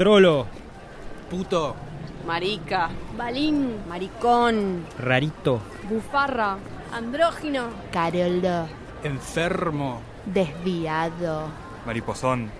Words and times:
Trolo. 0.00 0.46
Puto. 1.28 1.76
Marica. 2.26 2.88
Balín. 3.18 3.84
Maricón. 3.86 4.86
Rarito. 4.98 5.60
Bufarra. 5.90 6.56
Andrógino. 6.90 7.68
Caroldo. 7.92 8.66
Enfermo. 9.04 10.00
Desviado. 10.24 11.48
Mariposón. 11.84 12.50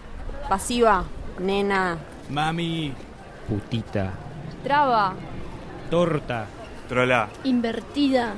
Pasiva. 0.50 1.02
Nena. 1.38 1.96
Mami. 2.28 2.92
Putita. 3.48 4.12
Traba. 4.62 5.14
Torta. 5.88 6.44
Trola. 6.90 7.26
Invertida. 7.44 8.34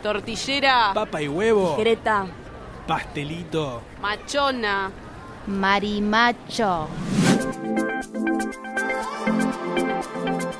Tortillera. 0.00 0.92
Papa 0.94 1.20
y 1.20 1.26
huevo. 1.26 1.74
Greta. 1.76 2.26
Pastelito. 2.86 3.82
Machona. 4.00 4.92
Marimacho. 5.48 6.88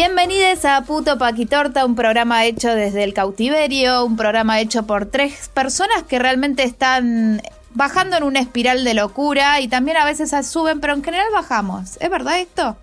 Bienvenidos 0.00 0.62
a 0.66 0.82
Puto 0.82 1.16
Paquitorta, 1.16 1.86
un 1.86 1.96
programa 1.96 2.44
hecho 2.44 2.68
desde 2.74 3.02
el 3.02 3.14
cautiverio, 3.14 4.04
un 4.04 4.14
programa 4.18 4.60
hecho 4.60 4.82
por 4.86 5.06
tres 5.06 5.48
personas 5.54 6.02
que 6.02 6.18
realmente 6.18 6.64
están 6.64 7.40
bajando 7.72 8.18
en 8.18 8.24
una 8.24 8.40
espiral 8.40 8.84
de 8.84 8.92
locura 8.92 9.58
y 9.62 9.68
también 9.68 9.96
a 9.96 10.04
veces 10.04 10.34
suben, 10.46 10.80
pero 10.80 10.92
en 10.92 11.02
general 11.02 11.28
bajamos. 11.32 11.96
¿Es 11.98 12.10
verdad 12.10 12.38
esto? 12.40 12.76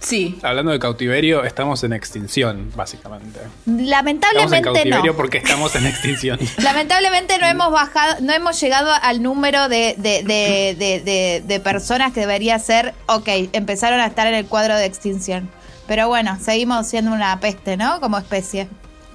Sí. 0.00 0.40
Hablando 0.42 0.72
de 0.72 0.80
cautiverio, 0.80 1.44
estamos 1.44 1.84
en 1.84 1.92
extinción, 1.92 2.72
básicamente. 2.74 3.38
Lamentablemente 3.66 4.56
estamos 4.56 4.58
en 4.58 4.62
cautiverio 4.64 5.12
no. 5.12 5.16
porque 5.16 5.38
estamos 5.38 5.76
en 5.76 5.86
extinción. 5.86 6.36
Lamentablemente 6.64 7.38
no 7.38 7.46
hemos 7.46 7.70
bajado, 7.70 8.16
no 8.22 8.32
hemos 8.32 8.60
llegado 8.60 8.90
al 9.02 9.22
número 9.22 9.68
de, 9.68 9.94
de, 9.98 10.24
de, 10.24 10.74
de, 10.76 11.00
de- 11.00 11.44
de 11.46 11.60
personas 11.60 12.12
que 12.12 12.18
debería 12.18 12.58
ser, 12.58 12.92
ok, 13.06 13.28
empezaron 13.52 14.00
a 14.00 14.06
estar 14.06 14.26
en 14.26 14.34
el 14.34 14.46
cuadro 14.46 14.74
de 14.74 14.86
extinción. 14.86 15.48
Pero 15.86 16.08
bueno, 16.08 16.36
seguimos 16.40 16.86
siendo 16.86 17.12
una 17.12 17.38
peste, 17.40 17.76
¿no? 17.76 18.00
Como 18.00 18.18
especie. 18.18 18.68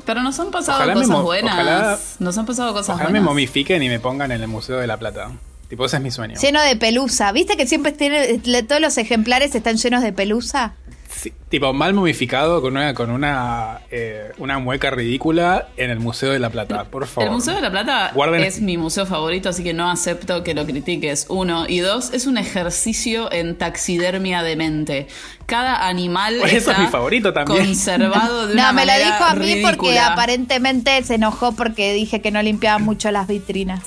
Pero 0.06 0.24
nos 0.24 0.40
han 0.40 0.52
pasado 0.52 0.78
Ojalá 0.80 0.94
cosas 0.94 1.22
buenas. 1.22 1.54
ojalá- 1.54 2.00
nos 2.20 2.38
han 2.38 2.46
pasado 2.46 2.74
cosas 2.74 2.90
Ojalá 2.96 3.10
me 3.10 3.20
buenas. 3.20 3.26
momifiquen 3.30 3.84
y 3.84 3.90
me 3.90 4.00
pongan 4.00 4.32
en 4.32 4.42
el 4.42 4.48
Museo 4.48 4.78
de 4.78 4.88
la 4.88 4.98
Plata. 4.98 5.30
Tipo, 5.70 5.86
ese 5.86 5.98
es 5.98 6.04
mi 6.04 6.12
sueño. 6.12 6.36
Lleno 6.42 6.62
de 6.62 6.76
pelusa. 6.76 7.32
¿Viste 7.32 7.56
que 7.56 7.66
siempre 7.68 7.92
tiene, 7.92 8.40
todos 8.68 8.82
los 8.82 8.98
ejemplares 8.98 9.54
están 9.56 9.78
llenos 9.78 10.02
de 10.02 10.12
pelusa? 10.12 10.74
Sí, 11.14 11.34
tipo, 11.50 11.74
mal 11.74 11.94
momificado 11.94 12.62
con 12.62 12.78
una, 12.78 12.94
con 12.94 13.12
una, 13.12 13.82
eh, 13.92 14.32
una 14.38 14.60
mueca 14.60 14.90
ridícula 14.92 15.68
en 15.76 15.90
el 15.92 16.00
Museo 16.00 16.32
de 16.32 16.40
la 16.40 16.50
Plata, 16.50 16.86
por 16.86 17.06
favor. 17.06 17.28
El 17.30 17.36
Museo 17.36 17.54
de 17.56 17.62
la 17.62 17.70
Plata 17.70 18.12
Guarden- 18.14 18.44
es 18.46 18.62
mi 18.62 18.78
museo 18.78 19.06
favorito, 19.06 19.50
así 19.50 19.62
que 19.62 19.74
no 19.74 19.92
acepto 19.92 20.42
que 20.44 20.54
lo 20.54 20.66
critiques. 20.66 21.26
Uno. 21.30 21.66
Y 21.68 21.80
dos, 21.80 22.14
es 22.14 22.28
un 22.28 22.38
ejercicio 22.38 23.32
en 23.32 23.58
taxidermia 23.58 24.42
de 24.42 24.56
mente. 24.56 25.08
Cada 25.46 25.86
animal 25.88 26.38
Por 26.40 26.48
eso 26.48 26.58
está 26.58 26.72
es 26.74 26.80
mi 26.80 26.88
favorito 26.88 27.34
también. 27.34 27.66
conservado 27.66 28.48
de 28.48 28.56
No, 28.56 28.62
una 28.62 28.72
me 28.74 28.86
lo 28.86 28.94
dijo 28.94 29.24
a 29.24 29.36
mí 29.36 29.62
porque 29.64 30.00
aparentemente 30.00 31.04
se 31.04 31.16
enojó 31.16 31.52
porque 31.52 31.94
dije 31.94 32.22
que 32.22 32.32
no 32.32 32.42
limpiaba 32.42 32.80
mucho 32.80 33.12
las 33.12 33.28
vitrinas. 33.28 33.82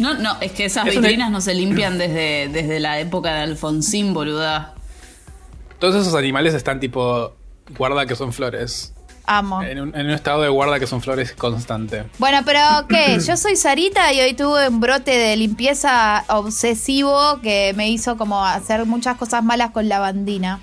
No, 0.00 0.14
no, 0.14 0.36
es 0.40 0.50
que 0.50 0.64
esas 0.64 0.88
Es 0.88 0.96
una- 0.96 1.02
vitrinas 1.06 1.30
no 1.30 1.40
se 1.40 1.54
limpian 1.54 1.98
desde, 1.98 2.48
desde 2.48 2.80
la 2.80 2.98
época 2.98 3.32
de 3.32 3.40
Alfonsín, 3.42 4.12
boluda. 4.12 4.73
Todos 5.84 5.96
esos 5.96 6.14
animales 6.14 6.54
están 6.54 6.80
tipo, 6.80 7.34
guarda 7.76 8.06
que 8.06 8.16
son 8.16 8.32
flores. 8.32 8.94
Amo. 9.26 9.62
En 9.62 9.78
un, 9.78 9.94
en 9.94 10.06
un 10.06 10.12
estado 10.12 10.40
de 10.40 10.48
guarda 10.48 10.80
que 10.80 10.86
son 10.86 11.02
flores 11.02 11.32
constante. 11.32 12.04
Bueno, 12.18 12.38
pero 12.42 12.58
¿qué? 12.88 13.18
Yo 13.20 13.36
soy 13.36 13.54
Sarita 13.54 14.10
y 14.14 14.20
hoy 14.22 14.32
tuve 14.32 14.66
un 14.70 14.80
brote 14.80 15.10
de 15.10 15.36
limpieza 15.36 16.24
obsesivo 16.28 17.38
que 17.42 17.74
me 17.76 17.90
hizo 17.90 18.16
como 18.16 18.42
hacer 18.42 18.86
muchas 18.86 19.18
cosas 19.18 19.44
malas 19.44 19.72
con 19.72 19.86
la 19.90 19.98
bandina. 19.98 20.58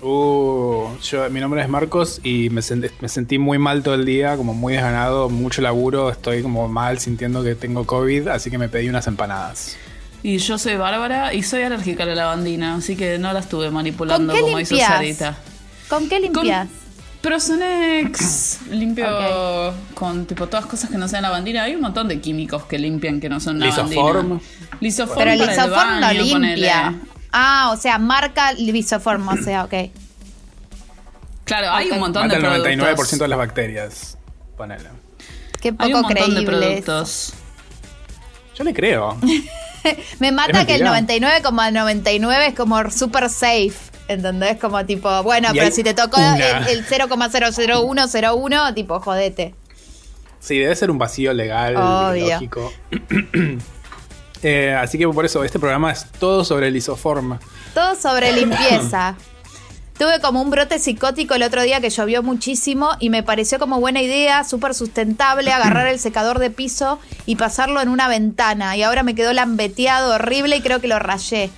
Uh, 0.00 0.96
yo, 1.02 1.28
mi 1.30 1.40
nombre 1.40 1.60
es 1.60 1.68
Marcos 1.68 2.20
y 2.22 2.50
me 2.50 2.62
sentí 2.62 3.38
muy 3.38 3.58
mal 3.58 3.82
todo 3.82 3.94
el 3.94 4.04
día, 4.04 4.36
como 4.36 4.54
muy 4.54 4.74
desganado, 4.74 5.30
mucho 5.30 5.62
laburo, 5.62 6.10
estoy 6.10 6.42
como 6.42 6.68
mal 6.68 7.00
sintiendo 7.00 7.42
que 7.42 7.56
tengo 7.56 7.86
COVID, 7.86 8.28
así 8.28 8.52
que 8.52 8.58
me 8.58 8.68
pedí 8.68 8.88
unas 8.88 9.08
empanadas. 9.08 9.76
Y 10.24 10.38
yo 10.38 10.56
soy 10.56 10.76
Bárbara 10.76 11.34
y 11.34 11.42
soy 11.42 11.64
alérgica 11.64 12.04
a 12.04 12.06
la 12.06 12.14
lavandina, 12.14 12.76
así 12.76 12.96
que 12.96 13.18
no 13.18 13.30
la 13.34 13.40
estuve 13.40 13.70
manipulando 13.70 14.32
¿Con 14.32 14.34
qué 14.34 14.40
como 14.40 14.58
hizo 14.58 14.74
limpias? 14.74 14.90
Sarita. 14.90 15.36
¿Con 15.86 16.08
qué 16.08 16.18
limpias? 16.18 16.68
Prosonex 17.20 18.60
limpio 18.70 19.06
con 19.92 20.24
tipo 20.24 20.46
todas 20.46 20.64
cosas 20.64 20.88
que 20.88 20.96
no 20.96 21.08
sean 21.08 21.24
lavandina. 21.24 21.64
Hay 21.64 21.74
un 21.74 21.82
montón 21.82 22.08
de 22.08 22.22
químicos 22.22 22.64
que 22.64 22.78
limpian 22.78 23.20
que 23.20 23.28
no 23.28 23.38
son 23.38 23.60
lavandina. 23.60 23.86
Lisoform. 23.86 24.40
Lisoform 24.80 25.18
Pero 25.18 25.30
el 25.32 25.38
para 25.40 25.52
lisoform 25.52 25.94
no 25.94 26.00
baño, 26.00 26.22
limpia. 26.22 26.34
ponele. 26.34 26.72
Ah, 27.30 27.70
o 27.74 27.76
sea, 27.76 27.98
marca 27.98 28.52
lisoform, 28.52 29.28
o 29.28 29.36
sea, 29.36 29.64
ok. 29.64 29.74
Claro, 31.44 31.70
hay 31.70 31.90
un 31.90 32.00
montón 32.00 32.26
Mata 32.28 32.40
de 32.40 32.46
el 32.62 32.78
productos. 32.78 33.18
99% 33.18 33.18
de 33.18 33.28
las 33.28 33.38
bacterias. 33.38 34.18
Ponele. 34.56 34.88
Qué 35.60 35.68
Hay 35.68 35.92
poco 35.92 36.08
un 36.08 36.14
montón 36.14 36.34
de 36.34 36.42
productos. 36.44 37.34
Yo 38.56 38.64
le 38.64 38.72
creo. 38.72 39.18
Me 40.18 40.32
mata 40.32 40.66
que 40.66 40.74
el 40.76 40.84
mentira. 40.84 41.40
99,99 41.40 42.48
es 42.48 42.54
como 42.54 42.90
super 42.90 43.28
safe. 43.30 43.74
¿Entendés? 44.06 44.58
Como 44.58 44.84
tipo, 44.84 45.22
bueno, 45.22 45.48
pero 45.54 45.70
si 45.70 45.82
te 45.82 45.94
tocó 45.94 46.18
una. 46.18 46.68
el, 46.68 46.78
el 46.78 46.86
0,00101, 46.86 48.74
tipo, 48.74 49.00
jodete. 49.00 49.54
Sí, 50.40 50.58
debe 50.58 50.76
ser 50.76 50.90
un 50.90 50.98
vacío 50.98 51.32
legal, 51.32 51.74
Obvio. 51.76 52.34
lógico. 52.34 52.72
Eh, 54.46 54.74
así 54.78 54.98
que 54.98 55.08
por 55.08 55.24
eso, 55.24 55.42
este 55.42 55.58
programa 55.58 55.90
es 55.90 56.04
todo 56.20 56.44
sobre 56.44 56.68
el 56.68 56.76
isoforma. 56.76 57.40
Todo 57.72 57.94
sobre 57.96 58.30
limpieza. 58.36 59.16
Tuve 59.98 60.20
como 60.20 60.42
un 60.42 60.50
brote 60.50 60.80
psicótico 60.80 61.34
el 61.34 61.44
otro 61.44 61.62
día 61.62 61.80
que 61.80 61.88
llovió 61.88 62.22
muchísimo 62.22 62.90
y 62.98 63.10
me 63.10 63.22
pareció 63.22 63.60
como 63.60 63.78
buena 63.78 64.02
idea, 64.02 64.42
súper 64.42 64.74
sustentable, 64.74 65.52
agarrar 65.52 65.86
el 65.86 66.00
secador 66.00 66.40
de 66.40 66.50
piso 66.50 66.98
y 67.26 67.36
pasarlo 67.36 67.80
en 67.80 67.88
una 67.88 68.08
ventana. 68.08 68.76
Y 68.76 68.82
ahora 68.82 69.04
me 69.04 69.14
quedó 69.14 69.32
lambeteado 69.32 70.14
horrible 70.14 70.56
y 70.56 70.62
creo 70.62 70.80
que 70.80 70.88
lo 70.88 70.98
rayé. 70.98 71.50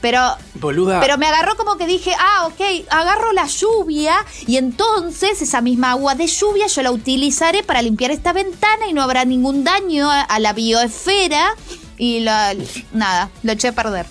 Pero, 0.00 0.20
Boluda. 0.54 1.00
pero 1.00 1.18
me 1.18 1.26
agarró 1.26 1.54
como 1.56 1.76
que 1.76 1.86
dije, 1.86 2.12
ah, 2.18 2.46
ok, 2.46 2.86
agarro 2.90 3.32
la 3.34 3.46
lluvia 3.46 4.14
y 4.46 4.56
entonces 4.56 5.42
esa 5.42 5.60
misma 5.60 5.90
agua 5.92 6.14
de 6.14 6.26
lluvia 6.26 6.66
yo 6.68 6.82
la 6.82 6.90
utilizaré 6.90 7.62
para 7.62 7.82
limpiar 7.82 8.10
esta 8.10 8.32
ventana 8.32 8.88
y 8.88 8.94
no 8.94 9.02
habrá 9.02 9.24
ningún 9.26 9.64
daño 9.64 10.10
a, 10.10 10.22
a 10.22 10.38
la 10.40 10.54
biosfera. 10.54 11.54
Y 11.98 12.20
la, 12.20 12.54
nada, 12.92 13.30
lo 13.42 13.52
eché 13.52 13.68
a 13.68 13.72
perder. 13.72 14.06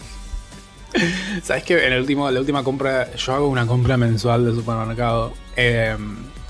¿Sabes 1.44 1.63
que 1.63 1.85
en 1.85 1.94
el 1.94 2.02
último, 2.02 2.29
la 2.29 2.40
última 2.40 2.63
compra, 2.63 3.13
yo 3.16 3.34
hago 3.34 3.47
una 3.47 3.66
compra 3.66 3.97
mensual 3.97 4.46
de 4.46 4.53
supermercado 4.53 5.34
eh, 5.56 5.96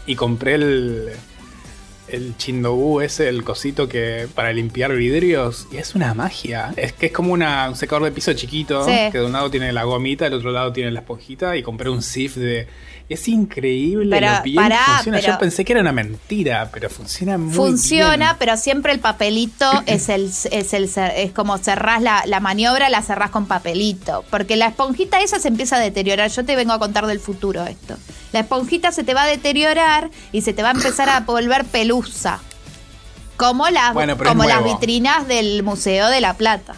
y 0.05 0.15
compré 0.15 0.55
el, 0.55 1.09
el 2.07 2.35
chindobú 2.37 3.01
ese, 3.01 3.29
el 3.29 3.43
cosito 3.43 3.87
que 3.87 4.27
para 4.33 4.51
limpiar 4.51 4.93
vidrios 4.95 5.67
y 5.71 5.77
es 5.77 5.95
una 5.95 6.13
magia. 6.13 6.73
Es 6.75 6.93
que 6.93 7.07
es 7.07 7.11
como 7.11 7.31
una, 7.33 7.69
un 7.69 7.75
secador 7.75 8.03
de 8.03 8.11
piso 8.11 8.33
chiquito 8.33 8.83
Sí. 8.85 8.91
que 9.11 9.19
de 9.19 9.25
un 9.25 9.31
lado 9.33 9.49
tiene 9.51 9.71
la 9.71 9.83
gomita, 9.83 10.25
del 10.25 10.33
otro 10.35 10.51
lado 10.51 10.73
tiene 10.73 10.91
la 10.91 10.99
esponjita 11.01 11.55
y 11.57 11.63
compré 11.63 11.89
un 11.89 12.01
sif 12.01 12.35
de... 12.35 12.67
Es 13.13 13.27
increíble 13.27 14.15
Pero, 14.19 14.31
lo 14.37 14.41
bien 14.43 14.55
pará, 14.55 14.77
que 14.85 14.91
funciona. 14.93 15.17
pero- 15.19 15.33
Yo 15.33 15.39
pensé 15.39 15.65
que 15.65 15.73
era 15.73 15.81
una 15.81 15.91
mentira, 15.91 16.69
pero 16.71 16.89
funciona 16.89 17.37
muy 17.37 17.53
Funciona, 17.53 18.15
bien. 18.27 18.35
pero 18.39 18.55
siempre 18.57 18.93
el 18.93 18.99
papelito 18.99 19.69
es 19.85 20.07
el 20.09 20.31
es 20.51 20.73
el 20.73 20.89
es 21.15 21.31
como 21.33 21.57
cerrás 21.57 22.01
la, 22.01 22.23
la 22.25 22.39
maniobra, 22.39 22.89
la 22.89 23.01
cerrás 23.01 23.29
con 23.31 23.47
papelito. 23.47 24.23
Porque 24.29 24.55
la 24.55 24.67
esponjita 24.67 25.19
esa 25.21 25.39
se 25.39 25.49
empieza 25.49 25.75
a 25.75 25.79
deteriorar. 25.79 26.29
Yo 26.31 26.45
te 26.45 26.55
vengo 26.55 26.71
a 26.73 26.79
contar 26.79 27.05
del 27.05 27.19
futuro 27.19 27.65
esto. 27.65 27.97
La 28.31 28.39
esponjita 28.39 28.91
se 28.93 29.03
te 29.03 29.13
va 29.13 29.23
a 29.23 29.27
deteriorar 29.27 30.09
y 30.31 30.41
se 30.41 30.53
te 30.53 30.63
va 30.63 30.69
a 30.69 30.73
empezar 30.73 31.09
a 31.09 31.19
volver 31.19 31.65
pelusa. 31.65 32.39
Como 33.35 33.67
las, 33.69 33.93
Bueno, 33.93 34.17
como 34.17 34.43
las 34.45 34.63
vitrinas 34.63 35.27
del 35.27 35.63
Museo 35.63 36.07
de 36.09 36.21
la 36.21 36.35
Plata. 36.35 36.75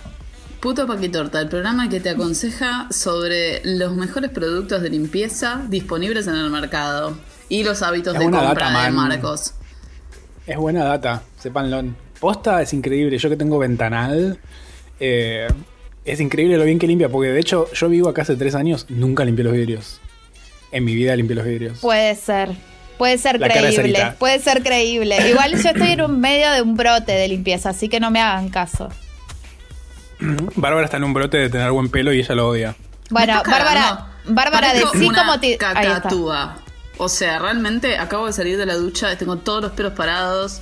Puto 0.64 0.88
Paquitorta, 0.88 1.42
el 1.42 1.50
programa 1.50 1.90
que 1.90 2.00
te 2.00 2.12
aconseja 2.12 2.88
sobre 2.90 3.60
los 3.66 3.98
mejores 3.98 4.32
productos 4.32 4.82
de 4.82 4.90
limpieza 4.90 5.62
disponibles 5.68 6.26
en 6.28 6.36
el 6.36 6.50
mercado 6.50 7.18
y 7.50 7.66
los 7.66 7.82
hábitos 7.82 8.14
Es 8.14 8.20
de 8.22 8.26
buena 8.28 8.46
compra 8.46 8.72
data, 8.72 8.86
de. 8.86 8.92
Marcos. 8.92 9.56
Es 10.48 10.56
buena 10.56 10.86
data, 10.86 11.22
sépanlo. 11.38 11.84
Posta 12.18 12.62
es 12.62 12.72
increíble. 12.72 13.18
Yo 13.18 13.30
que 13.30 13.36
tengo 13.36 13.60
ventanal, 13.60 14.40
eh, 15.02 15.50
es 16.06 16.22
increíble 16.22 16.58
lo 16.58 16.64
bien 16.64 16.80
que 16.80 16.88
limpia. 16.88 17.10
Porque 17.10 17.32
de 17.32 17.42
hecho, 17.42 17.68
yo 17.74 17.90
vivo 17.90 18.08
acá 18.08 18.22
hace 18.22 18.38
tres 18.38 18.56
años, 18.56 18.86
nunca 18.88 19.26
limpié 19.26 19.44
los 19.44 19.52
vidrios. 19.52 20.00
en 20.72 20.86
mi 20.86 20.96
vida 20.96 21.14
limpié 21.18 21.36
los 21.36 21.46
vidrios. 21.46 21.80
Puede 21.80 22.16
ser. 22.16 22.52
Puede 22.98 23.18
ser 23.18 23.38
La 23.38 23.50
creíble. 23.50 24.14
Puede 24.18 24.40
ser 24.40 24.64
creíble. 24.64 25.30
Igual 25.30 25.62
yo 25.62 25.72
estoy 25.72 25.90
en 25.90 26.04
un 26.04 26.22
medio 26.22 26.50
de 26.52 26.62
un 26.62 26.78
brote 26.78 27.12
de 27.12 27.28
limpieza, 27.28 27.72
así 27.72 27.90
que 27.90 28.00
no 28.00 28.12
me 28.12 28.22
hagan 28.22 28.48
caso. 28.48 28.88
Bárbara 30.56 30.86
está 30.86 30.98
en 30.98 31.04
un 31.04 31.14
brote 31.14 31.38
de 31.38 31.50
tener 31.50 31.72
buen 31.72 31.90
pelo 31.90 32.14
y 32.14 32.20
ella 32.20 32.36
lo 32.36 32.50
odia. 32.50 32.76
Bueno, 33.10 33.42
Bárbara. 33.46 34.08
Bárbara, 34.26 34.74
decí 34.74 35.06
cómo 35.22 35.40
te. 35.40 35.58
Cacatúa. 35.58 36.58
O 36.98 37.10
sea, 37.10 37.40
realmente 37.40 37.98
acabo 37.98 38.28
de 38.28 38.34
salir 38.34 38.58
de 38.58 38.66
la 38.66 38.76
ducha, 38.76 39.18
tengo 39.18 39.38
todos 39.38 39.62
los 39.64 39.72
pelos 39.74 39.94
parados, 39.94 40.62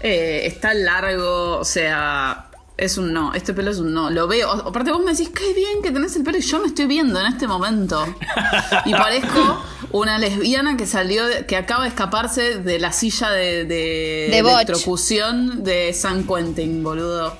eh, 0.00 0.42
está 0.46 0.72
largo, 0.74 1.58
o 1.58 1.64
sea, 1.64 2.46
es 2.76 2.96
un 2.98 3.12
no, 3.12 3.34
este 3.34 3.52
pelo 3.52 3.70
es 3.72 3.78
un 3.78 3.92
no, 3.92 4.08
lo 4.08 4.28
veo. 4.28 4.50
O- 4.50 4.68
Aparte 4.68 4.92
vos 4.92 5.04
me 5.04 5.10
decís, 5.10 5.28
qué 5.30 5.52
bien 5.52 5.82
que 5.82 5.90
tenés 5.90 6.14
el 6.16 6.22
pelo 6.22 6.38
y 6.38 6.40
yo 6.40 6.60
me 6.60 6.68
estoy 6.68 6.86
viendo 6.86 7.20
en 7.20 7.26
este 7.26 7.46
momento. 7.48 8.02
Y 8.86 8.92
parezco 8.92 9.62
una 9.90 10.18
lesbiana 10.18 10.76
que 10.76 10.86
salió, 10.86 11.26
de- 11.26 11.44
que 11.46 11.56
acaba 11.56 11.82
de 11.82 11.88
escaparse 11.90 12.58
de 12.60 12.78
la 12.78 12.92
silla 12.92 13.30
de, 13.30 13.64
de, 13.64 14.28
De 14.30 14.38
electrocución 14.38 15.64
de 15.64 15.92
San 15.92 16.24
Quentin, 16.24 16.82
boludo. 16.82 17.36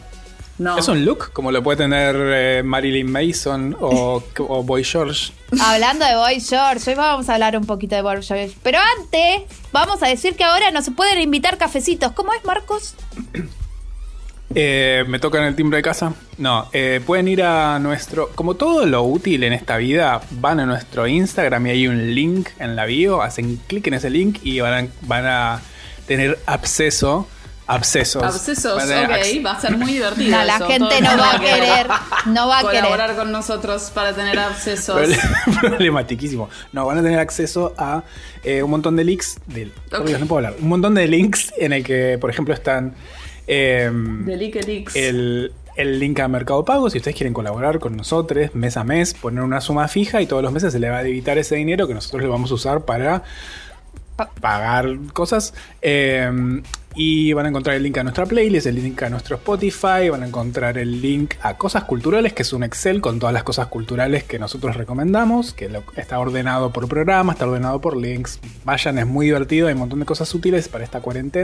No. 0.62 0.78
Es 0.78 0.86
un 0.86 1.04
look 1.04 1.32
como 1.32 1.50
lo 1.50 1.62
puede 1.62 1.78
tener 1.78 2.14
eh, 2.16 2.62
Marilyn 2.62 3.10
Mason 3.10 3.76
o, 3.80 4.22
o 4.38 4.62
Boy 4.62 4.84
George. 4.84 5.32
Hablando 5.60 6.04
de 6.04 6.14
Boy 6.14 6.40
George, 6.40 6.90
hoy 6.90 6.96
vamos 6.96 7.28
a 7.28 7.34
hablar 7.34 7.56
un 7.56 7.66
poquito 7.66 7.96
de 7.96 8.02
Boy 8.02 8.22
George. 8.22 8.52
Pero 8.62 8.78
antes, 8.98 9.42
vamos 9.72 10.02
a 10.02 10.06
decir 10.06 10.36
que 10.36 10.44
ahora 10.44 10.70
no 10.70 10.80
se 10.80 10.92
pueden 10.92 11.20
invitar 11.20 11.58
cafecitos. 11.58 12.12
¿Cómo 12.12 12.32
es, 12.32 12.44
Marcos? 12.44 12.94
Eh, 14.54 15.04
me 15.08 15.18
tocan 15.18 15.44
el 15.44 15.54
timbre 15.54 15.78
de 15.78 15.82
casa. 15.82 16.12
No, 16.38 16.68
eh, 16.74 17.00
pueden 17.04 17.28
ir 17.28 17.42
a 17.42 17.78
nuestro. 17.78 18.28
Como 18.34 18.54
todo 18.54 18.84
lo 18.84 19.02
útil 19.02 19.44
en 19.44 19.54
esta 19.54 19.78
vida, 19.78 20.20
van 20.30 20.60
a 20.60 20.66
nuestro 20.66 21.06
Instagram 21.06 21.68
y 21.68 21.70
hay 21.70 21.88
un 21.88 22.14
link 22.14 22.48
en 22.58 22.76
la 22.76 22.84
bio. 22.84 23.22
Hacen 23.22 23.56
clic 23.66 23.86
en 23.86 23.94
ese 23.94 24.10
link 24.10 24.40
y 24.42 24.60
van 24.60 24.86
a, 24.86 24.88
van 25.02 25.26
a 25.26 25.62
tener 26.06 26.38
acceso. 26.46 27.26
Abscesos. 27.66 28.22
Abscesos, 28.22 28.82
ok, 28.82 29.44
va 29.46 29.52
a 29.52 29.60
ser 29.60 29.76
muy 29.76 29.92
divertido. 29.92 30.36
No, 30.36 30.44
la 30.44 30.56
eso. 30.56 30.66
gente 30.66 30.96
Todo 30.98 31.00
no 31.00 31.18
va 31.18 31.34
a 31.34 31.40
querer. 31.40 31.86
No 32.26 32.48
va 32.48 32.58
a 32.58 32.62
colaborar 32.62 33.10
querer. 33.10 33.22
con 33.22 33.32
nosotros 33.32 33.90
para 33.94 34.12
tener 34.12 34.38
abscesos. 34.38 35.08
Problematiquísimo. 35.60 36.48
No, 36.72 36.86
van 36.86 36.98
a 36.98 37.02
tener 37.02 37.18
acceso 37.18 37.72
a 37.78 38.02
eh, 38.42 38.62
un 38.62 38.70
montón 38.70 38.96
de 38.96 39.04
links. 39.04 39.38
De, 39.46 39.70
no 39.90 40.26
puedo 40.26 40.36
hablar. 40.36 40.54
Un 40.60 40.68
montón 40.68 40.94
de 40.94 41.06
links 41.06 41.52
en 41.56 41.72
el 41.72 41.84
que, 41.84 42.18
por 42.20 42.30
ejemplo, 42.30 42.52
están. 42.52 42.94
Likelix. 44.26 44.94
el, 44.96 45.52
el 45.76 45.98
link 45.98 46.18
a 46.20 46.28
Mercado 46.28 46.64
Pago. 46.64 46.90
Si 46.90 46.98
ustedes 46.98 47.16
quieren 47.16 47.32
colaborar 47.32 47.78
con 47.78 47.96
nosotros 47.96 48.54
mes 48.54 48.76
a 48.76 48.84
mes, 48.84 49.14
poner 49.14 49.42
una 49.44 49.60
suma 49.60 49.88
fija 49.88 50.20
y 50.20 50.26
todos 50.26 50.42
los 50.42 50.52
meses 50.52 50.72
se 50.72 50.78
le 50.78 50.90
va 50.90 50.98
a 50.98 51.02
debitar 51.02 51.38
ese 51.38 51.56
dinero 51.56 51.86
que 51.86 51.94
nosotros 51.94 52.22
le 52.22 52.28
vamos 52.28 52.50
a 52.50 52.54
usar 52.54 52.84
para 52.84 53.22
pa- 54.16 54.30
pagar 54.40 54.96
cosas. 55.12 55.54
Eh, 55.80 56.30
y 56.94 57.32
van 57.32 57.46
a 57.46 57.48
encontrar 57.48 57.76
el 57.76 57.82
link 57.82 57.98
a 57.98 58.02
nuestra 58.02 58.26
playlist, 58.26 58.66
el 58.66 58.76
link 58.76 59.02
a 59.02 59.10
nuestro 59.10 59.36
Spotify, 59.36 60.08
van 60.10 60.22
a 60.22 60.26
encontrar 60.26 60.78
el 60.78 61.02
link 61.02 61.34
a 61.42 61.56
cosas 61.56 61.84
culturales, 61.84 62.32
que 62.32 62.42
es 62.42 62.52
un 62.52 62.62
Excel 62.62 63.00
con 63.00 63.18
todas 63.18 63.32
las 63.32 63.42
cosas 63.42 63.66
culturales 63.66 64.24
que 64.24 64.38
nosotros 64.38 64.76
recomendamos, 64.76 65.52
que 65.54 65.70
está 65.96 66.18
ordenado 66.18 66.72
por 66.72 66.88
programa, 66.88 67.32
está 67.32 67.46
ordenado 67.46 67.80
por 67.80 67.96
links. 67.96 68.38
Vayan, 68.64 68.98
es 68.98 69.06
muy 69.06 69.26
divertido, 69.26 69.68
hay 69.68 69.74
un 69.74 69.80
montón 69.80 70.00
de 70.00 70.06
cosas 70.06 70.32
útiles 70.34 70.68
para 70.68 70.84
esta 70.84 71.00
cuarentena. 71.00 71.42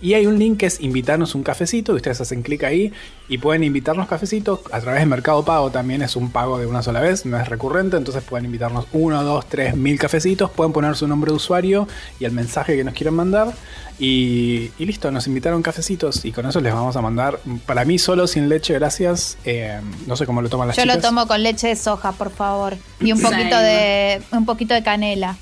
Y 0.00 0.14
hay 0.14 0.26
un 0.26 0.38
link 0.38 0.58
que 0.58 0.66
es 0.66 0.80
invitarnos 0.80 1.34
un 1.34 1.42
cafecito, 1.42 1.92
y 1.92 1.96
ustedes 1.96 2.20
hacen 2.20 2.42
clic 2.42 2.62
ahí 2.62 2.92
y 3.28 3.38
pueden 3.38 3.64
invitarnos 3.64 4.06
cafecitos 4.06 4.60
a 4.70 4.80
través 4.80 5.00
de 5.00 5.06
Mercado 5.06 5.44
Pago 5.44 5.70
también, 5.70 6.02
es 6.02 6.14
un 6.14 6.30
pago 6.30 6.58
de 6.58 6.66
una 6.66 6.82
sola 6.82 7.00
vez, 7.00 7.26
no 7.26 7.38
es 7.38 7.48
recurrente, 7.48 7.96
entonces 7.96 8.22
pueden 8.22 8.44
invitarnos 8.46 8.86
uno, 8.92 9.22
dos, 9.24 9.46
tres 9.48 9.76
mil 9.76 9.98
cafecitos, 9.98 10.50
pueden 10.50 10.72
poner 10.72 10.94
su 10.94 11.08
nombre 11.08 11.30
de 11.30 11.36
usuario 11.36 11.88
y 12.20 12.26
el 12.26 12.32
mensaje 12.32 12.76
que 12.76 12.84
nos 12.84 12.94
quieran 12.94 13.14
mandar. 13.14 13.54
Y, 13.98 14.72
y 14.78 14.86
listo, 14.86 15.10
nos 15.12 15.26
invitaron 15.28 15.62
cafecitos 15.62 16.24
y 16.24 16.32
con 16.32 16.46
eso 16.46 16.60
les 16.60 16.74
vamos 16.74 16.96
a 16.96 17.00
mandar, 17.00 17.38
para 17.64 17.84
mí 17.84 17.98
solo 17.98 18.26
sin 18.26 18.48
leche, 18.48 18.74
gracias. 18.74 19.38
Eh, 19.44 19.80
no 20.06 20.16
sé 20.16 20.26
cómo 20.26 20.42
lo 20.42 20.48
toman 20.48 20.66
las 20.68 20.76
Yo 20.76 20.82
chicas. 20.82 20.96
lo 20.96 21.02
tomo 21.02 21.26
con 21.28 21.42
leche 21.42 21.68
de 21.68 21.76
soja, 21.76 22.10
por 22.12 22.30
favor. 22.32 22.76
Y 23.00 23.12
un 23.12 23.20
poquito 23.22 23.56
de 23.56 24.20
un 24.32 24.44
poquito 24.46 24.74
de 24.74 24.82
canela. 24.82 25.36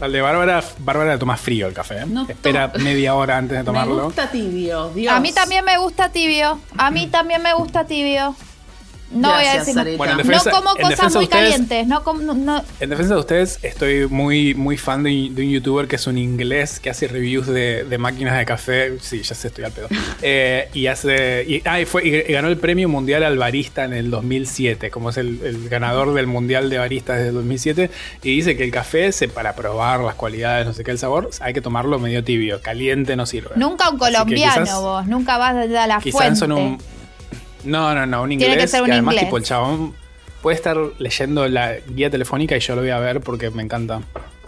Al 0.00 0.10
de 0.12 0.20
Bárbara, 0.20 0.64
Bárbara 0.78 1.18
toma 1.18 1.36
frío 1.36 1.66
el 1.68 1.74
café. 1.74 2.00
¿eh? 2.00 2.06
No 2.06 2.26
Espera 2.28 2.72
to- 2.72 2.78
media 2.80 3.14
hora 3.14 3.36
antes 3.38 3.52
de 3.56 3.58
Me 3.62 3.64
tomarlo. 3.66 4.04
gusta 4.04 4.30
tibio, 4.30 4.90
Dios. 4.90 5.12
A 5.14 5.20
mí 5.20 5.32
también 5.32 5.64
me 5.64 5.78
gusta 5.78 6.10
tibio. 6.10 6.60
A 6.76 6.90
mí 6.90 7.06
también 7.08 7.42
me 7.42 7.54
gusta 7.54 7.84
tibio. 7.86 8.34
No 9.12 9.32
voy 9.32 9.44
a 9.44 9.58
decir. 9.58 9.74
Sarita. 9.74 9.96
Bueno, 9.96 10.12
en 10.20 10.26
no 10.28 10.38
como 10.50 10.74
cosas 10.76 11.14
muy 11.14 11.24
ustedes- 11.24 11.28
calientes. 11.50 11.86
No, 11.86 12.02
com- 12.04 12.24
no- 12.24 12.34
no- 12.34 12.64
En 12.80 12.90
defensa 12.90 13.14
de 13.14 13.20
ustedes, 13.20 13.58
estoy 13.62 14.06
muy, 14.08 14.54
muy 14.54 14.76
fan 14.76 15.02
de, 15.02 15.10
de 15.32 15.42
un 15.42 15.50
youtuber 15.50 15.86
que 15.88 15.96
es 15.96 16.06
un 16.06 16.18
inglés 16.18 16.80
que 16.80 16.90
hace 16.90 17.08
reviews 17.08 17.46
de, 17.46 17.84
de 17.84 17.98
máquinas 17.98 18.36
de 18.38 18.44
café. 18.44 18.98
Sí, 19.00 19.22
ya 19.22 19.34
sé, 19.34 19.48
estoy 19.48 19.64
al 19.64 19.72
pedo. 19.72 19.88
Eh, 20.24 20.68
y 20.74 20.86
hace. 20.86 21.44
Y, 21.46 21.62
ah, 21.66 21.80
y 21.80 21.84
fue, 21.84 22.06
y 22.06 22.32
ganó 22.32 22.48
el 22.48 22.56
premio 22.56 22.88
mundial 22.88 23.24
al 23.24 23.36
barista 23.38 23.84
en 23.84 23.92
el 23.92 24.10
2007, 24.10 24.90
como 24.90 25.10
es 25.10 25.16
el, 25.16 25.40
el 25.44 25.68
ganador 25.68 26.14
del 26.14 26.26
mundial 26.26 26.70
de 26.70 26.78
baristas 26.78 27.16
desde 27.16 27.28
el 27.30 27.34
2007. 27.34 27.90
Y 28.22 28.36
dice 28.36 28.56
que 28.56 28.64
el 28.64 28.70
café, 28.70 29.10
se, 29.12 29.28
para 29.28 29.54
probar 29.54 30.00
las 30.00 30.14
cualidades, 30.14 30.66
no 30.66 30.72
sé 30.72 30.84
qué, 30.84 30.90
el 30.92 30.98
sabor, 30.98 31.30
hay 31.40 31.52
que 31.52 31.60
tomarlo 31.60 31.98
medio 31.98 32.22
tibio. 32.22 32.60
Caliente 32.62 33.16
no 33.16 33.26
sirve. 33.26 33.50
nunca 33.56 33.90
un 33.90 33.98
colombiano 33.98 34.62
quizás- 34.64 34.80
vos. 34.80 35.06
Nunca 35.06 35.38
vas 35.38 35.54
a 35.56 35.86
la 35.86 35.98
Quizás 35.98 36.12
fuente. 36.20 36.38
son 36.38 36.52
un. 36.52 36.78
No, 37.64 37.94
no, 37.94 38.06
no, 38.06 38.22
un 38.22 38.32
inglés. 38.32 38.48
Tiene 38.48 38.62
que 38.62 38.68
ser 38.68 38.82
un 38.82 38.90
además, 38.92 39.14
inglés. 39.14 39.26
tipo, 39.26 39.36
el 39.36 39.44
chabón 39.44 39.94
puede 40.42 40.56
estar 40.56 40.76
leyendo 40.98 41.46
la 41.48 41.76
guía 41.78 42.10
telefónica 42.10 42.56
y 42.56 42.60
yo 42.60 42.74
lo 42.74 42.82
voy 42.82 42.90
a 42.90 42.98
ver 42.98 43.20
porque 43.20 43.50
me 43.50 43.62
encanta 43.62 44.00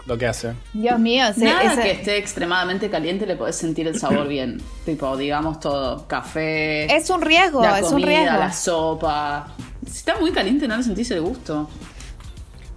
lo 0.05 0.17
que 0.17 0.27
hace. 0.27 0.53
Dios 0.73 0.99
mío, 0.99 1.25
ese- 1.27 1.45
Nada 1.45 1.73
ese- 1.73 1.81
que 1.81 1.91
esté 1.91 2.17
extremadamente 2.17 2.89
caliente 2.89 3.25
le 3.25 3.35
podés 3.35 3.55
sentir 3.55 3.87
el 3.87 3.97
sabor 3.99 4.27
bien. 4.27 4.61
tipo, 4.85 5.15
digamos 5.17 5.59
todo. 5.59 6.05
Café. 6.07 6.93
es 6.95 7.09
un 7.09 7.21
riesgo, 7.21 7.61
la 7.61 7.79
es 7.79 7.85
un 7.85 7.91
comida, 8.01 8.07
riesgo. 8.07 8.37
la 8.39 8.51
sopa. 8.53 9.47
Si 9.85 9.97
está 9.97 10.17
muy 10.19 10.31
caliente 10.31 10.67
no 10.67 10.75
le 10.77 10.83
sentís 10.83 11.09
el 11.11 11.21
gusto. 11.21 11.69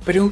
Pero 0.04 0.30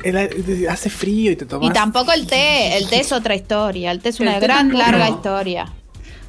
hace 0.70 0.88
frío 0.88 1.32
y 1.32 1.36
te 1.36 1.44
tomas. 1.44 1.68
Y 1.68 1.72
tampoco 1.72 2.12
el 2.12 2.26
té, 2.26 2.78
el 2.78 2.88
té 2.88 3.00
es 3.00 3.12
otra 3.12 3.34
historia, 3.34 3.90
el 3.90 4.00
té 4.00 4.08
es 4.10 4.20
una 4.20 4.38
gran 4.38 4.72
larga 4.72 5.08
historia. 5.10 5.66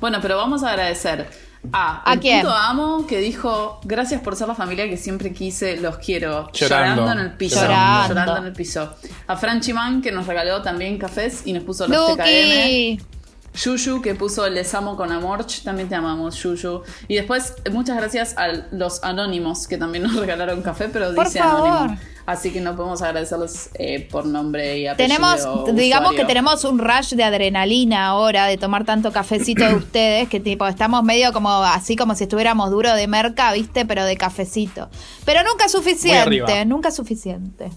Bueno, 0.01 0.19
pero 0.21 0.35
vamos 0.37 0.63
a 0.63 0.71
agradecer 0.71 1.29
a, 1.73 2.09
¿A 2.09 2.13
el 2.13 2.19
quién? 2.19 2.41
puto 2.41 2.53
amo 2.53 3.05
que 3.07 3.19
dijo 3.19 3.79
gracias 3.83 4.21
por 4.21 4.35
ser 4.35 4.47
la 4.47 4.55
familia 4.55 4.87
que 4.89 4.97
siempre 4.97 5.33
quise, 5.33 5.77
los 5.77 5.97
quiero. 5.97 6.51
Llorando. 6.51 7.11
en 7.11 7.19
el 7.19 7.31
piso. 7.33 7.61
Llorando. 7.61 8.07
Llorando 8.09 8.37
en 8.37 8.45
el 8.45 8.53
piso. 8.53 8.95
A 9.27 9.37
Franchi 9.37 9.73
Man 9.73 10.01
que 10.01 10.11
nos 10.11 10.27
regaló 10.27 10.61
también 10.61 10.97
cafés 10.97 11.41
y 11.45 11.53
nos 11.53 11.63
puso 11.63 11.87
los 11.87 12.15
TKM. 12.17 13.16
Yuyu 13.63 14.01
que 14.01 14.13
puso 14.15 14.47
Les 14.49 14.73
amo 14.73 14.95
con 14.95 15.11
amor, 15.11 15.45
también 15.63 15.89
te 15.89 15.95
amamos, 15.95 16.35
Yuyu. 16.41 16.83
Y 17.07 17.15
después, 17.15 17.55
muchas 17.71 17.97
gracias 17.97 18.37
a 18.37 18.47
los 18.71 19.03
anónimos 19.03 19.67
que 19.67 19.77
también 19.77 20.03
nos 20.03 20.15
regalaron 20.19 20.61
café, 20.61 20.89
pero 20.89 21.13
Por 21.15 21.25
dice 21.25 21.39
favor. 21.39 21.67
anónimo. 21.67 21.99
Así 22.27 22.51
que 22.51 22.59
no 22.59 22.75
podemos 22.75 23.01
agradecerles 23.01 23.69
eh, 23.75 24.05
por 24.11 24.25
nombre 24.25 24.77
y 24.79 24.85
apellido. 24.87 25.17
tenemos, 25.17 25.75
digamos 25.75 26.13
que 26.13 26.25
tenemos 26.25 26.65
un 26.65 26.77
rush 26.77 27.13
de 27.13 27.23
adrenalina 27.23 28.07
ahora 28.07 28.47
de 28.47 28.57
tomar 28.57 28.83
tanto 28.83 29.13
cafecito 29.13 29.63
de 29.63 29.75
ustedes, 29.75 30.27
que 30.27 30.41
tipo 30.41 30.67
estamos 30.67 31.03
medio 31.03 31.31
como 31.31 31.49
así 31.63 31.95
como 31.95 32.15
si 32.15 32.23
estuviéramos 32.25 32.69
duro 32.69 32.93
de 32.93 33.07
merca, 33.07 33.53
¿viste? 33.53 33.85
Pero 33.85 34.03
de 34.03 34.17
cafecito. 34.17 34.89
Pero 35.23 35.41
nunca 35.49 35.65
es 35.65 35.71
suficiente, 35.71 36.65
nunca 36.65 36.89
es 36.89 36.95
suficiente. 36.95 37.69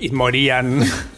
Y 0.00 0.10
morían. 0.10 0.82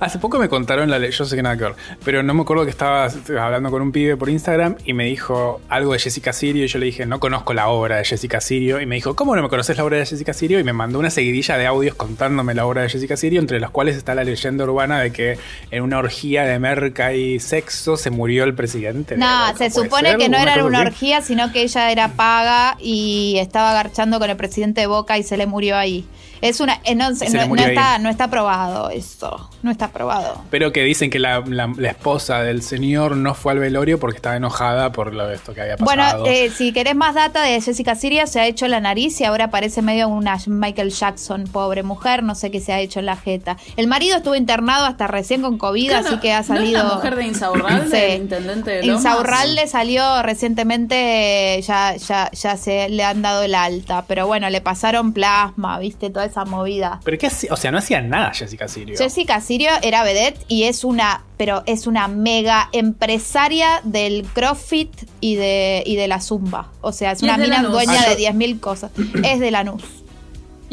Hace 0.00 0.18
poco 0.18 0.38
me 0.38 0.48
contaron 0.48 0.90
la 0.90 0.98
ley, 0.98 1.10
yo 1.10 1.24
sé 1.24 1.36
que 1.36 1.42
nada 1.42 1.56
que 1.56 1.64
ver, 1.64 1.74
pero 2.04 2.22
no 2.22 2.34
me 2.34 2.42
acuerdo 2.42 2.64
que 2.64 2.70
estaba 2.70 3.06
hablando 3.40 3.70
con 3.70 3.82
un 3.82 3.92
pibe 3.92 4.16
por 4.16 4.28
Instagram 4.28 4.76
y 4.84 4.92
me 4.92 5.04
dijo 5.04 5.60
algo 5.68 5.92
de 5.92 5.98
Jessica 5.98 6.32
Sirio 6.32 6.64
y 6.64 6.68
yo 6.68 6.78
le 6.78 6.86
dije, 6.86 7.06
no 7.06 7.20
conozco 7.20 7.54
la 7.54 7.68
obra 7.68 7.96
de 7.96 8.04
Jessica 8.04 8.40
Sirio 8.40 8.80
y 8.80 8.86
me 8.86 8.96
dijo, 8.96 9.14
¿cómo 9.16 9.36
no 9.36 9.42
me 9.42 9.48
conoces 9.48 9.76
la 9.76 9.84
obra 9.84 9.98
de 9.98 10.06
Jessica 10.06 10.32
Sirio? 10.32 10.58
Y 10.58 10.64
me 10.64 10.72
mandó 10.72 10.98
una 10.98 11.10
seguidilla 11.10 11.56
de 11.56 11.66
audios 11.66 11.94
contándome 11.94 12.54
la 12.54 12.66
obra 12.66 12.82
de 12.82 12.88
Jessica 12.88 13.16
Sirio, 13.16 13.40
entre 13.40 13.60
los 13.60 13.70
cuales 13.70 13.96
está 13.96 14.14
la 14.14 14.24
leyenda 14.24 14.64
urbana 14.64 15.00
de 15.00 15.12
que 15.12 15.38
en 15.70 15.82
una 15.82 15.98
orgía 15.98 16.44
de 16.44 16.58
merca 16.58 17.12
y 17.12 17.40
sexo 17.40 17.96
se 17.96 18.10
murió 18.10 18.44
el 18.44 18.54
presidente. 18.54 19.14
de 19.14 19.20
No, 19.20 19.48
se 19.48 19.54
¿Puede 19.54 19.70
supone 19.70 20.08
ser? 20.10 20.18
que 20.18 20.28
no 20.28 20.38
era 20.38 20.64
una 20.64 20.80
orgía, 20.80 21.22
sino 21.22 21.52
que 21.52 21.62
ella 21.62 21.90
era 21.90 22.08
paga 22.08 22.76
y 22.80 23.36
estaba 23.38 23.70
agarchando 23.70 24.18
con 24.18 24.30
el 24.30 24.36
presidente 24.36 24.80
de 24.80 24.86
Boca 24.86 25.18
y 25.18 25.22
se 25.22 25.36
le 25.36 25.46
murió 25.46 25.76
ahí. 25.76 26.04
Es 26.44 26.60
una, 26.60 26.80
eh, 26.84 26.94
no, 26.94 27.08
está, 27.10 27.98
no 27.98 28.08
está 28.10 28.28
probado 28.28 28.90
eso. 28.90 29.50
no 29.62 29.70
está 29.70 29.86
aprobado. 29.86 30.42
Pero 30.50 30.72
que 30.72 30.82
dicen 30.82 31.08
que 31.10 31.18
la, 31.18 31.40
la- 31.46 31.72
la 31.76 31.88
esposa 31.90 32.40
del 32.42 32.62
señor 32.62 33.16
no 33.16 33.34
fue 33.34 33.52
al 33.52 33.58
velorio 33.58 33.98
porque 33.98 34.16
estaba 34.16 34.36
enojada 34.36 34.92
por 34.92 35.14
lo 35.14 35.26
de 35.26 35.36
esto 35.36 35.54
que 35.54 35.62
había 35.62 35.76
Bueno, 35.76 36.02
pasado. 36.02 36.26
eh, 36.26 36.50
si 36.54 36.72
querés 36.72 36.94
más 36.94 37.14
data 37.14 37.42
de 37.42 37.60
Jessica 37.60 37.94
Siria, 37.94 38.26
se 38.26 38.40
ha 38.40 38.46
hecho 38.46 38.68
la 38.68 38.80
nariz 38.80 39.20
y 39.20 39.24
ahora 39.24 39.48
parece 39.50 39.80
medio 39.82 40.08
una 40.08 40.36
Michael 40.46 40.90
Jackson, 40.90 41.44
pobre 41.50 41.82
mujer, 41.82 42.22
no 42.22 42.34
sé 42.34 42.50
qué 42.50 42.60
se 42.60 42.72
ha 42.72 42.80
hecho 42.80 43.00
en 43.00 43.06
la 43.06 43.16
jeta. 43.16 43.56
El 43.76 43.86
marido 43.86 44.16
estuvo 44.18 44.34
internado 44.34 44.84
hasta 44.84 45.06
recién 45.06 45.40
con 45.42 45.56
COVID, 45.58 45.88
Claro, 45.88 46.06
así 46.08 46.18
que 46.18 46.32
ha 46.32 46.36
¿no 46.36 46.40
es 46.42 46.46
salido... 46.48 46.82
la 46.88 46.94
mujer 46.96 47.16
de 47.16 47.24
Insaurralde, 47.28 47.90
Sí. 47.96 47.96
el 48.16 48.22
intendente 48.22 48.70
de 48.70 48.82
Lomas? 48.84 49.02
Insaurralde 49.04 49.66
salió 49.66 50.22
recientemente, 50.22 51.60
ya, 51.62 51.96
ya, 51.96 52.30
ya 52.32 52.56
se 52.56 52.88
le 52.88 53.04
han 53.04 53.22
dado 53.22 53.42
el 53.42 53.54
alta, 53.54 54.04
pero 54.06 54.26
bueno, 54.26 54.50
le 54.50 54.60
pasaron 54.60 55.12
plasma, 55.12 55.78
viste, 55.78 56.10
toda 56.10 56.24
esa 56.26 56.33
movida. 56.44 57.00
Pero 57.04 57.16
qué 57.18 57.28
hacía? 57.28 57.52
O 57.52 57.56
sea, 57.56 57.70
no 57.70 57.78
hacía 57.78 58.00
nada 58.00 58.32
Jessica 58.34 58.66
Sirio. 58.66 58.98
Jessica 58.98 59.40
Sirio 59.40 59.70
era 59.82 60.02
vedette 60.02 60.44
y 60.48 60.64
es 60.64 60.82
una, 60.82 61.22
pero 61.36 61.62
es 61.66 61.86
una 61.86 62.08
mega 62.08 62.68
empresaria 62.72 63.80
del 63.84 64.24
CrossFit 64.34 64.90
y 65.20 65.36
de, 65.36 65.82
y 65.86 65.96
de 65.96 66.08
la 66.08 66.20
Zumba. 66.20 66.72
O 66.80 66.90
sea, 66.92 67.12
es 67.12 67.22
una 67.22 67.36
de 67.38 67.44
mina 67.44 67.62
dueña 67.62 67.92
Ah, 68.06 68.10
de 68.14 68.22
yo- 68.22 68.30
10.000 68.32 68.58
cosas. 68.60 68.90
Es 69.22 69.38
de 69.38 69.50
Lanús. 69.50 69.84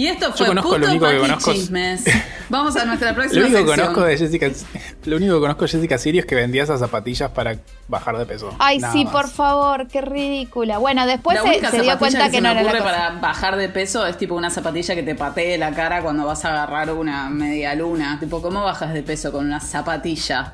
Y 0.01 0.08
esto 0.08 0.34
fue 0.34 0.53
lo 0.55 0.63
puto 0.63 0.75
único 0.88 1.08
que 1.08 1.20
conozco 1.20 1.51
es- 1.51 1.58
Chismes. 1.60 2.03
Vamos 2.50 2.75
a 2.75 2.86
nuestra 2.86 3.13
próxima 3.13 3.39
Lo 3.41 3.46
único, 3.48 3.60
que 3.62 3.67
sección. 3.67 3.86
conozco 3.93 4.03
de 4.08 4.17
Jessica, 4.17 4.48
lo 5.05 5.15
único 5.17 5.34
que 5.36 5.39
conozco 5.41 5.62
de 5.65 5.67
Jessica 5.70 5.98
Sirio 6.00 6.22
es 6.22 6.25
que 6.25 6.34
vendía 6.36 6.63
esas 6.63 6.79
zapatillas 6.79 7.29
para 7.31 7.58
bajar 7.88 8.17
de 8.17 8.25
peso. 8.25 8.53
Ay, 8.58 8.79
Nada 8.79 8.93
sí, 8.93 9.05
más. 9.05 9.13
por 9.13 9.29
favor, 9.29 9.88
qué 9.88 10.01
ridícula. 10.01 10.79
Bueno, 10.79 11.05
después 11.05 11.36
la 11.38 11.43
se, 11.43 11.50
única 11.50 11.70
se 11.72 11.81
dio 11.84 12.00
cuenta 12.00 12.25
que, 12.25 12.31
que, 12.31 12.38
se 12.38 12.41
no 12.41 12.53
me 12.55 12.62
era 12.62 12.63
la 12.74 12.79
cosa. 12.79 12.84
para 12.84 13.10
bajar 13.20 13.55
de 13.58 13.70
peso 13.70 14.05
es 14.08 14.17
tipo 14.17 14.34
una 14.36 14.50
zapatilla 14.50 14.96
que 14.96 15.03
te 15.03 15.13
patee 15.13 15.58
la 15.60 15.72
cara 15.75 16.01
cuando 16.01 16.25
vas 16.25 16.43
a 16.46 16.50
agarrar 16.50 16.91
una 16.93 17.29
media 17.29 17.75
luna. 17.75 18.17
Tipo, 18.20 18.41
¿cómo 18.41 18.63
bajas 18.63 18.93
de 18.96 19.03
peso 19.03 19.31
con 19.31 19.46
una 19.46 19.60
zapatilla? 19.60 20.53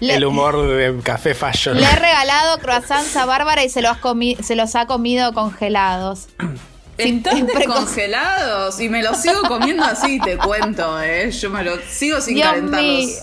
Le- 0.00 0.14
El 0.14 0.24
humor 0.24 0.66
de 0.66 0.98
café 1.02 1.34
fashion. 1.34 1.76
Le 1.78 1.84
he 1.86 1.96
regalado 1.96 2.58
croissants 2.58 3.14
a 3.16 3.26
Bárbara 3.26 3.64
y 3.64 3.68
se 3.68 3.82
los, 3.82 3.98
comi- 3.98 4.40
se 4.40 4.56
los 4.56 4.74
ha 4.76 4.86
comido 4.86 5.32
congelados. 5.32 6.28
Están 6.98 7.46
descongelados 7.46 8.78
y 8.80 8.88
me 8.88 9.02
los 9.02 9.16
sigo 9.20 9.42
comiendo 9.48 9.84
así, 9.84 10.18
te 10.20 10.36
cuento, 10.36 11.00
¿eh? 11.02 11.30
Yo 11.30 11.50
me 11.50 11.64
los 11.64 11.80
sigo 11.84 12.20
sin 12.20 12.34
Dios 12.34 12.48
calentarlos. 12.48 12.88
mío. 13.04 13.16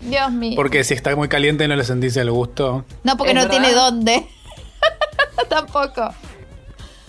Dios 0.00 0.32
mío. 0.32 0.52
Porque 0.56 0.84
si 0.84 0.94
está 0.94 1.14
muy 1.16 1.28
caliente 1.28 1.66
no 1.68 1.74
le 1.76 1.84
sentís 1.84 2.16
el 2.16 2.30
gusto. 2.30 2.84
no, 3.02 3.16
porque 3.16 3.32
¿Es 3.32 3.34
no 3.34 3.42
verdad? 3.42 3.58
tiene 3.60 3.72
dónde. 3.74 4.26
Tampoco. 5.48 6.14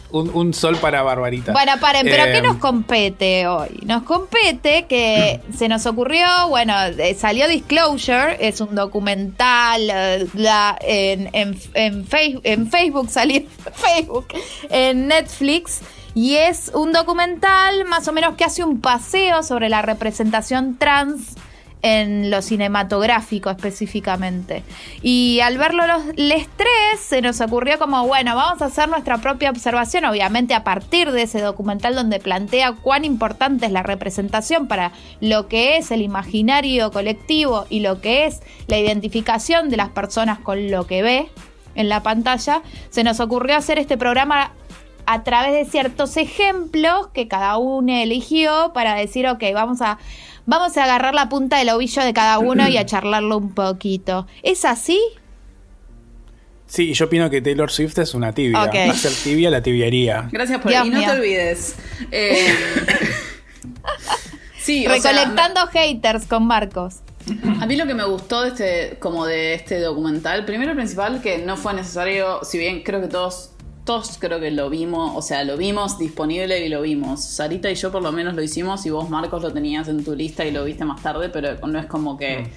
Un, 0.09 0.29
un 0.33 0.53
sol 0.53 0.77
para 0.77 1.01
Barbarita. 1.03 1.51
Bueno, 1.51 1.73
paren, 1.81 2.05
pero 2.05 2.23
Eh, 2.23 2.31
¿qué 2.31 2.41
nos 2.41 2.55
compete 2.57 3.45
hoy? 3.45 3.81
Nos 3.85 4.03
compete 4.03 4.85
que 4.87 5.41
se 5.55 5.67
nos 5.67 5.85
ocurrió, 5.85 6.25
bueno, 6.47 6.73
eh, 6.85 7.13
salió 7.19 7.45
Disclosure, 7.49 8.37
es 8.39 8.61
un 8.61 8.73
documental 8.73 9.89
eh, 9.93 10.25
la- 10.33 10.77
en, 10.79 11.29
en, 11.33 11.59
en, 11.73 12.05
Face- 12.07 12.39
en 12.43 12.71
Facebook, 12.71 13.09
salió 13.09 13.41
Facebook, 13.73 14.27
en 14.69 15.07
Netflix, 15.07 15.81
y 16.17 16.37
es 16.37 16.71
un 16.73 16.93
documental 16.93 17.85
más 17.85 18.07
o 18.07 18.11
menos 18.11 18.33
que 18.33 18.43
hace 18.43 18.63
un 18.63 18.81
paseo 18.81 19.43
sobre 19.43 19.69
la 19.69 19.83
representación 19.83 20.75
trans 20.75 21.35
en 21.83 22.31
lo 22.31 22.41
cinematográfico 22.41 23.51
específicamente. 23.51 24.63
Y 25.03 25.41
al 25.41 25.59
verlo 25.59 25.85
los 25.85 26.01
les 26.15 26.47
tres, 26.47 27.01
se 27.01 27.21
nos 27.21 27.39
ocurrió 27.39 27.77
como, 27.77 28.07
bueno, 28.07 28.35
vamos 28.35 28.63
a 28.63 28.65
hacer 28.65 28.89
nuestra 28.89 29.19
propia 29.19 29.51
observación, 29.51 30.05
obviamente 30.05 30.55
a 30.55 30.63
partir 30.63 31.11
de 31.11 31.21
ese 31.21 31.39
documental 31.39 31.93
donde 31.93 32.19
plantea 32.19 32.71
cuán 32.71 33.05
importante 33.05 33.67
es 33.67 33.71
la 33.71 33.83
representación 33.83 34.67
para 34.67 34.93
lo 35.21 35.47
que 35.47 35.77
es 35.77 35.91
el 35.91 36.01
imaginario 36.01 36.91
colectivo 36.91 37.67
y 37.69 37.81
lo 37.81 38.01
que 38.01 38.25
es 38.25 38.41
la 38.65 38.79
identificación 38.79 39.69
de 39.69 39.77
las 39.77 39.89
personas 39.89 40.39
con 40.39 40.71
lo 40.71 40.87
que 40.87 41.03
ve 41.03 41.29
en 41.75 41.89
la 41.89 42.01
pantalla, 42.01 42.63
se 42.89 43.03
nos 43.03 43.19
ocurrió 43.19 43.55
hacer 43.55 43.77
este 43.77 43.99
programa 43.99 44.51
a 45.07 45.23
través 45.23 45.53
de 45.53 45.65
ciertos 45.65 46.17
ejemplos 46.17 47.07
que 47.13 47.27
cada 47.27 47.57
uno 47.57 47.93
eligió 47.93 48.71
para 48.73 48.93
decir, 48.93 49.27
ok, 49.27 49.41
vamos 49.53 49.81
a, 49.81 49.97
vamos 50.45 50.77
a 50.77 50.83
agarrar 50.83 51.15
la 51.15 51.29
punta 51.29 51.57
del 51.57 51.69
ovillo 51.69 52.03
de 52.03 52.13
cada 52.13 52.37
uno 52.39 52.67
y 52.67 52.77
a 52.77 52.85
charlarlo 52.85 53.37
un 53.37 53.53
poquito. 53.53 54.27
¿Es 54.43 54.65
así? 54.65 54.99
Sí, 56.67 56.93
yo 56.93 57.05
opino 57.05 57.29
que 57.29 57.41
Taylor 57.41 57.71
Swift 57.71 57.97
es 57.99 58.13
una 58.13 58.33
tibia. 58.33 58.61
Ok. 58.63 58.75
Va 58.75 58.91
a 58.91 58.93
ser 58.93 59.13
tibia 59.13 59.49
la 59.49 59.61
tibiaría. 59.61 60.27
Gracias 60.29 60.59
por 60.59 60.71
Dios 60.71 60.85
Y 60.85 60.89
no 60.89 60.99
te 60.99 61.11
olvides. 61.11 61.77
Eh, 62.11 62.53
sí, 64.59 64.85
o 64.85 64.99
sea, 64.99 65.13
Recolectando 65.13 65.67
haters 65.67 66.25
con 66.27 66.45
Marcos. 66.45 66.97
A 67.61 67.65
mí 67.65 67.77
lo 67.77 67.87
que 67.87 67.93
me 67.93 68.05
gustó 68.05 68.41
de 68.41 68.49
este, 68.49 68.99
como 68.99 69.25
de 69.25 69.53
este 69.53 69.79
documental, 69.79 70.43
primero 70.45 70.73
y 70.73 70.75
principal, 70.75 71.21
que 71.21 71.37
no 71.37 71.55
fue 71.55 71.73
necesario, 71.73 72.43
si 72.43 72.57
bien 72.57 72.83
creo 72.83 73.01
que 73.01 73.07
todos, 73.07 73.51
todos 73.87 74.17
creo 74.19 74.39
que 74.39 74.51
lo 74.51 74.69
vimos, 74.69 75.13
o 75.15 75.21
sea, 75.23 75.43
lo 75.43 75.57
vimos 75.57 75.97
disponible 75.97 76.63
y 76.63 76.69
lo 76.69 76.83
vimos. 76.83 77.23
Sarita 77.23 77.71
y 77.71 77.75
yo 77.75 77.91
por 77.91 78.03
lo 78.03 78.11
menos 78.11 78.35
lo 78.35 78.43
hicimos 78.43 78.85
y 78.85 78.91
vos, 78.91 79.09
Marcos, 79.09 79.41
lo 79.41 79.51
tenías 79.51 79.87
en 79.87 80.03
tu 80.03 80.13
lista 80.15 80.45
y 80.45 80.51
lo 80.51 80.63
viste 80.65 80.85
más 80.85 81.01
tarde, 81.01 81.29
pero 81.29 81.65
no 81.65 81.79
es 81.79 81.87
como 81.87 82.15
que 82.17 82.47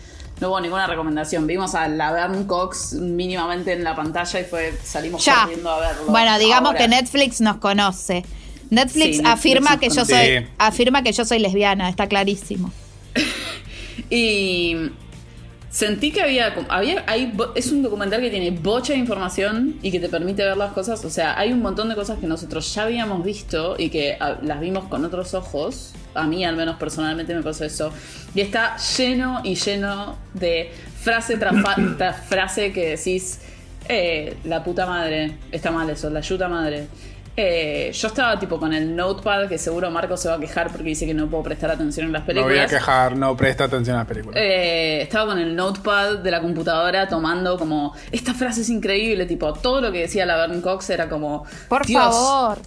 no 0.40 0.49
hubo 0.49 0.60
ninguna 0.60 0.87
recomendación. 0.87 1.46
Vimos 1.46 1.75
a 1.75 1.88
Laverne 1.88 2.46
Cox 2.46 2.94
mínimamente 2.94 3.72
en 3.72 3.84
la 3.84 3.94
pantalla 3.96 4.40
y 4.40 4.44
fue 4.44 4.75
salimos 4.84 5.25
Ya. 5.25 5.42
corriendo 5.44 5.70
a 5.70 5.80
verlo. 5.80 6.02
Bueno, 6.08 6.38
digamos 6.38 6.66
Ahora. 6.72 6.78
que 6.80 6.88
Netflix 6.88 7.40
nos 7.40 7.56
conoce. 7.56 8.25
Netflix, 8.70 8.92
Sí, 9.16 9.22
Netflix 9.22 9.28
afirma 9.28 9.80
que 9.80 9.88
yo 9.90 10.04
soy 10.04 10.46
afirma 10.58 11.02
que 11.02 11.12
yo 11.12 11.25
soy 11.25 11.38
lesbiana, 11.38 11.88
está 11.88 12.06
clarísimo. 12.08 12.70
Y 14.10 14.76
sentí 15.70 16.10
que 16.10 16.20
había, 16.20 16.52
había 16.68 17.04
hay, 17.06 17.32
es 17.54 17.70
un 17.70 17.82
documental 17.82 18.20
que 18.20 18.30
tiene 18.30 18.50
bocha 18.50 18.92
de 18.92 18.98
información 18.98 19.76
y 19.82 19.90
que 19.90 20.00
te 20.00 20.08
permite 20.08 20.44
ver 20.44 20.56
las 20.56 20.72
cosas. 20.72 21.04
O 21.04 21.10
sea, 21.10 21.38
hay 21.38 21.52
un 21.52 21.62
montón 21.62 21.88
de 21.88 21.94
cosas 21.94 22.18
que 22.18 22.26
nosotros 22.26 22.74
ya 22.74 22.82
habíamos 22.82 23.24
visto 23.24 23.76
y 23.78 23.88
que 23.88 24.16
ah, 24.20 24.38
las 24.42 24.60
vimos 24.60 24.84
con 24.84 25.04
otros 25.04 25.32
ojos. 25.34 25.92
A 26.14 26.26
mí, 26.26 26.44
al 26.44 26.56
menos 26.56 26.76
personalmente, 26.76 27.34
me 27.34 27.42
pasó 27.42 27.64
eso. 27.64 27.92
Y 28.34 28.40
está 28.40 28.76
lleno 28.76 29.40
y 29.44 29.54
lleno 29.54 30.16
de 30.34 30.72
frase 31.00 31.36
tras 31.36 31.54
frase 32.28 32.72
que 32.72 32.96
decís: 32.96 33.40
eh, 33.88 34.36
La 34.44 34.64
puta 34.64 34.86
madre, 34.86 35.36
está 35.52 35.70
mal 35.70 35.88
eso, 35.88 36.10
la 36.10 36.20
yuta 36.20 36.48
madre. 36.48 36.88
Eh, 37.37 37.90
yo 37.94 38.08
estaba 38.08 38.38
tipo 38.38 38.58
con 38.58 38.75
el 38.75 38.94
notepad 38.94 39.49
que 39.49 39.56
seguro 39.56 39.90
Marco 39.90 40.16
se 40.16 40.28
va 40.28 40.34
a 40.34 40.40
quejar 40.40 40.68
porque 40.68 40.88
dice 40.88 41.06
que 41.06 41.14
no 41.14 41.28
puedo 41.28 41.44
prestar 41.44 41.70
atención 41.70 42.06
en 42.06 42.12
las 42.12 42.22
Me 42.22 42.26
películas. 42.26 42.56
voy 42.56 42.64
a 42.64 42.66
quejar, 42.66 43.16
no 43.16 43.37
presta 43.37 43.64
atención 43.64 43.96
a 43.96 44.00
la 44.00 44.04
película. 44.06 44.38
Eh, 44.38 45.00
estaba 45.02 45.26
con 45.32 45.38
el 45.38 45.54
notepad 45.56 46.18
de 46.18 46.30
la 46.30 46.40
computadora 46.42 47.08
tomando 47.08 47.56
como 47.56 47.94
esta 48.12 48.34
frase 48.34 48.60
es 48.62 48.68
increíble, 48.68 49.25
tipo 49.26 49.52
todo 49.54 49.80
lo 49.80 49.92
que 49.92 50.00
decía 50.00 50.26
la 50.26 50.37
Verne 50.37 50.60
Cox 50.60 50.90
era 50.90 51.08
como 51.08 51.44
Por 51.68 51.87
"Dios". 51.87 52.02
favor. 52.02 52.58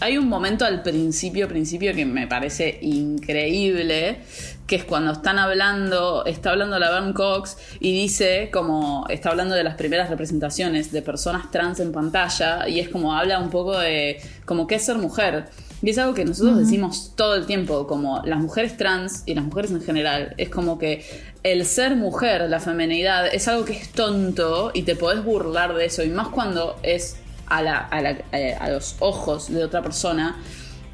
Hay 0.00 0.18
un 0.18 0.28
momento 0.28 0.64
al 0.64 0.82
principio, 0.82 1.48
principio 1.48 1.94
que 1.94 2.04
me 2.04 2.26
parece 2.26 2.78
increíble, 2.82 4.20
que 4.68 4.76
es 4.76 4.84
cuando 4.84 5.10
están 5.12 5.38
hablando, 5.38 6.24
está 6.26 6.50
hablando 6.50 6.78
la 6.78 6.90
Verne 6.90 7.14
Cox 7.14 7.56
y 7.80 7.90
dice 7.92 8.50
como, 8.52 9.06
está 9.08 9.30
hablando 9.30 9.54
de 9.56 9.64
las 9.64 9.74
primeras 9.74 10.10
representaciones 10.10 10.92
de 10.92 11.02
personas 11.02 11.50
trans 11.50 11.80
en 11.80 11.90
pantalla 11.90 12.68
y 12.68 12.78
es 12.78 12.88
como 12.90 13.14
habla 13.14 13.40
un 13.40 13.50
poco 13.50 13.76
de 13.78 14.20
como 14.44 14.66
qué 14.66 14.76
es 14.76 14.84
ser 14.84 14.98
mujer. 14.98 15.46
Y 15.80 15.90
es 15.90 15.98
algo 15.98 16.12
que 16.12 16.24
nosotros 16.24 16.58
decimos 16.58 17.12
todo 17.16 17.34
el 17.36 17.46
tiempo, 17.46 17.86
como 17.86 18.20
las 18.24 18.40
mujeres 18.40 18.76
trans 18.76 19.22
y 19.26 19.34
las 19.34 19.44
mujeres 19.44 19.70
en 19.70 19.80
general. 19.80 20.34
Es 20.36 20.48
como 20.50 20.76
que 20.78 21.04
el 21.44 21.64
ser 21.64 21.94
mujer, 21.96 22.50
la 22.50 22.58
feminidad, 22.60 23.26
es 23.32 23.46
algo 23.48 23.64
que 23.64 23.74
es 23.74 23.90
tonto 23.92 24.72
y 24.74 24.82
te 24.82 24.96
podés 24.96 25.24
burlar 25.24 25.74
de 25.74 25.84
eso. 25.86 26.02
Y 26.02 26.08
más 26.10 26.28
cuando 26.28 26.76
es 26.82 27.16
a, 27.46 27.62
la- 27.62 27.78
a 27.78 28.02
la- 28.02 28.18
a 28.60 28.70
los 28.70 28.96
ojos 28.98 29.50
de 29.52 29.62
otra 29.64 29.80
persona, 29.80 30.36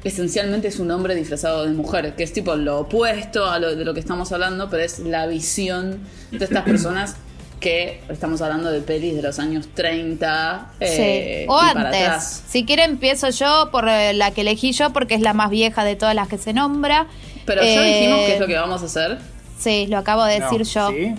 esencialmente 0.05 0.69
es 0.69 0.79
un 0.79 0.89
hombre 0.91 1.15
disfrazado 1.15 1.65
de 1.65 1.73
mujer, 1.73 2.15
que 2.15 2.23
es 2.23 2.31
tipo 2.31 2.55
lo 2.55 2.79
opuesto 2.79 3.45
a 3.49 3.59
lo 3.59 3.75
de 3.75 3.83
lo 3.83 3.93
que 3.93 3.99
estamos 3.99 4.31
hablando, 4.31 4.69
pero 4.69 4.83
es 4.83 4.99
la 4.99 5.27
visión 5.27 5.99
de 6.31 6.45
estas 6.45 6.63
personas 6.69 7.17
que 7.59 8.01
estamos 8.09 8.41
hablando 8.41 8.69
de 8.69 8.81
pelis 8.81 9.15
de 9.15 9.21
los 9.23 9.39
años 9.39 9.67
30 9.73 10.73
eh, 10.79 11.43
sí. 11.45 11.45
O 11.49 11.57
y 11.57 11.73
para 11.73 11.89
antes. 11.89 12.01
atrás. 12.01 12.43
Si 12.47 12.63
quiere 12.65 12.83
empiezo 12.83 13.29
yo 13.31 13.69
por 13.71 13.87
eh, 13.89 14.13
la 14.13 14.31
que 14.31 14.41
elegí 14.41 14.71
yo 14.73 14.91
porque 14.93 15.15
es 15.15 15.21
la 15.21 15.33
más 15.33 15.49
vieja 15.49 15.83
de 15.83 15.95
todas 15.95 16.13
las 16.15 16.27
que 16.27 16.37
se 16.37 16.53
nombra. 16.53 17.07
Pero 17.45 17.61
ya 17.63 17.67
Eh, 17.85 17.93
dijimos 17.99 18.19
qué 18.25 18.33
es 18.35 18.39
lo 18.39 18.47
que 18.47 18.55
vamos 18.55 18.81
a 18.83 18.85
hacer. 18.85 19.17
Sí, 19.57 19.87
lo 19.87 19.97
acabo 19.97 20.23
de 20.25 20.39
No, 20.39 20.45
decir 20.51 20.63
yo. 20.67 20.89
¿sí? 20.89 21.15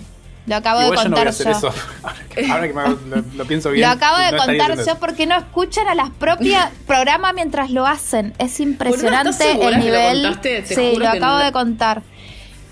Lo 0.47 0.55
acabo 0.55 0.81
Igual 0.81 0.97
de 0.97 1.03
yo 1.03 1.09
no 1.09 1.15
voy 1.17 1.21
a 1.21 1.25
contar 1.25 1.27
hacer 1.27 1.45
yo. 1.47 1.57
eso. 1.57 1.73
Ahora 2.03 2.15
que, 2.29 2.45
ahora 2.51 2.67
que 2.67 2.73
me- 2.73 3.15
lo, 3.17 3.23
lo 3.35 3.45
pienso 3.45 3.69
bien. 3.71 3.85
Lo 3.87 3.93
acabo 3.93 4.17
de 4.17 4.31
no 4.31 4.37
contar 4.37 4.85
yo 4.85 4.97
porque 4.99 5.25
no 5.27 5.35
escuchan 5.37 5.87
a 5.87 5.93
las 5.95 6.09
propias 6.09 6.69
programas 6.87 7.33
mientras 7.35 7.69
lo 7.69 7.85
hacen. 7.85 8.33
Es 8.39 8.59
impresionante 8.59 9.29
¿estás 9.31 9.47
segura 9.47 9.67
el 9.69 9.73
lo 9.75 9.79
nivel. 9.83 10.21
contaste? 10.23 10.61
Te 10.61 10.75
sí, 10.75 10.89
juro 10.93 10.99
lo 11.05 11.09
acabo 11.09 11.37
de 11.37 11.51
contar. 11.51 12.01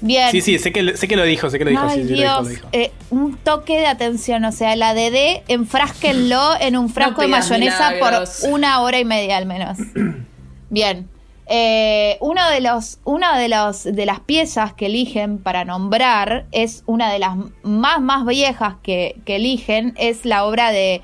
Bien. 0.02 0.30
Sí, 0.32 0.42
sí, 0.42 0.60
sé 0.60 0.72
que, 0.72 0.96
sé 0.98 1.08
que 1.08 1.16
lo 1.16 1.24
dijo, 1.24 1.50
sé 1.50 1.58
que 1.58 1.66
lo 1.66 1.72
dijo. 1.72 1.84
Ay, 1.88 2.02
sí, 2.04 2.08
sí, 2.08 2.16
lo 2.16 2.22
dijo, 2.22 2.22
Dios, 2.22 2.44
lo 2.44 2.50
dijo. 2.50 2.68
eh, 2.74 2.92
un 3.10 3.38
toque 3.38 3.78
de 3.80 3.88
atención, 3.88 4.46
o 4.46 4.52
sea, 4.52 4.76
la 4.76 4.94
DD 4.94 5.42
enfrásquenlo 5.48 6.52
en 6.60 6.78
un 6.78 6.90
frasco 6.90 7.22
de 7.22 7.28
mayonesa 7.28 7.92
milagros. 7.92 8.38
por 8.42 8.50
una 8.52 8.82
hora 8.82 9.00
y 9.00 9.06
media 9.06 9.38
al 9.38 9.46
menos. 9.48 9.78
Bien, 10.70 11.08
Eh, 11.48 12.18
uno 12.22 12.50
de 12.50 12.60
los, 12.62 12.98
una 13.04 13.38
de 13.38 13.50
los 13.50 13.84
de 13.84 14.06
las 14.06 14.20
piezas 14.20 14.74
que 14.74 14.88
eligen 14.88 15.38
para 15.38 15.64
nombrar 15.64 16.46
es 16.52 16.84
una 16.88 17.12
de 17.12 17.20
las 17.20 17.36
más 17.62 18.02
más 18.02 18.26
viejas 18.26 18.76
que, 18.82 19.16
eligen 19.28 19.94
es 19.98 20.26
la 20.26 20.46
obra 20.46 20.72
de 20.72 21.02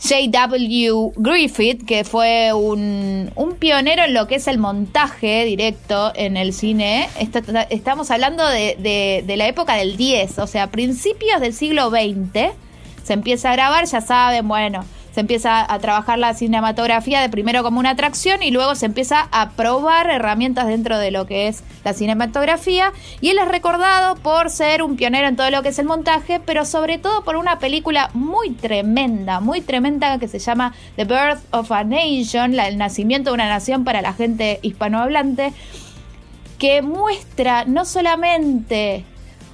J.W. 0.00 1.12
Griffith, 1.16 1.84
que 1.86 2.04
fue 2.04 2.52
un, 2.52 3.30
un 3.36 3.54
pionero 3.56 4.02
en 4.04 4.14
lo 4.14 4.26
que 4.26 4.36
es 4.36 4.46
el 4.48 4.58
montaje 4.58 5.44
directo 5.44 6.12
en 6.14 6.36
el 6.36 6.52
cine. 6.52 7.08
Esta- 7.18 7.62
estamos 7.70 8.10
hablando 8.10 8.46
de, 8.46 8.76
de- 8.80 9.22
de 9.26 9.36
la 9.36 9.46
época 9.46 9.74
del 9.76 9.96
10, 9.96 10.38
o 10.38 10.46
sea, 10.46 10.70
principios 10.70 11.40
del 11.40 11.54
siglo 11.54 11.90
XX. 11.90 12.50
Se 13.04 13.12
empieza 13.12 13.50
a 13.50 13.52
grabar, 13.52 13.84
ya 13.86 14.00
saben, 14.00 14.46
bueno, 14.48 14.84
se 15.12 15.20
empieza 15.20 15.72
a 15.72 15.78
trabajar 15.78 16.18
la 16.18 16.34
cinematografía 16.34 17.20
de 17.20 17.28
primero 17.28 17.62
como 17.62 17.80
una 17.80 17.90
atracción 17.90 18.42
y 18.42 18.50
luego 18.50 18.74
se 18.74 18.86
empieza 18.86 19.28
a 19.30 19.50
probar 19.50 20.10
herramientas 20.10 20.66
dentro 20.66 20.98
de 20.98 21.10
lo 21.10 21.26
que 21.26 21.48
es 21.48 21.62
la 21.84 21.92
cinematografía. 21.92 22.92
Y 23.20 23.30
él 23.30 23.38
es 23.38 23.48
recordado 23.48 24.16
por 24.16 24.50
ser 24.50 24.82
un 24.82 24.96
pionero 24.96 25.28
en 25.28 25.36
todo 25.36 25.50
lo 25.50 25.62
que 25.62 25.68
es 25.68 25.78
el 25.78 25.86
montaje, 25.86 26.40
pero 26.44 26.64
sobre 26.64 26.98
todo 26.98 27.24
por 27.24 27.36
una 27.36 27.58
película 27.58 28.10
muy 28.14 28.50
tremenda, 28.50 29.40
muy 29.40 29.60
tremenda 29.60 30.18
que 30.18 30.28
se 30.28 30.38
llama 30.38 30.74
The 30.96 31.04
Birth 31.04 31.42
of 31.50 31.70
a 31.72 31.84
Nation, 31.84 32.58
el 32.58 32.78
nacimiento 32.78 33.30
de 33.30 33.34
una 33.34 33.48
nación 33.48 33.84
para 33.84 34.02
la 34.02 34.14
gente 34.14 34.60
hispanohablante, 34.62 35.52
que 36.58 36.80
muestra 36.80 37.64
no 37.64 37.84
solamente 37.84 39.04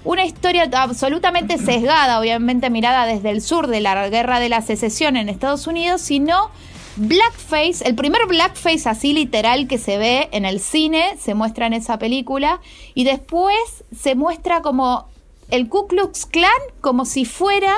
una 0.05 0.25
historia 0.25 0.69
absolutamente 0.73 1.59
sesgada, 1.59 2.21
obviamente 2.21 2.71
mirada 2.71 3.07
desde 3.07 3.31
el 3.31 3.43
sur 3.43 3.67
de 3.67 3.81
la 3.81 4.09
guerra 4.09 4.41
de 4.41 4.49
la 4.49 4.63
secesión 4.63 5.17
en 5.17 5.29
Estados 5.29 5.67
Unidos, 5.67 6.01
sino 6.01 6.51
blackface, 6.97 7.87
el 7.87 7.95
primer 7.95 8.27
blackface 8.27 8.89
así 8.89 9.13
literal 9.13 9.69
que 9.69 9.79
se 9.79 9.99
ve 9.99 10.29
en 10.33 10.45
el 10.45 10.61
cine, 10.61 11.17
se 11.19 11.35
muestra 11.35 11.67
en 11.67 11.73
esa 11.73 11.99
película, 11.99 12.61
y 12.95 13.05
después 13.05 13.85
se 13.97 14.15
muestra 14.15 14.63
como 14.63 15.07
el 15.51 15.69
Ku 15.69 15.87
Klux 15.87 16.27
Klan 16.27 16.51
como 16.81 17.05
si 17.05 17.25
fuera 17.25 17.75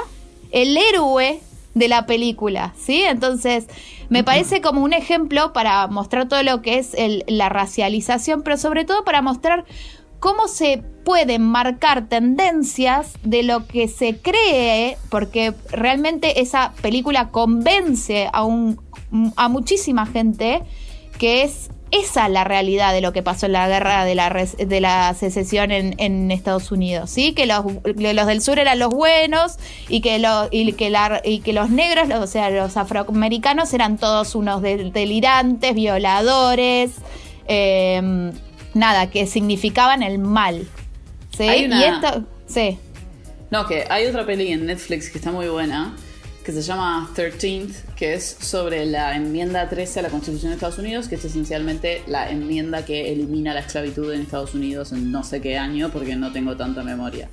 el 0.53 0.77
héroe 0.77 1.41
de 1.75 1.89
la 1.89 2.07
película, 2.07 2.75
¿sí? 2.77 3.03
Entonces, 3.03 3.67
me 4.09 4.25
parece 4.25 4.61
como 4.61 4.83
un 4.83 4.93
ejemplo 4.93 5.53
para 5.53 5.87
mostrar 5.87 6.29
todo 6.29 6.43
lo 6.43 6.63
que 6.63 6.79
es 6.79 6.97
la 7.29 7.49
racialización, 7.49 8.43
pero 8.43 8.57
sobre 8.57 8.85
todo 8.85 9.05
para 9.05 9.23
mostrar 9.23 9.65
cómo 10.21 10.47
se 10.49 10.83
pueden 11.05 11.43
marcar 11.43 12.09
tendencias 12.09 13.15
de 13.25 13.43
lo 13.43 13.67
que 13.67 13.89
se 13.89 14.19
cree, 14.19 14.97
porque 15.09 15.55
realmente 15.71 16.41
esa 16.41 16.73
película 16.83 17.31
convence 17.31 18.29
a, 18.33 18.45
un, 18.45 18.81
a 19.37 19.49
muchísima 19.49 20.07
gente 20.07 20.63
que 21.19 21.43
es 21.43 21.71
esa 21.91 22.29
la 22.29 22.45
realidad 22.45 22.93
de 22.93 23.01
lo 23.01 23.13
que 23.13 23.23
pasó 23.23 23.47
en 23.47 23.53
la 23.53 23.67
guerra 23.67 24.05
de 24.05 24.15
la, 24.15 24.29
de 24.31 24.81
la 24.81 25.13
secesión 25.15 25.73
en, 25.73 26.31
Estados 26.31 26.71
Unidos, 26.71 27.11
¿sí? 27.11 27.33
Que 27.33 27.47
los, 27.47 27.65
los 27.97 28.27
del 28.27 28.41
sur 28.43 28.61
eran 28.61 28.79
los 28.79 28.91
buenos 28.91 29.57
y 29.89 30.01
que, 30.01 30.21
lo- 30.21 30.49
y 30.53 30.73
que, 30.75 31.53
los 31.53 31.71
negros, 31.71 32.09
o 32.15 32.27
sea, 32.29 32.49
los 32.51 32.77
afroamericanos 32.77 33.75
eran 33.75 33.99
todos 33.99 34.37
unos 34.37 34.63
del- 34.63 34.93
delirantes, 34.93 35.75
violadores, 35.75 36.93
eh, 37.49 38.31
nada, 38.75 39.11
que 39.11 39.27
significaban 39.27 40.03
el 40.03 40.19
mal. 40.19 40.67
¿Sí? 41.37 41.45
Hay 41.45 41.65
una- 41.67 41.81
Y 41.81 41.85
esto, 41.85 42.25
sí. 42.47 42.79
No, 43.51 43.67
que 43.67 43.85
hay 43.89 44.07
otra 44.07 44.25
peli 44.27 44.53
en 44.53 44.67
Netflix 44.67 45.11
que 45.11 45.19
está 45.19 45.33
muy 45.33 45.49
buena, 45.49 45.97
que 46.45 46.53
se 46.53 46.63
llama 46.63 47.11
13th, 47.15 47.95
que 47.97 48.15
es 48.15 48.37
sobre 48.41 48.87
la 48.87 49.15
enmienda 49.17 49.69
13 49.69 50.01
a 50.01 50.03
la 50.03 50.09
Constitución 50.09 50.51
de 50.51 50.55
Estados 50.55 50.79
Unidos, 50.79 51.09
que 51.09 51.17
es 51.17 51.25
esencialmente 51.25 52.03
la 52.07 52.31
enmienda 52.31 52.85
que 52.85 53.13
elimina 53.13 53.53
la 53.55 53.61
esclavitud 53.61 54.13
en 54.13 54.23
Estados 54.23 54.55
Unidos 54.55 54.93
en 54.93 55.11
no 55.13 55.23
sé 55.25 55.41
qué 55.41 55.59
año, 55.59 55.91
porque 55.93 56.17
no 56.17 56.33
tengo 56.33 56.57
tanta 56.57 56.83
memoria. 56.83 57.29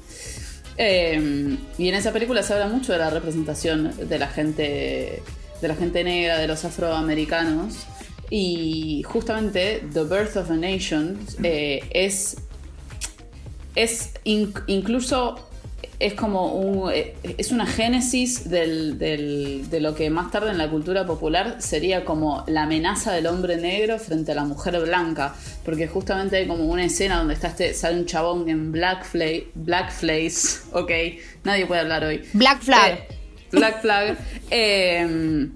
Eh, 0.77 1.57
y 1.77 1.89
en 1.89 1.95
esa 1.95 2.11
película 2.13 2.43
se 2.43 2.53
habla 2.53 2.67
mucho 2.67 2.93
de 2.93 2.99
la 2.99 3.09
representación 3.09 3.93
de 4.09 4.19
la 4.19 4.27
gente, 4.27 5.23
de 5.61 5.67
la 5.67 5.75
gente 5.75 6.03
negra, 6.03 6.37
de 6.37 6.47
los 6.47 6.65
afroamericanos. 6.65 7.75
Y 8.29 9.03
justamente 9.07 9.83
The 9.93 10.03
Birth 10.03 10.35
of 10.37 10.51
a 10.51 10.55
Nation 10.55 11.17
eh, 11.43 11.81
es 11.91 12.37
es 13.75 14.13
inc- 14.25 14.63
incluso 14.67 15.35
es 15.99 16.13
como 16.13 16.53
un 16.55 16.91
eh, 16.91 17.15
es 17.37 17.51
una 17.51 17.65
génesis 17.65 18.49
del- 18.49 18.97
del- 18.99 19.67
de 19.69 19.79
lo 19.79 19.95
que 19.95 20.09
más 20.09 20.29
tarde 20.31 20.51
en 20.51 20.57
la 20.57 20.69
cultura 20.69 21.05
popular 21.05 21.55
sería 21.59 22.05
como 22.05 22.43
la 22.47 22.63
amenaza 22.63 23.13
del 23.13 23.25
hombre 23.27 23.57
negro 23.57 23.97
frente 23.97 24.31
a 24.31 24.35
la 24.35 24.43
mujer 24.43 24.79
blanca. 24.81 25.33
Porque 25.63 25.87
justamente 25.87 26.37
hay 26.37 26.47
como 26.47 26.65
una 26.65 26.85
escena 26.85 27.17
donde 27.19 27.33
está 27.35 27.47
este 27.47 27.73
sale 27.73 27.97
un 27.99 28.05
chabón 28.05 28.49
en 28.49 28.71
blackface 28.71 29.47
blackface 29.55 30.59
ok 30.73 30.91
nadie 31.43 31.65
puede 31.65 31.81
hablar 31.81 32.03
hoy. 32.03 32.21
Black 32.33 32.61
Flag. 32.61 32.91
Eh, 32.93 33.07
Black 33.51 33.81
Flag. 33.81 34.17
Eh, 34.51 35.47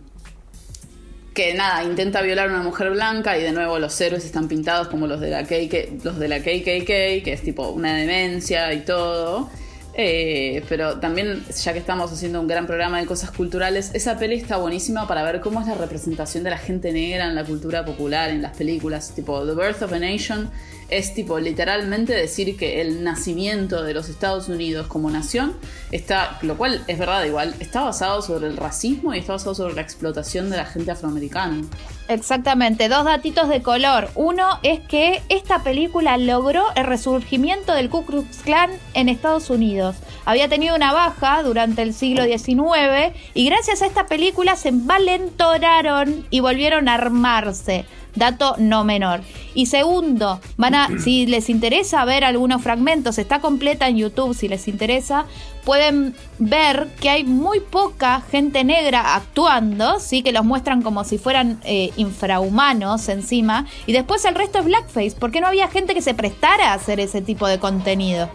que 1.34 1.54
nada, 1.54 1.84
intenta 1.84 2.22
violar 2.22 2.50
a 2.50 2.52
una 2.52 2.64
mujer 2.64 2.92
blanca 2.92 3.38
y 3.38 3.44
de 3.44 3.52
nuevo 3.52 3.80
los 3.80 4.00
héroes 4.02 4.26
están 4.26 4.48
pintados 4.48 4.90
como 4.90 5.08
los 5.08 5.22
de 5.22 5.30
la 5.30 5.44
KK, 5.44 6.04
los 6.04 6.20
de 6.20 6.28
la 6.28 6.40
KKK, 6.40 7.24
que 7.24 7.34
es 7.34 7.42
tipo 7.42 7.70
una 7.70 7.96
demencia 7.96 8.74
y 8.74 8.82
todo. 8.82 9.50
Eh, 9.94 10.64
pero 10.70 11.00
también, 11.00 11.44
ya 11.50 11.74
que 11.74 11.80
estamos 11.80 12.12
haciendo 12.12 12.40
un 12.40 12.48
gran 12.48 12.66
programa 12.66 13.00
de 13.00 13.06
cosas 13.06 13.32
culturales, 13.32 13.92
esa 13.94 14.18
peli 14.18 14.36
está 14.36 14.58
buenísima 14.58 15.08
para 15.08 15.24
ver 15.24 15.42
cómo 15.42 15.60
es 15.62 15.68
la 15.68 15.76
representación 15.76 16.44
de 16.44 16.50
la 16.50 16.58
gente 16.58 16.94
negra 16.94 17.28
en 17.28 17.36
la 17.36 17.44
cultura 17.44 17.84
popular, 17.84 18.30
en 18.30 18.42
las 18.42 18.56
películas. 18.56 19.14
Tipo, 19.14 19.46
The 19.46 19.54
Birth 19.54 19.82
of 19.82 19.92
a 19.92 20.00
Nation 20.00 20.50
es 20.92 21.14
tipo 21.14 21.40
literalmente 21.40 22.14
decir 22.14 22.58
que 22.58 22.82
el 22.82 23.04
nacimiento 23.04 23.84
de 23.84 23.94
los 23.94 24.10
Estados 24.10 24.50
Unidos 24.50 24.88
como 24.88 25.10
nación 25.10 25.56
está, 25.92 26.38
lo 26.42 26.58
cual 26.58 26.84
es 26.88 27.00
verdad 27.00 27.24
igual, 27.24 27.56
está 27.60 27.82
basado 27.82 28.22
sobre 28.22 28.48
el 28.48 28.58
racismo 28.58 29.14
y 29.14 29.20
está 29.20 29.34
basado 29.34 29.56
sobre 29.56 29.74
la 29.74 29.82
explotación 29.82 30.50
de 30.50 30.58
la 30.58 30.66
gente 30.66 30.92
afroamericana. 30.92 31.64
Exactamente, 32.08 32.90
dos 32.90 33.06
datitos 33.06 33.48
de 33.48 33.62
color. 33.62 34.10
Uno 34.16 34.60
es 34.64 34.82
que 34.82 35.22
esta 35.30 35.64
película 35.64 36.18
logró 36.18 36.66
el 36.76 36.86
resurgimiento 36.86 37.74
del 37.74 37.90
Ku 37.90 38.06
Klux 38.06 38.40
Klan 38.40 38.72
en 38.94 39.08
Estados 39.08 39.50
Unidos. 39.50 39.96
Había 40.26 40.50
tenido 40.50 40.76
una 40.76 40.92
baja 40.92 41.42
durante 41.42 41.82
el 41.84 41.94
siglo 41.94 42.26
XIX 42.26 43.16
y 43.34 43.46
gracias 43.46 43.82
a 43.82 43.86
esta 43.86 44.08
película 44.08 44.58
se 44.58 44.70
envalentonaron 44.70 46.28
y 46.30 46.42
volvieron 46.42 46.90
a 46.90 46.96
armarse. 46.96 47.86
Dato 48.16 48.56
no 48.58 48.84
menor. 48.84 49.22
Y 49.54 49.68
segundo, 49.68 50.40
van 50.58 50.76
a, 50.76 50.90
si 51.00 51.26
les 51.26 51.50
interesa 51.50 52.04
ver 52.06 52.24
algunos 52.24 52.62
fragmentos, 52.62 53.18
está 53.18 53.40
completa 53.40 53.88
en 53.88 53.98
YouTube 53.98 54.36
si 54.36 54.48
les 54.48 54.68
interesa, 54.68 55.26
pueden 55.64 56.16
ver 56.40 56.90
que 57.00 57.10
hay 57.10 57.24
muy 57.24 57.60
poca 57.60 58.22
gente 58.32 58.64
negra 58.64 59.16
actuando, 59.16 60.00
sí, 60.00 60.24
que 60.24 60.32
los 60.32 60.44
muestran 60.44 60.82
como 60.82 61.04
si 61.04 61.18
fueran 61.18 61.60
eh, 61.64 61.92
infrahumanos 61.98 63.08
encima, 63.10 63.66
y 63.86 63.94
después 63.94 64.26
el 64.26 64.36
resto 64.36 64.60
es 64.60 64.66
blackface, 64.66 65.16
porque 65.20 65.42
no 65.42 65.48
había 65.48 65.68
gente 65.68 65.94
que 65.94 66.02
se 66.02 66.14
prestara 66.14 66.72
a 66.72 66.74
hacer 66.74 67.00
ese 67.00 67.22
tipo 67.22 67.48
de 67.48 67.60
contenido. 67.60 68.30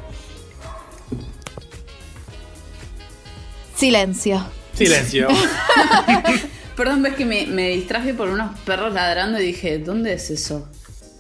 Silencio. 3.75 4.43
Silencio. 4.73 5.29
Perdón, 6.77 7.03
ves 7.03 7.15
que 7.15 7.25
me, 7.25 7.47
me 7.47 7.71
distraje 7.71 8.13
por 8.15 8.29
unos 8.29 8.59
perros 8.61 8.93
ladrando 8.93 9.41
y 9.41 9.47
dije, 9.47 9.79
¿dónde 9.79 10.13
es 10.13 10.31
eso? 10.31 10.69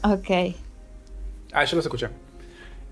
Ok. 0.02 0.54
Ah, 1.52 1.64
yo 1.64 1.76
los 1.76 1.86
escuché. 1.86 2.08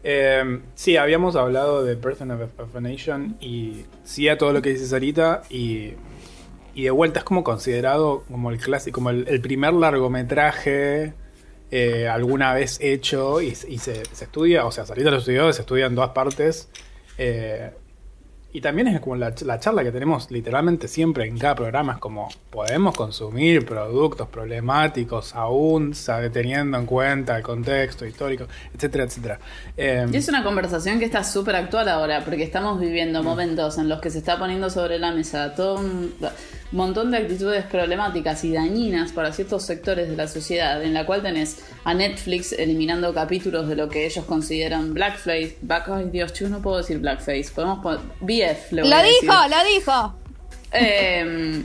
Eh, 0.03 0.61
sí, 0.75 0.97
habíamos 0.97 1.37
hablado 1.37 1.85
de 1.85 1.97
Person 1.97 2.31
of, 2.31 2.41
of 2.59 2.77
a 2.77 2.81
Nation 2.81 3.37
y 3.41 3.85
sí 4.05 4.29
a 4.29 4.37
todo 4.39 4.53
lo 4.53 4.61
que 4.63 4.71
dice 4.71 4.87
Sarita 4.87 5.43
y, 5.51 5.93
y 6.75 6.85
de 6.85 6.91
vuelta 6.91 7.21
es 7.21 7.25
como 7.25 7.43
considerado 7.45 8.25
como 8.31 8.51
el 8.51 8.59
clásico, 8.59 8.95
como 8.97 9.11
el, 9.11 9.27
el 9.29 9.41
primer 9.41 9.73
largometraje 9.75 11.15
eh, 11.71 12.09
alguna 12.09 12.53
vez 12.55 12.79
hecho 12.81 13.41
y, 13.43 13.49
y 13.49 13.79
se, 13.79 14.03
se 14.13 14.25
estudia, 14.25 14.65
o 14.67 14.73
sea, 14.73 14.85
Sarita 14.87 15.11
lo 15.11 15.19
estudió, 15.19 15.53
se 15.53 15.63
estudia 15.63 15.87
en 15.87 15.95
todas 15.95 16.11
partes. 16.11 16.69
eh, 17.19 17.71
y 18.55 18.61
también 18.61 18.87
es 18.87 19.01
como 19.01 19.17
la, 19.17 19.35
la 19.45 19.59
charla 19.59 19.83
que 19.83 19.91
tenemos 19.91 20.31
literalmente 20.31 20.87
siempre 20.87 21.27
en 21.27 21.37
cada 21.37 21.57
programa, 21.57 21.95
es 21.95 21.99
como 21.99 22.29
podemos 22.51 22.95
consumir 22.95 23.67
productos 23.67 24.29
problemáticos 24.29 25.35
aún, 25.35 25.93
sabe, 25.93 26.31
teniendo 26.31 26.79
en 26.79 26.87
cuenta 26.87 27.37
el 27.37 27.43
contexto 27.43 28.07
histórico, 28.07 28.47
etcétera, 28.73 29.05
etcétera. 29.05 29.41
Eh, 29.77 30.07
Y 30.13 30.17
es 30.17 30.29
una 30.29 30.45
conversación 30.45 31.01
que 31.01 31.05
está 31.05 31.25
súper 31.25 31.57
actual 31.57 31.89
ahora, 31.89 32.25
porque 32.25 32.45
estamos 32.45 32.79
viviendo 32.79 33.25
momentos 33.25 33.77
en 33.77 33.89
los 33.89 34.01
que 34.01 34.11
se 34.11 34.19
está 34.19 34.39
poniendo 34.39 34.71
sobre 34.71 35.01
la 35.01 35.11
mesa 35.11 35.53
todo 35.57 35.81
un 35.81 36.15
montón 36.77 37.11
de 37.11 37.19
actitudes 37.19 37.65
problemáticas 37.67 38.45
y 38.45 38.53
dañinas 38.53 39.13
para 39.13 39.33
ciertos 39.33 39.65
sectores 39.65 40.09
de 40.09 40.17
la 40.17 40.27
sociedad, 40.29 40.83
en 40.83 40.93
la 40.95 41.07
cual 41.07 41.23
tenés 41.23 41.59
a 41.85 41.95
Netflix 41.95 42.53
eliminando 42.53 43.13
capítulos 43.15 43.69
de 43.69 43.77
lo 43.77 43.89
que 43.89 44.07
ellos 44.07 44.25
consideran 44.25 44.93
blackface. 44.95 45.57
Black, 45.63 45.89
ay 45.89 46.09
Dios, 46.11 46.33
chicos, 46.33 46.51
no 46.51 46.61
puedo 46.61 46.79
decir 46.79 46.99
blackface. 46.99 47.47
Podemos 47.55 47.81
poner 47.83 48.01
BF, 48.21 48.73
Lo 48.73 48.97
a 48.97 49.03
decir. 49.03 49.21
dijo, 49.23 49.35
lo 49.49 49.65
dijo. 49.75 50.15
Eh, 50.73 51.63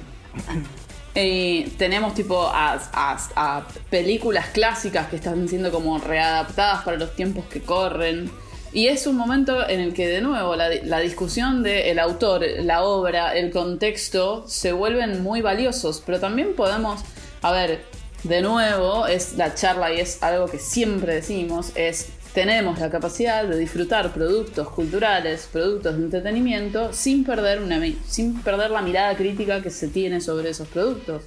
Y 1.16 1.64
tenemos 1.78 2.14
tipo 2.14 2.44
a, 2.48 2.74
a- 2.94 3.18
a 3.36 3.68
películas 3.90 4.48
clásicas 4.54 5.08
que 5.08 5.16
están 5.18 5.48
siendo 5.50 5.72
como 5.72 5.98
readaptadas 5.98 6.84
para 6.84 6.98
los 6.98 7.16
tiempos 7.16 7.46
que 7.46 7.62
corren. 7.62 8.30
Y 8.72 8.88
es 8.88 9.08
un 9.08 9.16
momento 9.16 9.68
en 9.68 9.80
el 9.80 9.94
que 9.94 10.08
de 10.08 10.22
nuevo 10.22 10.56
la, 10.56 11.00
discusión 11.00 11.64
del 11.64 11.98
autor, 11.98 12.46
la 12.62 12.84
obra, 12.84 13.36
el 13.36 13.52
contexto 13.52 14.46
se 14.48 14.72
vuelven 14.74 15.24
muy 15.24 15.42
valiosos. 15.42 16.04
Pero 16.06 16.20
también 16.20 16.56
podemos, 16.56 17.02
a 17.42 17.52
ver, 17.52 17.84
de 18.24 18.42
nuevo 18.42 19.08
es 19.08 19.38
la 19.38 19.56
charla 19.56 19.94
y 19.94 20.00
es 20.00 20.22
algo 20.22 20.48
que 20.48 20.60
siempre 20.60 21.16
decimos, 21.16 21.72
es 21.76 22.10
tenemos 22.34 22.80
la 22.80 22.92
capacidad 22.92 23.44
de 23.44 23.58
disfrutar 23.58 24.14
productos 24.14 24.70
culturales, 24.70 25.50
productos 25.52 25.98
de 25.98 26.04
entretenimiento, 26.04 26.94
sin 26.94 27.24
perder, 27.24 27.62
una, 27.62 27.82
sin 28.08 28.42
perder 28.42 28.70
la 28.70 28.82
mirada 28.84 29.16
crítica 29.16 29.64
que 29.64 29.72
se 29.72 29.88
tiene 29.88 30.22
sobre 30.22 30.50
esos 30.52 30.68
productos. 30.68 31.24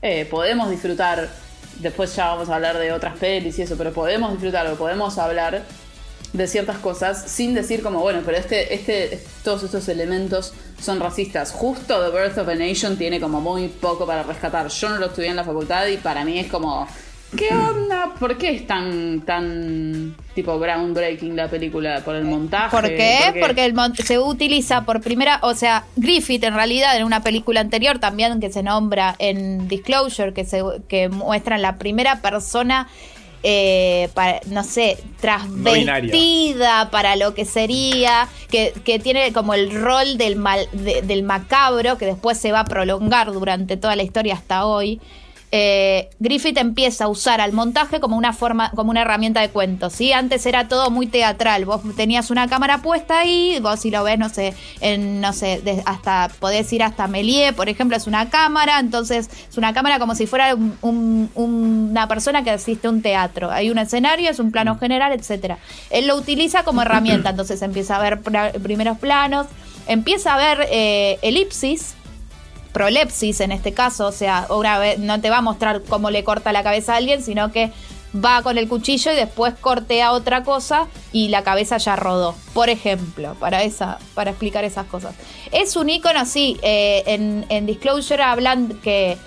Eh, 0.00 0.26
podemos 0.30 0.70
disfrutar, 0.70 1.28
después 1.80 2.16
ya 2.16 2.28
vamos 2.28 2.48
a 2.48 2.54
hablar 2.54 2.78
de 2.78 2.92
otras 2.92 3.18
pelis 3.18 3.58
y 3.58 3.62
eso, 3.62 3.76
pero 3.76 3.92
podemos 3.92 4.32
disfrutar 4.32 4.66
o 4.68 4.76
podemos 4.76 5.18
hablar 5.18 5.64
de 6.32 6.46
ciertas 6.46 6.78
cosas 6.78 7.24
sin 7.30 7.54
decir 7.54 7.82
como, 7.82 8.00
bueno, 8.00 8.20
pero 8.24 8.36
este, 8.36 8.74
este, 8.74 9.18
todos 9.42 9.62
estos 9.62 9.88
elementos 9.88 10.52
son 10.80 11.00
racistas. 11.00 11.52
Justo 11.52 12.00
The 12.04 12.16
Birth 12.16 12.38
of 12.38 12.48
a 12.48 12.54
Nation 12.54 12.96
tiene 12.96 13.18
como 13.18 13.40
muy 13.40 13.68
poco 13.68 14.06
para 14.06 14.22
rescatar. 14.22 14.68
Yo 14.68 14.88
no 14.90 14.98
lo 14.98 15.06
estudié 15.06 15.28
en 15.28 15.36
la 15.36 15.44
facultad 15.44 15.86
y 15.86 15.96
para 15.96 16.24
mí 16.26 16.38
es 16.38 16.48
como, 16.48 16.86
¿qué 17.36 17.48
onda? 17.54 18.12
¿Por 18.20 18.36
qué 18.36 18.50
es 18.50 18.66
tan, 18.66 19.22
tan 19.22 20.16
tipo 20.34 20.58
groundbreaking 20.58 21.34
la 21.34 21.48
película? 21.48 22.02
¿Por 22.04 22.14
el 22.16 22.24
montaje? 22.24 22.70
¿Por 22.76 22.86
qué? 22.88 23.38
Porque 23.40 23.64
el 23.64 23.72
mon- 23.72 23.96
se 23.96 24.18
utiliza 24.18 24.82
por 24.84 25.00
primera, 25.00 25.40
o 25.42 25.54
sea, 25.54 25.84
Griffith 25.96 26.44
en 26.44 26.54
realidad 26.54 26.94
en 26.96 27.04
una 27.04 27.22
película 27.22 27.60
anterior 27.60 27.98
también 27.98 28.38
que 28.38 28.52
se 28.52 28.62
nombra 28.62 29.16
en 29.18 29.66
Disclosure, 29.66 30.34
que 30.34 30.44
se 30.44 30.62
que 30.88 31.08
muestran 31.08 31.62
la 31.62 31.78
primera 31.78 32.20
persona 32.20 32.88
eh, 33.42 34.08
para, 34.14 34.40
no 34.46 34.64
sé, 34.64 34.98
trasvestida 35.20 36.90
para 36.90 37.16
lo 37.16 37.34
que 37.34 37.44
sería, 37.44 38.28
que, 38.50 38.72
que 38.84 38.98
tiene 38.98 39.32
como 39.32 39.54
el 39.54 39.70
rol 39.80 40.18
del, 40.18 40.36
mal, 40.36 40.68
de- 40.72 41.02
del 41.02 41.22
macabro, 41.22 41.98
que 41.98 42.06
después 42.06 42.38
se 42.38 42.52
va 42.52 42.60
a 42.60 42.64
prolongar 42.64 43.32
durante 43.32 43.76
toda 43.76 43.96
la 43.96 44.02
historia 44.02 44.34
hasta 44.34 44.66
hoy. 44.66 45.00
Eh, 45.50 46.10
Griffith 46.18 46.58
empieza 46.58 47.04
a 47.04 47.08
usar 47.08 47.40
al 47.40 47.52
montaje 47.52 48.00
como 48.00 48.16
una 48.16 48.32
forma, 48.32 48.70
como 48.72 48.90
una 48.90 49.02
herramienta 49.02 49.40
de 49.40 49.48
cuento, 49.50 49.88
¿sí? 49.90 50.12
Antes 50.12 50.44
era 50.46 50.68
todo 50.68 50.90
muy 50.90 51.06
teatral. 51.06 51.64
Vos 51.64 51.80
tenías 51.96 52.30
una 52.30 52.48
cámara 52.48 52.78
puesta 52.78 53.20
ahí, 53.20 53.58
vos 53.62 53.80
si 53.80 53.90
lo 53.90 54.02
ves, 54.04 54.18
no 54.18 54.28
sé, 54.28 54.54
en, 54.80 55.20
no 55.20 55.32
sé, 55.32 55.60
de- 55.62 55.82
hasta 55.86 56.30
podés 56.38 56.70
ir 56.72 56.82
hasta 56.82 57.06
Melie, 57.06 57.52
por 57.52 57.68
ejemplo, 57.68 57.96
es 57.96 58.06
una 58.06 58.28
cámara, 58.30 58.78
entonces 58.78 59.30
es 59.50 59.56
una 59.56 59.72
cámara 59.72 59.98
como 59.98 60.14
si 60.14 60.26
fuera 60.26 60.54
un- 60.54 60.76
un- 60.82 61.30
una 61.34 62.06
persona 62.08 62.44
que 62.44 62.50
asiste 62.50 62.86
a 62.86 62.90
un 62.90 63.00
teatro. 63.02 63.50
Hay 63.50 63.70
un 63.70 63.78
escenario, 63.78 64.30
es 64.30 64.38
un 64.38 64.50
plano 64.52 64.78
general, 64.78 65.12
etcétera. 65.12 65.58
Él 65.90 66.06
lo 66.06 66.16
utiliza 66.16 66.62
como 66.64 66.82
herramienta, 66.82 67.30
entonces 67.30 67.62
empieza 67.62 67.96
a 67.96 68.00
ver 68.02 68.20
primeros 68.62 68.98
planos, 68.98 69.46
empieza 69.86 70.34
a 70.34 70.36
ver 70.36 70.68
eh, 70.70 71.18
elipsis 71.22 71.94
prolepsis 72.78 73.40
en 73.40 73.50
este 73.50 73.72
caso, 73.72 74.06
o 74.06 74.12
sea, 74.12 74.46
una 74.50 74.78
vez 74.78 75.00
no 75.00 75.20
te 75.20 75.30
va 75.30 75.38
a 75.38 75.42
mostrar 75.42 75.82
cómo 75.82 76.10
le 76.10 76.22
corta 76.22 76.52
la 76.52 76.62
cabeza 76.62 76.94
a 76.94 76.98
alguien, 76.98 77.24
sino 77.24 77.50
que 77.50 77.72
va 78.14 78.40
con 78.42 78.56
el 78.56 78.68
cuchillo 78.68 79.10
y 79.10 79.16
después 79.16 79.54
cortea 79.60 80.12
otra 80.12 80.44
cosa 80.44 80.86
y 81.12 81.26
la 81.26 81.42
cabeza 81.42 81.78
ya 81.78 81.96
rodó, 81.96 82.36
por 82.54 82.68
ejemplo, 82.68 83.34
para 83.40 83.64
esa, 83.64 83.98
para 84.14 84.30
explicar 84.30 84.62
esas 84.62 84.86
cosas. 84.86 85.16
Es 85.50 85.74
un 85.74 85.90
icono 85.90 86.20
así, 86.20 86.56
eh, 86.62 87.02
en, 87.06 87.46
en 87.48 87.66
Disclosure 87.66 88.22
hablan 88.22 88.68
que 88.80 89.18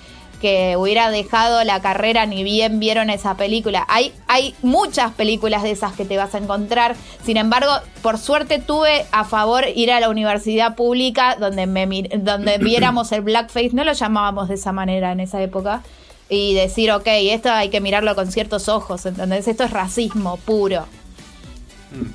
que 0.42 0.76
hubiera 0.76 1.10
dejado 1.10 1.62
la 1.62 1.80
carrera 1.80 2.26
ni 2.26 2.42
bien 2.42 2.80
vieron 2.80 3.10
esa 3.10 3.36
película. 3.36 3.86
Hay, 3.88 4.12
hay 4.26 4.56
muchas 4.60 5.12
películas 5.12 5.62
de 5.62 5.70
esas 5.70 5.92
que 5.92 6.04
te 6.04 6.16
vas 6.16 6.34
a 6.34 6.38
encontrar. 6.38 6.96
Sin 7.24 7.36
embargo, 7.36 7.70
por 8.02 8.18
suerte 8.18 8.58
tuve 8.58 9.06
a 9.12 9.24
favor 9.24 9.64
ir 9.72 9.92
a 9.92 10.00
la 10.00 10.10
universidad 10.10 10.74
pública 10.74 11.36
donde, 11.38 11.68
me, 11.68 11.86
donde 12.18 12.58
viéramos 12.60 13.12
el 13.12 13.20
blackface. 13.20 13.70
No 13.72 13.84
lo 13.84 13.92
llamábamos 13.92 14.48
de 14.48 14.56
esa 14.56 14.72
manera 14.72 15.12
en 15.12 15.20
esa 15.20 15.40
época. 15.40 15.84
Y 16.28 16.54
decir, 16.54 16.90
ok, 16.90 17.06
esto 17.06 17.50
hay 17.50 17.68
que 17.68 17.80
mirarlo 17.80 18.16
con 18.16 18.32
ciertos 18.32 18.68
ojos, 18.68 19.06
¿entendés? 19.06 19.46
Esto 19.46 19.62
es 19.62 19.70
racismo 19.70 20.38
puro. 20.38 20.86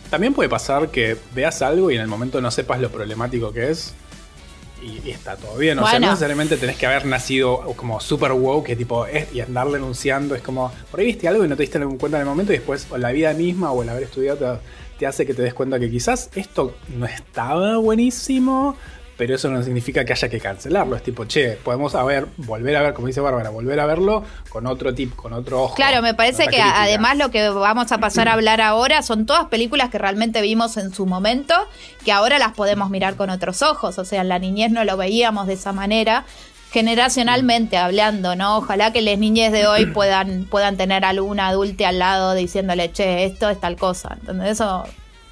También 0.09 0.33
puede 0.33 0.49
pasar 0.49 0.89
que 0.89 1.15
veas 1.33 1.61
algo 1.61 1.91
y 1.91 1.95
en 1.95 2.01
el 2.01 2.07
momento 2.07 2.41
no 2.41 2.51
sepas 2.51 2.81
lo 2.81 2.89
problemático 2.89 3.53
que 3.53 3.71
es. 3.71 3.93
Y, 4.81 5.07
y 5.07 5.11
está 5.11 5.35
todo 5.35 5.57
bien. 5.57 5.79
O 5.79 5.81
sea, 5.81 5.93
Bueno. 5.93 6.07
no 6.07 6.11
necesariamente 6.13 6.57
tenés 6.57 6.77
que 6.77 6.85
haber 6.85 7.05
nacido 7.05 7.61
como 7.75 7.99
super 7.99 8.31
woke, 8.31 8.67
que 8.67 8.75
tipo 8.75 9.05
es, 9.07 9.33
y 9.33 9.41
andar 9.41 9.69
denunciando. 9.69 10.35
Es 10.35 10.41
como, 10.41 10.71
por 10.91 10.99
ahí 10.99 11.07
viste 11.07 11.27
algo 11.27 11.43
y 11.43 11.47
no 11.47 11.55
te 11.55 11.63
diste 11.63 11.79
cuenta 11.79 12.17
en 12.17 12.21
el 12.21 12.27
momento, 12.27 12.53
y 12.53 12.57
después, 12.57 12.87
o 12.91 12.97
la 12.97 13.11
vida 13.11 13.33
misma 13.33 13.71
o 13.71 13.81
el 13.83 13.89
haber 13.89 14.03
estudiado 14.03 14.37
te, 14.37 14.59
te 14.99 15.07
hace 15.07 15.25
que 15.25 15.33
te 15.33 15.41
des 15.41 15.53
cuenta 15.53 15.79
que 15.79 15.89
quizás 15.89 16.29
esto 16.35 16.75
no 16.95 17.05
estaba 17.05 17.77
buenísimo. 17.77 18.75
Pero 19.17 19.35
eso 19.35 19.49
no 19.49 19.63
significa 19.63 20.05
que 20.05 20.13
haya 20.13 20.29
que 20.29 20.39
cancelarlo. 20.39 20.95
Es 20.95 21.03
tipo, 21.03 21.25
che, 21.25 21.57
podemos 21.63 21.95
a 21.95 22.03
ver, 22.03 22.27
volver 22.37 22.75
a 22.75 22.83
ver, 22.83 22.93
como 22.93 23.07
dice 23.07 23.19
Bárbara, 23.19 23.49
volver 23.49 23.79
a 23.79 23.85
verlo 23.87 24.23
con 24.49 24.67
otro 24.67 24.93
tip, 24.93 25.15
con 25.15 25.33
otro 25.33 25.63
ojo. 25.63 25.75
Claro, 25.75 26.01
me 26.01 26.13
parece 26.13 26.43
que 26.43 26.57
crítica. 26.57 26.83
además 26.83 27.17
lo 27.17 27.31
que 27.31 27.49
vamos 27.49 27.91
a 27.91 27.97
pasar 27.97 28.27
a 28.27 28.33
hablar 28.33 28.61
ahora 28.61 29.01
son 29.01 29.25
todas 29.25 29.45
películas 29.47 29.89
que 29.89 29.97
realmente 29.97 30.41
vimos 30.41 30.77
en 30.77 30.93
su 30.93 31.05
momento, 31.05 31.55
que 32.05 32.11
ahora 32.11 32.37
las 32.37 32.53
podemos 32.53 32.89
mirar 32.91 33.15
con 33.15 33.29
otros 33.29 33.63
ojos. 33.63 33.97
O 33.97 34.05
sea, 34.05 34.21
en 34.21 34.29
la 34.29 34.39
niñez 34.39 34.71
no 34.71 34.83
lo 34.83 34.97
veíamos 34.97 35.47
de 35.47 35.53
esa 35.53 35.73
manera. 35.73 36.25
Generacionalmente 36.71 37.77
hablando, 37.77 38.35
¿no? 38.35 38.57
Ojalá 38.57 38.91
que 38.91 39.01
las 39.01 39.17
niñez 39.17 39.51
de 39.51 39.65
hoy 39.67 39.85
puedan, 39.87 40.45
puedan 40.45 40.77
tener 40.77 41.05
algún 41.05 41.39
adulte 41.39 41.85
al 41.85 41.97
lado 41.97 42.33
diciéndole, 42.33 42.91
che, 42.91 43.23
esto 43.23 43.49
es 43.49 43.59
tal 43.59 43.77
cosa. 43.77 44.17
Entonces, 44.19 44.51
eso, 44.51 44.83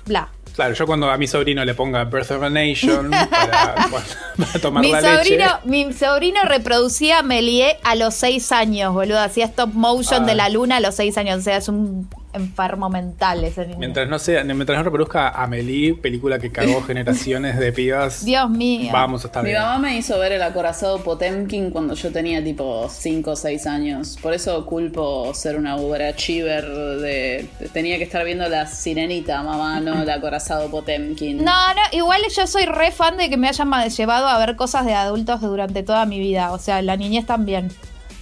bla. 0.05 0.29
Claro, 0.55 0.73
yo 0.73 0.85
cuando 0.85 1.09
a 1.11 1.17
mi 1.17 1.27
sobrino 1.27 1.65
le 1.65 1.73
ponga 1.73 2.05
Birth 2.05 2.31
of 2.31 2.43
a 2.43 2.49
Nation 2.49 3.11
para, 3.29 3.75
para 4.37 4.59
tomar 4.61 4.83
Mi 4.83 4.91
la 4.91 5.01
sobrino, 5.01 5.45
leche. 5.45 5.57
mi 5.65 5.91
sobrino 5.93 6.41
reproducía 6.43 7.21
Melie 7.23 7.77
a 7.83 7.95
los 7.95 8.13
seis 8.13 8.51
años, 8.53 8.93
boludo. 8.93 9.19
Hacía 9.19 9.45
stop 9.45 9.73
motion 9.73 10.23
Ah. 10.23 10.25
de 10.27 10.35
la 10.35 10.47
luna 10.49 10.77
a 10.77 10.79
los 10.79 10.95
seis 10.95 11.17
años. 11.17 11.39
O 11.39 11.41
sea, 11.41 11.57
es 11.57 11.67
un 11.67 12.09
enfermo 12.35 12.89
mental 12.89 13.43
ese 13.43 13.65
niño. 13.65 13.79
Mientras 13.79 14.07
no 14.07 14.19
sea, 14.19 14.43
mientras 14.43 14.77
no 14.77 14.83
reproduzca 14.83 15.29
Amelie, 15.29 15.95
película 15.95 16.39
que 16.39 16.51
cagó 16.51 16.81
generaciones 16.87 17.57
de 17.57 17.71
pibas, 17.71 18.23
Dios 18.25 18.49
mío. 18.49 18.91
vamos 18.91 19.23
a 19.23 19.27
estar 19.27 19.43
Mi 19.43 19.49
bien. 19.49 19.61
mamá 19.61 19.77
me 19.79 19.97
hizo 19.97 20.19
ver 20.19 20.33
el 20.33 20.41
acorazado 20.41 20.99
Potemkin 21.03 21.71
cuando 21.71 21.93
yo 21.95 22.11
tenía 22.11 22.43
tipo 22.43 22.87
5 22.89 23.31
o 23.31 23.35
6 23.35 23.67
años. 23.67 24.17
Por 24.21 24.33
eso 24.33 24.65
culpo 24.65 25.33
ser 25.33 25.57
una 25.57 25.75
overachiever 25.77 26.65
de... 26.99 27.49
Tenía 27.73 27.97
que 27.97 28.03
estar 28.03 28.23
viendo 28.25 28.47
la 28.49 28.67
sirenita, 28.67 29.41
mamá, 29.43 29.79
no 29.79 30.01
el 30.01 30.09
acorazado 30.09 30.69
Potemkin. 30.69 31.37
No, 31.43 31.73
no, 31.73 31.81
igual 31.91 32.21
yo 32.35 32.47
soy 32.47 32.65
re 32.65 32.91
fan 32.91 33.17
de 33.17 33.29
que 33.29 33.37
me 33.37 33.47
hayan 33.47 33.71
llevado 33.89 34.27
a 34.27 34.37
ver 34.37 34.55
cosas 34.55 34.85
de 34.85 34.93
adultos 34.93 35.41
durante 35.41 35.83
toda 35.83 36.05
mi 36.05 36.19
vida. 36.19 36.51
O 36.51 36.59
sea, 36.59 36.81
la 36.81 36.95
niñez 36.97 37.25
también. 37.25 37.69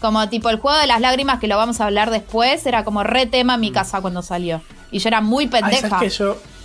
Como 0.03 0.27
tipo 0.27 0.49
el 0.49 0.57
juego 0.57 0.77
de 0.79 0.85
las 0.85 0.99
lágrimas, 0.99 1.39
que 1.39 1.47
lo 1.47 1.55
vamos 1.55 1.79
a 1.79 1.85
hablar 1.85 2.11
después, 2.11 2.65
era 2.65 2.83
como 2.83 3.03
re 3.05 3.25
tema 3.25 3.55
en 3.55 3.61
mi 3.61 3.71
casa 3.71 4.01
cuando 4.01 4.21
salió. 4.21 4.61
Y 4.91 4.99
yo 4.99 5.07
era 5.07 5.21
muy 5.21 5.47
pendeja. 5.47 5.97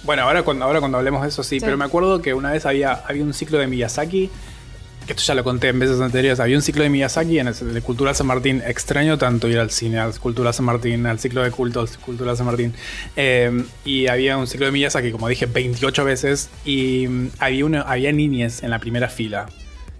bueno, 0.03 0.25
ahora 0.25 0.43
cuando, 0.43 0.65
ahora 0.65 0.81
cuando 0.81 0.99
hablemos 0.99 1.23
de 1.23 1.29
eso 1.29 1.45
sí, 1.45 1.61
Sí. 1.61 1.65
pero 1.65 1.77
me 1.77 1.85
acuerdo 1.85 2.21
que 2.21 2.35
una 2.35 2.51
vez 2.51 2.67
había, 2.67 2.95
había 3.07 3.23
un 3.23 3.33
ciclo 3.33 3.59
de 3.59 3.69
Miyazaki, 3.69 4.29
que 5.07 5.13
esto 5.13 5.23
ya 5.23 5.37
lo 5.37 5.45
conté 5.45 5.69
en 5.69 5.79
veces 5.79 6.01
anteriores, 6.01 6.41
había 6.41 6.57
un 6.57 6.63
ciclo 6.63 6.83
de 6.83 6.89
Miyazaki 6.91 7.39
en 7.39 7.47
el 7.47 7.75
de 7.75 7.81
Cultural 7.81 8.13
San 8.17 8.27
Martín. 8.27 8.61
Extraño 8.67 9.19
tanto 9.19 9.47
ir 9.47 9.61
al 9.61 9.71
cine, 9.71 10.01
al 10.01 10.19
Cultural 10.19 10.53
San 10.53 10.67
Martín, 10.67 11.07
al 11.07 11.21
ciclo 11.21 11.45
de 11.45 11.53
cultos 11.53 11.97
Cultural 11.99 12.37
San 12.37 12.47
Martín. 12.47 12.75
Eh, 13.15 13.65
y 13.85 14.09
había 14.09 14.37
un 14.37 14.49
ciclo 14.49 14.67
de 14.67 14.73
Miyazaki, 14.73 15.13
como 15.13 15.29
dije, 15.29 15.47
28 15.47 16.05
veces, 16.05 16.51
y 16.65 17.07
mm, 17.07 17.29
había, 17.39 17.65
uno, 17.65 17.85
había 17.87 18.11
niñes 18.11 18.65
en 18.65 18.71
la 18.71 18.81
primera 18.81 19.09
fila. 19.09 19.47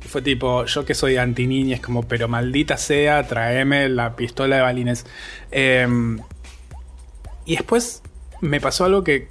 Fue 0.09 0.23
tipo, 0.23 0.65
yo 0.65 0.85
que 0.85 0.95
soy 0.95 1.17
anti 1.17 1.47
niñes, 1.47 1.81
como, 1.81 2.03
pero 2.03 2.29
maldita 2.29 2.77
sea, 2.77 3.27
tráeme 3.27 3.89
la 3.89 4.17
pistola 4.17 4.57
de 4.57 4.63
balines. 4.63 5.07
Eh, 5.51 5.87
y 7.45 7.57
después 7.57 8.03
me 8.41 8.61
pasó 8.61 8.85
algo 8.85 9.03
que 9.05 9.29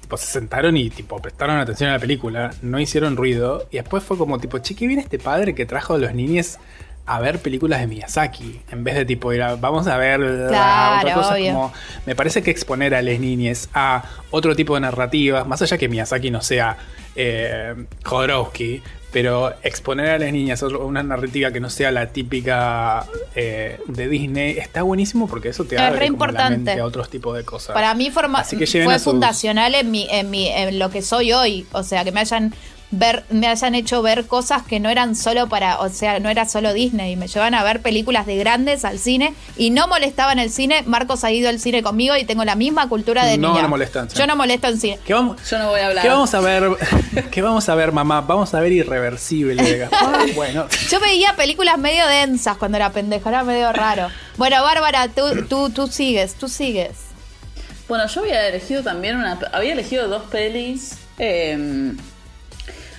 tipo, 0.00 0.16
se 0.16 0.26
sentaron 0.26 0.76
y 0.76 0.88
tipo 0.90 1.20
prestaron 1.20 1.58
atención 1.58 1.90
a 1.90 1.94
la 1.94 1.98
película, 1.98 2.50
no 2.62 2.78
hicieron 2.78 3.16
ruido. 3.16 3.66
Y 3.70 3.76
después 3.76 4.02
fue 4.04 4.16
como 4.16 4.38
tipo, 4.38 4.58
che, 4.58 4.74
¿qué 4.74 4.86
viene 4.86 5.02
este 5.02 5.18
padre 5.18 5.54
que 5.54 5.66
trajo 5.66 5.94
a 5.94 5.98
los 5.98 6.14
niños 6.14 6.58
a 7.06 7.20
ver 7.20 7.40
películas 7.40 7.80
de 7.80 7.88
Miyazaki? 7.88 8.60
En 8.70 8.84
vez 8.84 8.94
de 8.94 9.04
tipo 9.04 9.32
ir 9.32 9.42
a, 9.42 9.56
vamos 9.56 9.86
a 9.88 9.96
ver 9.96 10.20
Claro, 10.48 11.00
otra 11.00 11.14
cosa. 11.14 11.34
obvio. 11.34 11.52
Como, 11.52 11.72
me 12.06 12.14
parece 12.14 12.42
que 12.42 12.50
exponer 12.50 12.94
a 12.94 13.02
las 13.02 13.18
niñas 13.18 13.68
a 13.74 14.04
otro 14.30 14.54
tipo 14.54 14.74
de 14.74 14.80
narrativas, 14.80 15.46
más 15.46 15.60
allá 15.62 15.76
que 15.76 15.88
Miyazaki 15.88 16.30
no 16.30 16.40
sea 16.40 16.76
eh, 17.16 17.74
Jodorowsky, 18.04 18.82
pero 19.12 19.54
exponer 19.62 20.10
a 20.10 20.18
las 20.18 20.30
niñas 20.32 20.62
a 20.62 20.66
una 20.68 21.02
narrativa 21.02 21.50
que 21.50 21.60
no 21.60 21.70
sea 21.70 21.90
la 21.90 22.08
típica 22.08 23.06
eh, 23.34 23.78
de 23.86 24.08
Disney 24.08 24.58
está 24.58 24.82
buenísimo 24.82 25.26
porque 25.26 25.48
eso 25.50 25.64
te 25.64 25.76
Es 25.76 25.80
abre 25.80 26.00
re 26.00 26.06
como 26.08 26.18
la 26.26 26.30
importante. 26.32 26.56
mente 26.58 26.80
a 26.80 26.84
otros 26.84 27.08
tipos 27.08 27.36
de 27.36 27.44
cosas. 27.44 27.72
Para 27.74 27.94
mí 27.94 28.10
forma- 28.10 28.44
fue 28.44 28.66
sus- 28.66 29.02
fundacional 29.02 29.74
en, 29.74 29.90
mi, 29.90 30.06
en, 30.10 30.28
mi, 30.30 30.48
en 30.48 30.78
lo 30.78 30.90
que 30.90 31.00
soy 31.02 31.32
hoy. 31.32 31.66
O 31.72 31.82
sea, 31.82 32.04
que 32.04 32.12
me 32.12 32.20
hayan 32.20 32.52
ver, 32.92 33.24
me 33.30 33.48
hayan 33.48 33.74
hecho 33.74 34.00
ver 34.00 34.26
cosas 34.26 34.62
que 34.62 34.78
no 34.80 34.88
eran 34.90 35.16
solo 35.16 35.48
para, 35.48 35.80
o 35.80 35.88
sea, 35.88 36.20
no 36.20 36.28
era 36.30 36.48
solo 36.48 36.72
Disney. 36.72 37.16
Me 37.16 37.26
llevan 37.28 37.54
a 37.54 37.62
ver 37.64 37.82
películas 37.82 38.26
de 38.26 38.36
grandes 38.36 38.84
al 38.84 38.98
cine 38.98 39.34
y 39.56 39.70
no 39.70 39.88
molestaba 39.88 40.32
en 40.32 40.38
el 40.38 40.50
cine. 40.50 40.82
Marcos 40.86 41.24
ha 41.24 41.30
ido 41.32 41.48
al 41.48 41.58
cine 41.60 41.82
conmigo 41.82 42.16
y 42.16 42.24
tengo 42.24 42.44
la 42.44 42.54
misma 42.54 42.88
cultura 42.88 43.24
de 43.24 43.38
No, 43.38 43.50
niña. 43.50 43.62
no 43.62 43.68
molestan, 43.68 44.08
sí. 44.10 44.16
Yo 44.16 44.26
no 44.26 44.36
molesto 44.36 44.68
en 44.68 44.80
cine. 44.80 44.98
¿Qué 45.04 45.14
vamos, 45.14 45.36
Yo 45.50 45.58
no 45.58 45.70
voy 45.70 45.80
a 45.80 45.86
hablar. 45.88 46.02
¿Qué 46.02 46.08
vamos 46.08 46.34
a 46.34 46.40
ver? 46.40 46.70
¿Qué 47.30 47.42
vamos 47.42 47.68
a 47.68 47.74
ver, 47.74 47.92
mamá? 47.92 48.20
Vamos 48.22 48.54
a 48.54 48.60
ver 48.60 48.72
Irreversible 48.72 49.62
de 49.62 49.78
Gaspar. 49.78 50.26
Bueno, 50.34 50.66
Yo 50.90 51.00
veía 51.00 51.34
películas 51.36 51.78
medio 51.78 52.06
densas 52.06 52.56
cuando 52.56 52.76
era 52.76 52.90
pendeja, 52.92 53.28
era 53.28 53.42
medio 53.44 53.72
raro. 53.72 54.08
Bueno, 54.36 54.62
Bárbara, 54.62 55.08
tú, 55.08 55.44
tú, 55.48 55.70
tú 55.70 55.86
sigues, 55.86 56.34
tú 56.34 56.48
sigues. 56.48 56.92
Bueno, 57.88 58.06
yo 58.08 58.20
había 58.22 58.48
elegido 58.48 58.82
también 58.82 59.16
una. 59.16 59.38
Había 59.52 59.72
elegido 59.72 60.08
dos 60.08 60.22
pelis. 60.24 60.96
eh, 61.18 61.92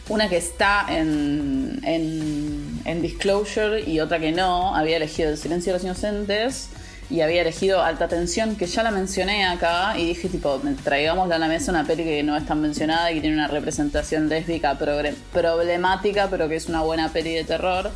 una 0.10 0.30
que 0.30 0.38
está 0.38 0.86
en, 0.90 1.80
en, 1.84 2.82
en 2.86 3.02
Disclosure 3.02 3.82
y 3.82 4.00
otra 4.00 4.20
que 4.20 4.32
no. 4.32 4.76
Había 4.76 4.98
elegido 4.98 5.30
El 5.30 5.38
silencio 5.38 5.74
de 5.74 5.80
los 5.80 5.84
inocentes 5.84 6.70
y 7.10 7.22
había 7.22 7.42
elegido 7.42 7.82
Alta 7.82 8.08
Tensión, 8.08 8.56
que 8.56 8.66
ya 8.66 8.84
la 8.84 8.92
mencioné 8.92 9.46
acá. 9.46 9.98
Y 9.98 10.06
dije, 10.08 10.30
tipo, 10.30 10.62
traigámosle 10.84 11.36
a 11.36 11.40
la 11.40 11.48
mesa 11.48 11.72
una 11.72 11.86
peli 11.86 12.04
que 12.04 12.24
no 12.24 12.36
es 12.36 12.46
tan 12.46 12.62
mencionada 12.62 13.12
y 13.12 13.16
que 13.16 13.22
tiene 13.22 13.36
una 13.36 13.48
representación 13.48 14.30
lésbica 14.30 14.78
problemática, 14.78 16.28
pero 16.30 16.50
que 16.50 16.56
es 16.56 16.68
una 16.68 16.82
buena 16.82 17.10
peli 17.10 17.34
de 17.34 17.44
terror. 17.44 17.92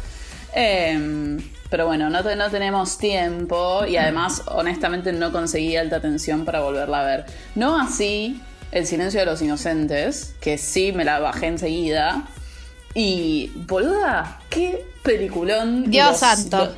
Eh, 0.53 1.39
pero 1.69 1.85
bueno, 1.85 2.09
no, 2.09 2.21
no 2.21 2.51
tenemos 2.51 2.97
tiempo 2.97 3.85
y 3.85 3.95
además, 3.95 4.43
honestamente, 4.47 5.13
no 5.13 5.31
conseguí 5.31 5.77
alta 5.77 6.01
tensión 6.01 6.43
para 6.43 6.59
volverla 6.59 6.99
a 6.99 7.05
ver. 7.05 7.25
No 7.55 7.79
así 7.79 8.41
El 8.71 8.87
silencio 8.87 9.19
de 9.19 9.25
los 9.25 9.41
inocentes, 9.41 10.33
que 10.39 10.57
sí 10.57 10.91
me 10.93 11.03
la 11.03 11.19
bajé 11.19 11.47
enseguida. 11.47 12.23
Y, 12.93 13.51
boluda, 13.67 14.39
qué 14.49 14.85
peliculón. 15.03 15.89
Dios 15.91 16.09
Los- 16.11 16.19
santo. 16.19 16.75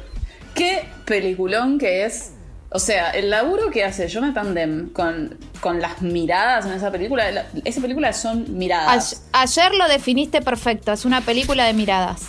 qué 0.56 0.88
peliculón 1.06 1.77
que 1.79 2.06
es. 2.06 2.32
O 2.69 2.79
sea, 2.79 3.12
el 3.12 3.29
laburo 3.29 3.69
que 3.69 3.84
hace 3.84 4.08
Jonathan 4.08 4.56
Demme 4.56 4.91
con, 4.93 5.38
con 5.62 5.79
las 5.79 6.01
miradas 6.01 6.65
en 6.65 6.73
esa 6.73 6.91
película, 6.91 7.29
la- 7.32 7.45
esa 7.65 7.82
película 7.82 8.12
son 8.13 8.58
miradas. 8.58 9.23
Ay- 9.34 9.43
ayer 9.43 9.75
lo 9.75 9.88
definiste 9.88 10.41
perfecto, 10.41 10.91
es 10.91 11.06
una 11.06 11.21
película 11.21 11.65
de 11.65 11.73
miradas. 11.73 12.21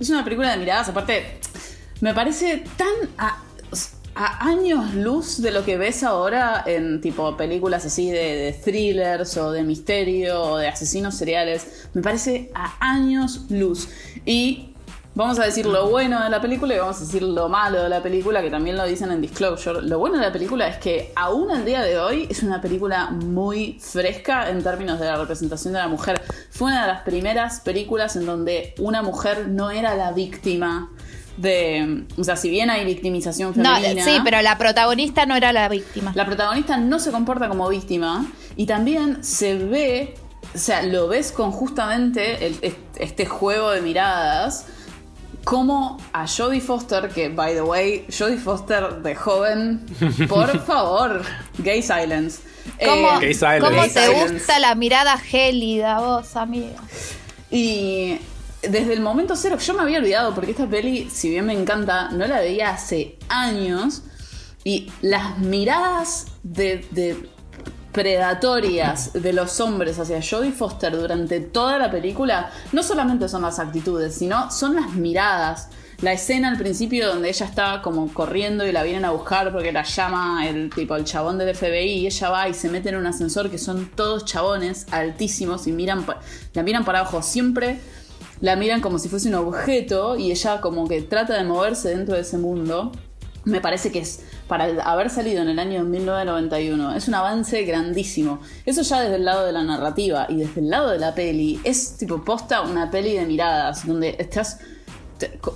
Es 0.00 0.08
una 0.08 0.24
película 0.24 0.50
de 0.52 0.56
miradas, 0.56 0.88
aparte, 0.88 1.38
me 2.00 2.14
parece 2.14 2.64
tan 2.78 2.88
a, 3.18 3.42
a 4.14 4.46
años 4.46 4.94
luz 4.94 5.40
de 5.42 5.50
lo 5.50 5.64
que 5.64 5.76
ves 5.76 6.02
ahora 6.02 6.62
en 6.66 7.00
tipo 7.00 7.36
películas 7.36 7.84
así 7.84 8.10
de, 8.10 8.36
de 8.36 8.52
thrillers 8.52 9.36
o 9.36 9.50
de 9.50 9.62
misterio 9.62 10.40
o 10.40 10.58
de 10.58 10.68
asesinos 10.68 11.16
seriales. 11.16 11.88
Me 11.94 12.02
parece 12.02 12.50
a 12.54 12.76
años 12.80 13.46
luz. 13.50 13.88
Y 14.24 14.74
vamos 15.14 15.38
a 15.38 15.44
decir 15.44 15.66
lo 15.66 15.88
bueno 15.88 16.22
de 16.22 16.30
la 16.30 16.40
película 16.40 16.74
y 16.74 16.78
vamos 16.78 16.96
a 16.96 17.00
decir 17.00 17.22
lo 17.22 17.48
malo 17.48 17.82
de 17.82 17.88
la 17.88 18.02
película, 18.02 18.42
que 18.42 18.50
también 18.50 18.76
lo 18.76 18.84
dicen 18.84 19.10
en 19.10 19.20
Disclosure. 19.20 19.82
Lo 19.82 19.98
bueno 19.98 20.16
de 20.18 20.22
la 20.22 20.32
película 20.32 20.68
es 20.68 20.78
que 20.78 21.12
aún 21.16 21.50
al 21.50 21.64
día 21.64 21.82
de 21.82 21.98
hoy 21.98 22.26
es 22.30 22.42
una 22.42 22.60
película 22.60 23.10
muy 23.10 23.78
fresca 23.80 24.50
en 24.50 24.62
términos 24.62 24.98
de 25.00 25.06
la 25.06 25.16
representación 25.16 25.72
de 25.72 25.80
la 25.80 25.88
mujer. 25.88 26.20
Fue 26.50 26.68
una 26.68 26.82
de 26.82 26.88
las 26.88 27.02
primeras 27.02 27.60
películas 27.60 28.16
en 28.16 28.26
donde 28.26 28.74
una 28.78 29.02
mujer 29.02 29.48
no 29.48 29.70
era 29.70 29.94
la 29.96 30.12
víctima 30.12 30.90
de... 31.36 32.04
O 32.16 32.24
sea, 32.24 32.36
si 32.36 32.48
bien 32.50 32.70
hay 32.70 32.84
victimización 32.84 33.52
No, 33.56 33.74
femenina... 33.76 34.04
sí, 34.04 34.18
pero 34.24 34.40
la 34.42 34.56
protagonista 34.58 35.26
no 35.26 35.34
era 35.36 35.52
la 35.52 35.68
víctima. 35.68 36.12
La 36.14 36.24
protagonista 36.26 36.76
no 36.76 36.98
se 36.98 37.10
comporta 37.10 37.48
como 37.48 37.68
víctima 37.68 38.26
y 38.56 38.66
también 38.66 39.22
se 39.24 39.56
ve, 39.56 40.14
o 40.54 40.58
sea, 40.58 40.82
lo 40.82 41.08
ves 41.08 41.32
con 41.32 41.50
justamente 41.50 42.46
el- 42.46 42.76
este 42.96 43.26
juego 43.26 43.70
de 43.70 43.80
miradas, 43.82 44.66
como 45.44 45.98
a 46.14 46.26
Jodie 46.26 46.60
Foster, 46.62 47.08
que, 47.10 47.28
by 47.28 47.52
the 47.54 47.62
way, 47.62 48.06
Jodie 48.16 48.38
Foster 48.38 49.02
de 49.02 49.14
joven, 49.14 49.84
por 50.28 50.58
favor, 50.64 51.22
gay 51.58 51.82
silence. 51.82 52.40
¿Cómo, 52.82 53.20
Gay 53.20 53.34
silence. 53.34 53.60
cómo 53.60 53.80
Gay 53.82 53.90
te 53.90 54.06
silence. 54.06 54.32
gusta 54.34 54.58
la 54.58 54.74
mirada 54.74 55.18
gélida 55.18 55.98
vos, 56.00 56.34
amiga? 56.36 56.80
Y 57.50 58.16
desde 58.68 58.92
el 58.92 59.00
momento 59.00 59.36
cero, 59.36 59.58
yo 59.58 59.74
me 59.74 59.82
había 59.82 59.98
olvidado 59.98 60.34
porque 60.34 60.52
esta 60.52 60.66
peli, 60.66 61.08
si 61.10 61.30
bien 61.30 61.46
me 61.46 61.52
encanta, 61.52 62.10
no 62.10 62.26
la 62.26 62.40
veía 62.40 62.70
hace 62.70 63.18
años. 63.28 64.02
Y 64.64 64.90
las 65.02 65.38
miradas 65.38 66.26
de, 66.42 66.86
de 66.90 67.28
predatorias 67.94 69.12
de 69.12 69.32
los 69.32 69.60
hombres 69.60 69.98
hacia 70.00 70.20
Jodie 70.20 70.50
Foster 70.50 70.96
durante 70.96 71.38
toda 71.38 71.78
la 71.78 71.90
película 71.90 72.50
no 72.72 72.82
solamente 72.82 73.28
son 73.28 73.42
las 73.42 73.60
actitudes, 73.60 74.16
sino 74.16 74.50
son 74.50 74.74
las 74.74 74.90
miradas. 74.94 75.68
La 76.00 76.12
escena 76.12 76.48
al 76.48 76.58
principio 76.58 77.06
donde 77.06 77.28
ella 77.28 77.46
está 77.46 77.80
como 77.82 78.12
corriendo 78.12 78.66
y 78.66 78.72
la 78.72 78.82
vienen 78.82 79.04
a 79.04 79.12
buscar 79.12 79.52
porque 79.52 79.70
la 79.70 79.84
llama 79.84 80.46
el 80.48 80.70
tipo 80.70 80.96
el 80.96 81.04
chabón 81.04 81.38
del 81.38 81.54
FBI 81.54 82.00
y 82.00 82.06
ella 82.06 82.30
va 82.30 82.48
y 82.48 82.54
se 82.54 82.68
mete 82.68 82.88
en 82.88 82.96
un 82.96 83.06
ascensor 83.06 83.48
que 83.48 83.58
son 83.58 83.88
todos 83.94 84.24
chabones 84.24 84.86
altísimos 84.90 85.68
y 85.68 85.72
miran 85.72 86.04
la 86.52 86.62
miran 86.64 86.84
para 86.84 87.00
abajo 87.00 87.22
siempre 87.22 87.78
la 88.40 88.56
miran 88.56 88.80
como 88.80 88.98
si 88.98 89.08
fuese 89.08 89.28
un 89.28 89.34
objeto 89.34 90.16
y 90.16 90.30
ella 90.30 90.60
como 90.60 90.88
que 90.88 91.02
trata 91.02 91.34
de 91.34 91.44
moverse 91.44 91.90
dentro 91.90 92.14
de 92.14 92.22
ese 92.22 92.38
mundo. 92.38 92.92
Me 93.44 93.60
parece 93.60 93.92
que 93.92 93.98
es, 93.98 94.20
para 94.48 94.64
haber 94.84 95.10
salido 95.10 95.42
en 95.42 95.50
el 95.50 95.58
año 95.58 95.84
1991, 95.84 96.94
es 96.94 97.08
un 97.08 97.14
avance 97.14 97.62
grandísimo. 97.64 98.40
Eso 98.64 98.82
ya 98.82 99.00
desde 99.00 99.16
el 99.16 99.24
lado 99.26 99.44
de 99.44 99.52
la 99.52 99.62
narrativa 99.62 100.26
y 100.30 100.36
desde 100.36 100.60
el 100.60 100.70
lado 100.70 100.90
de 100.90 100.98
la 100.98 101.14
peli, 101.14 101.60
es 101.62 101.98
tipo 101.98 102.24
posta 102.24 102.62
una 102.62 102.90
peli 102.90 103.14
de 103.14 103.26
miradas, 103.26 103.86
donde 103.86 104.16
estás... 104.18 104.60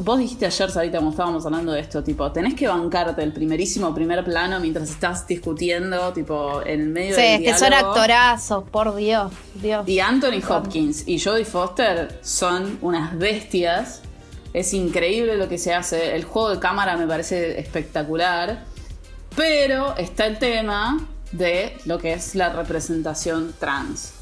vos 0.01 0.19
dijiste 0.19 0.47
ayer, 0.47 0.71
Sarita, 0.71 0.99
cuando 0.99 1.11
estábamos 1.11 1.45
hablando 1.47 1.73
de 1.73 1.81
esto, 1.81 2.03
tipo, 2.03 2.31
tenés 2.33 2.55
que 2.55 2.69
bancarte 2.69 3.23
el 3.23 3.33
primerísimo 3.33 3.95
primer 3.95 4.25
plano 4.25 4.61
mientras 4.61 4.91
estás 4.91 5.27
discutiendo, 5.27 6.13
tipo, 6.13 6.63
en 6.63 6.81
el 6.81 6.89
medio 6.89 7.15
Sí, 7.15 7.23
del 7.23 7.45
es 7.45 7.53
que 7.53 7.59
son 7.59 7.73
actorazos, 7.73 8.65
por 8.71 8.95
Dios, 8.95 9.33
Dios. 9.55 9.89
Y 9.89 10.01
Anthony 10.01 10.41
Hopkins 10.49 11.07
y 11.07 11.19
Jodie 11.21 11.45
Foster 11.45 12.19
son 12.23 12.79
unas 12.83 13.19
bestias. 13.19 14.03
Es 14.53 14.73
increíble 14.75 15.37
lo 15.37 15.49
que 15.49 15.59
se 15.59 15.75
hace. 15.75 16.15
El 16.17 16.25
juego 16.25 16.51
de 16.51 16.59
cámara 16.59 16.97
me 16.97 17.07
parece 17.07 17.59
espectacular. 17.61 18.65
Pero 19.37 19.97
está 19.97 20.27
el 20.27 20.39
tema 20.39 21.07
de 21.33 21.77
lo 21.85 21.99
que 21.99 22.13
es 22.15 22.35
la 22.35 22.49
representación 22.53 23.55
trans. 23.59 24.15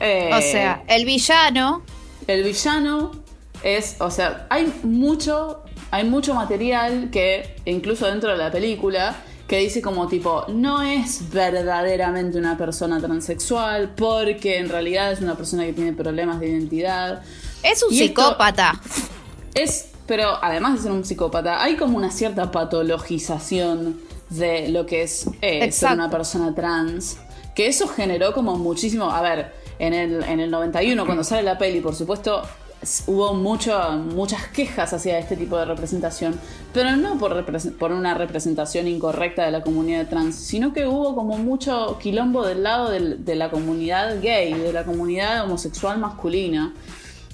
Eh, 0.00 0.30
O 0.32 0.40
sea, 0.40 0.82
el 0.86 1.04
villano, 1.04 1.82
el 2.26 2.42
villano 2.42 3.21
es, 3.62 3.96
o 4.00 4.10
sea, 4.10 4.46
hay 4.50 4.72
mucho, 4.82 5.62
hay 5.90 6.04
mucho 6.04 6.34
material 6.34 7.10
que, 7.10 7.56
incluso 7.64 8.06
dentro 8.06 8.30
de 8.30 8.36
la 8.36 8.50
película, 8.50 9.16
que 9.46 9.58
dice 9.58 9.82
como 9.82 10.08
tipo, 10.08 10.46
no 10.48 10.82
es 10.82 11.30
verdaderamente 11.30 12.38
una 12.38 12.56
persona 12.56 13.00
transexual, 13.00 13.90
porque 13.94 14.58
en 14.58 14.68
realidad 14.68 15.12
es 15.12 15.20
una 15.20 15.36
persona 15.36 15.64
que 15.64 15.72
tiene 15.72 15.92
problemas 15.92 16.40
de 16.40 16.48
identidad. 16.48 17.22
es 17.62 17.82
un 17.82 17.92
Y 17.92 17.98
psicópata. 17.98 18.80
Es, 19.54 19.90
pero 20.06 20.42
además 20.42 20.74
de 20.74 20.80
ser 20.80 20.92
un 20.92 21.04
psicópata, 21.04 21.62
hay 21.62 21.76
como 21.76 21.98
una 21.98 22.10
cierta 22.10 22.50
patologización 22.50 24.00
de 24.30 24.68
lo 24.70 24.86
que 24.86 25.02
es 25.02 25.28
eh, 25.42 25.70
ser 25.70 25.92
una 25.92 26.10
persona 26.10 26.54
trans. 26.54 27.18
Que 27.54 27.66
eso 27.66 27.86
generó 27.86 28.32
como 28.32 28.56
muchísimo. 28.56 29.10
A 29.10 29.20
ver, 29.20 29.52
en 29.78 29.92
el, 29.92 30.22
en 30.22 30.40
el 30.40 30.50
91, 30.50 31.04
cuando 31.04 31.22
sale 31.22 31.42
la 31.42 31.58
peli, 31.58 31.80
por 31.80 31.94
supuesto, 31.94 32.42
hubo 33.06 33.34
mucho, 33.34 33.78
muchas 33.92 34.48
quejas 34.48 34.92
hacia 34.92 35.18
este 35.18 35.36
tipo 35.36 35.56
de 35.56 35.64
representación. 35.64 36.38
Pero 36.72 36.96
no 36.96 37.18
por, 37.18 37.44
por 37.78 37.92
una 37.92 38.14
representación 38.14 38.88
incorrecta 38.88 39.44
de 39.44 39.50
la 39.50 39.62
comunidad 39.62 40.08
trans, 40.08 40.34
sino 40.36 40.72
que 40.72 40.86
hubo 40.86 41.14
como 41.14 41.38
mucho 41.38 41.98
quilombo 42.00 42.44
del 42.46 42.62
lado 42.62 42.90
del- 42.90 43.24
de 43.24 43.34
la 43.34 43.50
comunidad 43.50 44.20
gay, 44.22 44.54
de 44.54 44.72
la 44.72 44.84
comunidad 44.84 45.44
homosexual 45.44 45.98
masculina. 45.98 46.72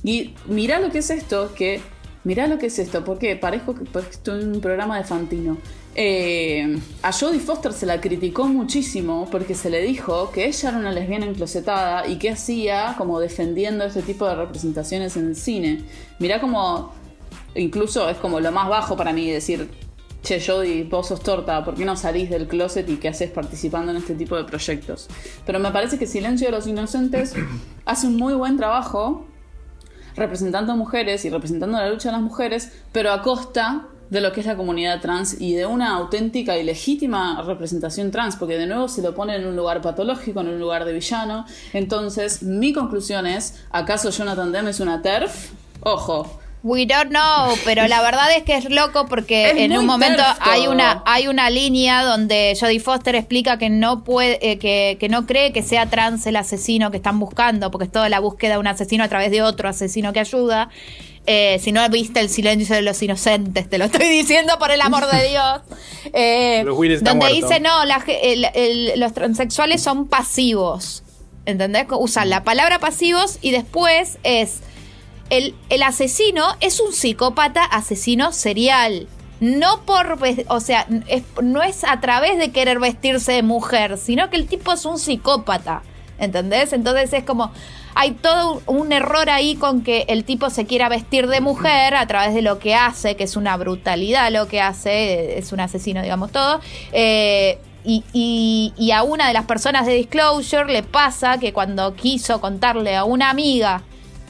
Y 0.05 0.35
mirá 0.47 0.79
lo 0.81 0.91
que 0.91 0.99
es 0.99 1.11
esto, 1.11 1.53
que. 1.55 1.81
Mirá 2.25 2.47
lo 2.47 2.59
que 2.59 2.67
es 2.67 2.79
esto, 2.79 3.05
porque 3.05 3.37
parezco 3.37 3.75
que 3.75 3.85
que 3.85 3.99
estoy 4.11 4.43
en 4.43 4.53
un 4.57 4.61
programa 4.61 4.99
de 4.99 5.05
Fantino. 5.05 5.57
Eh, 5.95 6.79
a 7.03 7.13
Jodie 7.13 7.41
Foster 7.41 7.73
se 7.73 7.85
la 7.85 8.01
criticó 8.01 8.47
muchísimo 8.47 9.27
porque 9.31 9.55
se 9.55 9.69
le 9.69 9.83
dijo 9.83 10.31
que 10.31 10.47
ella 10.47 10.69
era 10.69 10.79
una 10.79 10.93
lesbiana 10.93 11.27
enclosetada 11.27 12.07
y 12.07 12.19
que 12.19 12.31
hacía 12.31 12.95
como 12.97 13.19
defendiendo 13.19 13.85
este 13.85 14.03
tipo 14.03 14.27
de 14.27 14.37
representaciones 14.37 15.17
en 15.17 15.29
el 15.29 15.37
cine. 15.37 15.85
Mirá 16.19 16.41
como. 16.41 16.93
Incluso 17.55 18.09
es 18.09 18.19
como 18.19 18.39
lo 18.41 18.53
más 18.53 18.69
bajo 18.69 18.97
para 18.97 19.13
mí 19.13 19.31
decir. 19.31 19.69
Che, 20.23 20.41
Jodie, 20.45 20.85
vos 20.85 21.09
sos 21.09 21.21
torta, 21.21 21.65
¿por 21.65 21.77
qué 21.77 21.85
no 21.85 21.97
salís 21.97 22.29
del 22.29 22.49
closet 22.49 22.89
y 22.89 22.97
qué 22.97 23.09
haces 23.09 23.31
participando 23.31 23.93
en 23.93 23.99
este 23.99 24.15
tipo 24.15 24.37
de 24.37 24.45
proyectos? 24.45 25.09
Pero 25.47 25.61
me 25.61 25.71
parece 25.71 25.97
que 25.97 26.07
Silencio 26.07 26.49
de 26.49 26.53
los 26.53 26.67
Inocentes 26.67 27.35
hace 27.87 28.09
un 28.09 28.17
muy 28.17 28.35
buen 28.35 28.57
trabajo 28.57 29.27
representando 30.17 30.73
a 30.73 30.77
mujeres 30.77 31.25
y 31.25 31.31
representando 31.31 31.79
la 31.79 31.89
lucha 31.89 32.09
de 32.09 32.13
las 32.13 32.23
mujeres, 32.23 32.73
pero 32.93 33.13
a 33.13 33.23
costa 33.23 33.87
de 34.11 34.21
lo 34.21 34.33
que 34.33 34.41
es 34.41 34.47
la 34.47 34.57
comunidad 34.57 35.01
trans 35.01 35.41
y 35.41 35.55
de 35.55 35.67
una 35.67 35.95
auténtica 35.97 36.57
y 36.57 36.65
legítima 36.65 37.43
representación 37.43 38.11
trans, 38.11 38.37
porque 38.37 38.57
de 38.57 38.67
nuevo 38.67 38.89
se 38.89 39.03
lo 39.03 39.15
pone 39.15 39.37
en 39.37 39.47
un 39.47 39.57
lugar 39.57 39.81
patológico, 39.83 40.41
en 40.41 40.49
un 40.49 40.61
lugar 40.61 40.85
de 40.85 40.93
villano. 40.93 41.45
Entonces, 41.73 42.43
mi 42.43 42.73
conclusión 42.73 43.27
es, 43.27 43.65
¿acaso 43.71 44.11
Jonathan 44.11 44.53
Demme 44.53 44.71
es 44.71 44.81
una 44.81 45.03
TERF? 45.03 45.51
Ojo. 45.81 46.41
We 46.65 46.87
don't 46.87 47.11
know, 47.11 47.57
pero 47.65 47.87
la 47.87 48.03
verdad 48.03 48.37
es 48.37 48.43
que 48.43 48.57
es 48.57 48.69
loco 48.69 49.07
porque 49.07 49.51
Es 49.51 49.57
en 49.59 49.79
un 49.79 49.87
momento 49.87 50.23
hay 50.41 50.67
una 50.67 51.05
hay 51.07 51.29
una 51.29 51.51
línea 51.51 52.03
donde 52.03 52.57
Jodie 52.59 52.81
Foster 52.81 53.15
explica 53.15 53.59
que 53.59 53.71
no 53.71 54.03
puede 54.03 54.39
eh, 54.43 54.59
que, 54.59 54.97
que 54.99 55.09
no 55.09 55.25
cree 55.25 55.53
que 55.53 55.63
sea 55.63 55.87
trans 55.87 56.27
el 56.27 56.35
asesino 56.35 56.91
que 56.91 56.97
están 56.97 57.21
buscando, 57.21 57.71
porque 57.71 57.85
es 57.85 57.93
toda 57.93 58.09
la 58.09 58.19
búsqueda 58.19 58.55
de 58.55 58.59
un 58.59 58.67
asesino 58.67 59.05
a 59.05 59.09
través 59.09 59.31
de 59.31 59.41
otro 59.41 59.69
asesino 59.69 60.13
que 60.13 60.19
ayuda. 60.19 60.69
Eh, 61.27 61.59
si 61.63 61.73
no 61.73 61.87
viste 61.91 62.21
el 62.21 62.31
silencio 62.31 62.75
de 62.75 62.83
los 62.83 63.03
inocentes, 63.03 63.69
te 63.69 63.77
lo 63.79 63.85
estoy 63.87 64.09
diciendo 64.09 64.59
por 64.59 64.71
el 64.71 64.81
amor 64.81 65.07
de 65.11 65.29
Dios. 65.29 65.61
Eh, 66.13 66.63
donde 66.65 67.15
muerto. 67.15 67.35
dice 67.49 67.61
no, 67.61 67.85
la 67.85 68.01
ge- 68.01 68.33
el- 68.33 68.47
el- 68.55 68.99
los 69.01 69.13
transexuales 69.13 69.83
son 69.83 70.07
pasivos. 70.09 71.03
¿Entendés? 71.45 71.87
Usan 71.91 72.29
la 72.31 72.45
palabra 72.45 72.79
pasivos 72.79 73.39
y 73.41 73.51
después 73.51 74.19
es 74.23 74.61
el, 75.31 75.55
el 75.69 75.83
asesino 75.83 76.45
es 76.61 76.81
un 76.81 76.93
psicópata 76.93 77.65
asesino 77.65 78.33
serial. 78.33 79.09
No 79.41 79.83
por, 79.85 80.19
o 80.49 80.61
sea, 80.61 80.87
es- 81.09 81.23
no 81.43 81.63
es 81.63 81.85
a 81.85 82.01
través 82.01 82.39
de 82.39 82.51
querer 82.53 82.79
vestirse 82.81 83.33
de 83.33 83.43
mujer, 83.43 83.99
sino 83.99 84.31
que 84.31 84.37
el 84.37 84.47
tipo 84.47 84.73
es 84.73 84.85
un 84.85 84.99
psicópata. 84.99 85.83
¿Entendés? 86.19 86.73
Entonces 86.73 87.13
es 87.13 87.25
como, 87.25 87.53
hay 87.95 88.13
todo 88.13 88.61
un, 88.67 88.93
error 88.93 89.31
ahí 89.31 89.55
con 89.55 89.83
que 89.83 90.05
el 90.09 90.25
tipo 90.25 90.51
se 90.51 90.67
quiera 90.67 90.89
vestir 90.89 91.29
de 91.29 91.41
mujer 91.41 91.95
a 91.95 92.07
través 92.07 92.35
de 92.35 92.43
lo 92.43 92.59
que 92.59 92.75
hace, 92.75 93.17
que 93.17 93.25
es 93.25 93.37
una 93.37 93.57
brutalidad 93.57 94.31
lo 94.33 94.49
que 94.49 94.61
hace, 94.61 95.39
es 95.39 95.53
un 95.53 95.61
asesino, 95.61 96.03
digamos 96.03 96.33
todo. 96.33 96.61
Eh, 96.93 97.59
y, 97.85 98.03
y- 98.13 98.73
y 98.77 98.91
a 98.91 99.03
una 99.05 99.29
de 99.29 99.33
las 99.33 99.45
personas 99.47 99.87
de 99.87 99.95
Disclosure 99.95 100.73
le 100.73 100.83
pasa 100.83 101.39
que 101.39 101.53
cuando 101.53 101.95
quiso 101.95 102.41
contarle 102.41 102.97
a 102.97 103.05
una 103.05 103.31
amiga 103.31 103.83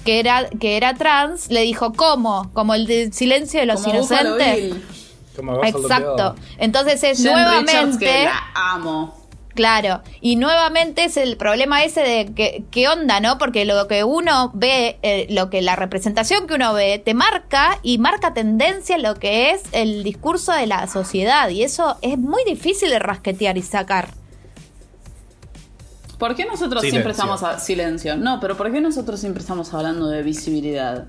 que 0.05 0.21
era, 0.21 0.49
que 0.61 0.77
era 0.77 0.95
trans, 0.95 1.51
le 1.51 1.63
dijo, 1.63 1.93
¿cómo? 1.95 2.51
Como 2.53 2.75
el 2.75 2.87
de 2.87 3.13
silencio 3.13 3.61
de 3.61 3.67
los 3.67 3.83
Como 3.83 3.95
inocentes. 3.97 4.75
Exacto. 5.65 6.35
Entonces 6.59 7.03
es 7.03 7.23
Jen 7.23 7.35
Richards, 7.35 7.63
nuevamente... 7.65 8.05
que 8.05 8.25
la 8.25 8.43
amo. 8.55 9.18
Claro, 9.59 10.03
y 10.21 10.37
nuevamente 10.37 11.03
es 11.03 11.17
el 11.17 11.37
problema 11.37 11.83
ese 11.83 12.01
de 12.03 12.33
que, 12.33 12.63
qué 12.71 12.87
onda, 12.87 13.19
¿no? 13.19 13.39
Porque 13.39 13.65
lo 13.65 13.89
que 13.89 14.05
uno 14.05 14.53
ve, 14.55 15.01
eh, 15.03 15.27
lo 15.31 15.51
que 15.51 15.63
la 15.63 15.75
representación 15.75 16.47
que 16.47 16.55
uno 16.55 16.75
ve, 16.75 17.03
te 17.05 17.13
marca 17.13 17.81
y 17.83 17.99
marca 17.99 18.33
tendencia 18.35 18.95
en 18.95 19.03
lo 19.03 19.17
que 19.17 19.51
es 19.51 19.63
el 19.73 20.05
discurso 20.05 20.53
de 20.53 20.69
la 20.69 20.87
sociedad. 20.87 21.49
Y 21.49 21.65
eso 21.65 21.99
es 22.03 22.17
muy 22.17 22.45
difícil 22.45 22.91
de 22.91 23.01
rasquetear 23.01 23.59
y 23.59 23.63
sacar. 23.63 24.11
¿Por 26.21 26.37
qué 26.37 26.45
nosotros 26.45 26.83
Silencio. 26.83 26.91
siempre 26.91 27.11
estamos 27.11 27.43
a 27.43 27.59
silencio? 27.59 28.17
No, 28.17 28.39
pero 28.39 28.57
¿por 28.57 28.71
qué 28.71 28.81
nosotros 28.81 29.19
siempre 29.19 29.41
estamos 29.41 29.75
hablando 29.75 30.07
de 30.07 30.23
visibilidad? 30.23 31.09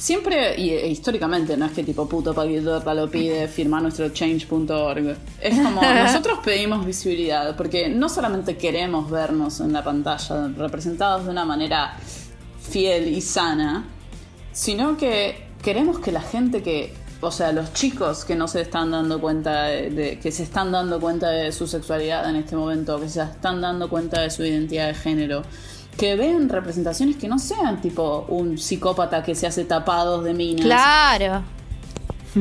Siempre, 0.00 0.58
y 0.58 0.70
e, 0.70 0.88
históricamente, 0.88 1.58
no 1.58 1.66
es 1.66 1.72
que 1.72 1.84
tipo 1.84 2.08
puto 2.08 2.32
Paquito 2.32 2.82
lo 2.94 3.10
pide, 3.10 3.46
firma 3.48 3.82
nuestro 3.82 4.08
change.org. 4.08 5.14
Es 5.42 5.58
como, 5.60 5.82
nosotros 6.04 6.38
pedimos 6.42 6.86
visibilidad, 6.86 7.54
porque 7.54 7.90
no 7.90 8.08
solamente 8.08 8.56
queremos 8.56 9.10
vernos 9.10 9.60
en 9.60 9.74
la 9.74 9.84
pantalla 9.84 10.48
representados 10.56 11.26
de 11.26 11.30
una 11.32 11.44
manera 11.44 11.98
fiel 12.62 13.08
y 13.08 13.20
sana, 13.20 13.84
sino 14.52 14.96
que 14.96 15.44
queremos 15.62 15.98
que 15.98 16.12
la 16.12 16.22
gente 16.22 16.62
que, 16.62 16.94
o 17.20 17.30
sea, 17.30 17.52
los 17.52 17.74
chicos 17.74 18.24
que 18.24 18.36
no 18.36 18.48
se 18.48 18.62
están 18.62 18.90
dando 18.92 19.20
cuenta 19.20 19.64
de, 19.64 19.90
de- 19.90 20.18
que 20.18 20.32
se 20.32 20.44
están 20.44 20.72
dando 20.72 20.98
cuenta 20.98 21.28
de 21.28 21.52
su 21.52 21.66
sexualidad 21.66 22.26
en 22.30 22.36
este 22.36 22.56
momento, 22.56 22.98
que 22.98 23.10
se 23.10 23.20
están 23.22 23.60
dando 23.60 23.90
cuenta 23.90 24.22
de 24.22 24.30
su 24.30 24.42
identidad 24.46 24.86
de 24.88 24.94
género, 24.94 25.42
que 26.00 26.16
vean 26.16 26.48
representaciones 26.48 27.16
que 27.16 27.28
no 27.28 27.38
sean 27.38 27.82
tipo 27.82 28.24
un 28.28 28.56
psicópata 28.56 29.22
que 29.22 29.34
se 29.34 29.46
hace 29.46 29.66
tapados 29.66 30.24
de 30.24 30.32
minas. 30.32 30.64
Claro. 30.64 31.42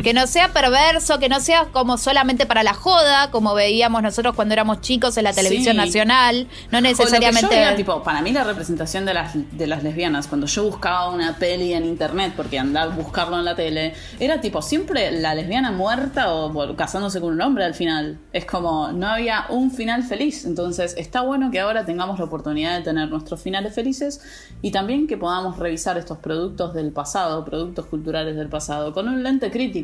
Que 0.03 0.13
no 0.13 0.27
sea 0.27 0.49
perverso, 0.53 1.17
que 1.19 1.29
no 1.29 1.39
sea 1.39 1.65
como 1.71 1.97
solamente 1.97 2.45
para 2.45 2.61
la 2.63 2.73
joda, 2.73 3.31
como 3.31 3.55
veíamos 3.55 4.03
nosotros 4.03 4.35
cuando 4.35 4.53
éramos 4.53 4.81
chicos 4.81 5.17
en 5.17 5.23
la 5.23 5.33
televisión 5.33 5.73
Sí. 5.75 5.77
nacional. 5.77 6.47
No 6.71 6.79
necesariamente. 6.79 7.65
yo 7.69 7.75
tipo, 7.75 8.03
para 8.03 8.21
mí 8.21 8.31
la 8.31 8.43
representación 8.43 9.05
de 9.05 9.13
las, 9.15 9.31
de 9.35 9.67
las 9.67 9.81
lesbianas, 9.83 10.27
cuando 10.27 10.45
yo 10.47 10.63
buscaba 10.63 11.09
una 11.09 11.37
peli 11.37 11.73
en 11.73 11.85
internet, 11.85 12.33
porque 12.35 12.59
andaba 12.59 12.93
a 12.93 12.95
buscarlo 12.95 13.39
en 13.39 13.45
la 13.45 13.55
tele, 13.55 13.93
era 14.19 14.39
tipo 14.41 14.61
siempre 14.61 15.11
la 15.11 15.33
lesbiana 15.33 15.71
muerta 15.71 16.33
o 16.33 16.49
bueno, 16.49 16.75
casándose 16.75 17.19
con 17.19 17.33
un 17.33 17.41
hombre 17.41 17.63
al 17.65 17.73
final. 17.73 18.19
Es 18.31 18.45
como, 18.45 18.91
no 18.91 19.07
había 19.07 19.45
un 19.49 19.71
final 19.71 20.03
feliz. 20.03 20.45
Entonces 20.45 20.93
está 20.97 21.21
bueno 21.21 21.49
que 21.51 21.59
ahora 21.59 21.85
tengamos 21.85 22.19
la 22.19 22.25
oportunidad 22.25 22.77
de 22.77 22.83
tener 22.83 23.09
nuestros 23.09 23.41
finales 23.41 23.73
felices 23.73 24.21
y 24.61 24.71
también 24.71 25.07
que 25.07 25.17
podamos 25.17 25.57
revisar 25.57 25.97
estos 25.97 26.19
productos 26.19 26.73
del 26.73 26.91
pasado, 26.91 27.43
productos 27.43 27.85
culturales 27.87 28.35
del 28.35 28.49
pasado, 28.49 28.93
con 28.93 29.07
un 29.07 29.23
lente 29.23 29.49
crítico. 29.49 29.78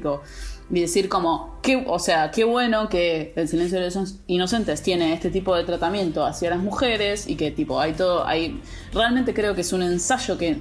Y 0.72 0.82
decir 0.82 1.10
como, 1.10 1.60
qué, 1.62 1.84
o 1.88 2.00
sea, 2.00 2.32
qué 2.32 2.44
bueno 2.44 2.90
que 2.90 3.34
el 3.36 3.48
silencio 3.48 3.80
de 3.80 3.86
los 3.92 4.16
inocentes 4.26 4.82
tiene 4.82 5.14
este 5.14 5.30
tipo 5.30 5.56
de 5.56 5.64
tratamiento 5.64 6.26
hacia 6.26 6.50
las 6.50 6.60
mujeres 6.60 7.28
y 7.28 7.36
que 7.36 7.52
tipo 7.52 7.80
hay 7.80 7.94
todo, 7.94 8.26
hay, 8.26 8.60
realmente 8.92 9.34
creo 9.36 9.54
que 9.54 9.62
es 9.62 9.72
un 9.74 9.84
ensayo 9.84 10.40
que 10.40 10.58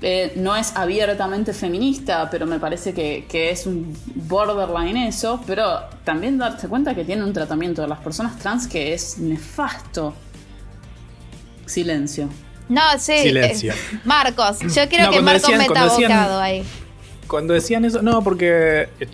eh, 0.00 0.32
no 0.36 0.56
es 0.56 0.74
abiertamente 0.76 1.52
feminista, 1.52 2.30
pero 2.30 2.46
me 2.46 2.58
parece 2.58 2.94
que, 2.94 3.26
que 3.28 3.50
es 3.50 3.66
un 3.66 3.94
borderline 4.14 4.96
eso, 5.08 5.42
pero 5.46 5.80
también 6.04 6.38
darse 6.38 6.66
cuenta 6.68 6.94
que 6.94 7.04
tiene 7.04 7.22
un 7.22 7.32
tratamiento 7.34 7.82
de 7.82 7.88
las 7.88 7.98
personas 7.98 8.38
trans 8.38 8.66
que 8.66 8.94
es 8.94 9.18
nefasto. 9.18 10.14
Silencio. 11.66 12.28
No, 12.68 12.80
sí. 12.98 13.18
Silencio. 13.18 13.72
eh, 13.72 13.76
Marcos, 14.04 14.58
yo 14.74 14.88
quiero 14.88 15.06
No, 15.06 15.10
que 15.10 15.20
Marcos 15.20 15.42
decían- 15.42 15.58
meta 15.58 15.84
decían- 15.84 16.10
bocado 16.12 16.40
ahí. 16.40 16.62
Cuando 17.28 17.54
decían 17.54 17.84
eso, 17.84 18.02
no, 18.02 18.22
porque 18.22 18.88
eh, 18.98 19.08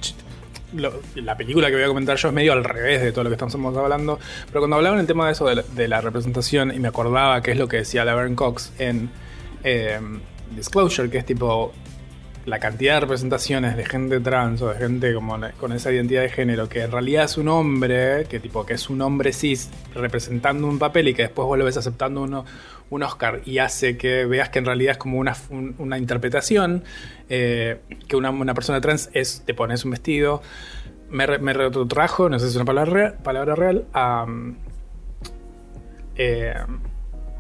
la 1.16 1.37
película 1.37 1.68
que 1.68 1.74
voy 1.74 1.85
a 1.85 1.88
comentar 1.88 2.16
yo 2.16 2.29
es 2.29 2.35
medio 2.35 2.53
al 2.53 2.64
revés 2.64 3.03
de 3.03 3.12
todo 3.12 3.24
lo 3.24 3.31
que 3.31 3.35
estamos 3.35 3.55
hablando, 3.77 4.18
pero 4.46 4.61
cuando 4.61 4.77
hablaban 4.77 4.98
el 5.00 5.07
tema 5.07 5.27
de 5.27 5.33
eso 5.33 5.46
de 5.46 5.57
la, 5.57 5.62
de 5.62 5.88
la 5.88 6.00
representación 6.00 6.74
y 6.74 6.79
me 6.79 6.88
acordaba 6.88 7.40
que 7.42 7.53
es 7.53 7.59
lo 7.59 7.68
que 7.68 7.79
decía 7.79 8.05
Laverne 8.05 8.37
Cox 8.37 8.72
en 8.79 9.11
eh, 9.62 10.00
Disclosure, 10.55 11.11
que 11.11 11.18
es 11.18 11.27
tipo 11.27 11.72
la 12.47 12.59
cantidad 12.59 12.95
de 12.95 13.01
representaciones 13.01 13.77
de 13.77 13.85
gente 13.87 14.21
trans 14.21 14.61
o 14.61 14.69
de 14.69 14.77
gente 14.79 15.15
como 15.15 15.39
con 15.59 15.73
esa 15.73 15.91
identidad 15.91 16.23
de 16.23 16.29
género 16.29 16.69
que 16.69 16.83
en 16.83 16.91
realidad 16.93 17.25
es 17.25 17.39
un 17.39 17.49
hombre, 17.49 18.27
que 18.29 18.39
tipo 18.39 18.67
que 18.67 18.75
es 18.75 18.91
un 18.91 19.01
hombre 19.01 19.33
cis 19.33 19.71
representando 19.95 20.67
un 20.67 20.79
papel 20.79 21.09
y 21.09 21.15
que 21.15 21.23
después 21.23 21.47
vos 21.47 21.59
lo 21.59 21.65
ves 21.65 21.77
aceptando 21.79 22.21
uno, 22.23 22.45
un 22.91 23.03
Oscar 23.03 23.41
y 23.47 23.59
hace 23.59 23.97
que 23.97 24.27
veas 24.27 24.51
que 24.51 24.59
en 24.59 24.67
realidad 24.67 24.93
es 24.93 24.99
como 24.99 25.19
una, 25.19 25.35
un- 25.49 25.75
una 25.79 25.97
interpretación, 25.97 26.85
eh, 27.31 27.81
que 28.09 28.17
una, 28.17 28.29
una 28.31 28.53
persona 28.53 28.81
trans 28.81 29.09
es 29.15 29.43
te 29.47 29.55
pones 29.55 29.85
un 29.87 29.93
vestido, 29.93 30.43
me, 31.11 31.27
me 31.39 31.53
retrotrajo, 31.55 32.29
no 32.29 32.39
sé 32.39 32.45
si 32.47 32.51
es 32.51 32.57
una 32.57 32.65
palabra 32.67 32.93
real, 32.93 33.15
palabra 33.23 33.55
real 33.55 33.85
a, 33.95 34.27
mm, 34.27 34.57
eh, 36.17 36.55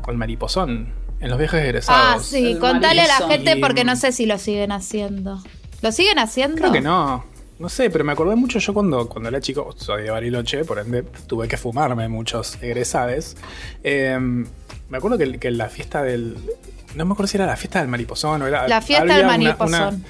al 0.06 0.16
mariposón 0.16 0.88
en 1.20 1.30
los 1.30 1.38
viajes 1.38 1.60
Ah, 1.60 1.64
egresados. 1.64 2.26
sí, 2.26 2.52
El 2.52 2.58
contale 2.58 3.02
a 3.02 3.06
la 3.06 3.26
gente 3.28 3.56
Y- 3.56 3.60
porque 3.60 3.84
no 3.84 3.96
sé 3.96 4.12
si 4.12 4.26
lo 4.26 4.38
siguen 4.38 4.72
haciendo. 4.72 5.42
¿Lo 5.82 5.92
siguen 5.92 6.18
haciendo? 6.18 6.56
Creo 6.56 6.72
que 6.72 6.80
no. 6.80 7.24
No 7.58 7.68
sé, 7.68 7.88
pero 7.88 8.04
me 8.04 8.12
acordé 8.12 8.34
mucho 8.34 8.58
yo 8.58 8.74
cuando, 8.74 9.08
cuando 9.08 9.28
era 9.28 9.40
chico, 9.40 9.72
soy 9.76 10.02
de 10.02 10.10
Bariloche, 10.10 10.64
por 10.64 10.78
ende 10.80 11.02
tuve 11.26 11.46
que 11.46 11.56
fumarme 11.56 12.08
muchos 12.08 12.58
egresades. 12.60 13.36
Eh, 13.84 14.18
me 14.88 14.96
acuerdo 14.98 15.16
que, 15.18 15.38
que 15.38 15.50
la 15.52 15.68
fiesta 15.68 16.02
del. 16.02 16.36
No 16.96 17.04
me 17.04 17.12
acuerdo 17.12 17.28
si 17.28 17.36
era 17.36 17.46
la 17.46 17.56
fiesta 17.56 17.78
del 17.80 17.88
mariposón 17.88 18.42
o 18.42 18.46
era. 18.46 18.66
La 18.66 18.82
fiesta 18.82 19.04
del 19.16 19.24
una- 19.24 19.36
mariposón. 19.38 19.94
una- 19.94 20.00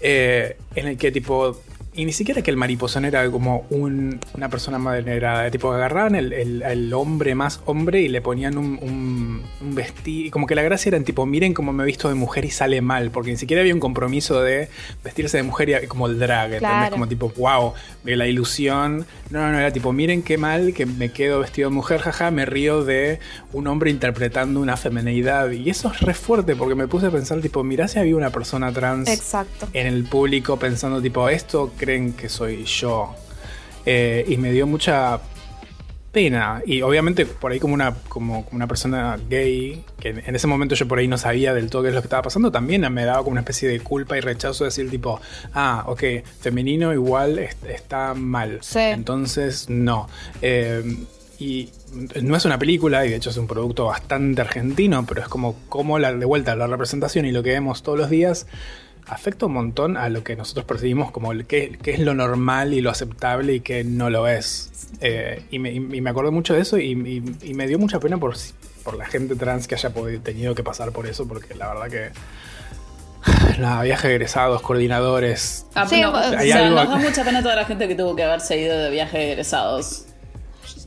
eh, 0.00 0.56
en 0.74 0.88
el 0.88 0.98
que 0.98 1.10
tipo. 1.12 1.60
Y 1.96 2.04
ni 2.06 2.12
siquiera 2.12 2.42
que 2.42 2.50
el 2.50 2.56
mariposón 2.56 3.04
era 3.04 3.30
como 3.30 3.66
un- 3.70 4.18
una 4.34 4.48
persona 4.48 4.78
maderada. 4.78 5.48
Tipo, 5.50 5.72
agarraban 5.72 6.16
el, 6.16 6.32
el- 6.32 6.62
el 6.62 6.92
hombre 6.92 7.34
más 7.36 7.60
hombre 7.66 8.02
y 8.02 8.08
le 8.08 8.20
ponían 8.20 8.58
un, 8.58 8.78
un, 8.82 9.42
un 9.60 9.74
vestido. 9.76 10.30
Como 10.32 10.46
que 10.48 10.56
la 10.56 10.62
gracia 10.62 10.90
era 10.90 10.96
en 10.96 11.04
tipo, 11.04 11.24
miren 11.24 11.54
cómo 11.54 11.72
me 11.72 11.84
he 11.84 11.86
visto 11.86 12.08
de 12.08 12.14
mujer 12.16 12.44
y 12.44 12.50
sale 12.50 12.80
mal. 12.80 13.10
Porque 13.12 13.30
ni 13.30 13.36
siquiera 13.36 13.60
había 13.60 13.74
un 13.74 13.80
compromiso 13.80 14.42
de 14.42 14.68
vestirse 15.04 15.36
de 15.36 15.44
mujer 15.44 15.82
y 15.84 15.86
como 15.86 16.08
el 16.08 16.18
drag. 16.18 16.46
¿entendés? 16.54 16.60
Claro. 16.68 16.90
Como 16.92 17.06
tipo, 17.06 17.32
wow, 17.36 17.74
de 18.02 18.16
la 18.16 18.26
ilusión. 18.26 19.06
No, 19.30 19.40
no, 19.40 19.52
no, 19.52 19.58
era 19.60 19.70
tipo, 19.72 19.92
miren 19.92 20.22
qué 20.22 20.36
mal 20.36 20.74
que 20.74 20.86
me 20.86 21.10
quedo 21.12 21.38
vestido 21.40 21.70
de 21.70 21.74
mujer, 21.76 22.00
jaja, 22.00 22.30
me 22.32 22.44
río 22.44 22.84
de 22.84 23.20
un 23.52 23.68
hombre 23.68 23.90
interpretando 23.90 24.58
una 24.60 24.76
femenidad. 24.76 25.48
Y 25.52 25.70
eso 25.70 25.92
es 25.92 26.00
re 26.00 26.14
fuerte 26.14 26.56
porque 26.56 26.74
me 26.74 26.88
puse 26.88 27.06
a 27.06 27.10
pensar, 27.10 27.40
tipo, 27.40 27.62
mirá 27.62 27.86
si 27.86 28.00
había 28.00 28.16
una 28.16 28.30
persona 28.30 28.72
trans 28.72 29.08
Exacto. 29.08 29.68
en 29.72 29.86
el 29.86 30.04
público 30.04 30.58
pensando 30.58 31.00
tipo, 31.00 31.28
esto 31.28 31.72
creen 31.84 32.12
que 32.14 32.28
soy 32.28 32.64
yo. 32.64 33.14
Eh, 33.86 34.24
y 34.28 34.36
me 34.38 34.50
dio 34.52 34.66
mucha 34.66 35.20
pena. 36.12 36.62
Y 36.64 36.80
obviamente 36.82 37.26
por 37.26 37.50
ahí 37.52 37.58
como 37.58 37.74
una, 37.74 37.94
como, 38.08 38.44
como 38.44 38.56
una 38.56 38.66
persona 38.68 39.18
gay, 39.28 39.84
que 39.98 40.10
en 40.10 40.34
ese 40.36 40.46
momento 40.46 40.74
yo 40.76 40.86
por 40.86 40.98
ahí 40.98 41.08
no 41.08 41.18
sabía 41.18 41.52
del 41.52 41.70
todo 41.70 41.82
qué 41.82 41.88
es 41.88 41.94
lo 41.94 42.00
que 42.00 42.06
estaba 42.06 42.22
pasando, 42.22 42.52
también 42.52 42.80
me 42.92 43.04
daba 43.04 43.18
como 43.18 43.32
una 43.32 43.40
especie 43.40 43.68
de 43.68 43.80
culpa 43.80 44.16
y 44.16 44.20
rechazo 44.20 44.64
de 44.64 44.68
decir 44.68 44.88
tipo, 44.90 45.20
ah, 45.54 45.84
ok, 45.88 46.02
femenino 46.40 46.92
igual 46.92 47.38
es- 47.40 47.56
está 47.68 48.14
mal. 48.14 48.58
Sí. 48.62 48.78
Entonces, 48.78 49.68
no. 49.68 50.08
Eh, 50.40 50.82
y 51.40 51.68
no 52.22 52.36
es 52.36 52.44
una 52.44 52.60
película, 52.60 53.04
y 53.04 53.10
de 53.10 53.16
hecho 53.16 53.30
es 53.30 53.36
un 53.36 53.48
producto 53.48 53.86
bastante 53.86 54.40
argentino, 54.40 55.04
pero 55.04 55.20
es 55.20 55.28
como, 55.28 55.56
como 55.68 55.98
la, 55.98 56.12
de 56.14 56.24
vuelta 56.24 56.54
la 56.54 56.68
representación 56.68 57.26
y 57.26 57.32
lo 57.32 57.42
que 57.42 57.50
vemos 57.50 57.82
todos 57.82 57.98
los 57.98 58.08
días 58.08 58.46
afecta 59.06 59.46
un 59.46 59.52
montón 59.52 59.96
a 59.96 60.08
lo 60.08 60.24
que 60.24 60.34
nosotros 60.36 60.64
percibimos 60.66 61.10
como 61.10 61.32
el 61.32 61.46
qué, 61.46 61.78
qué 61.82 61.92
es 61.92 61.98
lo 62.00 62.14
normal 62.14 62.72
y 62.74 62.80
lo 62.80 62.90
aceptable 62.90 63.54
y 63.54 63.60
qué 63.60 63.84
no 63.84 64.10
lo 64.10 64.26
es. 64.28 64.70
Eh, 65.00 65.44
y, 65.50 65.58
me, 65.58 65.72
y 65.72 65.80
me 65.80 66.10
acuerdo 66.10 66.32
mucho 66.32 66.54
de 66.54 66.60
eso 66.62 66.78
y, 66.78 66.92
y- 66.92 67.50
y 67.50 67.54
me 67.54 67.66
dio 67.66 67.78
mucha 67.78 68.00
pena 68.00 68.16
por, 68.18 68.34
por 68.82 68.96
la 68.96 69.04
gente 69.06 69.36
trans 69.36 69.66
que 69.68 69.74
haya 69.74 69.90
podido- 69.90 70.20
tenido 70.22 70.54
que 70.54 70.62
pasar 70.62 70.92
por 70.92 71.06
eso, 71.06 71.26
porque 71.28 71.54
la 71.54 71.68
verdad 71.74 71.88
que... 71.90 72.10
Nada, 73.58 73.82
viaje 73.82 74.08
de 74.08 74.14
egresados, 74.14 74.60
coordinadores. 74.62 75.66
Ah, 75.74 75.86
Sí, 75.88 76.00
no, 76.00 76.10
o 76.10 76.16
o 76.16 76.22
sea, 76.30 76.38
hay 76.38 76.50
algo- 76.52 76.76
nos 76.76 76.88
da 76.88 76.96
mucha 76.96 77.24
pena 77.24 77.42
toda 77.42 77.56
la 77.56 77.64
gente 77.64 77.88
que 77.88 77.94
tuvo 77.94 78.14
que 78.16 78.22
haberse 78.24 78.58
ido 78.60 78.76
de 78.78 78.90
viaje 78.90 79.18
de 79.18 79.32
egresados. 79.32 80.06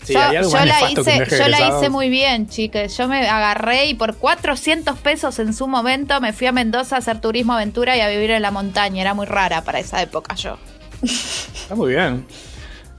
Sí, 0.04 0.14
yo 0.14 0.20
la, 0.20 0.92
hice, 0.92 1.26
yo 1.30 1.48
la 1.48 1.68
hice 1.68 1.90
muy 1.90 2.10
bien, 2.10 2.48
chicas. 2.48 2.98
Yo 2.98 3.08
me 3.08 3.28
agarré 3.28 3.88
y 3.88 3.94
por 3.94 4.16
400 4.16 4.98
pesos 5.00 5.40
en 5.40 5.54
su 5.54 5.68
momento 5.68 6.22
me 6.22 6.32
fui 6.32 6.48
a 6.48 6.52
Mendoza 6.52 6.96
a 6.96 7.00
hacer 7.00 7.20
turismo 7.20 7.54
aventura 7.54 7.98
y 7.98 8.02
a 8.02 8.08
vivir 8.08 8.32
en 8.32 8.42
la 8.42 8.52
montaña. 8.52 9.02
Era 9.02 9.14
muy 9.14 9.26
rara 9.26 9.64
para 9.64 9.80
esa 9.80 10.02
época 10.02 10.36
yo. 10.36 10.58
Está 11.04 11.76
muy 11.76 11.94
bien. 11.94 12.26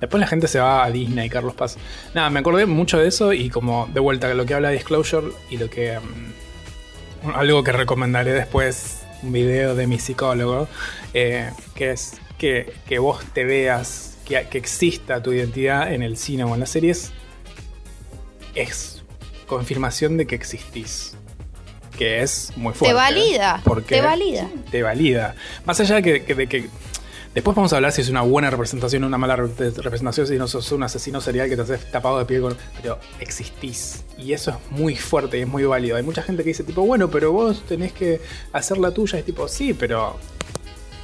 Después 0.01 0.21
la 0.21 0.27
gente 0.27 0.47
se 0.47 0.61
va 0.61 0.85
a 0.85 0.91
Disney, 0.91 1.29
Carlos 1.29 1.55
Paz. 1.55 1.77
Nada, 2.15 2.31
me 2.31 2.41
acordé 2.41 2.67
mucho 2.67 2.99
de 2.99 3.09
eso 3.09 3.33
y 3.33 3.51
como 3.51 3.89
de 3.93 4.01
vuelta 4.01 4.33
lo 4.35 4.47
que 4.47 4.55
habla 4.55 4.71
Disclosure 4.71 5.29
y 5.51 5.57
lo 5.57 5.69
que... 5.71 5.99
mm, 5.99 7.31
algo 7.35 7.65
que 7.65 7.73
recomendaré 7.73 8.33
después, 8.33 9.03
un 9.23 9.33
video 9.33 9.75
de 9.75 9.87
mi 9.87 9.99
psicólogo, 9.99 10.69
eh, 11.15 11.51
que 11.75 11.91
es 11.91 12.13
que, 12.39 12.73
que 12.87 12.99
vos 13.01 13.25
te 13.33 13.45
veas, 13.45 14.18
que, 14.29 14.47
que 14.49 14.59
exista 14.59 15.23
tu 15.23 15.33
identidad 15.33 15.93
en 15.93 16.03
el 16.03 16.17
cine 16.17 16.45
o 16.45 16.55
en 16.55 16.61
las 16.61 16.71
series, 16.71 17.11
es 18.55 19.03
confirmación 19.47 20.17
de 20.17 20.27
que 20.27 20.35
existís. 20.35 21.15
Que 21.97 22.23
es 22.23 22.53
muy 22.57 22.75
fuerte. 22.75 22.91
Te 22.91 22.95
valida, 22.95 23.61
porque 23.65 23.97
te 23.97 24.01
valida. 24.03 24.49
Te 24.71 24.83
valida. 24.85 25.35
Más 25.65 25.81
allá 25.81 25.97
de 25.97 26.03
que, 26.03 26.25
que- 26.25 26.35
de 26.35 26.47
que 26.47 26.69
Después 27.35 27.55
vamos 27.55 27.73
a 27.73 27.77
hablar 27.77 27.93
si 27.93 28.01
es 28.01 28.09
una 28.09 28.23
buena 28.23 28.51
representación 28.51 29.05
o 29.05 29.07
una 29.07 29.19
mala 29.19 29.37
re- 29.37 29.49
representación, 29.71 30.27
si 30.27 30.37
no 30.37 30.49
sos 30.49 30.73
un 30.73 30.83
asesino 30.83 31.21
serial 31.21 31.49
que 31.49 31.55
te 31.57 31.63
haces 31.63 31.89
tapado 31.91 32.19
de 32.19 32.25
pie 32.25 32.41
con... 32.41 32.57
Pero 32.81 32.99
existís. 33.21 34.03
Y 34.17 34.33
eso 34.33 34.51
es 34.51 34.57
muy 34.77 34.97
fuerte 34.97 35.39
y 35.39 35.43
es 35.43 35.47
muy 35.47 35.63
válido. 35.65 35.97
Hay 35.97 36.03
mucha 36.03 36.23
gente 36.23 36.43
que 36.43 36.49
dice 36.49 36.65
tipo, 36.65 36.83
bueno, 36.83 37.11
pero 37.11 37.31
vos 37.31 37.63
tenés 37.69 37.93
que 37.93 38.21
hacer 38.53 38.79
la 38.79 38.91
tuya. 38.93 39.19
Es 39.19 39.25
tipo, 39.27 39.47
sí, 39.47 39.73
pero 39.75 40.17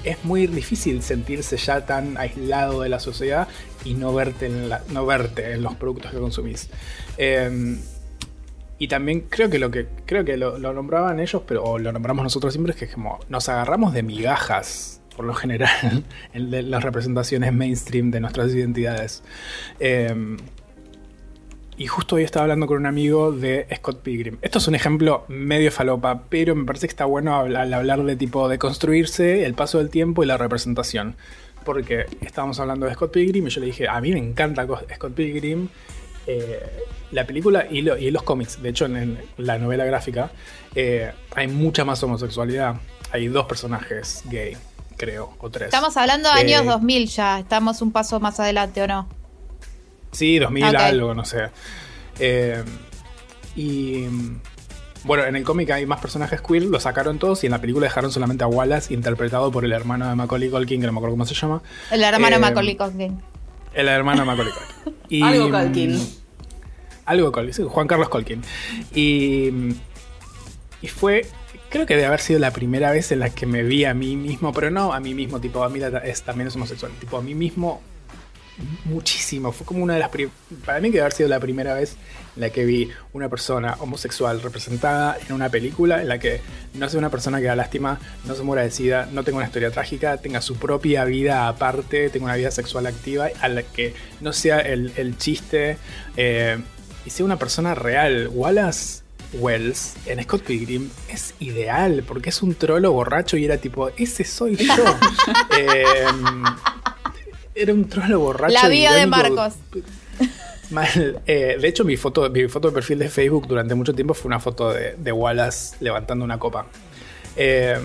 es 0.05 0.25
muy 0.25 0.47
difícil 0.47 1.03
sentirse 1.03 1.57
ya 1.57 1.87
tan 1.87 2.17
aislado 2.17 2.83
de 2.83 2.89
la 2.89 3.01
sociedad 3.01 3.49
y 3.85 3.95
no 3.95 4.15
verte 4.15 4.47
en, 4.47 4.71
no 4.91 5.07
verte 5.07 5.53
en 5.53 5.63
los 5.63 5.75
productos 5.75 6.13
que 6.13 6.19
consumís. 6.19 6.69
Eh, 7.17 7.79
y 8.79 8.89
también 8.89 9.21
creo 9.23 9.49
que 9.49 9.59
lo 9.59 9.71
que 9.71 9.87
creo 10.05 10.25
que 10.25 10.37
lo, 10.37 10.59
nombraban 10.59 11.21
ellos, 11.21 11.43
pero 11.47 11.65
o 11.65 11.79
lo 11.79 11.93
nombramos 11.93 12.25
nosotros 12.25 12.53
siempre, 12.53 12.73
es 12.73 12.79
que 12.79 12.89
como 12.89 13.21
nos 13.29 13.49
agarramos 13.49 13.95
de 13.95 14.03
migajas, 14.03 15.01
por 15.17 15.25
lo 15.25 15.35
general, 15.35 16.05
en 16.35 16.71
las 16.71 16.83
representaciones 16.83 17.53
mainstream 17.53 18.11
de 18.11 18.21
nuestras 18.21 18.53
identidades. 18.53 19.23
Eh, 19.79 20.37
y 21.77 21.87
justo 21.87 22.17
hoy 22.17 22.23
estaba 22.23 22.45
hablando 22.45 22.67
con 22.67 22.77
un 22.79 22.87
amigo 22.87 23.33
de 23.33 23.67
Scott 23.77 24.01
Pilgrim. 24.03 24.39
Esto 24.43 24.59
es 24.59 24.69
un 24.69 24.75
ejemplo 24.75 25.25
medio 25.29 25.73
falopa, 25.73 26.23
pero 26.29 26.55
me 26.55 26.65
parece 26.65 26.87
que 26.87 26.93
está 26.93 27.05
bueno 27.05 27.37
al 27.37 27.75
hablar 27.75 28.03
de 28.05 28.17
tipo 28.17 28.49
de 28.49 28.59
construirse, 28.59 29.45
el 29.45 29.55
paso 29.55 29.79
del 29.79 29.91
tiempo 29.91 30.23
y 30.23 30.27
la 30.27 30.37
representación. 30.37 31.17
Porque 31.65 32.07
estábamos 32.21 32.61
hablando 32.61 32.87
de 32.87 32.95
Scott 32.95 33.13
Pilgrim 33.13 33.47
y 33.47 33.51
yo 33.51 33.61
le 33.61 33.67
dije, 33.67 33.89
a 33.89 34.01
mí 34.01 34.13
me 34.13 34.19
encanta 34.19 34.67
Co- 34.67 34.81
Scott 34.95 35.15
Pilgrim, 35.15 35.69
eh, 36.27 36.61
la 37.11 37.27
película 37.27 37.67
y, 37.71 37.81
lo- 37.83 37.97
y 37.97 38.11
los 38.11 38.23
cómics. 38.23 38.61
De 38.63 38.69
hecho, 38.69 38.85
en, 38.87 38.97
en 38.97 39.19
la 39.39 39.59
novela 39.59 39.85
gráfica 39.85 40.31
eh, 40.75 41.11
hay 41.35 41.49
mucha 41.49 41.85
más 41.85 42.03
homosexualidad. 42.03 42.77
Hay 43.13 43.29
dos 43.29 43.47
personajes 43.47 44.23
gay, 44.31 44.57
creo, 44.97 45.35
o 45.39 45.49
tres. 45.51 45.67
Estamos 45.69 45.97
hablando 45.97 46.29
de 46.33 46.41
Eh, 46.41 46.55
años 46.55 46.67
2000 46.67 47.09
ya. 47.09 47.39
Estamos 47.41 47.81
un 47.81 47.93
paso 47.93 48.21
más 48.21 48.39
adelante, 48.41 48.83
¿o 48.83 48.87
no? 48.87 49.09
Sí, 50.15 50.39
2000 50.39 50.65
Ok. 50.65 50.75
algo, 50.77 51.15
no 51.15 51.25
sé. 51.25 51.51
Eh, 52.19 52.63
y 53.57 54.05
bueno, 55.05 55.25
en 55.25 55.37
el 55.37 55.45
cómic 55.45 55.71
hay 55.71 55.85
más 55.87 56.01
personajes 56.01 56.41
queer, 56.41 56.63
lo 56.65 56.81
sacaron 56.81 57.19
todos 57.19 57.43
y 57.45 57.47
en 57.47 57.53
la 57.53 57.61
película 57.61 57.85
dejaron 57.87 58.11
solamente 58.11 58.45
a 58.45 58.47
Wallace, 58.47 58.95
interpretado 58.95 59.51
por 59.53 59.65
el 59.65 59.73
hermano 59.73 60.09
de 60.09 60.15
Macaulay 60.15 60.49
Culkin, 60.49 60.81
que 60.81 60.87
no 60.87 60.93
me 60.93 60.99
acuerdo 60.99 61.15
cómo 61.15 61.27
se 61.27 61.35
llama. 61.35 61.63
El 61.91 62.03
hermano 62.03 62.37
Eh, 62.37 62.39
Macaulay 62.39 62.77
Culkin. 62.77 63.21
El 63.75 63.89
hermano 63.89 64.21
de 64.21 64.27
Macaulay 64.27 64.53
Culkin. 64.53 64.95
Y, 65.11 65.23
Algo 65.23 65.51
Culkin. 65.51 66.01
Algo 67.05 67.33
Culkin, 67.33 67.53
sí, 67.53 67.63
Juan 67.69 67.87
Carlos 67.87 68.09
Culkin. 68.09 68.41
Y, 68.95 69.51
y 70.81 70.89
fue, 70.89 71.27
creo 71.69 71.85
que 71.85 71.95
debe 71.95 72.07
haber 72.07 72.21
sido 72.21 72.39
la 72.41 72.53
primera 72.53 72.91
vez 72.91 73.13
en 73.13 73.21
la 73.21 73.29
que 73.31 73.45
me 73.47 73.63
vi 73.63 73.85
a 73.85 73.93
mí 73.93 74.17
mismo, 74.17 74.53
pero 74.55 74.71
no 74.71 74.93
a 74.95 75.01
mí 75.01 75.13
mismo, 75.13 75.41
tipo, 75.41 75.63
a 75.63 75.69
mí 75.69 75.81
es, 76.05 76.23
también 76.23 76.49
es 76.49 76.57
homosexual, 76.57 76.91
tipo, 76.99 77.19
a 77.19 77.23
mí 77.23 77.35
mismo 77.35 77.83
muchísimo. 78.85 79.53
Fue 79.53 79.67
como 79.67 79.83
una 79.83 79.95
de 79.95 80.01
las. 80.01 80.11
Para 80.65 80.81
mí, 80.81 80.89
que 80.89 80.95
debe 80.95 81.01
haber 81.03 81.13
sido 81.13 81.29
la 81.29 81.41
primera 81.41 81.75
vez 81.75 81.97
en 82.37 82.41
la 82.41 82.51
que 82.51 82.65
vi 82.65 82.91
una 83.13 83.29
persona 83.29 83.77
homosexual 83.81 84.41
representada 84.43 85.17
en 85.27 85.35
una 85.35 85.49
película 85.49 86.03
en 86.03 86.09
la 86.09 86.19
que 86.19 86.41
no 86.75 86.89
sea 86.89 86.99
una 86.99 87.11
persona 87.11 87.41
que 87.41 87.47
da 87.47 87.57
lástima, 87.57 87.99
no 88.25 88.35
se 88.35 88.43
muera 88.43 88.63
de 88.63 88.71
sida, 88.71 89.09
no 89.13 89.25
tenga 89.25 89.39
una 89.39 89.47
historia 89.47 89.71
trágica, 89.71 90.17
tenga 90.19 90.41
su 90.41 90.57
propia 90.57 91.05
vida 91.05 91.49
aparte, 91.49 92.11
tenga 92.11 92.27
una 92.27 92.37
vida 92.37 92.51
sexual 92.51 92.87
activa, 92.87 93.29
a 93.41 93.49
la 93.49 93.63
que 93.63 93.95
no 94.21 94.33
sea 94.33 94.61
el, 94.61 94.93
el 94.97 95.17
chiste 95.19 95.77
eh, 96.17 96.59
y 97.05 97.11
sea 97.11 97.25
una 97.25 97.39
persona 97.39 97.75
real. 97.75 98.29
Wallace. 98.33 99.05
Wells 99.37 99.95
en 100.07 100.23
Scott 100.23 100.43
Pilgrim 100.43 100.91
es 101.09 101.35
ideal 101.41 102.05
porque 102.07 102.29
es 102.29 102.43
un 102.43 102.55
trolo 102.55 102.93
borracho 102.93 103.37
y 103.37 103.45
era 103.45 103.57
tipo, 103.59 103.91
ese 103.97 104.23
soy 104.23 104.57
yo. 104.57 104.85
Em, 105.59 106.45
era 107.55 107.73
un 107.73 107.89
trolo 107.89 108.21
borracho. 108.21 108.53
La 108.55 108.69
vida 108.69 108.95
de. 108.95 109.07
Marcos. 109.07 109.55
Mal. 110.71 111.21
Eh, 111.27 111.57
de 111.61 111.69
hecho, 111.69 111.85
mi 111.85 111.97
foto, 111.97 112.29
mi 112.31 112.49
foto 112.49 112.69
de 112.69 112.75
perfil 112.75 112.99
de 112.99 113.09
Facebook 113.09 113.47
durante 113.47 113.75
mucho 113.75 113.95
tiempo 113.95 114.15
fue 114.15 114.29
una 114.29 114.41
foto 114.41 114.73
de, 114.73 114.95
de 114.97 115.13
Wallace 115.13 115.77
levantando 115.81 116.25
una 116.25 116.39
copa. 116.39 116.67
Eh, 117.37 117.77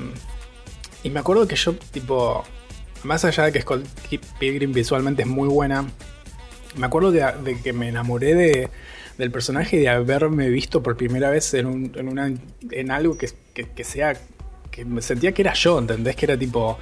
y 1.03 1.09
me 1.09 1.19
acuerdo 1.19 1.47
que 1.47 1.55
yo, 1.55 1.73
tipo, 1.91 2.43
más 3.03 3.25
allá 3.25 3.43
de 3.45 3.51
que 3.51 3.61
Scott 3.61 3.83
Pilgrim 4.39 4.71
visualmente 4.73 5.23
es 5.23 5.27
muy 5.27 5.47
buena, 5.49 5.85
me 6.77 6.85
acuerdo 6.85 7.11
de, 7.11 7.25
de 7.43 7.59
que 7.61 7.73
me 7.73 7.89
enamoré 7.89 8.33
de, 8.35 8.69
del 9.17 9.31
personaje 9.31 9.77
y 9.77 9.79
de 9.81 9.89
haberme 9.89 10.49
visto 10.49 10.81
por 10.83 10.95
primera 10.97 11.29
vez 11.29 11.53
en, 11.53 11.65
un- 11.65 11.91
en, 11.95 12.07
una, 12.07 12.31
en 12.71 12.91
algo 12.91 13.17
que, 13.17 13.29
que- 13.53 13.69
que 13.69 13.83
sea. 13.83 14.15
que 14.71 14.85
me 14.85 15.01
sentía 15.01 15.33
que 15.33 15.41
era 15.41 15.53
yo, 15.53 15.79
¿entendés? 15.79 16.15
Que 16.15 16.25
era 16.25 16.37
tipo. 16.37 16.77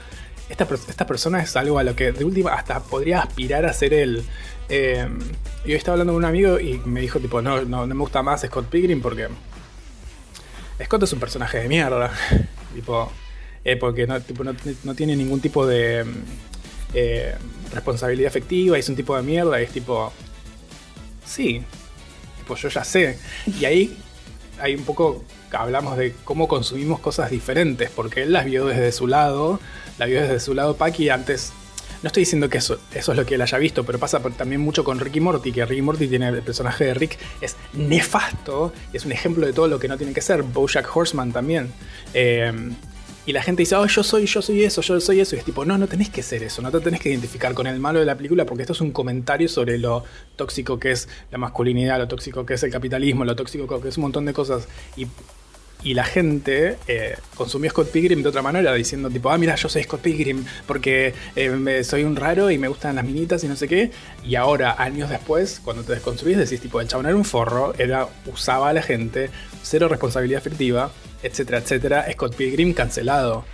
Esta, 0.49 0.67
esta 0.87 1.05
persona 1.05 1.41
es 1.41 1.55
algo 1.55 1.77
a 1.77 1.83
lo 1.83 1.95
que 1.95 2.11
de 2.11 2.23
última 2.23 2.53
hasta 2.53 2.79
podría 2.81 3.21
aspirar 3.21 3.65
a 3.65 3.73
ser 3.73 3.93
él. 3.93 4.23
Eh, 4.69 5.07
y 5.65 5.71
hoy 5.71 5.75
estaba 5.75 5.93
hablando 5.93 6.13
con 6.13 6.23
un 6.23 6.25
amigo 6.25 6.59
y 6.59 6.79
me 6.85 7.01
dijo, 7.01 7.19
tipo, 7.19 7.41
no, 7.41 7.63
no, 7.63 7.85
no 7.85 7.95
me 7.95 8.01
gusta 8.01 8.21
más 8.21 8.41
Scott 8.41 8.67
Pilgrim 8.67 9.01
porque. 9.01 9.27
Scott 10.83 11.03
es 11.03 11.13
un 11.13 11.19
personaje 11.19 11.59
de 11.59 11.67
mierda. 11.67 12.11
tipo. 12.75 13.11
eh, 13.63 13.75
porque 13.75 14.07
no, 14.07 14.21
tipo, 14.21 14.43
tiene 14.95 15.15
ningún 15.15 15.41
tipo 15.41 15.65
de. 15.65 16.03
mm, 16.03 16.23
eh, 16.93 17.35
responsabilidad 17.73 18.29
afectiva, 18.29 18.77
es 18.77 18.87
un 18.87 18.95
tipo 18.95 19.15
de 19.15 19.23
mierda, 19.23 19.59
y 19.59 19.65
es 19.65 19.71
tipo. 19.71 20.11
Sí, 21.25 21.61
pues 22.47 22.61
yo 22.61 22.69
ya 22.69 22.83
sé. 22.83 23.17
Y 23.59 23.65
ahí 23.65 23.97
hay 24.59 24.75
un 24.75 24.83
poco, 24.83 25.23
hablamos 25.51 25.97
de 25.97 26.13
cómo 26.23 26.47
consumimos 26.47 26.99
cosas 26.99 27.31
diferentes, 27.31 27.89
porque 27.89 28.23
él 28.23 28.33
las 28.33 28.45
vio 28.45 28.65
desde 28.65 28.91
su 28.91 29.07
lado, 29.07 29.59
la 29.97 30.05
vio 30.05 30.21
desde 30.21 30.39
su 30.39 30.53
lado 30.53 30.75
Paki 30.75 31.09
antes. 31.09 31.53
No 32.03 32.07
estoy 32.07 32.21
diciendo 32.21 32.47
que 32.49 32.59
eso, 32.59 32.79
es 32.93 33.07
lo 33.07 33.25
que 33.25 33.35
él 33.35 33.41
haya 33.41 33.57
visto, 33.57 33.83
pero 33.83 33.97
pasa 33.97 34.19
también 34.19 34.61
mucho 34.61 34.83
con 34.83 34.99
Ricky 34.99 35.19
Morty, 35.19 35.51
que 35.51 35.65
Ricky 35.65 35.81
Morty 35.81 36.07
tiene 36.07 36.27
el 36.29 36.43
personaje 36.43 36.85
de 36.85 36.93
Rick, 36.93 37.17
es 37.41 37.55
nefasto, 37.73 38.71
es 38.93 39.05
un 39.05 39.11
ejemplo 39.11 39.45
de 39.45 39.53
todo 39.53 39.67
lo 39.67 39.79
que 39.79 39.87
no 39.87 39.97
tiene 39.97 40.13
que 40.13 40.21
ser. 40.21 40.43
Bojack 40.43 40.95
Horseman 40.95 41.31
también. 41.31 41.71
Eh, 42.13 42.51
y 43.27 43.33
la 43.33 43.41
gente 43.41 43.61
dice, 43.61 43.75
oh, 43.75 43.85
yo 43.85 44.03
soy, 44.03 44.25
yo 44.25 44.41
soy 44.41 44.63
eso, 44.63 44.81
yo 44.81 45.01
soy 45.01 45.19
eso. 45.19 45.35
Y 45.35 45.39
es 45.39 45.43
tipo, 45.43 45.65
no, 45.65 45.77
no 45.77 45.87
tenés 45.87 46.09
que 46.09 46.23
ser 46.23 46.43
eso, 46.43 46.61
no 46.61 46.71
te 46.71 46.79
tenés 46.79 47.01
que 47.01 47.09
identificar 47.09 47.53
con 47.53 47.67
el 47.67 47.77
malo 47.77 47.99
de 47.99 48.05
la 48.05 48.15
película 48.15 48.45
porque 48.45 48.63
esto 48.63 48.71
es 48.71 48.79
un 48.79 48.91
comentario 48.91 49.49
sobre 49.49 49.77
lo 49.77 50.05
tóxico 50.37 50.79
que 50.79 50.91
es 50.91 51.09
la 51.29 51.37
masculinidad, 51.37 51.97
lo 51.97 52.07
tóxico 52.07 52.45
que 52.45 52.53
es 52.53 52.63
el 52.63 52.71
capitalismo, 52.71 53.25
lo 53.25 53.35
tóxico 53.35 53.81
que 53.81 53.89
es 53.89 53.97
un 53.97 54.03
montón 54.03 54.23
de 54.23 54.31
cosas. 54.31 54.69
Y, 54.95 55.07
y 55.87 55.93
la 55.93 56.03
gente 56.03 56.75
eh, 56.89 57.15
consumió 57.33 57.71
Scott 57.71 57.91
Pilgrim 57.91 58.21
de 58.21 58.27
otra 58.27 58.41
manera, 58.41 58.73
diciendo 58.73 59.09
tipo, 59.09 59.29
ah, 59.29 59.37
mira, 59.37 59.55
yo 59.55 59.69
soy 59.69 59.83
Scott 59.83 60.01
Pilgrim 60.01 60.43
porque 60.65 61.13
eh, 61.33 61.81
soy 61.85 62.03
un 62.03 62.17
raro 62.17 62.51
y 62.51 62.57
me 62.57 62.67
gustan 62.67 62.97
las 62.97 63.05
minitas 63.05 63.41
y 63.45 63.47
no 63.47 63.55
sé 63.55 63.69
qué. 63.69 63.91
Y 64.21 64.35
ahora, 64.35 64.75
años 64.77 65.09
después, 65.09 65.61
cuando 65.63 65.83
te 65.83 65.93
desconstruís, 65.93 66.37
decís 66.37 66.59
tipo, 66.59 66.81
el 66.81 66.89
chabón 66.89 67.05
era 67.05 67.15
un 67.15 67.23
forro, 67.23 67.73
era, 67.77 68.05
usaba 68.25 68.67
a 68.67 68.73
la 68.73 68.81
gente, 68.81 69.29
cero 69.63 69.87
responsabilidad 69.87 70.39
afectiva, 70.39 70.91
etcétera, 71.23 71.59
etcétera. 71.59 72.05
Scott 72.11 72.35
Pilgrim 72.35 72.73
cancelado. 72.73 73.45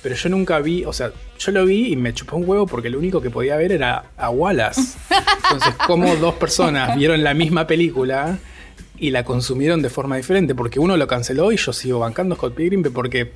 Pero 0.00 0.14
yo 0.14 0.28
nunca 0.28 0.60
vi, 0.60 0.84
o 0.84 0.92
sea, 0.92 1.10
yo 1.40 1.50
lo 1.50 1.66
vi 1.66 1.92
y 1.92 1.96
me 1.96 2.14
chupó 2.14 2.36
un 2.36 2.48
huevo 2.48 2.68
porque 2.68 2.88
lo 2.88 2.98
único 2.98 3.20
que 3.20 3.30
podía 3.30 3.56
ver 3.56 3.72
era 3.72 4.12
a 4.16 4.30
Wallace. 4.30 4.96
Entonces, 5.42 5.74
como 5.88 6.14
dos 6.14 6.36
personas 6.36 6.96
vieron 6.96 7.24
la 7.24 7.34
misma 7.34 7.66
película 7.66 8.38
y 9.00 9.10
la 9.10 9.24
consumieron 9.24 9.82
de 9.82 9.90
forma 9.90 10.16
diferente? 10.16 10.54
Porque 10.54 10.78
uno 10.78 10.96
lo 10.96 11.06
canceló 11.06 11.50
y 11.50 11.56
yo 11.56 11.72
sigo 11.72 11.98
bancando 11.98 12.36
Scott 12.36 12.54
Pilgrim 12.54 12.82
porque 12.82 13.32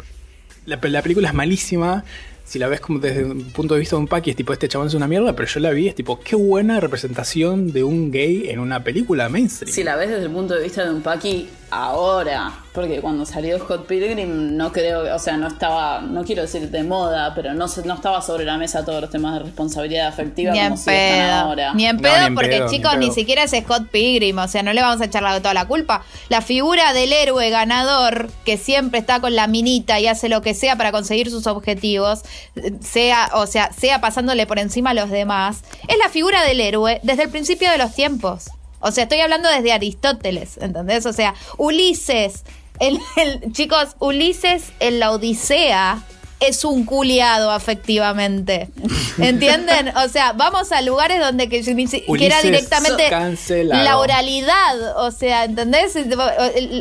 la, 0.66 0.78
la 0.82 1.02
película 1.02 1.28
es 1.28 1.34
malísima. 1.34 2.04
Si 2.44 2.58
la 2.58 2.68
ves 2.68 2.80
como 2.80 2.98
desde 2.98 3.24
un 3.24 3.42
punto 3.52 3.72
de 3.72 3.80
vista 3.80 3.96
de 3.96 4.00
un 4.00 4.06
paqui, 4.06 4.30
es 4.30 4.36
tipo, 4.36 4.52
este 4.52 4.68
chabón 4.68 4.88
es 4.88 4.94
una 4.94 5.08
mierda, 5.08 5.34
pero 5.34 5.48
yo 5.48 5.60
la 5.60 5.70
vi, 5.70 5.88
es 5.88 5.94
tipo, 5.94 6.20
qué 6.20 6.36
buena 6.36 6.78
representación 6.78 7.72
de 7.72 7.82
un 7.82 8.10
gay 8.10 8.50
en 8.50 8.60
una 8.60 8.84
película 8.84 9.30
mainstream. 9.30 9.72
Si 9.72 9.82
la 9.82 9.96
ves 9.96 10.10
desde 10.10 10.24
el 10.26 10.30
punto 10.30 10.54
de 10.54 10.62
vista 10.62 10.84
de 10.84 10.90
un 10.90 11.00
Paki, 11.00 11.48
ahora. 11.74 12.52
Porque 12.72 13.00
cuando 13.00 13.24
salió 13.24 13.56
Scott 13.60 13.86
Pilgrim, 13.86 14.56
no 14.56 14.72
creo, 14.72 15.14
o 15.14 15.18
sea, 15.20 15.36
no 15.36 15.46
estaba, 15.46 16.00
no 16.00 16.24
quiero 16.24 16.42
decir 16.42 16.68
de 16.70 16.82
moda, 16.82 17.32
pero 17.32 17.54
no, 17.54 17.68
se- 17.68 17.84
no 17.84 17.94
estaba 17.94 18.20
sobre 18.20 18.44
la 18.44 18.56
mesa 18.58 18.84
todos 18.84 19.00
los 19.00 19.10
temas 19.10 19.34
de 19.34 19.44
responsabilidad 19.44 20.08
afectiva 20.08 20.50
Ni 20.52 20.58
como 20.58 20.70
en 20.72 20.76
si 20.78 20.90
están 20.90 21.18
pedo. 21.20 21.32
ahora. 21.34 21.74
Ni 21.74 21.86
en 21.86 21.96
No, 21.96 22.02
pedo, 22.02 22.18
ni 22.18 22.24
en 22.26 22.34
porque 22.34 22.50
pedo, 22.50 22.68
chicos, 22.70 22.96
ni, 22.98 23.12
siquiera 23.12 23.44
es 23.44 23.52
Scott 23.52 23.86
Pilgrim. 23.92 24.38
O 24.38 24.48
sea, 24.48 24.64
no 24.64 24.72
le 24.72 24.80
vamos 24.82 25.00
a 25.00 25.04
echar 25.04 25.22
la- 25.22 25.38
toda 25.38 25.54
la 25.54 25.66
culpa. 25.66 26.02
La 26.30 26.40
figura 26.42 26.92
del 26.92 27.12
héroe 27.12 27.48
ganador, 27.50 28.28
que 28.44 28.56
siempre 28.56 28.98
está 28.98 29.20
con 29.20 29.36
la 29.36 29.46
minita 29.46 30.00
y 30.00 30.08
hace 30.08 30.28
lo 30.28 30.42
que 30.42 30.54
sea 30.54 30.74
para 30.76 30.90
conseguir 30.90 31.30
sus 31.30 31.46
objetivos, 31.46 32.22
sea, 32.80 33.30
o 33.34 33.46
sea, 33.46 33.70
sea 33.72 34.00
pasándole 34.00 34.46
por 34.48 34.58
encima 34.58 34.90
a 34.90 34.94
los 34.94 35.10
demás, 35.10 35.62
es 35.86 35.96
la 35.98 36.08
figura 36.08 36.42
del 36.42 36.60
héroe 36.60 36.98
desde 37.04 37.22
el 37.24 37.30
principio 37.30 37.70
de 37.70 37.78
los 37.78 37.94
tiempos. 37.94 38.46
O 38.84 38.92
sea, 38.92 39.04
estoy 39.04 39.20
hablando 39.20 39.48
desde 39.48 39.72
Aristóteles, 39.72 40.58
¿entendés? 40.58 41.06
O 41.06 41.12
sea, 41.12 41.34
Ulises, 41.58 42.44
el, 42.80 42.98
el- 43.16 43.52
chicos, 43.52 43.96
Ulises 43.98 44.72
en 44.80 45.00
la 45.00 45.10
Odisea 45.12 46.02
es 46.40 46.64
un 46.64 46.84
culiado 46.84 47.50
afectivamente. 47.52 48.68
¿Entienden? 49.18 49.96
O 49.96 50.08
sea, 50.08 50.32
vamos 50.32 50.72
a 50.72 50.82
lugares 50.82 51.18
donde 51.20 51.48
que, 51.48 51.62
que 51.62 52.26
era 52.26 52.42
directamente 52.42 53.08
cancelado. 53.08 53.82
la 53.82 53.96
oralidad. 53.98 54.98
O 54.98 55.10
sea, 55.10 55.44
¿entendés? 55.44 55.96
El, 55.96 56.12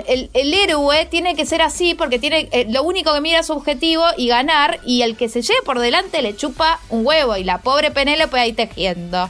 el- 0.07 0.29
el 0.33 0.53
héroe 0.53 1.05
tiene 1.05 1.35
que 1.35 1.45
ser 1.45 1.61
así 1.61 1.93
porque 1.93 2.19
tiene 2.19 2.49
eh, 2.51 2.65
lo 2.69 2.83
único 2.83 3.13
que 3.13 3.21
mira 3.21 3.39
es 3.39 3.45
su 3.47 3.53
objetivo 3.53 4.03
y 4.17 4.27
ganar. 4.27 4.79
Y 4.85 5.03
el 5.03 5.15
que 5.15 5.29
se 5.29 5.41
lleve 5.41 5.61
por 5.63 5.79
delante 5.79 6.21
le 6.21 6.35
chupa 6.35 6.81
un 6.89 7.05
huevo. 7.05 7.37
Y 7.37 7.45
la 7.45 7.59
pobre 7.61 7.91
Penélope 7.91 8.37
ahí 8.39 8.51
tejiendo. 8.51 9.29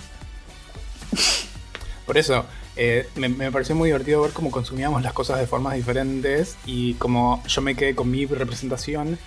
Por 2.05 2.17
eso, 2.17 2.45
eh, 2.75 3.07
me, 3.15 3.29
me 3.29 3.51
pareció 3.51 3.75
muy 3.75 3.89
divertido 3.89 4.21
ver 4.21 4.31
cómo 4.31 4.51
consumíamos 4.51 5.01
las 5.03 5.13
cosas 5.13 5.39
de 5.39 5.47
formas 5.47 5.75
diferentes 5.75 6.57
y 6.65 6.95
como 6.95 7.43
yo 7.47 7.61
me 7.61 7.75
quedé 7.75 7.95
con 7.95 8.09
mi 8.09 8.25
representación 8.25 9.17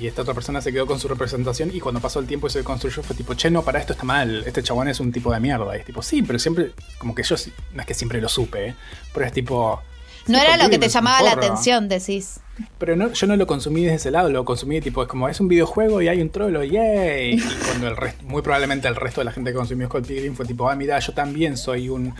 y 0.00 0.06
esta 0.06 0.22
otra 0.22 0.34
persona 0.34 0.60
se 0.60 0.72
quedó 0.72 0.86
con 0.86 1.00
su 1.00 1.08
representación 1.08 1.70
y 1.72 1.80
cuando 1.80 2.00
pasó 2.00 2.18
el 2.18 2.26
tiempo 2.26 2.46
y 2.46 2.50
se 2.50 2.62
construyó 2.62 3.02
fue 3.02 3.16
tipo, 3.16 3.34
che, 3.34 3.50
no, 3.50 3.62
para 3.62 3.78
esto 3.78 3.94
está 3.94 4.04
mal, 4.04 4.44
este 4.46 4.62
chabón 4.62 4.88
es 4.88 5.00
un 5.00 5.10
tipo 5.10 5.32
de 5.32 5.40
mierda. 5.40 5.74
Y 5.76 5.80
es 5.80 5.86
tipo, 5.86 6.02
sí, 6.02 6.22
pero 6.22 6.38
siempre, 6.38 6.72
como 6.98 7.14
que 7.14 7.22
yo, 7.22 7.36
no 7.72 7.80
es 7.80 7.86
que 7.86 7.94
siempre 7.94 8.20
lo 8.20 8.28
supe, 8.28 8.68
¿eh? 8.68 8.74
pero 9.14 9.26
es 9.26 9.32
tipo... 9.32 9.80
No 10.26 10.38
era 10.38 10.56
lo 10.56 10.68
que 10.68 10.78
te 10.78 10.88
llamaba 10.88 11.22
la 11.22 11.32
atención, 11.32 11.88
decís. 11.88 12.40
Pero 12.78 12.96
no, 12.96 13.12
yo 13.12 13.26
no 13.28 13.36
lo 13.36 13.46
consumí 13.46 13.84
desde 13.84 13.96
ese 13.96 14.10
lado, 14.10 14.28
lo 14.28 14.44
consumí 14.44 14.80
tipo, 14.80 15.02
es 15.02 15.08
como, 15.08 15.28
es 15.28 15.38
un 15.38 15.46
videojuego 15.46 16.02
y 16.02 16.08
hay 16.08 16.20
un 16.20 16.30
trolo, 16.30 16.64
yay. 16.64 17.34
Y 17.34 17.40
cuando 17.40 17.88
el 17.88 17.96
resto, 17.96 18.24
muy 18.24 18.42
probablemente 18.42 18.88
el 18.88 18.96
resto 18.96 19.20
de 19.20 19.26
la 19.26 19.32
gente 19.32 19.52
que 19.52 19.56
consumió 19.56 19.86
Scott 19.86 20.06
Pilgrim 20.06 20.34
fue 20.34 20.44
tipo, 20.44 20.68
ah, 20.68 20.74
mira, 20.74 20.98
yo 20.98 21.14
también 21.14 21.56
soy 21.56 21.88
un... 21.88 22.12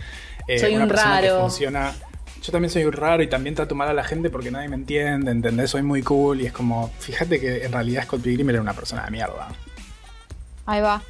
eh, 0.47 0.59
Soy 0.59 0.75
una 0.75 0.83
un 0.83 0.89
persona 0.89 1.21
que 1.21 1.27
raro. 1.29 1.41
funciona... 1.41 1.93
Yo 2.43 2.51
también 2.51 2.69
soy 2.69 2.85
un 2.85 2.93
raro 2.93 3.21
y 3.23 3.27
también 3.27 3.55
trato 3.55 3.75
mal 3.75 3.89
a 3.89 3.93
la 3.93 4.03
gente 4.03 4.29
porque 4.29 4.51
nadie 4.51 4.69
me 4.69 4.75
entiende, 4.75 5.31
¿entendés? 5.31 5.71
Soy 5.71 5.81
muy 5.81 6.01
cool 6.03 6.39
y 6.39 6.45
es 6.45 6.53
como, 6.53 6.89
fíjate 6.99 7.39
que 7.41 7.65
en 7.65 7.71
realidad 7.71 8.03
Scott 8.05 8.21
Pilgrim 8.21 8.49
era 8.49 8.61
una 8.61 8.73
persona 8.73 9.03
de 9.03 9.11
mierda. 9.11 9.49
Ahí 10.65 10.79
va. 10.79 11.01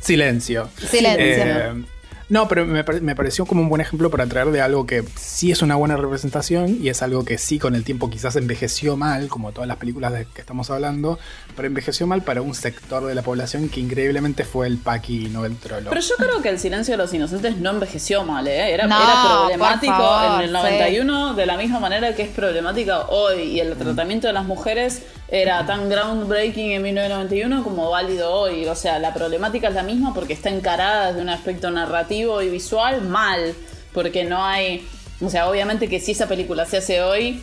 Silencio. 0.00 0.68
Silencio. 0.78 1.24
Eh, 1.24 1.82
no, 2.30 2.48
pero 2.48 2.64
me, 2.64 2.82
me 2.82 3.14
pareció 3.14 3.44
como 3.44 3.60
un 3.60 3.68
buen 3.68 3.80
ejemplo 3.80 4.10
para 4.10 4.26
traer 4.26 4.48
de 4.50 4.60
algo 4.60 4.86
que 4.86 5.04
sí 5.16 5.50
es 5.50 5.62
una 5.62 5.76
buena 5.76 5.96
representación 5.96 6.78
y 6.80 6.88
es 6.88 7.02
algo 7.02 7.24
que 7.24 7.38
sí 7.38 7.58
con 7.58 7.74
el 7.74 7.84
tiempo 7.84 8.08
quizás 8.08 8.36
envejeció 8.36 8.96
mal, 8.96 9.28
como 9.28 9.52
todas 9.52 9.68
las 9.68 9.76
películas 9.76 10.12
de 10.12 10.26
que 10.26 10.40
estamos 10.40 10.70
hablando, 10.70 11.18
pero 11.56 11.66
envejeció 11.66 12.06
mal 12.06 12.22
para 12.22 12.40
un 12.42 12.54
sector 12.54 13.04
de 13.04 13.14
la 13.14 13.22
población 13.22 13.68
que 13.68 13.80
increíblemente 13.80 14.44
fue 14.44 14.66
el 14.66 14.78
Paki 14.78 15.26
y 15.26 15.28
no 15.28 15.44
el 15.44 15.56
trolo. 15.56 15.90
Pero 15.90 16.00
yo 16.00 16.14
creo 16.16 16.40
que 16.40 16.48
el 16.48 16.58
silencio 16.58 16.92
de 16.92 16.98
los 16.98 17.12
inocentes 17.12 17.56
no 17.56 17.70
envejeció 17.70 18.24
mal, 18.24 18.46
¿eh? 18.46 18.72
Era, 18.72 18.86
No, 18.86 18.96
era 18.96 19.22
problemático 19.22 19.92
favor, 19.92 20.40
en 20.40 20.46
el 20.46 20.52
91 20.52 21.34
de 21.34 21.46
la 21.46 21.56
misma 21.56 21.80
manera 21.80 22.14
que 22.14 22.22
es 22.22 22.30
problemática 22.30 23.06
hoy. 23.08 23.42
Y 23.42 23.60
el 23.60 23.76
tratamiento 23.76 24.26
de 24.26 24.32
las 24.32 24.44
mujeres 24.44 25.02
era 25.28 25.64
tan 25.64 25.88
groundbreaking 25.88 26.72
en 26.72 26.82
1991 26.82 27.62
como 27.62 27.90
válido 27.90 28.32
hoy. 28.32 28.66
O 28.66 28.74
sea, 28.74 28.98
la 28.98 29.14
problemática 29.14 29.68
es 29.68 29.74
la 29.74 29.82
misma 29.82 30.12
porque 30.14 30.32
está 30.32 30.50
encarada 30.50 31.08
desde 31.08 31.22
un 31.22 31.28
aspecto 31.28 31.70
narrativo 31.70 32.19
y 32.42 32.48
visual 32.48 33.02
mal. 33.02 33.54
Porque 33.92 34.24
no 34.24 34.44
hay. 34.44 34.86
O 35.20 35.28
sea, 35.30 35.48
obviamente 35.48 35.88
que 35.88 36.00
si 36.00 36.12
esa 36.12 36.26
película 36.28 36.64
se 36.66 36.78
hace 36.78 37.02
hoy. 37.02 37.42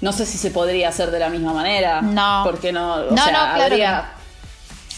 No 0.00 0.12
sé 0.12 0.24
si 0.24 0.38
se 0.38 0.50
podría 0.50 0.88
hacer 0.88 1.10
de 1.10 1.18
la 1.18 1.28
misma 1.28 1.52
manera. 1.52 2.00
No. 2.00 2.42
Porque 2.44 2.72
no. 2.72 2.94
O 2.94 3.10
No, 3.10 3.16
sea, 3.24 3.26
no, 3.26 3.54
claro 3.54 3.62
habría. 3.62 4.12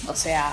O 0.06 0.14
sea, 0.14 0.52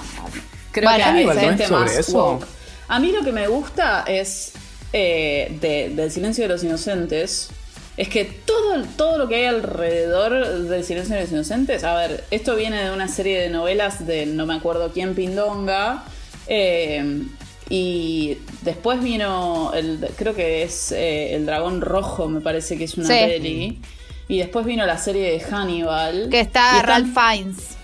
creo 0.72 0.90
Bueno, 0.90 1.04
que 1.06 1.30
hay 1.32 1.40
gente 1.40 1.68
más 1.68 1.92
eso. 1.96 2.14
woke. 2.34 2.46
A 2.88 3.00
mí 3.00 3.12
lo 3.12 3.24
que 3.24 3.32
me 3.32 3.48
gusta 3.48 4.04
es 4.08 4.54
eh, 4.94 5.56
de- 5.62 5.90
del 5.96 6.12
silencio 6.12 6.46
de 6.46 6.48
los 6.48 6.64
inocentes. 6.64 7.50
Es 7.98 8.08
que 8.10 8.24
todo, 8.26 8.82
todo 8.96 9.18
lo 9.18 9.28
que 9.28 9.36
hay 9.36 9.46
alrededor 9.46 10.48
del 10.64 10.84
silencio 10.86 11.16
de 11.16 11.22
los 11.24 11.32
inocentes. 11.32 11.84
A 11.84 11.96
ver, 11.96 12.24
esto 12.32 12.56
viene 12.56 12.84
de 12.86 12.92
una 12.92 13.08
serie 13.08 13.40
de 13.42 13.50
novelas 13.50 14.08
de 14.08 14.26
no 14.26 14.46
me 14.48 14.56
acuerdo 14.56 14.92
quién 14.94 15.14
Pindonga. 15.16 16.06
eh, 16.48 17.24
y 17.70 18.38
después 18.62 19.02
vino, 19.02 19.72
el, 19.74 20.00
creo 20.18 20.34
que 20.36 20.64
es 20.64 20.92
eh, 20.92 21.36
El 21.36 21.46
Dragón 21.46 21.82
Rojo, 21.82 22.28
me 22.28 22.42
parece 22.42 22.78
que 22.78 22.86
es 22.86 22.98
una 22.98 23.08
Sí. 23.08 23.14
peli. 23.14 23.80
Y 24.28 24.38
después 24.40 24.66
vino 24.66 24.86
la 24.86 24.98
serie 24.98 25.32
de 25.32 25.40
Hannibal. 25.40 26.30
Que 26.30 26.40
está 26.40 26.78
están- 26.78 26.86
Ralph 26.88 27.14
Fiennes. 27.18 27.76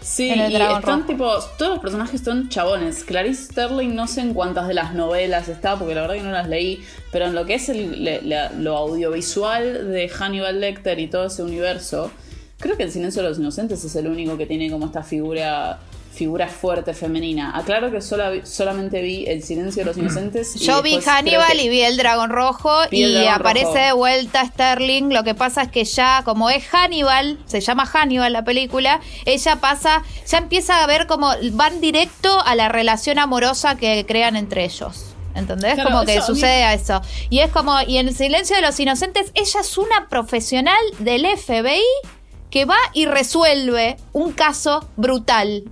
Sí, 0.00 0.30
en 0.30 0.40
el 0.40 0.52
y 0.52 0.56
están 0.56 0.82
Rojo. 0.82 1.00
tipo, 1.06 1.30
todos 1.58 1.70
los 1.72 1.78
personajes 1.78 2.20
son 2.22 2.48
chabones. 2.48 3.04
Clarice 3.04 3.44
Sterling 3.44 3.94
no 3.94 4.08
sé 4.08 4.22
en 4.22 4.34
cuántas 4.34 4.66
de 4.66 4.74
las 4.74 4.94
novelas 4.94 5.48
está, 5.48 5.78
porque 5.78 5.94
la 5.94 6.00
verdad 6.00 6.16
que 6.16 6.22
no 6.22 6.32
las 6.32 6.48
leí, 6.48 6.82
pero 7.12 7.26
en 7.26 7.34
lo 7.34 7.44
que 7.46 7.54
es 7.54 7.68
el- 7.68 8.02
le- 8.04 8.20
lo 8.58 8.76
audiovisual 8.78 9.92
de 9.92 10.08
Hannibal 10.08 10.60
Lecter 10.60 10.98
y 10.98 11.06
todo 11.06 11.26
ese 11.26 11.42
universo, 11.44 12.10
creo 12.58 12.76
que 12.76 12.82
el 12.82 12.90
silencio 12.90 13.22
de 13.22 13.28
los 13.28 13.38
inocentes 13.38 13.84
es 13.84 13.94
el 13.94 14.08
único 14.08 14.36
que 14.36 14.46
tiene 14.46 14.70
como 14.70 14.86
esta 14.86 15.02
figura 15.04 15.78
figura 16.12 16.46
fuerte 16.48 16.92
femenina. 16.94 17.56
Aclaro 17.56 17.90
que 17.90 18.00
sola 18.00 18.30
vi- 18.30 18.42
solamente 18.44 19.00
vi 19.00 19.24
el 19.26 19.42
silencio 19.42 19.80
de 19.82 19.86
los 19.86 19.96
inocentes. 19.96 20.56
y 20.56 20.58
Yo 20.60 20.82
vi 20.82 20.98
Hannibal 21.00 21.58
y 21.58 21.68
vi 21.68 21.80
el 21.82 21.96
dragón 21.96 22.30
rojo 22.30 22.70
y 22.90 23.04
dragón 23.12 23.28
aparece 23.40 23.64
rojo. 23.66 23.78
de 23.78 23.92
vuelta 23.92 24.44
Sterling. 24.44 25.12
Lo 25.12 25.24
que 25.24 25.34
pasa 25.34 25.62
es 25.62 25.68
que 25.70 25.84
ya, 25.84 26.22
como 26.24 26.50
es 26.50 26.64
Hannibal, 26.68 27.38
se 27.46 27.60
llama 27.60 27.86
Hannibal 27.86 28.32
la 28.32 28.44
película, 28.44 29.00
ella 29.24 29.56
pasa, 29.56 30.02
ya 30.28 30.38
empieza 30.38 30.82
a 30.82 30.86
ver 30.86 31.06
como 31.06 31.30
van 31.52 31.80
directo 31.80 32.40
a 32.44 32.54
la 32.54 32.68
relación 32.68 33.18
amorosa 33.18 33.76
que 33.76 34.04
crean 34.06 34.36
entre 34.36 34.64
ellos. 34.64 35.06
¿Entendés? 35.34 35.74
Claro, 35.74 35.90
como 35.90 36.04
que 36.04 36.16
eso 36.16 36.26
sucede 36.26 36.62
a 36.64 36.74
eso. 36.74 37.00
Y 37.30 37.38
es 37.38 37.50
como, 37.50 37.80
y 37.86 37.96
en 37.96 38.08
el 38.08 38.14
silencio 38.14 38.54
de 38.54 38.60
los 38.60 38.78
inocentes, 38.78 39.32
ella 39.34 39.60
es 39.60 39.78
una 39.78 40.08
profesional 40.10 40.76
del 40.98 41.24
FBI 41.24 41.80
que 42.50 42.66
va 42.66 42.76
y 42.92 43.06
resuelve 43.06 43.96
un 44.12 44.32
caso 44.32 44.86
brutal. 44.98 45.64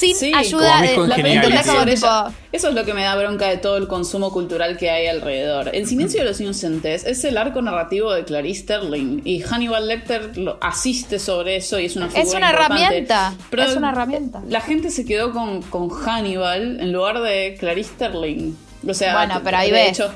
Sin 0.00 0.16
Sí, 0.16 0.32
ayuda 0.34 0.80
de. 0.82 0.94
congeniales. 0.94 1.44
¿entendés? 1.44 1.66
Como 1.66 1.78
Sobre 1.80 1.94
tipo, 1.94 2.06
Eso 2.52 2.68
es 2.68 2.74
lo 2.74 2.84
que 2.84 2.94
me 2.94 3.02
da 3.02 3.14
bronca 3.16 3.48
de 3.48 3.58
todo 3.58 3.76
el 3.76 3.86
consumo 3.86 4.32
cultural 4.32 4.76
que 4.78 4.88
hay 4.90 5.06
alrededor. 5.08 5.70
El 5.74 5.86
silencio 5.86 6.20
de 6.22 6.26
los 6.28 6.40
inocentes 6.40 7.04
es 7.04 7.22
el 7.24 7.36
arco 7.36 7.60
narrativo 7.62 8.12
de 8.12 8.24
Clarice 8.24 8.62
Sterling 8.62 9.20
y 9.24 9.40
Hannibal 9.42 9.86
Lecter 9.88 10.36
lo 10.38 10.58
asiste 10.62 11.18
sobre 11.18 11.56
eso 11.56 11.78
y 11.78 11.84
es 11.84 11.96
una 11.96 12.06
figura 12.08 12.22
Es 12.22 12.34
una 12.34 12.50
importante. 12.50 12.82
herramienta, 12.82 13.34
Pero 13.50 13.62
es 13.64 13.76
una 13.76 13.90
herramienta. 13.90 14.42
La 14.48 14.60
gente 14.60 14.90
se 14.90 15.04
quedó 15.04 15.32
con, 15.32 15.62
con 15.62 15.90
Hannibal 15.90 16.80
en 16.80 16.92
lugar 16.92 17.20
de 17.20 17.56
Clarice 17.60 17.90
Sterling. 17.94 18.54
O 18.88 18.94
sea, 18.94 19.14
Bueno, 19.16 19.40
pero 19.44 19.56
ahí 19.58 19.70
de 19.70 19.76
ves. 19.76 19.88
hecho 19.98 20.10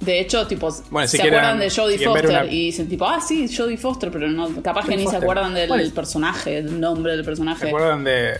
de 0.00 0.20
hecho, 0.20 0.46
tipo, 0.46 0.68
Bueno, 0.90 1.08
si 1.08 1.16
se 1.16 1.22
quieren- 1.22 1.38
acuerdan 1.40 1.60
de 1.60 1.70
Jodie 1.70 1.98
Foster 1.98 2.26
una- 2.28 2.44
y 2.44 2.66
dicen 2.66 2.88
tipo, 2.90 3.06
ah, 3.06 3.22
sí, 3.26 3.48
Jodie 3.48 3.78
Foster, 3.78 4.10
pero 4.10 4.28
no, 4.28 4.50
capaz 4.62 4.86
que 4.86 4.98
ni 4.98 5.06
se 5.06 5.16
acuerdan 5.16 5.54
del 5.54 5.92
personaje, 5.92 6.62
del 6.62 6.78
nombre 6.78 7.12
del 7.12 7.22
¿Se 7.22 7.24
personaje. 7.24 7.68
acuerdan 7.68 8.04
de, 8.04 8.34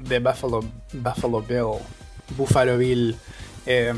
de 0.00 0.18
Buffalo, 0.18 0.60
Buffalo 0.92 1.42
Bill? 1.42 1.80
Buffalo 2.36 2.78
Bill. 2.78 3.16
eh, 3.66 3.92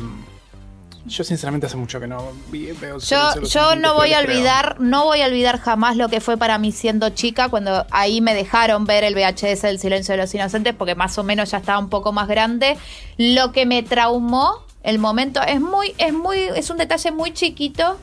Yo 1.04 1.24
sinceramente 1.24 1.66
hace 1.66 1.76
mucho 1.76 1.98
que 1.98 2.06
no 2.06 2.30
vi- 2.50 2.70
veo 2.80 2.98
Yo, 2.98 3.40
yo 3.42 3.74
no 3.74 3.94
voy 3.94 4.12
a 4.14 4.20
creo. 4.22 4.30
olvidar, 4.36 4.76
no 4.80 5.04
voy 5.04 5.20
a 5.20 5.26
olvidar 5.26 5.58
jamás 5.58 5.96
lo 5.96 6.08
que 6.08 6.20
fue 6.20 6.36
para 6.36 6.58
mí 6.58 6.70
siendo 6.70 7.10
chica 7.10 7.48
cuando 7.48 7.84
ahí 7.90 8.20
me 8.20 8.34
dejaron 8.34 8.84
ver 8.84 9.02
el 9.02 9.14
VHS 9.16 9.62
del 9.66 9.80
Silencio 9.80 10.12
de 10.12 10.18
los 10.22 10.32
Inocentes 10.32 10.74
porque 10.76 10.94
más 10.94 11.18
o 11.18 11.24
menos 11.24 11.50
ya 11.50 11.58
estaba 11.58 11.80
un 11.80 11.88
poco 11.88 12.12
más 12.12 12.28
grande. 12.28 12.76
Lo 13.16 13.50
que 13.50 13.66
me 13.66 13.82
traumó 13.82 14.64
el 14.84 15.00
momento 15.00 15.42
es 15.42 15.60
muy, 15.60 15.92
es 15.98 16.12
muy, 16.12 16.38
es 16.54 16.70
un 16.70 16.76
detalle 16.78 17.10
muy 17.10 17.32
chiquito 17.32 17.98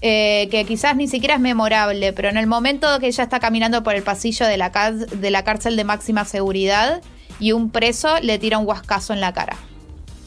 eh, 0.00 0.48
que 0.50 0.64
quizás 0.64 0.96
ni 0.96 1.08
siquiera 1.08 1.34
es 1.34 1.40
memorable, 1.40 2.12
pero 2.14 2.28
en 2.28 2.36
el 2.38 2.46
momento 2.46 2.98
que 3.00 3.06
ella 3.08 3.24
está 3.24 3.38
caminando 3.40 3.82
por 3.82 3.94
el 3.94 4.02
pasillo 4.02 4.46
de 4.46 4.56
la, 4.56 4.70
de 4.70 5.30
la 5.30 5.44
cárcel 5.44 5.76
de 5.76 5.84
máxima 5.84 6.24
seguridad 6.24 7.02
y 7.40 7.52
un 7.52 7.70
preso 7.70 8.18
le 8.20 8.38
tira 8.38 8.58
un 8.58 8.66
huascazo 8.66 9.12
en 9.12 9.20
la 9.20 9.32
cara. 9.32 9.56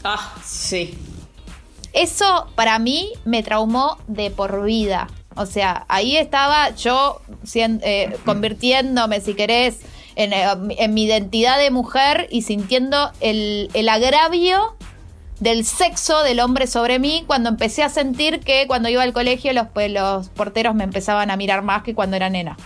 Ah, 0.04 0.34
sí. 0.44 0.98
Eso 1.94 2.48
para 2.56 2.78
mí 2.80 3.12
me 3.26 3.44
traumó 3.44 3.98
de 4.08 4.30
por 4.30 4.64
vida. 4.64 5.08
O 5.36 5.46
sea, 5.46 5.86
ahí 5.88 6.18
estaba 6.18 6.72
yo 6.76 7.22
eh, 7.56 8.18
convirtiéndome, 8.26 9.22
si 9.22 9.34
querés, 9.36 9.80
en, 10.16 10.34
eh, 10.34 10.46
en 10.78 10.94
mi 10.94 11.04
identidad 11.04 11.60
de 11.60 11.72
mujer 11.72 12.28
y 12.32 12.42
sintiendo 12.42 13.12
el, 13.20 13.70
el 13.74 13.90
agravio 13.90 14.76
del 15.40 15.66
sexo 15.66 16.24
del 16.24 16.40
hombre 16.40 16.66
sobre 16.66 16.98
mí 16.98 17.24
cuando 17.28 17.50
empecé 17.50 17.84
a 17.84 17.90
sentir 17.90 18.40
que 18.40 18.66
cuando 18.66 18.90
iba 18.90 19.04
al 19.04 19.14
colegio 19.14 19.54
los, 19.54 19.68
pues, 19.68 19.92
los 19.92 20.30
porteros 20.30 20.74
me 20.74 20.84
empezaban 20.84 21.30
a 21.30 21.38
mirar 21.38 21.62
más 21.62 21.84
que 21.84 21.94
cuando 21.94 22.16
era 22.16 22.30
nena. 22.30 22.58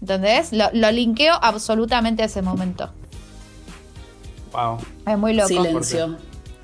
¿Entendés? 0.00 0.52
Lo, 0.52 0.68
lo 0.72 0.90
linkeo 0.90 1.38
absolutamente 1.40 2.24
a 2.24 2.26
ese 2.26 2.42
momento. 2.42 2.92
Wow. 4.52 4.78
Es 5.06 5.18
muy 5.18 5.34
loco. 5.34 5.48
Silencio. 5.48 6.16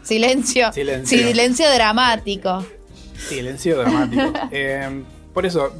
Silencio. 0.02 0.72
Silencio. 0.72 1.18
Silencio 1.18 1.72
dramático. 1.72 2.64
Silencio 3.16 3.78
dramático. 3.78 4.32
Eh, 4.50 5.02
por 5.34 5.46
eso, 5.46 5.72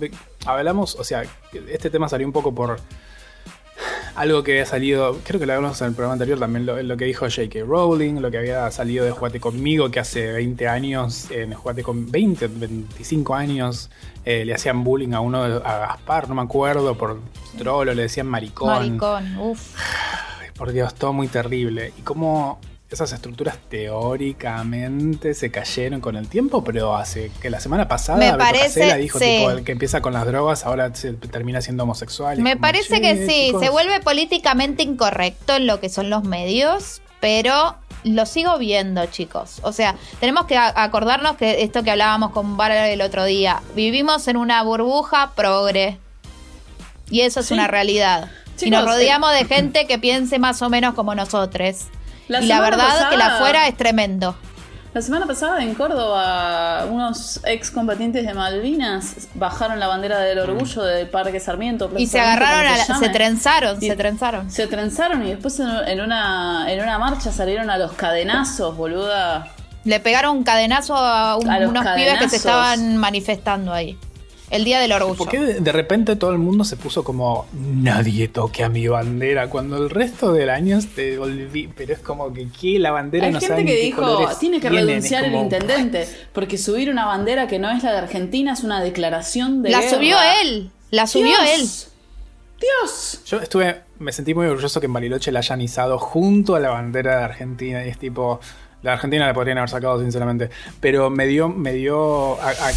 hablamos, 0.45 0.95
o 0.97 1.05
sea, 1.05 1.25
este 1.69 1.91
tema 1.91 2.09
salió 2.09 2.27
un 2.27 2.33
poco 2.33 2.55
por 2.55 2.79
algo 4.15 4.43
que 4.43 4.53
había 4.53 4.67
salido, 4.67 5.19
creo 5.25 5.39
que 5.39 5.47
lo 5.47 5.55
hablamos 5.55 5.81
en 5.81 5.89
el 5.89 5.95
programa 5.95 6.15
anterior 6.15 6.39
también, 6.41 6.67
lo, 6.67 6.83
lo 6.83 6.97
que 6.97 7.05
dijo 7.05 7.27
J.K. 7.27 7.61
Rowling, 7.65 8.21
lo 8.21 8.31
que 8.31 8.39
había 8.39 8.69
salido 8.71 9.05
de 9.05 9.13
Juate 9.13 9.39
conmigo, 9.39 9.91
que 9.91 10.01
hace 10.01 10.33
20 10.33 10.67
años, 10.67 11.31
en 11.31 11.55
Juate 11.55 11.83
con 11.83 12.11
20, 12.11 12.49
25 12.49 13.35
años, 13.35 13.91
eh, 14.25 14.45
le 14.45 14.55
hacían 14.55 14.83
bullying 14.83 15.13
a 15.13 15.21
uno, 15.21 15.43
a 15.43 15.79
Gaspar, 15.79 16.29
no 16.29 16.35
me 16.35 16.43
acuerdo, 16.43 16.97
por 16.97 17.21
trolo, 17.57 17.95
le 17.95 18.03
decían 18.03 18.27
maricón. 18.27 18.69
Maricón, 18.69 19.39
uff. 19.39 19.77
Por 20.59 20.73
Dios, 20.73 20.95
todo 20.95 21.13
muy 21.13 21.29
terrible. 21.29 21.93
Y 21.97 22.03
cómo 22.03 22.59
esas 22.91 23.13
estructuras 23.13 23.57
teóricamente 23.69 25.35
se 25.35 25.51
cayeron 25.51 26.01
con 26.01 26.17
el 26.17 26.29
tiempo, 26.29 26.65
pero 26.65 26.97
hace 26.97 27.31
que 27.41 27.51
la 27.51 27.61
semana 27.61 27.87
pasada 27.87 28.19
Me 28.19 28.27
Beto 28.27 28.39
parece, 28.39 28.81
Casella 28.81 28.97
dijo 28.97 29.19
sí. 29.19 29.25
tipo 29.39 29.51
el 29.51 29.63
que 29.65 29.73
empieza 29.73 30.01
con 30.01 30.13
las 30.15 30.27
drogas 30.27 30.65
ahora 30.65 30.95
se 30.95 31.13
termina 31.13 31.61
siendo 31.61 31.83
homosexual. 31.85 32.39
Me 32.41 32.53
como, 32.53 32.61
parece 32.63 32.97
"Che, 32.97 33.01
que 33.01 33.27
sí, 33.27 33.47
chicos". 33.49 33.63
se 33.63 33.71
vuelve 33.71 34.01
políticamente 34.01 34.83
incorrecto 34.83 35.57
en 35.57 35.67
lo 35.67 35.81
que 35.81 35.89
son 35.89 36.11
los 36.11 36.25
medios, 36.25 37.01
pero 37.21 37.77
lo 38.05 38.27
sigo 38.27 38.59
viendo, 38.59 39.05
chicos. 39.07 39.61
O 39.63 39.73
sea, 39.73 39.95
tenemos 40.21 40.47
que 40.47 40.57
acordarnos 40.57 41.37
que 41.37 41.63
esto 41.63 41.83
que 41.83 41.91
hablábamos 41.91 42.31
con 42.31 42.57
Vara 42.57 42.89
el 42.89 43.01
otro 43.03 43.25
día, 43.25 43.61
vivimos 43.75 44.29
en 44.29 44.37
una 44.39 44.63
burbuja 44.63 45.33
progre. 45.37 45.99
Y 47.11 47.21
eso 47.23 47.41
es 47.41 47.47
Sí. 47.47 47.55
una 47.55 47.67
realidad. 47.69 48.31
Y 48.61 48.71
nos 48.71 48.81
Chicos, 48.81 48.95
rodeamos 48.95 49.33
eh, 49.33 49.37
de 49.39 49.45
gente 49.47 49.87
que 49.87 49.99
piense 49.99 50.39
más 50.39 50.61
o 50.63 50.69
menos 50.69 50.95
como 50.95 51.15
nosotros. 51.15 51.87
La 52.29 52.41
y 52.43 52.47
la 52.47 52.61
verdad 52.61 53.09
que 53.11 53.17
la 53.17 53.25
pasada- 53.25 53.37
afuera 53.37 53.69
es 53.69 53.77
tremendo. 53.77 54.37
La 54.95 55.03
semana 55.03 55.27
pasada 55.27 55.63
en 55.63 55.75
Córdoba, 55.75 56.87
unos 56.91 57.41
ex 57.45 57.71
combatientes 57.71 58.27
de 58.27 58.33
Malvinas 58.35 59.29
bajaron 59.35 59.79
la 59.79 59.87
bandera 59.87 60.19
del 60.21 60.39
orgullo 60.39 60.83
del 60.83 61.07
Parque 61.09 61.39
Sarmiento. 61.41 61.91
Y 61.97 62.07
se 62.07 62.19
agarraron, 62.19 62.67
a 62.73 62.77
la- 62.79 62.85
se 62.99 63.09
trenzaron, 63.11 63.77
Y- 63.83 63.87
se 63.89 63.97
trenzaron. 63.97 64.51
Se 64.51 64.67
trenzaron 64.67 65.27
y 65.27 65.31
después 65.31 65.61
en, 65.61 66.01
una, 66.01 66.73
en 66.73 66.81
una 66.83 66.99
marcha 66.99 67.31
salieron 67.31 67.69
a 67.71 67.77
los 67.79 67.93
cadenazos, 67.93 68.77
boluda. 68.77 69.49
Le 69.85 70.01
pegaron 70.01 70.39
un 70.39 70.43
cadenazo 70.43 70.97
a, 70.97 71.37
un- 71.37 71.49
A 71.49 71.61
los 71.61 71.71
unos 71.71 71.87
pibes 71.95 72.19
que 72.19 72.29
se 72.29 72.37
estaban 72.37 72.97
manifestando 72.97 73.73
ahí. 73.73 73.97
El 74.51 74.65
día 74.65 74.81
del 74.81 74.93
orgullo. 74.93 75.17
¿Por 75.19 75.29
qué 75.29 75.39
de, 75.39 75.73
repente 75.73 76.17
todo 76.17 76.31
el 76.33 76.39
mundo 76.39 76.65
se 76.65 76.77
puso 76.77 77.05
como 77.05 77.47
nadie 77.53 78.29
toque 78.29 78.65
a 78.65 78.69
mi 78.71 78.89
bandera? 78.89 79.51
Cuando 79.51 79.77
el 79.77 79.91
resto 79.91 80.33
del 80.33 80.49
año 80.51 80.79
te 80.95 81.19
olvidé, 81.19 81.69
pero 81.77 81.93
es 81.93 81.99
como 81.99 82.33
que 82.33 82.49
¿qué? 82.59 82.79
la 82.79 82.91
bandera 82.91 83.27
Hay 83.27 83.33
no 83.33 83.41
gente 83.41 83.55
sabe 83.55 83.65
que 83.67 83.77
dijo, 83.77 84.27
tiene 84.41 84.61
que 84.61 84.71
tienen", 84.71 84.79
es 84.79 84.87
renunciar 84.87 85.25
el 85.25 85.35
intendente, 85.35 86.09
porque 86.33 86.57
subir 86.57 86.89
una 86.91 87.05
bandera 87.05 87.47
que 87.47 87.59
no 87.59 87.71
es 87.71 87.83
la 87.83 87.93
de 87.93 87.99
Argentina 87.99 88.55
es 88.55 88.65
una 88.65 88.83
declaración 88.83 89.63
de 89.63 89.71
La 89.71 89.81
guerra. 89.81 89.97
subió 89.97 90.17
él. 90.43 90.71
La 90.91 91.07
subió 91.07 91.37
él. 91.43 91.61
Dios. 91.61 91.89
Dios. 92.61 93.21
Yo 93.27 93.41
estuve, 93.41 93.83
me 93.99 94.13
sentí 94.13 94.35
muy 94.35 94.47
orgulloso 94.47 94.81
que 94.81 94.87
en 94.87 94.93
Bariloche 94.93 95.31
la 95.31 95.41
hayan 95.41 95.61
izado 95.61 95.99
junto 95.99 96.57
a 96.57 96.61
la 96.61 96.71
bandera 96.71 97.19
de 97.19 97.25
Argentina 97.25 97.85
y 97.85 97.89
es 97.91 97.99
tipo, 97.99 98.41
la 98.83 98.95
Argentina 98.95 99.27
la 99.27 99.35
podrían 99.35 99.59
haber 99.59 99.71
sacado 99.71 100.01
sinceramente, 100.01 100.51
pero 100.81 101.09
me 101.11 101.27
dio, 101.27 101.49
me 101.49 101.73
dio, 101.75 102.41
a- 102.41 102.49
a- 102.51 102.73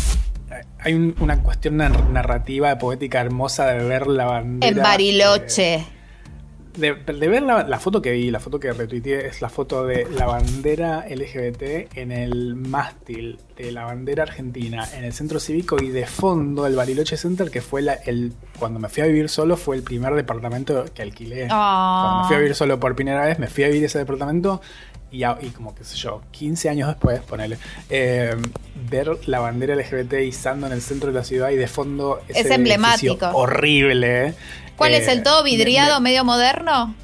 hay 0.81 0.93
un- 0.93 1.15
una 1.19 1.41
cuestión 1.43 1.77
nar- 1.77 2.09
narrativa, 2.09 2.77
poética 2.77 3.21
hermosa 3.21 3.67
de 3.67 3.83
ver 3.83 4.07
la 4.07 4.25
bandera. 4.25 4.75
En 4.77 4.81
Bariloche. 4.83 5.85
de, 6.77 6.93
de 6.95 7.27
ver 7.27 7.43
la, 7.43 7.63
la 7.67 7.79
foto 7.79 8.01
que 8.01 8.13
vi, 8.13 8.31
la 8.31 8.39
foto 8.39 8.57
que 8.57 8.71
retuiteé, 8.71 9.27
es 9.27 9.41
la 9.41 9.49
foto 9.49 9.85
de 9.85 10.07
la 10.09 10.25
bandera 10.25 11.05
LGBT 11.09 11.95
en 11.97 12.13
el 12.13 12.55
mástil 12.55 13.39
de 13.57 13.73
la 13.73 13.83
bandera 13.83 14.23
argentina 14.23 14.87
en 14.95 15.03
el 15.03 15.11
centro 15.11 15.41
cívico 15.41 15.75
y 15.83 15.89
de 15.89 16.05
fondo 16.07 16.65
el 16.65 16.75
Bariloche 16.77 17.17
Center, 17.17 17.51
que 17.51 17.59
fue 17.61 17.81
la, 17.81 17.93
el. 17.95 18.31
Cuando 18.57 18.79
me 18.79 18.87
fui 18.87 19.03
a 19.03 19.05
vivir 19.07 19.27
solo, 19.27 19.57
fue 19.57 19.75
el 19.75 19.83
primer 19.83 20.13
departamento 20.15 20.85
que 20.93 21.01
alquilé. 21.01 21.47
Ah. 21.51 22.03
Cuando 22.03 22.21
me 22.21 22.27
fui 22.27 22.35
a 22.37 22.39
vivir 22.39 22.55
solo 22.55 22.79
por 22.79 22.95
primera 22.95 23.25
vez, 23.25 23.37
me 23.37 23.47
fui 23.47 23.65
a 23.65 23.67
vivir 23.67 23.83
ese 23.83 23.97
departamento. 23.99 24.61
Y, 25.11 25.23
como 25.49 25.75
qué 25.75 25.83
sé 25.83 25.97
yo, 25.97 26.21
15 26.31 26.69
años 26.69 26.87
después, 26.87 27.19
ponele, 27.21 27.57
eh, 27.89 28.33
ver 28.89 29.09
la 29.27 29.39
bandera 29.39 29.75
LGBT 29.75 30.13
izando 30.25 30.67
en 30.67 30.73
el 30.73 30.81
centro 30.81 31.11
de 31.11 31.17
la 31.19 31.25
ciudad 31.25 31.49
y 31.49 31.57
de 31.57 31.67
fondo 31.67 32.21
ese 32.29 32.39
Es 32.41 32.45
emblemático. 32.51 33.27
horrible. 33.33 34.27
eh, 34.27 34.33
¿Cuál 34.77 34.93
es 34.93 35.07
eh, 35.07 35.11
el 35.11 35.23
todo 35.23 35.43
me- 35.43 35.49
vidriado, 35.51 35.99
me- 35.99 36.09
medio 36.11 36.23
moderno? 36.23 36.95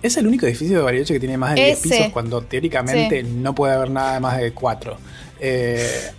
es 0.00 0.16
el 0.16 0.28
único 0.28 0.46
edificio 0.46 0.76
de 0.78 0.84
Bariloche 0.84 1.12
que 1.14 1.18
tiene 1.18 1.36
más 1.36 1.56
de 1.56 1.64
10 1.64 1.78
Ese. 1.84 1.88
pisos 1.96 2.12
cuando 2.12 2.40
teóricamente 2.42 3.22
Sí. 3.22 3.28
no 3.28 3.52
puede 3.52 3.74
haber 3.74 3.90
nada 3.90 4.14
de 4.14 4.20
más 4.20 4.38
de 4.38 4.52
4. 4.52 4.96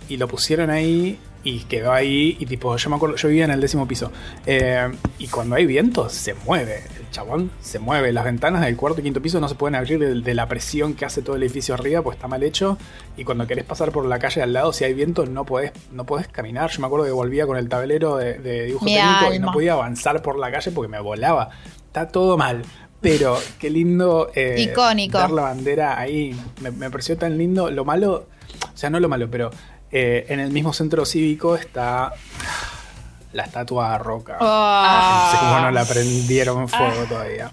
y 0.08 0.16
lo 0.18 0.28
pusieron 0.28 0.68
ahí 0.70 1.18
y 1.44 1.60
quedó 1.60 1.92
ahí 1.92 2.36
y 2.40 2.44
tipo, 2.46 2.76
yo 2.76 2.90
me 2.90 2.96
acuerdo, 2.96 3.16
yo 3.16 3.28
vivía 3.28 3.44
en 3.46 3.50
el 3.52 3.60
décimo 3.62 3.88
piso. 3.88 4.12
Eh, 4.46 4.86
y 5.18 5.28
cuando 5.28 5.56
hay 5.56 5.64
viento 5.66 6.08
se 6.10 6.34
mueve, 6.34 6.82
chabón 7.10 7.50
se 7.60 7.78
mueve. 7.78 8.12
Las 8.12 8.24
ventanas 8.24 8.62
del 8.62 8.76
cuarto 8.76 9.00
y 9.00 9.04
quinto 9.04 9.20
piso 9.20 9.40
no 9.40 9.48
se 9.48 9.54
pueden 9.54 9.74
abrir 9.74 9.98
de, 9.98 10.20
de 10.20 10.34
la 10.34 10.46
presión 10.48 10.94
que 10.94 11.04
hace 11.04 11.22
todo 11.22 11.36
el 11.36 11.42
edificio 11.42 11.74
arriba, 11.74 12.02
pues 12.02 12.16
está 12.16 12.28
mal 12.28 12.42
hecho. 12.42 12.78
Y 13.16 13.24
cuando 13.24 13.46
querés 13.46 13.64
pasar 13.64 13.92
por 13.92 14.06
la 14.06 14.18
calle 14.18 14.42
al 14.42 14.52
lado, 14.52 14.72
si 14.72 14.84
hay 14.84 14.94
viento, 14.94 15.26
no 15.26 15.44
podés, 15.44 15.72
no 15.92 16.06
podés 16.06 16.28
caminar. 16.28 16.70
Yo 16.70 16.80
me 16.80 16.86
acuerdo 16.86 17.06
que 17.06 17.12
volvía 17.12 17.46
con 17.46 17.56
el 17.56 17.68
tablero 17.68 18.16
de, 18.16 18.38
de 18.38 18.64
dibujo 18.66 18.84
Mi 18.84 18.94
técnico 18.94 19.34
y 19.34 19.38
no 19.38 19.52
podía 19.52 19.72
avanzar 19.74 20.22
por 20.22 20.38
la 20.38 20.50
calle 20.50 20.70
porque 20.70 20.88
me 20.88 21.00
volaba. 21.00 21.50
Está 21.86 22.08
todo 22.08 22.36
mal. 22.36 22.62
Pero 23.00 23.38
qué 23.58 23.70
lindo 23.70 24.30
eh, 24.34 24.56
Icónico. 24.58 25.18
ver 25.18 25.30
la 25.30 25.42
bandera 25.42 25.98
ahí. 25.98 26.38
Me, 26.60 26.70
me 26.70 26.90
pareció 26.90 27.16
tan 27.16 27.38
lindo. 27.38 27.70
Lo 27.70 27.84
malo, 27.84 28.26
o 28.62 28.76
sea, 28.76 28.90
no 28.90 29.00
lo 29.00 29.08
malo, 29.08 29.30
pero 29.30 29.50
eh, 29.90 30.26
en 30.28 30.38
el 30.38 30.50
mismo 30.52 30.72
centro 30.72 31.04
cívico 31.06 31.56
está 31.56 32.12
la 33.32 33.44
estatua 33.44 33.92
de 33.92 33.98
Roca. 33.98 34.38
Ah. 34.40 35.24
No 35.24 35.30
sé 35.32 35.38
cómo 35.38 35.60
no 35.60 35.70
la 35.70 35.84
prendieron 35.84 36.68
fuego 36.68 37.04
todavía. 37.08 37.50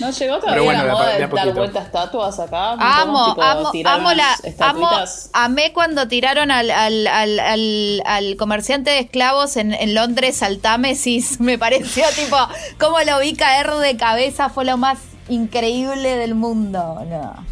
¿No 0.00 0.10
llegó 0.10 0.38
todavía 0.38 0.54
Pero 0.54 0.64
bueno, 0.64 0.84
la 0.84 0.92
moda 0.92 1.08
de, 1.10 1.18
de 1.18 1.24
a 1.24 1.28
dar 1.28 1.54
vueltas 1.54 1.86
estatuas 1.86 2.38
acá? 2.40 2.72
Amo, 2.72 3.34
tipo, 3.34 3.42
amo, 3.42 3.70
amo 3.84 4.12
la, 4.12 4.36
amo, 4.60 4.88
amé 5.32 5.72
cuando 5.72 6.08
tiraron 6.08 6.50
al, 6.50 6.70
al, 6.70 7.06
al, 7.06 7.38
al, 7.38 8.02
al 8.04 8.36
comerciante 8.36 8.90
de 8.90 8.98
esclavos 9.00 9.56
en, 9.56 9.72
en 9.72 9.94
Londres 9.94 10.42
al 10.42 10.58
Támesis. 10.58 11.40
Me 11.40 11.58
pareció 11.58 12.04
tipo, 12.16 12.36
cómo 12.78 13.00
lo 13.00 13.20
vi 13.20 13.34
caer 13.34 13.70
de 13.70 13.96
cabeza, 13.96 14.48
fue 14.48 14.64
lo 14.64 14.76
más 14.76 14.98
increíble 15.28 16.16
del 16.16 16.34
mundo. 16.34 17.00
No. 17.08 17.46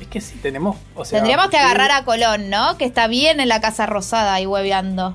Es 0.00 0.06
que 0.08 0.20
sí, 0.20 0.36
tenemos. 0.42 0.76
O 0.94 1.04
sea, 1.06 1.18
Tendríamos 1.18 1.48
que 1.48 1.56
sí, 1.56 1.62
agarrar 1.62 1.90
a 1.92 2.04
Colón, 2.04 2.50
¿no? 2.50 2.76
Que 2.76 2.84
está 2.84 3.06
bien 3.06 3.40
en 3.40 3.48
la 3.48 3.60
Casa 3.62 3.86
Rosada 3.86 4.34
ahí 4.34 4.44
hueveando. 4.44 5.14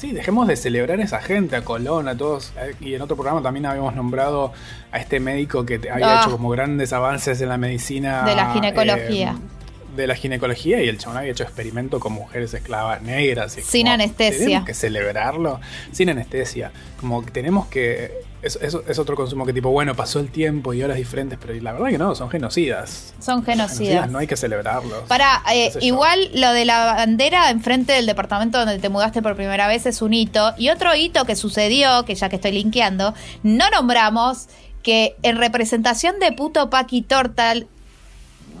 Sí, 0.00 0.12
dejemos 0.12 0.48
de 0.48 0.56
celebrar 0.56 0.98
a 0.98 1.02
esa 1.04 1.20
gente, 1.20 1.56
a 1.56 1.62
Colón, 1.62 2.08
a 2.08 2.16
todos. 2.16 2.52
Y 2.80 2.94
en 2.94 3.02
otro 3.02 3.16
programa 3.16 3.42
también 3.42 3.66
habíamos 3.66 3.94
nombrado 3.94 4.50
a 4.92 4.98
este 4.98 5.20
médico 5.20 5.66
que 5.66 5.74
había 5.92 6.20
Ah. 6.20 6.20
hecho 6.22 6.30
como 6.30 6.48
grandes 6.48 6.94
avances 6.94 7.38
en 7.42 7.50
la 7.50 7.58
medicina. 7.58 8.22
De 8.24 8.34
la 8.34 8.50
ginecología. 8.54 9.32
eh, 9.38 9.96
de 9.96 10.06
la 10.06 10.14
ginecología 10.14 10.80
y 10.82 10.88
el 10.88 10.96
chabón 10.98 11.18
había 11.18 11.32
hecho 11.32 11.42
experimento 11.42 11.98
con 12.00 12.12
mujeres 12.14 12.54
esclavas 12.54 13.02
negras. 13.02 13.58
y 13.58 13.60
Sin 13.62 13.82
como, 13.82 13.94
anestesia. 13.94 14.38
Tenemos 14.46 14.64
que 14.66 14.74
celebrarlo 14.74 15.60
sin 15.92 16.08
anestesia. 16.08 16.70
Como 17.00 17.22
que 17.24 17.30
tenemos 17.32 17.66
que. 17.66 18.12
Es, 18.42 18.56
es- 18.62 18.76
es 18.88 18.98
otro 18.98 19.16
consumo 19.16 19.44
que 19.44 19.52
tipo, 19.52 19.70
bueno, 19.70 19.94
pasó 19.94 20.18
el 20.18 20.30
tiempo 20.30 20.72
y 20.72 20.82
horas 20.82 20.96
diferentes, 20.96 21.38
pero 21.40 21.52
la 21.60 21.72
verdad 21.72 21.88
que 21.88 21.98
no, 21.98 22.14
son 22.14 22.30
genocidas. 22.30 23.12
Son 23.20 23.44
genocidas. 23.44 24.10
no 24.10 24.18
hay 24.18 24.26
que 24.26 24.36
celebrarlos. 24.36 25.02
Para, 25.08 25.42
eh, 25.52 25.66
Qué 25.66 25.72
sé 25.72 25.80
yo. 25.80 25.86
igual 25.94 26.30
lo 26.34 26.52
de 26.52 26.64
la 26.64 26.86
bandera 26.94 27.50
enfrente 27.50 27.92
del 27.92 28.06
departamento 28.06 28.58
donde 28.58 28.78
te 28.78 28.88
mudaste 28.88 29.20
por 29.20 29.36
primera 29.36 29.68
vez 29.68 29.84
es 29.86 30.00
un 30.00 30.14
hito. 30.14 30.54
Y 30.56 30.70
otro 30.70 30.94
hito 30.94 31.24
que 31.26 31.36
sucedió, 31.36 32.04
que 32.06 32.14
ya 32.14 32.28
que 32.30 32.36
estoy 32.36 32.52
linkeando, 32.52 33.12
no 33.42 33.68
nombramos 33.70 34.46
que 34.82 35.16
en 35.22 35.36
representación 35.36 36.18
de 36.20 36.32
puto 36.32 36.70
Paqui 36.70 37.02
Tortal, 37.02 37.66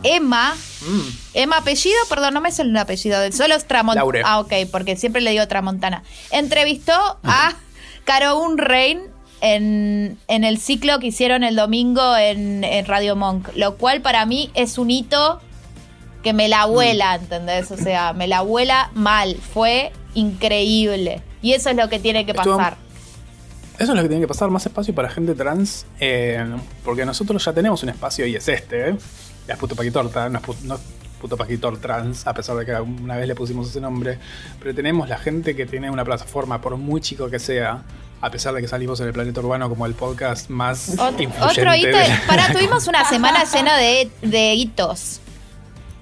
Emma, 0.02 0.54
Mm. 0.82 1.00
Emma 1.34 1.58
apellido, 1.58 1.96
perdón, 2.08 2.32
no 2.32 2.40
me 2.40 2.50
sé 2.52 2.62
el 2.62 2.74
apellido, 2.76 3.18
solo 3.32 3.54
es 3.54 3.66
Tramontana. 3.66 4.22
Ah, 4.24 4.40
ok, 4.40 4.52
porque 4.72 4.96
siempre 4.96 5.20
le 5.20 5.30
digo 5.32 5.46
Tramontana. 5.46 6.02
Entrevistó 6.30 6.92
a 7.22 7.52
Caro 8.04 8.38
Unrein 8.38 9.00
en, 9.40 10.18
en 10.28 10.44
el 10.44 10.58
ciclo 10.58 10.98
que 10.98 11.08
hicieron 11.08 11.44
el 11.44 11.56
domingo 11.56 12.16
en, 12.16 12.64
en 12.64 12.86
Radio 12.86 13.16
Monk, 13.16 13.48
lo 13.56 13.76
cual 13.76 14.00
para 14.00 14.26
mí 14.26 14.50
es 14.54 14.78
un 14.78 14.90
hito 14.90 15.40
que 16.22 16.32
me 16.32 16.48
la 16.48 16.66
vuela, 16.66 17.14
¿entendés? 17.14 17.70
O 17.70 17.76
sea, 17.76 18.12
me 18.12 18.28
la 18.28 18.42
vuela 18.42 18.90
mal, 18.94 19.36
fue 19.36 19.92
increíble. 20.14 21.22
Y 21.42 21.52
eso 21.52 21.70
es 21.70 21.76
lo 21.76 21.88
que 21.88 21.98
tiene 21.98 22.26
que 22.26 22.34
pasar. 22.34 22.76
Eso 23.78 23.92
es 23.92 23.96
lo 23.96 24.02
que 24.02 24.08
tiene 24.08 24.22
que 24.22 24.28
pasar, 24.28 24.50
más 24.50 24.66
espacio 24.66 24.94
para 24.94 25.08
gente 25.08 25.34
trans, 25.34 25.86
eh, 25.98 26.44
porque 26.84 27.06
nosotros 27.06 27.42
ya 27.42 27.54
tenemos 27.54 27.82
un 27.82 27.88
espacio 27.88 28.26
y 28.26 28.36
es 28.36 28.46
este, 28.46 28.90
¿eh? 28.90 28.96
Es 29.48 29.56
puto 29.56 29.74
paquitorta, 29.74 30.28
no 30.28 30.38
es 30.38 30.44
puto, 30.44 30.58
no 30.64 30.78
puto 31.20 31.36
paquitor 31.36 31.78
trans, 31.78 32.26
a 32.26 32.34
pesar 32.34 32.56
de 32.56 32.66
que 32.66 32.74
una 32.74 33.16
vez 33.16 33.26
le 33.26 33.34
pusimos 33.34 33.68
ese 33.68 33.80
nombre, 33.80 34.18
pero 34.58 34.74
tenemos 34.74 35.08
la 35.08 35.18
gente 35.18 35.56
que 35.56 35.66
tiene 35.66 35.90
una 35.90 36.04
plataforma, 36.04 36.60
por 36.60 36.76
muy 36.76 37.00
chico 37.00 37.30
que 37.30 37.38
sea, 37.38 37.82
a 38.20 38.30
pesar 38.30 38.54
de 38.54 38.60
que 38.60 38.68
salimos 38.68 39.00
en 39.00 39.06
el 39.06 39.12
planeta 39.12 39.40
urbano 39.40 39.68
como 39.68 39.86
el 39.86 39.94
podcast 39.94 40.50
más 40.50 40.96
Ot- 40.98 41.20
influyente 41.20 41.60
otro 41.60 41.74
hito, 41.74 41.86
de 41.96 42.08
la- 42.08 42.20
para, 42.26 42.52
tuvimos 42.52 42.86
una 42.86 43.08
semana 43.08 43.44
llena 43.44 43.76
de, 43.76 44.10
de 44.22 44.54
hitos. 44.54 45.20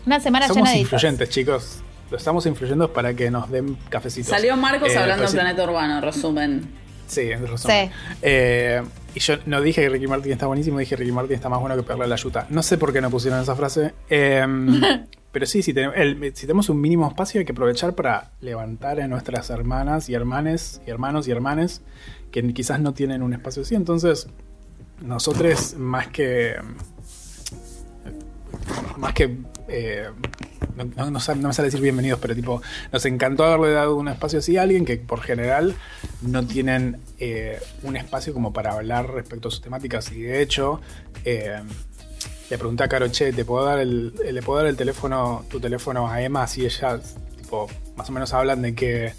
Una 0.06 0.20
semana 0.20 0.46
Somos 0.48 0.62
llena 0.64 0.70
de 0.70 0.76
hitos. 0.78 0.92
influyentes, 0.92 1.28
chicos. 1.30 1.76
Lo 2.10 2.16
estamos 2.16 2.46
influyendo 2.46 2.92
para 2.92 3.12
que 3.14 3.30
nos 3.30 3.50
den 3.50 3.76
cafecitos. 3.90 4.30
Salió 4.30 4.56
Marcos 4.56 4.90
Eh, 4.90 4.98
hablando 4.98 5.24
pero 5.26 5.30
del 5.32 5.40
planeta 5.40 5.64
urbano, 5.64 6.00
resumen. 6.00 6.68
Sí, 7.06 7.22
es 7.22 7.40
razón. 7.40 7.70
Sí. 7.70 7.90
Eh, 8.22 8.82
y 9.14 9.20
yo 9.20 9.34
no 9.46 9.60
dije 9.60 9.82
que 9.82 9.88
Ricky 9.88 10.06
Martin 10.06 10.32
está 10.32 10.46
buenísimo, 10.46 10.78
dije 10.78 10.96
Ricky 10.96 11.12
Martin 11.12 11.34
está 11.36 11.48
más 11.48 11.60
bueno 11.60 11.76
que 11.76 11.82
pegarle 11.82 12.04
a 12.04 12.08
la 12.08 12.16
yuta. 12.16 12.46
No 12.50 12.62
sé 12.62 12.78
por 12.78 12.92
qué 12.92 13.00
no 13.00 13.10
pusieron 13.10 13.40
esa 13.40 13.54
frase. 13.54 13.94
Eh, 14.08 14.44
pero 15.32 15.46
sí, 15.46 15.62
si, 15.62 15.72
tenemos, 15.74 15.96
el- 15.96 16.18
si 16.34 16.42
tenemos 16.46 16.68
un 16.68 16.80
mínimo 16.80 17.06
espacio 17.08 17.38
hay 17.40 17.44
que 17.44 17.52
aprovechar 17.52 17.94
para 17.94 18.30
levantar 18.40 19.00
a 19.00 19.08
nuestras 19.08 19.50
hermanas 19.50 20.08
y 20.08 20.14
hermanes 20.14 20.80
y 20.86 20.90
hermanos 20.90 21.28
y 21.28 21.30
hermanes 21.30 21.82
que 22.30 22.52
quizás 22.54 22.80
no 22.80 22.94
tienen 22.94 23.22
un 23.22 23.32
espacio 23.32 23.62
así. 23.62 23.74
Entonces, 23.74 24.28
nosotros 25.02 25.74
más 25.76 26.08
que... 26.08 26.56
Más 28.96 29.12
que... 29.14 29.36
eh, 29.68 30.08
no, 30.76 30.84
no- 30.84 31.10
no 31.10 31.48
me 31.48 31.52
sale 31.54 31.66
decir 31.66 31.80
bienvenidos, 31.80 32.18
pero 32.20 32.34
tipo, 32.34 32.62
nos 32.92 33.04
encantó 33.06 33.44
haberle 33.44 33.72
dado 33.74 33.96
un 33.96 34.08
espacio 34.08 34.38
así 34.40 34.56
a 34.56 34.62
alguien 34.62 34.84
que 34.84 34.96
por 34.96 35.20
general 35.20 35.74
no 36.22 36.46
tienen 36.46 36.98
eh, 37.18 37.58
un 37.82 37.96
espacio 37.96 38.32
como 38.32 38.52
para 38.52 38.72
hablar 38.72 39.10
respecto 39.12 39.48
a 39.48 39.50
sus 39.50 39.60
temáticas. 39.60 40.10
Y 40.12 40.22
de 40.22 40.40
hecho, 40.42 40.80
eh, 41.24 41.60
le 42.50 42.58
pregunté 42.58 42.84
a 42.84 42.88
Caro, 42.88 43.08
che, 43.08 43.32
¿te 43.32 43.44
puedo 43.44 43.64
dar 43.64 43.78
el, 43.78 44.14
eh, 44.24 44.32
le 44.32 44.42
puedo 44.42 44.58
dar 44.60 44.68
el 44.68 44.76
teléfono, 44.76 45.44
tu 45.50 45.60
teléfono 45.60 46.08
a 46.08 46.22
Emma? 46.22 46.42
Así 46.44 46.64
ella, 46.64 46.98
tipo, 47.36 47.68
más 47.96 48.08
o 48.08 48.12
menos 48.12 48.32
hablan 48.32 48.62
de 48.62 48.74
que 48.74 49.12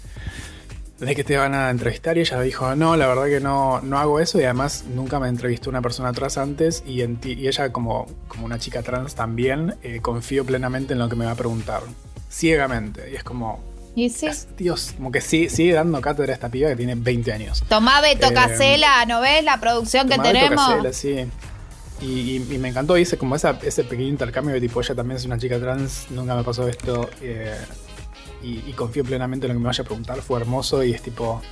de 0.98 1.14
que 1.16 1.24
te 1.24 1.34
van 1.38 1.54
a 1.54 1.70
entrevistar 1.70 2.18
y 2.18 2.20
ella 2.20 2.38
dijo, 2.42 2.74
no, 2.76 2.94
la 2.94 3.06
verdad 3.06 3.24
que 3.24 3.40
no, 3.40 3.80
no 3.80 3.98
hago 3.98 4.20
eso 4.20 4.38
y 4.38 4.44
además 4.44 4.84
nunca 4.94 5.18
me 5.18 5.28
entrevistó 5.28 5.70
una 5.70 5.80
persona 5.80 6.12
trans 6.12 6.36
antes 6.36 6.82
y, 6.86 7.00
en 7.00 7.16
ti- 7.16 7.32
y 7.32 7.48
ella 7.48 7.72
como, 7.72 8.06
como 8.28 8.44
una 8.44 8.58
chica 8.58 8.82
trans 8.82 9.14
también 9.14 9.76
eh, 9.82 10.00
confío 10.02 10.44
plenamente 10.44 10.92
en 10.92 10.98
lo 10.98 11.08
que 11.08 11.16
me 11.16 11.24
va 11.24 11.30
a 11.30 11.36
preguntar, 11.36 11.80
ciegamente. 12.30 13.10
Y 13.10 13.16
es 13.16 13.24
como, 13.24 13.60
Y 13.96 14.10
sí. 14.10 14.28
Dios, 14.58 14.92
como 14.96 15.10
que 15.10 15.22
sigue, 15.22 15.48
sigue 15.48 15.72
dando 15.72 16.00
cátedra 16.02 16.32
a 16.32 16.34
esta 16.34 16.50
piba 16.50 16.68
que 16.68 16.76
tiene 16.76 16.94
20 16.94 17.32
años. 17.32 17.62
Tomá 17.68 18.02
Beto 18.02 18.28
Eh, 18.28 18.34
Casela, 18.34 19.04
¿no 19.06 19.22
ves 19.22 19.42
la 19.42 19.58
producción 19.58 20.06
que 20.06 20.18
Beto 20.18 20.24
tenemos? 20.24 20.66
Casella, 20.68 20.92
sí. 20.92 21.26
Y, 22.00 22.06
y- 22.38 22.54
y 22.54 22.58
me 22.58 22.68
encantó, 22.68 22.96
hice 22.96 23.18
como 23.18 23.36
ese 23.36 23.84
pequeño 23.84 24.08
intercambio 24.08 24.54
de 24.54 24.60
tipo, 24.60 24.80
ella 24.80 24.94
también 24.94 25.16
es 25.18 25.24
una 25.26 25.36
chica 25.38 25.58
trans, 25.58 26.06
nunca 26.10 26.34
me 26.34 26.42
pasó 26.42 26.66
esto, 26.66 27.10
eh, 27.20 27.54
y, 28.42 28.60
y 28.66 28.72
confío 28.74 29.04
plenamente 29.04 29.46
en 29.46 29.52
lo 29.52 29.58
que 29.58 29.62
me 29.62 29.66
vaya 29.66 29.82
a 29.82 29.86
preguntar, 29.86 30.20
fue 30.22 30.40
hermoso 30.40 30.82
y 30.82 30.92
es 30.92 31.02
tipo, 31.02 31.42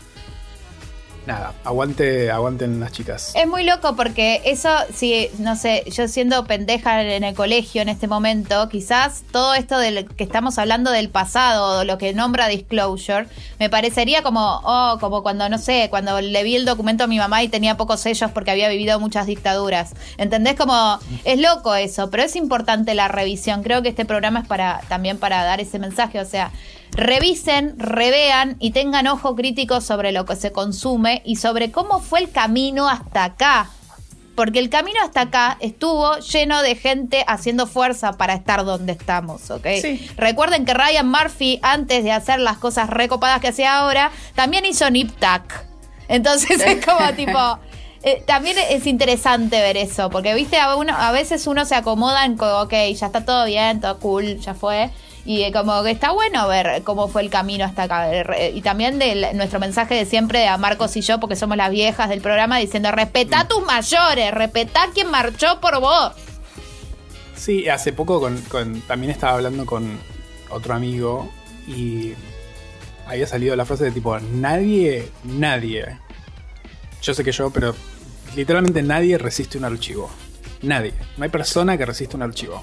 nada, 1.29 1.53
aguante, 1.63 2.31
aguanten 2.31 2.81
las 2.81 2.91
chicas. 2.91 3.33
Es 3.37 3.47
muy 3.47 3.63
loco 3.63 3.95
porque 3.95 4.41
eso, 4.47 4.71
si, 4.93 5.29
no 5.39 5.57
sé, 5.57 5.85
yo 5.93 6.09
siendo 6.09 6.45
pendeja 6.47 7.03
en 7.03 7.23
el 7.23 7.35
colegio 7.35 7.83
en 7.83 7.91
este 7.91 8.09
momento, 8.09 8.69
quizás 8.71 9.23
todo 9.31 9.55
esto 9.55 9.79
del 9.79 10.09
que 10.09 10.25
estamos 10.25 10.59
hablando 10.59 10.91
del 10.91 11.11
pasado, 11.11 11.85
lo 11.85 11.99
que 11.99 12.15
nombra 12.15 12.49
disclosure, 12.49 13.27
me 13.59 13.69
parecería 13.69 14.23
como, 14.23 14.61
oh, 14.65 14.97
como 15.01 15.23
cuando, 15.23 15.49
no 15.51 15.59
sé, 15.59 15.89
cuando 15.91 16.21
le 16.21 16.43
vi 16.43 16.57
el 16.57 16.65
documento 16.65 17.05
a 17.05 17.07
mi 17.07 17.19
mamá 17.19 17.43
y 17.43 17.49
tenía 17.49 17.77
pocos 17.77 18.01
sellos 18.01 18.31
porque 18.33 18.51
había 18.51 18.71
vivido 18.71 18.99
muchas 18.99 19.27
dictaduras. 19.27 19.93
¿Entendés? 20.17 20.57
Como, 20.57 20.99
es 21.25 21.39
loco 21.39 21.75
eso, 21.75 22.09
pero 22.11 22.23
es 22.23 22.37
importante 22.37 22.95
la 22.95 23.09
revisión. 23.09 23.63
Creo 23.63 23.83
que 23.83 23.91
este 23.91 24.07
programa 24.07 24.41
es 24.41 24.49
para, 24.49 24.81
también 24.89 25.19
para 25.19 25.45
dar 25.45 25.61
ese 25.61 25.79
mensaje, 25.79 26.21
o 26.21 26.25
sea, 26.25 26.53
revisen, 26.93 27.79
revean 27.79 28.57
y 28.59 28.71
tengan 28.71 29.07
ojo 29.07 29.35
crítico 29.37 29.81
sobre 29.81 30.13
lo 30.13 30.25
que 30.25 30.37
se 30.37 30.53
consume 30.53 31.23
y 31.25 31.37
sobre 31.37 31.71
cómo 31.71 32.01
fue 32.01 32.21
el 32.21 32.31
camino 32.31 32.89
hasta 32.89 33.25
acá. 33.25 33.71
Porque 34.35 34.61
el 34.61 34.71
camino 34.71 35.01
hasta 35.03 35.23
acá 35.23 35.57
estuvo 35.59 36.17
lleno 36.19 36.63
de 36.63 36.77
gente 36.77 37.25
haciendo 37.27 37.67
fuerza 37.67 38.13
para 38.13 38.35
estar 38.35 38.65
donde 38.65 38.93
estamos, 38.93 39.51
¿ok? 39.51 39.67
Sí. 39.83 40.09
Recuerden 40.17 40.65
que 40.65 40.75
Ryan 40.75 41.11
Murphy, 41.11 41.59
antes 41.61 42.05
de 42.05 42.13
hacer 42.13 42.39
las 42.39 42.57
cosas 42.57 42.89
recopadas 42.89 43.41
que 43.41 43.49
hace 43.49 43.67
ahora, 43.67 44.13
también 44.37 44.65
hizo 44.65 44.89
Nip 44.91 45.11
Tuck. 45.19 45.53
Entonces 46.07 46.61
es 46.61 46.87
como 46.87 47.13
tipo. 47.17 47.59
eh, 48.05 48.23
también 48.29 48.57
es 48.71 48.87
interesante 48.87 49.61
ver 49.61 49.77
eso, 49.77 50.09
porque 50.09 50.35
viste, 50.35 50.57
a, 50.57 50.77
uno, 50.77 50.95
a 50.97 51.11
veces 51.11 51.49
uno 51.49 51.65
se 51.65 51.75
acomoda 51.75 52.25
en 52.25 52.41
ok, 52.41 52.73
ya 52.95 53.07
está 53.07 53.25
todo 53.25 53.45
bien, 53.45 53.81
todo 53.81 53.99
cool, 53.99 54.39
ya 54.39 54.55
fue. 54.55 54.91
Y 55.25 55.43
eh, 55.43 55.53
como 55.53 55.83
que 55.83 55.91
está 55.91 56.13
bueno 56.13 56.49
ver 56.49 56.83
cómo 56.85 57.09
fue 57.09 57.23
el 57.23 57.31
camino 57.31 57.65
hasta 57.65 57.83
acá. 57.85 58.13
Eh, 58.13 58.53
Y 58.55 58.63
también 58.63 58.99
de 58.99 59.35
nuestro 59.35 59.61
mensaje 59.61 59.95
de 59.95 60.07
siempre 60.07 60.49
a 60.49 60.57
Marcos 60.57 60.97
y 60.97 61.01
yo, 61.03 61.21
porque 61.21 61.37
somos 61.37 61.57
las 61.57 61.71
viejas 61.71 62.09
del 62.09 62.21
programa, 62.21 62.59
diciendo, 62.59 62.91
respetá 62.93 63.47
tus 63.47 63.65
mayores, 63.65 64.33
respetá 64.33 64.89
quien 64.95 65.11
marchó 65.11 65.61
por 65.61 65.81
vos. 65.81 66.13
Sí, 67.37 67.69
hace 67.69 67.93
poco 67.93 68.21
también 68.87 69.11
estaba 69.11 69.35
hablando 69.35 69.65
con 69.65 69.99
otro 70.51 70.75
amigo 70.75 71.29
y 71.67 72.15
había 73.07 73.27
salido 73.27 73.55
la 73.55 73.65
frase 73.65 73.85
de 73.85 73.91
tipo, 73.93 74.19
nadie, 74.19 75.09
nadie, 75.25 75.99
yo 77.01 77.15
sé 77.15 77.23
que 77.25 77.33
yo, 77.33 77.51
pero 77.51 77.75
literalmente 78.35 78.83
nadie 78.83 79.19
resiste 79.19 79.57
un 79.59 79.65
archivo. 79.65 80.11
Nadie. 80.63 80.93
No 81.17 81.25
hay 81.25 81.31
persona 81.31 81.79
que 81.79 81.87
resista 81.87 82.17
un 82.17 82.23
archivo. 82.23 82.61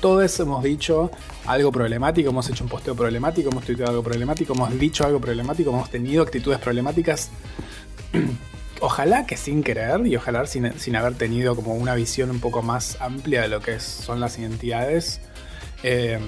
Todos 0.00 0.40
hemos 0.40 0.62
dicho 0.62 1.10
algo 1.46 1.70
problemático, 1.70 2.30
hemos 2.30 2.48
hecho 2.48 2.64
un 2.64 2.70
posteo 2.70 2.94
problemático, 2.94 3.50
hemos 3.50 3.64
tuiteado 3.64 3.90
algo 3.90 4.02
problemático, 4.02 4.54
hemos 4.54 4.78
dicho 4.78 5.04
algo 5.04 5.20
problemático, 5.20 5.70
hemos 5.70 5.90
tenido 5.90 6.22
actitudes 6.22 6.58
problemáticas. 6.58 7.30
ojalá 8.80 9.26
que 9.26 9.36
sin 9.36 9.62
querer 9.62 10.06
y 10.06 10.16
ojalá 10.16 10.46
sin, 10.46 10.78
sin 10.78 10.96
haber 10.96 11.14
tenido 11.14 11.54
como 11.54 11.74
una 11.74 11.94
visión 11.94 12.30
un 12.30 12.40
poco 12.40 12.62
más 12.62 12.96
amplia 13.00 13.42
de 13.42 13.48
lo 13.48 13.60
que 13.60 13.78
son 13.78 14.20
las 14.20 14.38
identidades. 14.38 15.20
Eh, 15.82 16.18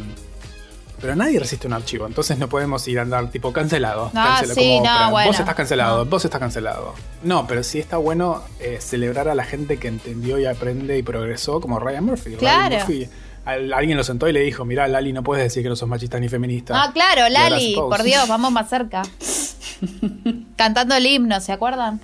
pero 1.01 1.17
nadie 1.17 1.41
resiste 1.41 1.67
un 1.67 1.73
archivo, 1.73 2.07
entonces 2.07 2.39
no 2.39 2.49
podemos 2.49 2.87
ir 2.87 3.01
a 3.01 3.03
andar 3.03 3.29
tipo 3.29 3.53
cancelado. 3.53 4.13
Ah, 4.15 4.39
cancela- 4.41 4.55
sí, 4.55 4.79
no, 4.79 4.83
pero 4.85 5.11
bueno, 5.11 5.29
vos 5.31 5.41
estás 5.41 5.55
cancelado, 5.57 6.05
no. 6.05 6.11
vos 6.11 6.25
estás 6.25 6.39
cancelado. 6.41 6.95
No, 7.25 7.47
pero 7.49 7.65
sí 7.65 7.81
está 7.81 7.97
bueno 7.97 8.43
eh, 8.61 8.79
celebrar 8.81 9.29
a 9.29 9.35
la 9.35 9.43
gente 9.45 9.79
que 9.79 9.89
entendió 9.89 10.39
y 10.39 10.47
aprende 10.47 10.97
y 10.97 11.03
progresó, 11.03 11.61
como 11.61 11.81
Ryan 11.81 12.05
Murphy. 12.05 12.37
Claro. 12.37 12.69
Ryan 12.77 12.87
Murphy, 12.87 13.09
al- 13.45 13.73
alguien 13.73 13.97
lo 13.97 14.05
sentó 14.05 14.29
y 14.29 14.33
le 14.33 14.41
dijo, 14.41 14.65
mirá, 14.65 14.87
Lali, 14.89 15.13
no 15.13 15.23
puedes 15.23 15.45
decir 15.45 15.63
que 15.63 15.69
no 15.69 15.77
sos 15.77 15.89
machista 15.89 16.19
ni 16.21 16.29
feminista. 16.29 16.81
Ah, 16.83 16.91
claro, 16.93 17.29
Lali, 17.29 17.75
por 17.75 18.03
Dios, 18.03 18.27
vamos 18.29 18.53
más 18.53 18.69
cerca. 18.69 19.03
Cantando 20.57 20.95
el 20.95 21.07
himno, 21.07 21.41
¿se 21.41 21.53
acuerdan? 21.53 22.01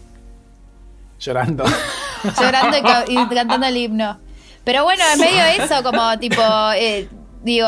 Llorando. 1.20 1.64
llorando 2.40 2.78
y, 2.78 2.82
ca- 2.82 3.04
y 3.08 3.14
cantando 3.34 3.66
el 3.66 3.76
himno. 3.76 4.18
Pero 4.64 4.84
bueno, 4.84 5.02
en 5.14 5.20
medio 5.20 5.42
de 5.42 5.56
eso, 5.64 5.82
como 5.82 6.18
tipo, 6.18 6.42
eh, 6.76 7.08
digo, 7.42 7.66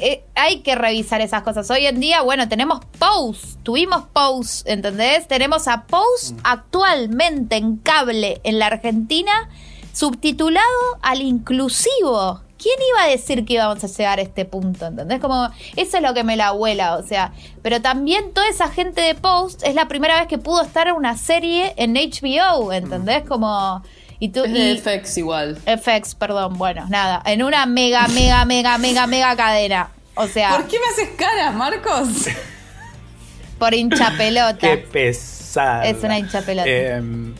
eh, 0.00 0.24
hay 0.34 0.60
que 0.60 0.74
revisar 0.74 1.20
esas 1.20 1.42
cosas. 1.42 1.70
Hoy 1.70 1.86
en 1.86 2.00
día, 2.00 2.20
bueno, 2.22 2.48
tenemos 2.48 2.80
Pose, 2.98 3.56
tuvimos 3.62 4.04
Pose, 4.12 4.70
¿entendés? 4.70 5.26
Tenemos 5.26 5.66
a 5.68 5.84
Pose 5.84 6.34
actualmente 6.44 7.56
en 7.56 7.76
cable 7.78 8.40
en 8.44 8.58
la 8.58 8.66
Argentina, 8.66 9.48
subtitulado 9.92 10.66
al 11.02 11.22
inclusivo. 11.22 12.42
¿Quién 12.58 12.74
iba 12.90 13.04
a 13.04 13.08
decir 13.08 13.44
que 13.44 13.54
íbamos 13.54 13.82
a 13.82 13.86
llegar 13.86 14.18
a 14.18 14.22
este 14.22 14.44
punto? 14.44 14.86
¿Entendés? 14.86 15.20
Como, 15.20 15.48
eso 15.76 15.96
es 15.96 16.02
lo 16.02 16.12
que 16.14 16.24
me 16.24 16.36
la 16.36 16.48
abuela, 16.48 16.96
o 16.96 17.02
sea. 17.02 17.32
Pero 17.62 17.80
también 17.80 18.32
toda 18.34 18.48
esa 18.48 18.68
gente 18.68 19.00
de 19.00 19.14
Post 19.14 19.62
es 19.64 19.74
la 19.74 19.88
primera 19.88 20.18
vez 20.18 20.28
que 20.28 20.38
pudo 20.38 20.62
estar 20.62 20.88
en 20.88 20.94
una 20.94 21.16
serie 21.16 21.72
en 21.76 21.94
HBO, 21.94 22.72
¿entendés? 22.72 23.22
Como. 23.24 23.82
Y 24.20 24.30
tú, 24.30 24.42
Es 24.44 24.50
y- 24.50 24.52
de 24.54 24.76
FX 25.00 25.18
igual. 25.18 25.56
FX, 25.64 26.14
perdón, 26.16 26.58
bueno, 26.58 26.86
nada, 26.88 27.22
en 27.24 27.42
una 27.44 27.66
mega, 27.66 28.08
mega, 28.08 28.44
mega, 28.44 28.76
mega, 28.76 29.06
mega 29.06 29.36
cadena. 29.36 29.90
O 30.16 30.26
sea, 30.26 30.50
¿Por 30.56 30.66
qué 30.66 30.78
me 30.80 30.86
haces 30.86 31.16
caras, 31.16 31.54
Marcos? 31.54 32.08
por 33.58 33.74
hincha 33.74 34.12
pelota. 34.16 34.58
Qué 34.58 34.76
pesada. 34.78 35.86
Es 35.86 36.02
una 36.02 36.18
hincha 36.18 36.42
pelota. 36.42 36.68
Em, 36.68 37.34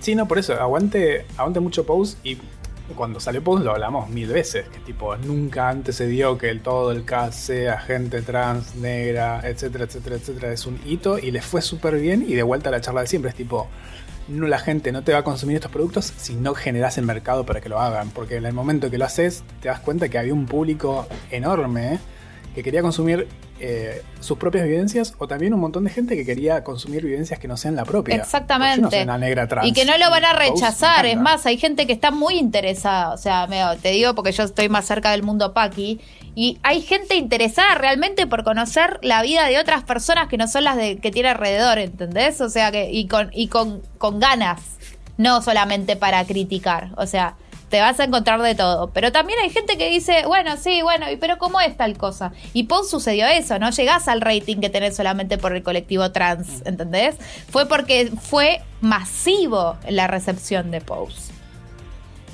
sí, 0.00 0.14
no, 0.14 0.26
por 0.28 0.38
eso, 0.38 0.54
aguante, 0.54 1.26
aguante 1.36 1.60
mucho 1.60 1.84
Pose 1.84 2.16
y 2.22 2.36
cuando 2.94 3.18
salió 3.18 3.42
Pose 3.42 3.64
lo 3.64 3.72
hablamos 3.72 4.10
mil 4.10 4.28
veces, 4.28 4.68
que 4.68 4.78
tipo, 4.80 5.16
nunca 5.16 5.68
antes 5.68 5.96
se 5.96 6.06
dio 6.06 6.36
que 6.36 6.50
el, 6.50 6.60
todo 6.60 6.92
el 6.92 7.04
cast 7.04 7.38
sea 7.38 7.80
gente 7.80 8.22
trans, 8.22 8.74
negra, 8.76 9.40
etcétera, 9.42 9.84
etcétera, 9.84 10.16
etcétera. 10.16 10.52
Es 10.52 10.66
un 10.66 10.78
hito 10.84 11.18
y 11.18 11.30
les 11.30 11.44
fue 11.44 11.62
súper 11.62 11.96
bien 11.96 12.24
y 12.28 12.34
de 12.34 12.42
vuelta 12.42 12.68
a 12.68 12.72
la 12.72 12.80
charla 12.80 13.00
de 13.00 13.06
siempre, 13.06 13.30
es 13.30 13.36
tipo, 13.36 13.68
no, 14.28 14.46
la 14.46 14.58
gente 14.58 14.92
no 14.92 15.02
te 15.02 15.12
va 15.12 15.18
a 15.18 15.24
consumir 15.24 15.56
estos 15.56 15.70
productos 15.70 16.12
si 16.16 16.34
no 16.34 16.54
generas 16.54 16.98
el 16.98 17.04
mercado 17.04 17.44
para 17.46 17.60
que 17.60 17.68
lo 17.68 17.80
hagan, 17.80 18.10
porque 18.10 18.36
en 18.36 18.46
el 18.46 18.52
momento 18.52 18.90
que 18.90 18.98
lo 18.98 19.04
haces 19.04 19.44
te 19.60 19.68
das 19.68 19.80
cuenta 19.80 20.08
que 20.08 20.18
había 20.18 20.34
un 20.34 20.46
público 20.46 21.06
enorme 21.30 21.98
que 22.54 22.62
quería 22.62 22.82
consumir 22.82 23.28
eh, 23.60 24.02
sus 24.20 24.38
propias 24.38 24.64
vivencias 24.64 25.14
o 25.18 25.26
también 25.26 25.52
un 25.54 25.60
montón 25.60 25.84
de 25.84 25.90
gente 25.90 26.16
que 26.16 26.24
quería 26.24 26.62
consumir 26.62 27.04
vivencias 27.04 27.38
que 27.38 27.48
no 27.48 27.56
sean 27.56 27.74
la 27.74 27.84
propia. 27.84 28.14
Yo 28.14 28.18
no 28.18 28.24
Exactamente. 28.24 28.90
soy 28.90 29.02
una 29.02 29.18
negra 29.18 29.48
trans. 29.48 29.68
y 29.68 29.72
que 29.72 29.84
no 29.84 29.98
lo 29.98 30.08
van 30.10 30.24
a 30.24 30.32
rechazar. 30.34 31.04
Es 31.06 31.18
más, 31.18 31.44
hay 31.46 31.58
gente 31.58 31.86
que 31.86 31.92
está 31.92 32.10
muy 32.10 32.34
interesada. 32.38 33.12
O 33.12 33.16
sea, 33.16 33.48
te 33.82 33.90
digo 33.90 34.14
porque 34.14 34.32
yo 34.32 34.44
estoy 34.44 34.68
más 34.68 34.86
cerca 34.86 35.10
del 35.10 35.22
mundo 35.22 35.52
Paqui. 35.52 36.00
Y 36.36 36.58
hay 36.62 36.80
gente 36.80 37.16
interesada 37.16 37.74
realmente 37.76 38.26
por 38.26 38.44
conocer 38.44 38.98
la 39.02 39.22
vida 39.22 39.46
de 39.46 39.58
otras 39.58 39.84
personas 39.84 40.28
que 40.28 40.36
no 40.36 40.48
son 40.48 40.64
las 40.64 40.76
de, 40.76 40.98
que 40.98 41.10
tiene 41.10 41.28
alrededor, 41.28 41.78
¿entendés? 41.78 42.40
O 42.40 42.48
sea, 42.48 42.72
que 42.72 42.90
y 42.90 43.06
con, 43.06 43.30
y 43.32 43.48
con, 43.48 43.82
con 43.98 44.20
ganas. 44.20 44.60
No 45.16 45.42
solamente 45.42 45.94
para 45.94 46.24
criticar. 46.24 46.90
O 46.96 47.06
sea, 47.06 47.36
te 47.74 47.80
vas 47.80 47.98
a 47.98 48.04
encontrar 48.04 48.40
de 48.40 48.54
todo. 48.54 48.90
Pero 48.90 49.10
también 49.10 49.40
hay 49.40 49.50
gente 49.50 49.76
que 49.76 49.90
dice, 49.90 50.26
bueno, 50.26 50.56
sí, 50.56 50.80
bueno, 50.82 51.10
y 51.10 51.16
pero 51.16 51.38
¿cómo 51.38 51.60
es 51.60 51.76
tal 51.76 51.98
cosa? 51.98 52.30
Y 52.52 52.68
Pose 52.68 52.88
sucedió 52.88 53.26
eso, 53.26 53.58
no 53.58 53.70
llegás 53.70 54.06
al 54.06 54.20
rating 54.20 54.58
que 54.58 54.70
tenés 54.70 54.94
solamente 54.94 55.38
por 55.38 55.56
el 55.56 55.64
colectivo 55.64 56.12
trans, 56.12 56.62
¿entendés? 56.66 57.16
Fue 57.48 57.66
porque 57.66 58.12
fue 58.22 58.62
masivo 58.80 59.76
la 59.88 60.06
recepción 60.06 60.70
de 60.70 60.82
Pose. 60.82 61.32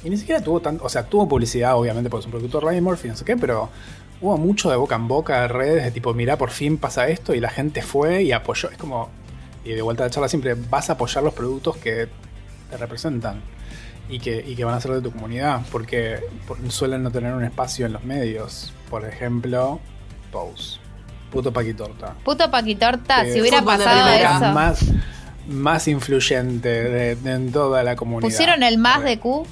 Y 0.05 0.11
ni 0.11 0.19
siquiera 0.19 0.43
tuvo 0.43 0.61
tanto, 0.61 0.85
o 0.85 0.91
sea, 0.91 1.05
tuvo 1.05 1.27
publicidad, 1.27 1.75
obviamente, 1.75 2.11
porque 2.11 2.21
es 2.21 2.27
un 2.27 2.33
productor 2.33 2.63
Ryan 2.63 2.85
Murphy, 2.85 3.09
no 3.09 3.17
sé 3.17 3.25
qué, 3.25 3.39
pero 3.39 3.71
hubo 4.21 4.37
mucho 4.37 4.69
de 4.69 4.77
boca 4.77 4.97
en 4.97 5.09
boca 5.09 5.41
de 5.41 5.49
redes, 5.49 5.85
de 5.85 5.91
tipo, 5.91 6.13
mirá, 6.13 6.37
por 6.37 6.51
fin 6.51 6.77
pasa 6.77 7.09
esto, 7.09 7.35
y 7.35 7.41
la 7.41 7.49
gente 7.49 7.81
fue 7.81 8.25
y 8.25 8.33
apoyó. 8.33 8.69
Es 8.69 8.77
como, 8.77 9.09
y 9.65 9.73
de 9.73 9.81
vuelta 9.81 10.03
a 10.03 10.09
la 10.09 10.11
charla 10.11 10.29
siempre, 10.29 10.53
vas 10.53 10.91
a 10.91 10.93
apoyar 10.93 11.25
los 11.25 11.33
productos 11.33 11.79
que 11.79 12.09
te 12.69 12.77
representan 12.77 13.41
y 14.11 14.19
que, 14.19 14.45
y 14.47 14.55
que 14.57 14.65
van 14.65 14.75
a 14.75 14.81
ser 14.81 14.93
de 14.93 15.01
tu 15.03 15.13
comunidad, 15.13 15.61
porque 15.71 16.19
por- 16.47 16.59
suelen 16.71 17.03
no 17.03 17.11
tener 17.11 17.33
un 17.33 17.45
espacio 17.45 17.87
en 17.87 17.93
los 17.93 18.05
medios. 18.05 18.73
Por 18.91 19.05
ejemplo, 19.05 19.81
Pose. 20.33 20.79
Puto 21.31 21.53
Paquitorta. 21.53 22.15
Puto 22.25 22.51
Paquitorta, 22.51 23.25
Eh, 23.25 23.33
si 23.33 23.41
hubiera 23.41 23.63
pasado 23.63 24.09
eso. 24.11 24.53
Más, 24.53 24.85
más 25.49 25.87
influyente 25.89 26.69
de, 26.69 27.15
de- 27.17 27.33
en 27.33 27.53
toda 27.53 27.83
la 27.85 27.95
comunidad. 27.97 28.29
Pusieron 28.31 28.63
el 28.65 28.79
más 28.79 29.03
de 29.05 29.19
Q. 29.19 29.47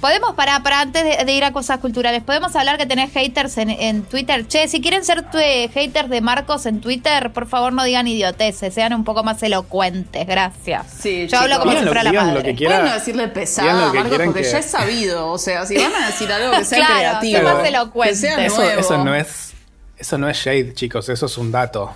Podemos, 0.00 0.34
para, 0.34 0.62
para 0.62 0.80
antes 0.82 1.02
de, 1.02 1.24
de 1.24 1.32
ir 1.32 1.44
a 1.44 1.52
cosas 1.52 1.78
culturales, 1.78 2.22
podemos 2.22 2.54
hablar 2.56 2.76
que 2.76 2.84
tenés 2.84 3.10
haters 3.12 3.56
en, 3.56 3.70
en 3.70 4.02
Twitter. 4.02 4.46
Che, 4.46 4.68
si 4.68 4.80
quieren 4.82 5.02
ser 5.04 5.22
tu, 5.30 5.38
eh, 5.38 5.70
haters 5.72 6.10
de 6.10 6.20
Marcos 6.20 6.66
en 6.66 6.80
Twitter, 6.82 7.32
por 7.32 7.46
favor 7.48 7.72
no 7.72 7.84
digan 7.84 8.06
idioteces, 8.06 8.74
sean 8.74 8.92
un 8.92 9.04
poco 9.04 9.24
más 9.24 9.42
elocuentes, 9.42 10.26
gracias. 10.26 10.86
Sí, 11.00 11.26
Yo 11.28 11.38
hablo 11.38 11.58
como 11.60 11.72
si 11.72 11.78
fuera 11.78 12.02
la 12.02 12.10
digan 12.10 12.26
lo 12.28 12.34
madre. 12.34 12.50
que 12.50 12.54
quieran. 12.56 12.80
Pueden 12.80 12.92
no 12.92 12.98
decirle 12.98 13.28
pesada, 13.28 13.92
Marcos, 13.94 14.18
porque 14.24 14.42
que- 14.42 14.50
ya 14.50 14.58
es 14.58 14.66
sabido. 14.66 15.28
O 15.32 15.38
sea, 15.38 15.64
si 15.64 15.76
van 15.78 15.94
a 15.94 16.06
decir 16.08 16.30
algo 16.30 16.50
que 16.58 16.64
sea 16.66 16.78
Claro, 16.78 16.94
creativo. 17.20 17.42
más 17.42 17.66
elocuente. 17.66 18.10
Que 18.14 18.16
sea 18.16 18.44
Eso, 18.46 18.56
nuevo. 18.62 18.80
eso 18.80 19.04
no 19.04 19.14
es. 19.14 19.54
Eso 19.96 20.18
no 20.18 20.28
es 20.28 20.36
shade, 20.36 20.74
chicos, 20.74 21.08
eso 21.08 21.26
es 21.26 21.38
un 21.38 21.50
dato. 21.50 21.94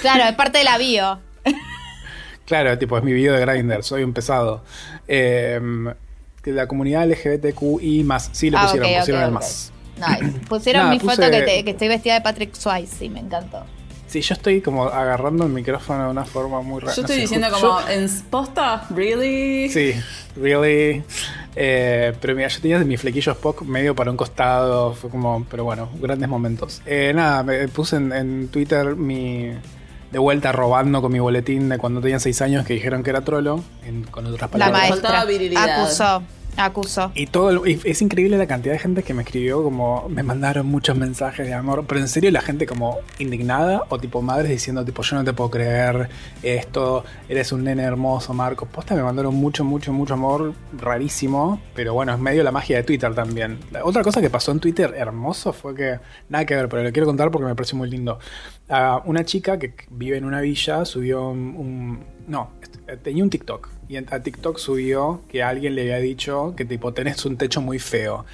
Claro, 0.00 0.24
es 0.24 0.34
parte 0.36 0.58
de 0.58 0.64
la 0.64 0.78
bio. 0.78 1.18
Claro, 2.44 2.78
tipo, 2.78 2.96
es 2.96 3.02
mi 3.04 3.12
video 3.12 3.34
de 3.34 3.40
Grindr, 3.44 3.82
soy 3.82 4.04
un 4.04 4.12
pesado. 4.12 4.62
Eh, 5.06 5.60
la 6.44 6.66
comunidad 6.66 7.06
LGBTQI 7.08 8.04
más. 8.04 8.30
Sí, 8.32 8.50
lo 8.50 8.58
Ah, 8.58 8.62
pusieron, 8.66 8.88
pusieron 8.98 9.22
el 9.24 9.30
más. 9.32 9.72
Nice. 9.96 10.38
Pusieron 10.48 10.82
Nada, 10.84 10.94
mi 10.94 11.00
foto 11.00 11.22
que, 11.30 11.42
te- 11.42 11.64
que 11.64 11.70
estoy 11.70 11.88
vestida 11.88 12.14
de 12.14 12.20
Patrick 12.20 12.54
Swayze, 12.54 12.94
sí, 12.98 13.08
me 13.08 13.20
encantó. 13.20 13.64
Sí, 14.06 14.22
yo 14.22 14.32
estoy 14.34 14.62
como 14.62 14.84
agarrando 14.86 15.44
el 15.44 15.50
micrófono 15.52 16.04
de 16.04 16.10
una 16.10 16.24
forma 16.24 16.62
muy 16.62 16.80
rara. 16.80 16.94
Yo 16.94 17.02
no 17.02 17.06
estoy 17.06 17.16
sé, 17.16 17.20
diciendo 17.22 17.48
como, 17.50 17.80
yo- 17.80 17.88
¿en 17.90 18.08
posta? 18.30 18.86
¿Really? 18.94 19.68
Sí, 19.68 19.92
really. 20.36 21.02
Eh, 21.54 22.14
pero 22.20 22.34
mira, 22.34 22.48
yo 22.48 22.60
tenía 22.60 22.78
mi 22.78 22.96
flequillo 22.96 23.32
Spock 23.32 23.62
medio 23.62 23.94
para 23.94 24.10
un 24.10 24.16
costado. 24.16 24.94
Fue 24.94 25.10
como, 25.10 25.44
pero 25.50 25.64
bueno, 25.64 25.90
grandes 26.00 26.26
momentos. 26.28 26.80
Eh, 26.86 27.12
nada, 27.14 27.42
me 27.42 27.68
puse 27.68 27.96
en, 27.96 28.12
en 28.12 28.48
Twitter 28.48 28.96
mi. 28.96 29.50
De 30.12 30.18
vuelta 30.18 30.52
robando 30.52 31.02
con 31.02 31.12
mi 31.12 31.18
boletín 31.18 31.68
de 31.68 31.76
cuando 31.78 32.00
tenía 32.00 32.18
6 32.18 32.40
años 32.40 32.64
que 32.66 32.74
dijeron 32.74 33.02
que 33.02 33.10
era 33.10 33.20
trolo, 33.22 33.62
en- 33.84 34.04
con 34.04 34.24
otras 34.24 34.40
La 34.42 34.48
palabras. 34.48 34.78
maestra 34.88 35.08
faltaba 35.10 35.24
virilidad. 35.30 35.82
acusó, 35.82 36.22
acusó. 36.58 37.12
Y 37.14 37.26
todo 37.26 37.66
y 37.66 37.80
es 37.84 38.02
increíble 38.02 38.36
la 38.36 38.46
cantidad 38.46 38.74
de 38.74 38.78
gente 38.78 39.02
que 39.02 39.14
me 39.14 39.22
escribió, 39.22 39.62
como 39.62 40.08
me 40.08 40.22
mandaron 40.22 40.66
muchos 40.66 40.96
mensajes 40.96 41.46
de 41.46 41.54
amor, 41.54 41.84
pero 41.86 42.00
en 42.00 42.08
serio 42.08 42.30
la 42.30 42.40
gente 42.40 42.66
como 42.66 42.98
indignada 43.18 43.84
o 43.88 43.98
tipo 43.98 44.22
madres 44.22 44.50
diciendo 44.50 44.84
tipo 44.84 45.02
yo 45.02 45.16
no 45.16 45.24
te 45.24 45.32
puedo 45.32 45.50
creer 45.50 46.08
esto, 46.42 47.04
eres 47.28 47.52
un 47.52 47.64
nene 47.64 47.82
hermoso, 47.82 48.34
Marcos. 48.34 48.68
Posta 48.68 48.94
me 48.94 49.02
mandaron 49.02 49.34
mucho, 49.34 49.64
mucho, 49.64 49.92
mucho 49.92 50.14
amor, 50.14 50.52
rarísimo, 50.76 51.60
pero 51.74 51.94
bueno, 51.94 52.12
es 52.12 52.18
medio 52.18 52.42
la 52.42 52.50
magia 52.50 52.76
de 52.76 52.82
Twitter 52.82 53.14
también. 53.14 53.58
La 53.70 53.84
otra 53.84 54.02
cosa 54.02 54.20
que 54.20 54.30
pasó 54.30 54.52
en 54.52 54.60
Twitter 54.60 54.94
hermoso 54.96 55.52
fue 55.52 55.74
que, 55.74 55.98
nada 56.28 56.44
que 56.44 56.54
ver, 56.54 56.68
pero 56.68 56.82
lo 56.82 56.92
quiero 56.92 57.06
contar 57.06 57.30
porque 57.30 57.46
me 57.46 57.54
pareció 57.54 57.78
muy 57.78 57.88
lindo. 57.88 58.18
Ah, 58.68 59.02
una 59.06 59.24
chica 59.24 59.58
que 59.58 59.74
vive 59.90 60.16
en 60.18 60.24
una 60.24 60.40
villa 60.40 60.84
subió 60.84 61.28
un 61.30 62.17
no, 62.28 62.50
tenía 63.02 63.22
un 63.24 63.30
TikTok. 63.30 63.68
Y 63.88 63.96
en- 63.96 64.06
a 64.12 64.20
TikTok 64.20 64.58
subió 64.58 65.22
que 65.28 65.42
alguien 65.42 65.74
le 65.74 65.82
había 65.82 65.96
dicho 65.98 66.54
que 66.56 66.64
tipo 66.64 66.92
tenés 66.92 67.24
un 67.24 67.36
techo 67.36 67.60
muy 67.60 67.78
feo. 67.78 68.24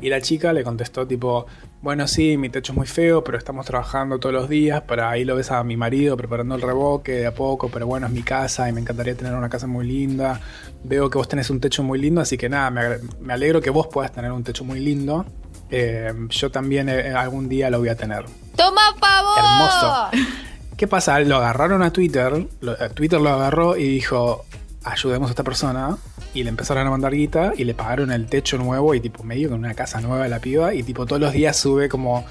Y 0.00 0.08
la 0.10 0.20
chica 0.20 0.52
le 0.52 0.64
contestó 0.64 1.06
tipo, 1.06 1.46
bueno 1.80 2.08
sí, 2.08 2.36
mi 2.36 2.48
techo 2.50 2.72
es 2.72 2.76
muy 2.76 2.86
feo, 2.86 3.22
pero 3.22 3.38
estamos 3.38 3.64
trabajando 3.64 4.18
todos 4.18 4.34
los 4.34 4.48
días 4.48 4.82
para 4.82 5.08
ahí 5.10 5.24
lo 5.24 5.36
ves 5.36 5.50
a 5.52 5.62
mi 5.62 5.76
marido 5.76 6.16
preparando 6.16 6.56
el 6.56 6.62
reboque 6.62 7.12
de 7.12 7.26
a 7.26 7.34
poco, 7.34 7.68
pero 7.68 7.86
bueno, 7.86 8.06
es 8.08 8.12
mi 8.12 8.22
casa 8.22 8.68
y 8.68 8.72
me 8.72 8.80
encantaría 8.80 9.14
tener 9.14 9.32
una 9.34 9.48
casa 9.48 9.66
muy 9.68 9.86
linda. 9.86 10.40
Veo 10.82 11.08
que 11.08 11.16
vos 11.18 11.28
tenés 11.28 11.48
un 11.48 11.60
techo 11.60 11.82
muy 11.84 11.98
lindo, 12.00 12.20
así 12.20 12.36
que 12.36 12.48
nada, 12.48 12.70
me 13.20 13.32
alegro 13.32 13.60
que 13.60 13.70
vos 13.70 13.86
puedas 13.86 14.12
tener 14.12 14.32
un 14.32 14.42
techo 14.42 14.64
muy 14.64 14.80
lindo. 14.80 15.24
Eh, 15.70 16.12
yo 16.28 16.50
también 16.50 16.88
eh, 16.88 17.12
algún 17.14 17.48
día 17.48 17.70
lo 17.70 17.78
voy 17.78 17.88
a 17.88 17.96
tener. 17.96 18.24
¡Toma 18.56 18.82
pavo! 19.00 19.28
Hermoso. 19.38 20.26
¿Qué 20.76 20.86
pasa? 20.88 21.18
Lo 21.20 21.36
agarraron 21.36 21.82
a 21.82 21.92
Twitter, 21.92 22.46
lo- 22.60 22.72
a 22.72 22.88
Twitter 22.88 23.20
lo 23.20 23.30
agarró 23.30 23.76
y 23.76 23.88
dijo, 23.88 24.44
ayudemos 24.82 25.28
a 25.28 25.32
esta 25.32 25.44
persona. 25.44 25.96
Y 26.34 26.42
le 26.42 26.48
empezaron 26.50 26.84
a 26.84 26.90
mandar 26.90 27.12
guita 27.14 27.52
y 27.56 27.62
le 27.62 27.74
pagaron 27.74 28.10
el 28.10 28.26
techo 28.26 28.58
nuevo 28.58 28.92
y 28.92 28.98
tipo 29.00 29.22
medio 29.22 29.50
con 29.50 29.60
una 29.60 29.74
casa 29.74 30.00
nueva 30.00 30.24
a 30.24 30.28
la 30.28 30.40
piba. 30.40 30.74
Y 30.74 30.82
tipo 30.82 31.06
todos 31.06 31.20
los 31.22 31.32
días 31.32 31.56
sube 31.56 31.88
como, 31.88 32.24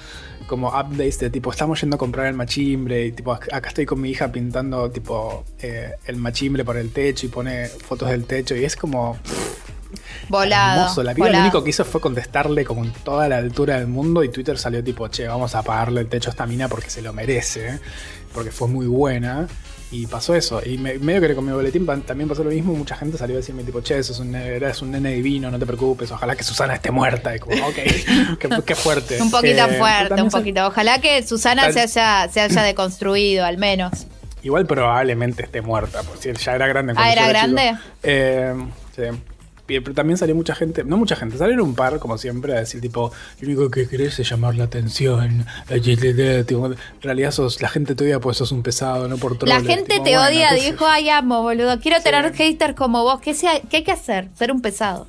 como 0.46 0.68
updates 0.68 1.20
de 1.20 1.30
tipo, 1.30 1.50
estamos 1.52 1.80
yendo 1.80 1.96
a 1.96 1.98
comprar 2.00 2.26
el 2.28 2.34
machimbre. 2.34 3.06
Y 3.06 3.12
tipo, 3.14 3.32
ac- 3.34 3.48
acá 3.54 3.70
estoy 3.70 3.86
con 3.86 4.02
mi 4.02 4.10
hija 4.10 4.30
pintando 4.30 4.92
tipo 4.92 5.46
eh, 5.60 5.94
el 6.06 6.18
machimbre 6.18 6.66
por 6.66 6.76
el 6.76 6.92
techo 6.92 7.28
y 7.28 7.30
pone 7.30 7.68
fotos 7.68 8.10
del 8.10 8.26
techo. 8.26 8.56
Y 8.58 8.66
es 8.66 8.76
como 8.76 9.18
Volado. 10.28 10.82
hermoso. 10.82 11.02
La 11.04 11.14
piba 11.14 11.30
lo 11.30 11.40
único 11.40 11.64
que 11.64 11.70
hizo 11.70 11.86
fue 11.86 12.02
contestarle 12.02 12.66
como 12.66 12.84
en 12.84 12.92
toda 12.92 13.30
la 13.30 13.38
altura 13.38 13.78
del 13.78 13.88
mundo 13.88 14.22
y 14.24 14.30
Twitter 14.30 14.58
salió 14.58 14.84
tipo, 14.84 15.08
che, 15.08 15.28
vamos 15.30 15.56
a 15.56 15.64
pagarle 15.64 16.02
el 16.02 16.08
techo 16.10 16.30
a 16.30 16.32
esta 16.32 16.46
mina 16.46 16.68
porque 16.68 16.90
se 16.90 17.02
lo 17.02 17.14
merece, 17.14 17.80
porque 18.34 18.52
fue 18.52 18.68
muy 18.68 18.88
buena. 18.88 19.48
Y 19.92 20.08
pasó 20.08 20.34
eso. 20.34 20.60
Y 20.66 20.80
me- 20.80 20.98
medio 20.98 21.22
que 21.22 21.36
con 21.36 21.46
mi 21.46 21.52
boletín 21.52 21.86
también 21.86 22.28
pasó 22.28 22.44
lo 22.44 22.50
mismo. 22.50 22.74
Mucha 22.74 22.96
gente 22.96 23.16
salió 23.16 23.36
a 23.36 23.38
decirme 23.42 23.64
tipo, 23.64 23.80
che, 23.82 24.02
sos 24.02 24.20
un, 24.20 24.32
nene- 24.32 24.56
eres 24.56 24.82
un 24.82 24.90
nene 24.90 25.12
divino, 25.12 25.52
no 25.52 25.60
te 25.60 25.68
preocupes, 25.68 26.10
ojalá 26.12 26.36
que 26.36 26.44
Susana 26.44 26.74
esté 26.74 26.90
muerta. 26.90 27.36
Y 27.36 27.40
como, 27.40 27.64
ok, 27.68 27.76
qué, 28.40 28.50
qué 28.66 28.76
fuerte. 28.76 29.22
Un 29.22 29.30
poquito 29.30 29.66
Eh, 29.66 29.78
fuerte, 29.78 30.20
un 30.22 30.30
poquito. 30.32 30.66
Ojalá 30.66 31.00
que 31.00 31.22
Susana 31.22 31.64
Tal- 31.64 31.74
se 31.74 31.80
haya, 31.82 32.28
se 32.32 32.42
haya 32.42 32.62
deconstruido, 32.64 33.46
al 33.46 33.60
menos. 33.60 34.08
Igual 34.42 34.66
probablemente 34.66 35.44
esté 35.44 35.62
muerta, 35.62 36.02
por 36.02 36.18
si 36.18 36.34
ya 36.34 36.56
era 36.56 36.66
grande. 36.68 36.94
Ah, 36.98 37.12
¿era 37.14 37.28
grande? 37.28 37.76
Eh, 38.02 38.54
sí. 38.96 39.04
Pero 39.66 39.94
también 39.94 40.18
salió 40.18 40.36
mucha 40.36 40.54
gente, 40.56 40.84
no 40.84 40.98
mucha 40.98 41.16
gente, 41.16 41.38
salieron 41.38 41.66
un 41.70 41.74
par, 41.76 41.98
como 42.00 42.18
siempre, 42.18 42.54
a 42.54 42.60
decir 42.60 42.82
tipo, 42.82 43.14
lo 43.40 43.48
único 43.48 43.72
que 43.72 43.88
querés 43.88 44.20
es 44.20 44.30
llamar 44.30 44.56
la 44.56 44.66
atención. 44.66 45.46
Tipo, 45.68 46.66
En 46.68 46.76
realidad 47.02 47.32
sos, 47.32 47.62
la 47.62 47.70
gente 47.70 47.96
te 47.96 48.04
odia 48.04 48.20
pues 48.20 48.38
sos 48.38 48.52
un 48.52 48.62
pesado, 48.62 49.08
no 49.08 49.18
por 49.18 49.34
La 49.34 49.40
troles. 49.40 49.68
gente 49.68 49.94
Tipo, 49.94 50.04
te 50.04 50.10
bueno, 50.18 50.28
odia, 50.28 50.54
dijo, 50.54 50.86
ay, 50.86 51.10
amo, 51.10 51.42
boludo. 51.44 51.80
Quiero 51.80 51.98
Sí. 51.98 52.04
tener 52.04 52.34
haters 52.34 52.76
como 52.76 53.04
vos. 53.04 53.22
¿Qué, 53.22 53.34
¿Qué 53.70 53.78
hay 53.78 53.84
que 53.84 53.92
hacer? 53.92 54.28
Ser 54.38 54.52
un 54.52 54.62
pesado. 54.62 55.08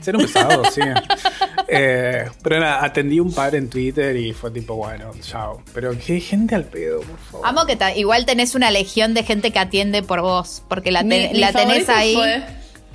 Ser 0.00 0.16
un 0.16 0.22
pesado, 0.22 0.62
sí. 0.72 0.80
Eh, 1.68 2.24
pero 2.42 2.58
nada, 2.58 2.84
atendí 2.84 3.20
un 3.20 3.32
par 3.32 3.54
en 3.54 3.68
Twitter 3.68 4.16
y 4.16 4.32
fue 4.32 4.50
tipo, 4.50 4.74
bueno, 4.76 5.10
chao. 5.20 5.62
Pero 5.74 5.92
qué 6.04 6.20
gente 6.20 6.54
al 6.54 6.64
pedo, 6.64 7.00
por 7.02 7.18
favor. 7.18 7.46
Amo 7.46 7.66
que 7.66 7.76
igual 7.98 8.26
tenés 8.26 8.54
una 8.54 8.70
legión 8.70 9.14
de 9.14 9.22
gente 9.24 9.50
que 9.52 9.58
atiende 9.58 10.02
por 10.02 10.20
vos, 10.22 10.62
porque 10.68 10.90
la, 10.90 11.00
te- 11.00 11.28
Mi- 11.28 11.34
mi 11.34 11.38
la 11.38 11.52
tenés 11.52 11.88
ahí. 11.88 12.14
fue- 12.14 12.42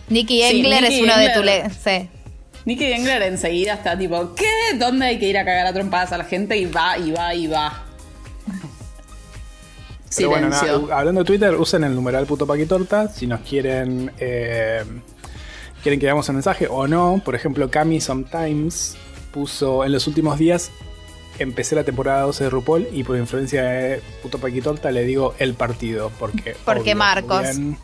Nicky 0.10 0.42
Sí, 0.42 0.58
Engler 0.60 0.82
Nicky 0.84 0.96
es 0.96 1.02
uno 1.04 1.18
de 1.18 1.26
Engler. 1.26 1.34
tu... 1.38 1.44
le- 1.44 1.70
sí. 2.02 2.10
Nicky 2.66 2.92
Engler 2.92 3.22
enseguida 3.24 3.74
está 3.76 3.98
tipo, 3.98 4.36
¿qué? 4.36 4.46
¿Dónde 4.78 5.06
hay 5.06 5.20
que 5.20 5.28
ir 5.28 5.38
a 5.38 5.46
cagar 5.46 5.68
a 5.68 5.74
trompadas 5.74 6.12
a 6.12 6.18
la 6.18 6.26
gente? 6.26 6.58
Y 6.58 6.66
va, 6.66 6.98
y 6.98 7.12
va, 7.12 7.34
y 7.34 7.48
va. 7.48 7.84
Pero 10.16 10.30
bueno, 10.30 10.50
nada, 10.50 10.80
hablando 10.98 11.22
de 11.22 11.26
Twitter, 11.26 11.54
usen 11.56 11.84
el 11.84 11.94
numeral 11.94 12.26
puto 12.26 12.48
paquitorta 12.48 13.08
si 13.10 13.28
nos 13.28 13.42
quieren 13.42 14.12
eh, 14.20 14.84
quieren 15.84 16.00
que 16.00 16.06
veamos 16.08 16.28
el 16.30 16.34
mensaje 16.36 16.68
o 16.70 16.88
no. 16.88 17.22
Por 17.24 17.36
ejemplo, 17.36 17.70
Cami 17.70 18.02
Sometimes 18.02 18.96
puso 19.32 19.84
en 19.86 19.92
los 19.92 20.08
últimos 20.08 20.40
días 20.40 20.72
empecé 21.40 21.76
la 21.76 21.84
temporada 21.84 22.22
12 22.24 22.46
de 22.46 22.50
RuPaul 22.50 22.88
y 22.92 23.04
por 23.04 23.16
influencia 23.16 23.64
de 23.64 24.02
puto 24.24 24.40
paquitorta 24.40 24.90
le 24.90 25.04
digo 25.04 25.36
el 25.38 25.54
partido 25.54 26.12
porque 26.18 26.56
Porque 26.66 26.82
obvio, 26.82 26.96
Marcos. 26.96 27.42
bien. 27.44 27.78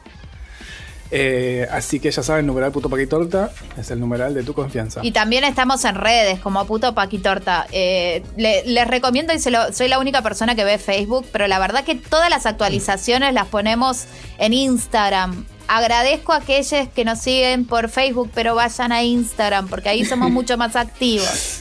Eh, 1.11 1.67
así 1.71 1.99
que 1.99 2.09
ya 2.09 2.23
saben, 2.23 2.47
numeral 2.47 2.71
puto 2.71 2.89
paquitorta 2.89 3.51
es 3.77 3.91
el 3.91 3.99
numeral 3.99 4.33
de 4.33 4.41
tu 4.43 4.53
confianza. 4.53 5.01
Y 5.03 5.11
también 5.11 5.43
estamos 5.43 5.85
en 5.85 5.95
redes, 5.95 6.39
como 6.39 6.65
puto 6.65 6.95
Paquitorta. 6.95 7.67
Eh, 7.71 8.23
le- 8.35 8.63
les 8.65 8.87
recomiendo, 8.87 9.31
y 9.33 9.39
se 9.39 9.51
lo- 9.51 9.71
soy 9.73 9.87
la 9.89 9.99
única 9.99 10.21
persona 10.23 10.55
que 10.55 10.63
ve 10.63 10.79
Facebook, 10.79 11.27
pero 11.31 11.45
la 11.47 11.59
verdad 11.59 11.83
que 11.83 11.95
todas 11.95 12.29
las 12.31 12.45
actualizaciones 12.47 13.33
las 13.33 13.47
ponemos 13.47 14.05
en 14.39 14.53
Instagram. 14.53 15.45
Agradezco 15.67 16.33
a 16.33 16.37
aquellos 16.37 16.87
que 16.95 17.05
nos 17.05 17.19
siguen 17.19 17.65
por 17.65 17.89
Facebook, 17.89 18.31
pero 18.33 18.55
vayan 18.55 18.91
a 18.91 19.03
Instagram, 19.03 19.67
porque 19.67 19.89
ahí 19.89 20.05
somos 20.05 20.31
mucho 20.31 20.57
más 20.57 20.75
activos 20.75 21.59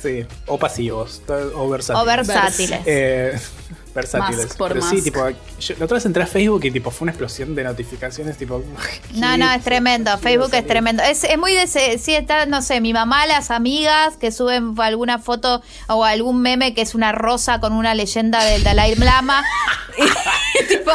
Sí, 0.00 0.24
o 0.46 0.58
pasivos, 0.58 1.20
o 1.56 1.68
versátiles. 1.68 2.02
o 2.02 2.04
versátiles. 2.06 2.80
Eh, 2.86 3.38
versátiles. 3.98 4.54
Por 4.54 4.72
Pero 4.72 4.82
sí, 4.86 4.94
mask. 4.96 5.04
tipo, 5.04 5.28
yo, 5.60 5.74
la 5.78 5.84
otra 5.84 5.94
vez 5.96 6.06
entré 6.06 6.22
a 6.22 6.26
Facebook 6.26 6.64
y 6.64 6.70
tipo 6.70 6.90
fue 6.90 7.04
una 7.06 7.12
explosión 7.12 7.54
de 7.54 7.64
notificaciones, 7.64 8.36
tipo. 8.36 8.62
No, 9.14 9.36
no, 9.36 9.50
es 9.52 9.62
tremendo. 9.64 10.16
Facebook 10.18 10.50
es 10.54 10.66
tremendo. 10.66 11.02
Es, 11.02 11.24
es 11.24 11.36
muy 11.38 11.52
de. 11.52 11.62
ese- 11.62 11.98
Sí, 11.98 12.14
está, 12.14 12.46
no 12.46 12.62
sé, 12.62 12.80
mi 12.80 12.92
mamá, 12.92 13.26
las 13.26 13.50
amigas 13.50 14.16
que 14.16 14.30
suben 14.32 14.74
alguna 14.78 15.18
foto 15.18 15.62
o 15.88 16.04
algún 16.04 16.40
meme 16.40 16.74
que 16.74 16.82
es 16.82 16.94
una 16.94 17.12
rosa 17.12 17.60
con 17.60 17.72
una 17.72 17.94
leyenda 17.94 18.42
del 18.44 18.62
Dalai 18.62 18.94
Lama. 18.94 19.42
y, 19.98 20.66
tipo, 20.68 20.90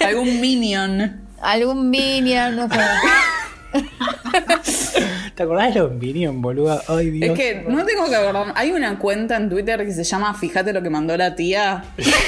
Algún 0.00 0.40
minion. 0.40 1.20
algún 1.40 1.90
minion, 1.90 2.56
no 2.56 2.68
sé. 2.68 2.80
¿Te 5.34 5.42
acordás 5.42 5.74
de 5.74 5.80
los 5.80 5.92
Minion, 5.92 6.40
boluda? 6.40 6.82
Ay, 6.86 7.10
Dios. 7.10 7.30
Es 7.30 7.36
que 7.36 7.64
no 7.68 7.84
tengo 7.84 8.08
que 8.08 8.14
acordar. 8.14 8.52
Hay 8.56 8.70
una 8.70 8.98
cuenta 8.98 9.36
en 9.36 9.48
Twitter 9.50 9.84
que 9.84 9.92
se 9.92 10.04
llama 10.04 10.32
Fíjate 10.34 10.72
lo 10.72 10.82
que 10.82 10.90
mandó 10.90 11.16
la 11.16 11.34
tía. 11.34 11.84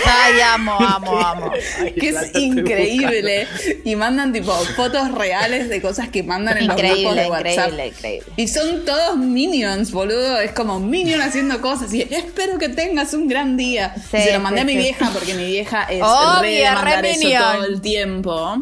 Ay, 0.06 0.40
amo, 0.40 0.76
amo, 0.78 1.18
amo. 1.18 1.52
Ay, 1.80 1.92
Que 1.92 2.08
es 2.08 2.34
increíble. 2.34 3.46
Y 3.84 3.94
mandan 3.96 4.32
tipo 4.32 4.52
fotos 4.52 5.12
reales 5.12 5.68
de 5.68 5.80
cosas 5.80 6.08
que 6.08 6.22
mandan 6.22 6.58
en 6.58 6.66
los 6.66 6.76
grupos 6.76 6.96
Increíble, 6.98 7.22
de 7.22 7.30
WhatsApp. 7.30 7.48
increíble, 7.70 7.86
increíble. 7.88 8.32
Y 8.36 8.48
son 8.48 8.84
todos 8.84 9.16
minions, 9.16 9.92
boludo. 9.92 10.38
Es 10.40 10.52
como 10.52 10.80
minion 10.80 11.20
haciendo 11.20 11.60
cosas. 11.60 11.92
Y 11.94 12.02
espero 12.02 12.58
que 12.58 12.68
tengas 12.68 13.14
un 13.14 13.28
gran 13.28 13.56
día. 13.56 13.94
Sí, 14.10 14.16
y 14.16 14.20
se 14.22 14.32
lo 14.32 14.40
mandé 14.40 14.60
sí, 14.60 14.62
a 14.62 14.66
mi 14.66 14.72
sí. 14.72 14.78
vieja 14.78 15.10
porque 15.12 15.34
mi 15.34 15.46
vieja 15.46 15.84
es 15.84 16.02
Obvio, 16.02 16.40
re 16.42 16.50
de 16.50 16.70
mandar 16.72 17.02
re 17.02 17.10
eso 17.12 17.28
todo 17.38 17.64
el 17.66 17.80
tiempo. 17.80 18.58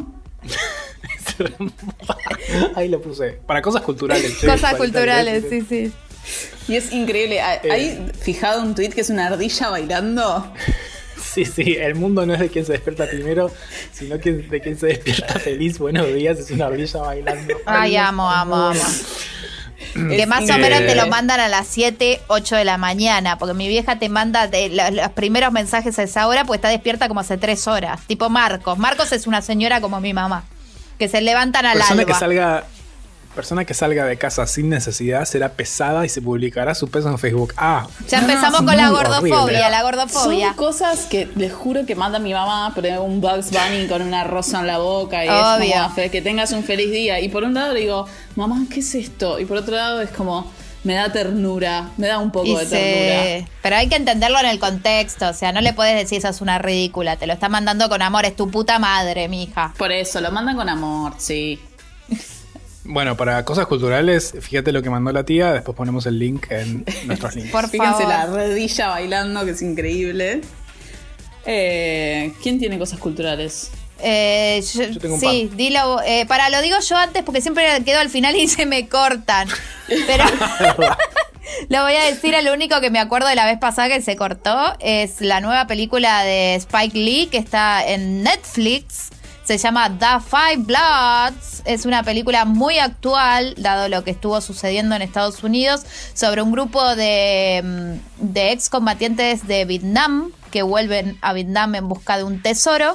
Ahí 2.75 2.89
lo 2.89 3.01
puse. 3.01 3.39
Para 3.47 3.62
cosas 3.62 3.83
culturales. 3.83 4.33
Cosas 4.41 4.61
para 4.61 4.79
culturales, 4.79 5.45
sí, 5.49 5.62
sí. 5.68 5.93
Y 6.68 6.77
es 6.77 6.93
increíble. 6.93 7.41
¿Hay 7.41 7.59
Eh. 7.64 7.70
hay 7.72 8.12
fijado 8.20 8.62
un 8.62 8.75
tweet 8.75 8.91
que 8.91 9.01
es 9.03 9.11
una 9.11 9.27
ardilla 9.27 9.70
bailando? 9.70 10.53
Sí, 11.35 11.45
sí, 11.45 11.75
el 11.81 11.97
mundo 11.97 12.25
no 12.27 12.35
es 12.35 12.39
de 12.39 12.49
quien 12.49 12.64
se 12.64 12.72
despierta 12.72 13.09
primero, 13.09 13.51
sino 13.93 14.20
que 14.20 14.31
de 14.35 14.61
quien 14.61 14.79
se 14.79 14.87
despierta 14.87 15.37
feliz. 15.41 15.81
Buenos 15.81 16.07
días, 16.14 16.39
es 16.39 16.49
una 16.53 16.66
ardilla 16.66 17.01
bailando. 17.01 17.55
Ay, 17.66 17.97
amo, 17.97 18.31
amo, 18.31 18.55
amo. 18.55 18.79
bueno. 19.95 20.16
Que 20.16 20.27
más 20.27 20.49
o 20.49 20.59
menos 20.59 20.79
te 20.81 20.95
lo 20.95 21.09
mandan 21.09 21.41
a 21.41 21.49
las 21.49 21.66
7, 21.66 22.20
8 22.29 22.57
de 22.57 22.64
la 22.64 22.79
mañana, 22.79 23.37
porque 23.39 23.55
mi 23.55 23.66
vieja 23.66 23.99
te 23.99 24.09
manda 24.09 24.47
de 24.47 24.68
los, 24.68 24.93
los 24.93 25.09
primeros 25.11 25.53
mensajes 25.53 25.99
a 25.99 26.05
esa 26.05 26.29
hora, 26.29 26.45
pues 26.45 26.59
está 26.59 26.68
despierta 26.68 27.09
como 27.09 27.18
hace 27.20 27.37
3 27.37 27.66
horas. 27.66 28.01
Tipo 28.07 28.29
Marcos. 28.31 28.79
Marcos 28.79 29.11
es 29.11 29.27
una 29.27 29.43
señora 29.43 29.81
como 29.81 30.01
mi 30.01 30.12
mamá, 30.12 30.45
que 30.99 31.09
se 31.09 31.20
levantan 31.20 31.66
al 31.66 31.78
persona 31.78 32.03
alba. 32.03 32.12
que 32.12 32.18
salga 32.18 32.64
persona 33.34 33.64
que 33.64 33.74
salga 33.74 34.05
de 34.05 34.16
casa 34.16 34.47
sin 34.47 34.68
necesidad 34.68 35.24
será 35.24 35.49
pesada 35.49 36.07
y 36.07 36.09
se 36.09 36.22
publicará 36.22 36.72
su 36.76 36.86
peso 36.88 37.09
en 37.09 37.18
Facebook. 37.18 37.53
Ah, 37.57 37.88
Ya 38.07 38.20
No, 38.20 38.28
empezamos 38.28 38.61
es 38.61 38.66
con 38.66 38.76
la 38.76 38.90
gordofobia, 38.90 39.42
horrible. 39.42 39.70
la 39.70 39.82
gordofobia. 39.82 40.47
Son 40.49 40.57
cosas 40.57 41.07
que 41.07 41.28
les 41.34 41.53
juro 41.53 41.84
que 41.84 41.97
manda 41.97 42.20
mi 42.20 42.32
mamá, 42.32 42.70
pero 42.76 43.03
un 43.03 43.20
Bugs 43.20 43.51
Bunny 43.51 43.88
con 43.88 44.03
una 44.03 44.22
rosa 44.22 44.61
en 44.61 44.68
la 44.68 44.78
boca 44.78 45.24
y 45.24 45.28
Obvio. 45.28 45.64
es 45.74 45.80
como 45.82 45.95
"Fe, 45.97 46.11
que 46.12 46.22
tengas 46.22 46.53
un 46.53 46.62
feliz 46.62 46.92
día. 46.92 47.18
Y 47.18 47.28
por 47.28 47.42
un 47.42 47.55
lado 47.55 47.74
digo, 47.74 48.07
mamá, 48.36 48.66
¿qué 48.72 48.78
es 48.78 48.95
esto? 48.95 49.40
Y 49.40 49.47
por 49.47 49.57
otro 49.57 49.74
lado 49.74 50.01
es 50.01 50.11
como, 50.11 50.49
me 50.85 50.95
da 50.95 51.11
ternura, 51.11 51.91
me 51.97 52.07
da 52.07 52.18
un 52.18 52.30
poco 52.30 52.47
Y 52.47 52.57
de 52.57 52.66
ternura. 52.66 53.49
Pero 53.62 53.76
hay 53.76 53.89
que 53.89 53.97
entenderlo 53.97 54.39
en 54.41 54.47
el 54.47 54.59
contexto, 54.59 55.28
o 55.28 55.32
sea, 55.32 55.53
no 55.53 55.61
le 55.61 55.72
puedes 55.72 55.97
decir 55.97 56.18
eso 56.18 56.28
es 56.28 56.41
una 56.41 56.59
ridícula, 56.59 57.16
te 57.16 57.26
lo 57.26 57.32
está 57.32 57.49
mandando 57.49 57.89
con 57.89 58.03
amor, 58.03 58.24
es 58.24 58.37
tu 58.37 58.51
puta 58.51 58.78
madre, 58.78 59.28
mija. 59.28 59.74
Por 59.78 59.91
eso, 59.93 60.20
lo 60.20 60.30
mandan 60.30 60.57
con 60.57 60.68
amor, 60.68 61.14
sí. 61.18 61.59
bueno, 62.85 63.16
para 63.16 63.45
cosas 63.45 63.66
culturales, 63.66 64.35
fíjate 64.41 64.72
lo 64.72 64.82
que 64.82 64.91
mandó 64.91 65.11
la 65.12 65.24
tía, 65.24 65.53
después 65.53 65.76
ponemos 65.76 66.05
el 66.07 66.18
link 66.18 66.47
en 66.51 66.85
nuestros 67.07 67.35
links. 67.35 67.51
Por 67.51 67.68
Fíjense 67.68 68.03
favor. 68.05 68.09
la 68.09 68.26
redilla 68.26 68.89
bailando, 68.89 69.45
que 69.45 69.53
es 69.53 69.62
increíble. 69.62 70.43
Eh, 71.47 72.32
¿Quién 72.43 72.59
tiene 72.59 72.78
cosas 72.78 72.99
culturales? 72.99 73.70
Eh, 74.07 74.62
yo- 74.74 74.82
Yo 74.84 75.00
tengo 75.00 75.14
un 75.14 75.20
sí, 75.20 75.50
dilo. 75.55 76.00
eh, 76.05 76.26
para, 76.26 76.50
lo 76.50 76.61
digo 76.61 76.76
yo 76.80 76.96
antes 76.96 77.22
porque 77.22 77.40
siempre 77.40 77.82
quedo 77.84 78.00
al 78.00 78.11
final 78.11 78.36
y 78.36 78.46
se 78.48 78.66
me 78.66 78.86
cortan. 78.88 79.48
Pero 79.88 80.24
lo 81.68 81.82
voy 81.82 81.94
a 81.94 82.05
decir, 82.05 82.34
lo 82.42 82.52
único 82.52 82.80
que 82.80 82.90
me 82.90 82.98
acuerdo 82.98 83.28
de 83.28 83.34
la 83.34 83.46
vez 83.46 83.59
pasada 83.59 83.88
que 83.88 84.00
se 84.02 84.16
cortó 84.16 84.74
es 84.80 85.20
la 85.20 85.40
nueva 85.40 85.66
película 85.66 86.22
de 86.22 86.55
Spike 86.57 86.98
Lee 86.98 87.28
que 87.30 87.38
está 87.38 87.86
en 87.86 88.22
Netflix. 88.22 89.09
Se 89.44 89.59
llama 89.59 89.90
The 89.98 90.20
Five 90.26 90.64
Bloods. 90.64 91.62
Es 91.66 91.84
una 91.84 92.02
película 92.02 92.46
muy 92.46 92.78
actual, 92.78 93.55
dado 93.59 93.88
lo 93.90 94.02
que 94.02 94.11
estuvo 94.11 94.40
sucediendo 94.40 94.96
en 94.96 95.02
Estados 95.02 95.42
Unidos, 95.42 95.82
sobre 96.14 96.40
un 96.40 96.50
grupo 96.50 96.94
de, 96.96 97.61
mm, 97.62 98.32
de 98.32 98.52
excombatientes 98.52 99.46
de 99.46 99.66
Vietnam 99.66 100.30
que 100.50 100.62
vuelven 100.62 101.18
a 101.20 101.34
Vietnam 101.34 101.74
en 101.74 101.88
busca 101.90 102.16
de 102.16 102.24
un 102.24 102.40
tesoro. 102.40 102.94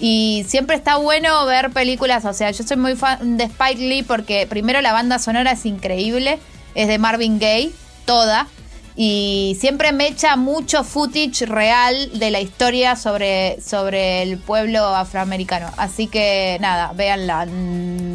Y 0.00 0.46
siempre 0.48 0.76
está 0.76 0.96
bueno 0.96 1.44
ver 1.44 1.70
películas, 1.70 2.24
o 2.24 2.32
sea, 2.32 2.50
yo 2.50 2.64
soy 2.64 2.78
muy 2.78 2.96
fan 2.96 3.36
de 3.36 3.44
Spike 3.44 3.80
Lee 3.80 4.02
porque 4.02 4.46
primero 4.46 4.80
la 4.80 4.92
banda 4.92 5.18
sonora 5.18 5.52
es 5.52 5.66
increíble, 5.66 6.38
es 6.74 6.88
de 6.88 6.98
Marvin 6.98 7.38
Gaye, 7.38 7.70
toda, 8.06 8.48
y 8.96 9.56
siempre 9.60 9.92
me 9.92 10.08
echa 10.08 10.36
mucho 10.36 10.84
footage 10.84 11.46
real 11.46 12.18
de 12.18 12.30
la 12.30 12.40
historia 12.40 12.96
sobre, 12.96 13.60
sobre 13.60 14.22
el 14.22 14.38
pueblo 14.38 14.84
afroamericano. 14.84 15.70
Así 15.76 16.06
que 16.06 16.58
nada, 16.60 16.92
véanla. 16.94 17.46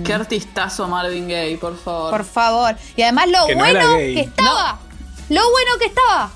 Qué 0.04 0.14
artistazo 0.14 0.88
Marvin 0.88 1.28
Gaye, 1.28 1.58
por 1.58 1.78
favor. 1.78 2.12
Por 2.12 2.26
favor. 2.26 2.76
Y 2.96 3.02
además 3.02 3.30
lo 3.30 3.48
Que 3.48 3.56
bueno 3.56 3.96
que 3.98 4.20
estaba. 4.22 4.80
Lo 5.30 5.42
bueno 5.50 5.72
que 5.80 5.86
estaba. 5.86 6.32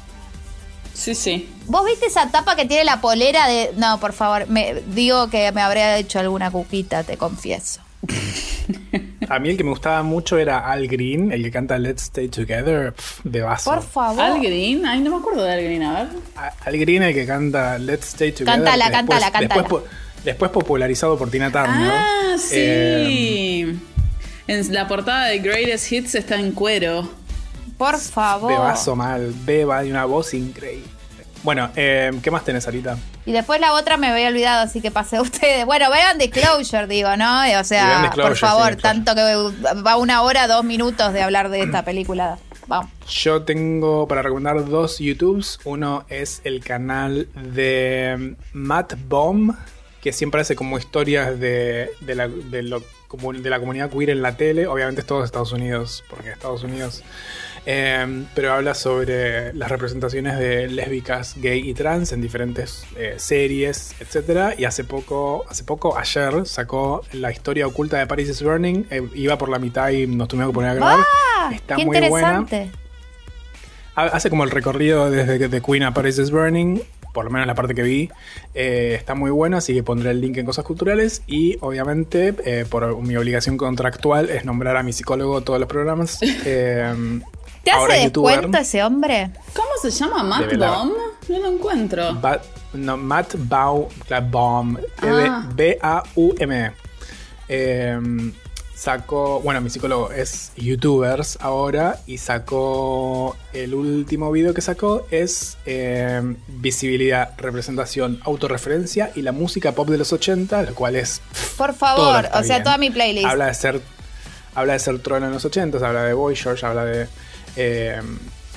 Sí, 1.00 1.16
sí. 1.16 1.50
¿Vos 1.68 1.86
viste 1.86 2.08
esa 2.08 2.30
tapa 2.30 2.58
que 2.58 2.66
tiene 2.66 2.84
la 2.84 3.00
polera 3.00 3.48
de.? 3.48 3.72
No, 3.78 4.02
por 4.02 4.12
favor, 4.12 4.50
me 4.50 4.84
digo 4.88 5.30
que 5.30 5.50
me 5.54 5.62
habría 5.62 5.98
hecho 5.98 6.20
alguna 6.20 6.52
cuquita, 6.52 7.04
te 7.06 7.16
confieso. 7.16 7.80
A 9.30 9.40
mí 9.40 9.50
el 9.50 9.58
que 9.58 9.64
me 9.64 9.70
gustaba 9.70 10.04
mucho 10.04 10.38
era 10.38 10.70
Al 10.70 10.88
Green, 10.88 11.32
el 11.32 11.42
que 11.42 11.52
canta 11.52 11.78
Let's 11.78 12.04
Stay 12.04 12.28
Together, 12.28 12.94
pf, 12.94 13.22
de 13.24 13.42
vaso. 13.42 13.72
Por 13.72 13.82
favor. 13.82 14.20
Al 14.20 14.42
Green, 14.42 14.86
ay, 14.86 15.00
no 15.00 15.12
me 15.12 15.18
acuerdo 15.18 15.44
de 15.44 15.54
Al 15.54 15.64
Green, 15.64 15.84
a 15.84 16.04
ver. 16.04 16.08
Al 16.66 16.78
Green, 16.78 17.04
el 17.04 17.14
que 17.14 17.26
canta 17.26 17.78
Let's 17.78 18.10
Stay 18.10 18.34
Together. 18.34 18.56
Cántala, 18.56 18.92
cántala, 18.92 19.32
después, 19.32 19.64
cántala. 19.64 19.84
Después 20.26 20.52
popularizado 20.52 21.18
por 21.18 21.32
Tina 21.32 21.50
Turner. 21.50 21.92
Ah, 21.94 22.36
sí. 22.38 22.56
Eh, 22.56 23.76
en 24.48 24.74
la 24.74 24.88
portada 24.90 25.28
de 25.28 25.40
Greatest 25.40 25.92
Hits 25.92 26.16
está 26.16 26.36
en 26.36 26.52
cuero. 26.52 27.10
Por 27.80 27.98
favor. 27.98 28.52
de 28.52 28.58
vaso 28.60 28.96
mal, 28.96 29.34
beba 29.46 29.84
y 29.84 29.90
una 29.90 30.06
voz 30.06 30.36
increíble. 30.36 30.86
Bueno, 31.42 31.70
eh, 31.78 32.12
¿qué 32.22 32.30
más 32.32 32.44
tenés, 32.44 32.68
Arita? 32.68 32.98
Y 33.26 33.32
después 33.32 33.62
la 33.62 33.72
otra 33.74 33.96
me 33.96 34.08
había 34.10 34.28
olvidado, 34.28 34.62
así 34.64 34.82
que 34.82 34.92
pasé 34.92 35.16
a 35.18 35.22
ustedes. 35.24 35.66
Bueno, 35.66 35.90
vean 35.90 36.18
Disclosure, 36.18 36.86
digo, 36.86 37.16
¿no? 37.16 37.44
O 37.60 37.64
sea, 37.64 38.12
por 38.14 38.36
favor, 38.36 38.74
sí, 38.74 38.82
tanto 38.82 39.16
que 39.16 39.22
va 39.82 39.96
una 39.98 40.22
hora, 40.22 40.48
dos 40.48 40.64
minutos 40.66 41.14
de 41.14 41.22
hablar 41.24 41.50
de 41.50 41.62
esta 41.62 41.84
película. 41.86 42.38
Vamos. 42.68 42.92
Yo 43.08 43.42
tengo 43.44 44.08
para 44.08 44.22
recomendar 44.22 44.64
dos 44.66 45.00
YouTubes. 45.00 45.60
Uno 45.64 46.06
es 46.10 46.42
el 46.44 46.64
canal 46.64 47.28
de 47.34 48.36
Matt 48.54 48.94
Bomb, 49.08 49.56
que 50.02 50.12
siempre 50.14 50.42
hace 50.42 50.56
como 50.56 50.78
historias 50.78 51.40
de, 51.40 51.90
de 52.02 52.16
la- 52.16 52.28
de 52.28 52.62
lo 52.64 52.84
comu- 53.08 53.42
de 53.42 53.50
la 53.50 53.60
comunidad 53.60 53.90
queer 53.90 54.12
en 54.12 54.22
la 54.22 54.38
tele. 54.38 54.68
Obviamente 54.68 55.02
es 55.02 55.08
todo 55.08 55.20
de 55.20 55.26
Estados 55.26 55.52
Unidos, 55.52 56.04
porque 56.10 56.30
Estados 56.30 56.64
Unidos. 56.64 57.02
Eh, 57.66 58.26
pero 58.36 58.54
habla 58.54 58.74
sobre 58.74 59.54
las 59.54 59.70
representaciones 59.70 60.38
de 60.38 60.68
lésbicas, 60.68 61.36
gay 61.38 61.70
y 61.70 61.74
trans 61.74 62.12
en 62.12 62.22
diferentes 62.22 62.86
eh, 62.98 63.16
series, 63.18 63.96
etcétera. 64.00 64.54
Y 64.58 64.66
hace 64.66 64.84
poco, 64.84 65.46
hace 65.50 65.64
poco, 65.64 65.98
ayer, 65.98 66.46
sacó 66.46 67.04
la 67.14 67.32
historia 67.32 67.68
oculta 67.68 67.98
de 67.98 68.08
Paris 68.08 68.30
is 68.30 68.42
Burning. 68.42 68.86
Eh, 68.90 69.02
iba 69.16 69.38
por 69.38 69.50
la 69.50 69.60
mitad 69.60 69.90
y 69.90 70.08
nos 70.08 70.28
tuvimos 70.28 70.50
que 70.50 70.54
poner 70.54 70.72
a 70.72 70.74
grabar. 70.76 70.98
Ah, 71.38 71.52
Está 71.54 71.76
qué 71.76 71.86
muy 71.86 71.98
buena. 72.10 72.40
interesante. 72.40 72.72
Hace 73.96 74.30
como 74.30 74.46
el 74.46 74.52
recorrido 74.52 75.12
desde 75.12 75.50
The 75.50 75.62
Queen 75.62 75.84
a 75.84 75.94
Paris 75.94 76.18
is 76.20 76.32
Burning, 76.32 76.82
por 77.14 77.26
lo 77.26 77.32
menos 77.32 77.48
la 77.48 77.56
parte 77.56 77.76
que 77.76 77.82
vi. 77.82 78.10
Eh, 78.54 78.96
está 78.98 79.14
muy 79.14 79.30
bueno, 79.30 79.58
así 79.58 79.74
que 79.74 79.84
pondré 79.84 80.12
el 80.12 80.22
link 80.22 80.38
en 80.38 80.46
cosas 80.46 80.64
culturales. 80.64 81.22
Y 81.28 81.58
obviamente, 81.60 82.34
eh, 82.46 82.66
por 82.70 83.02
mi 83.02 83.18
obligación 83.18 83.58
contractual, 83.58 84.30
es 84.30 84.46
nombrar 84.46 84.78
a 84.78 84.84
mi 84.84 84.94
psicólogo 84.94 85.42
todos 85.42 85.60
los 85.60 85.68
programas. 85.68 86.20
Eh, 86.46 87.20
¿Te 87.64 87.72
hace 87.72 87.94
descuento 88.00 88.58
ese 88.58 88.84
hombre? 88.84 89.32
¿Cómo 89.54 89.70
se 89.82 89.92
llama? 89.92 90.24
¿Matt. 90.24 90.56
Bomb? 90.58 90.94
No 91.30 91.40
lo 91.40 91.48
encuentro. 91.52 92.14
Ba- 92.16 92.42
no, 92.74 92.98
Matt 92.98 93.36
la 94.10 94.20
Baum, 94.22 94.78
Ah. 95.02 95.48
B-A-U-M. 95.56 96.72
Eh, 97.48 98.00
sacó, 98.76 99.42
bueno, 99.42 99.60
mi 99.60 99.70
psicólogo 99.70 100.12
es 100.12 100.52
youtubers 100.56 101.38
ahora 101.42 102.00
y 102.08 102.18
sacó 102.18 103.36
el 103.54 103.74
último 103.74 104.32
video 104.32 104.54
que 104.54 104.62
sacó 104.62 105.06
es 105.12 105.58
eh, 105.66 106.22
visibilidad, 106.48 107.32
representación, 107.38 108.20
autorreferencia 108.24 109.12
y 109.16 109.22
la 109.24 109.32
música 109.34 109.74
pop 109.74 109.90
de 109.90 109.98
los 109.98 110.14
80, 110.14 110.64
lo 110.64 110.76
cual 110.76 110.96
es 110.96 111.22
Por 111.58 111.74
favor, 111.74 112.26
o 112.34 112.44
sea, 112.44 112.58
bien. 112.58 112.64
toda 112.64 112.78
mi 112.78 112.90
playlist. 112.90 113.26
Habla 113.28 113.48
de 113.48 113.54
ser. 113.54 113.82
Habla 114.56 114.74
de 114.74 114.80
ser 114.80 115.00
trono 115.00 115.28
en 115.28 115.32
los 115.34 115.46
80, 115.46 115.78
habla 115.86 116.04
de 116.04 116.14
Boy 116.14 116.36
George, 116.36 116.66
habla 116.66 116.84
de. 116.86 117.08
Eh, 117.56 118.02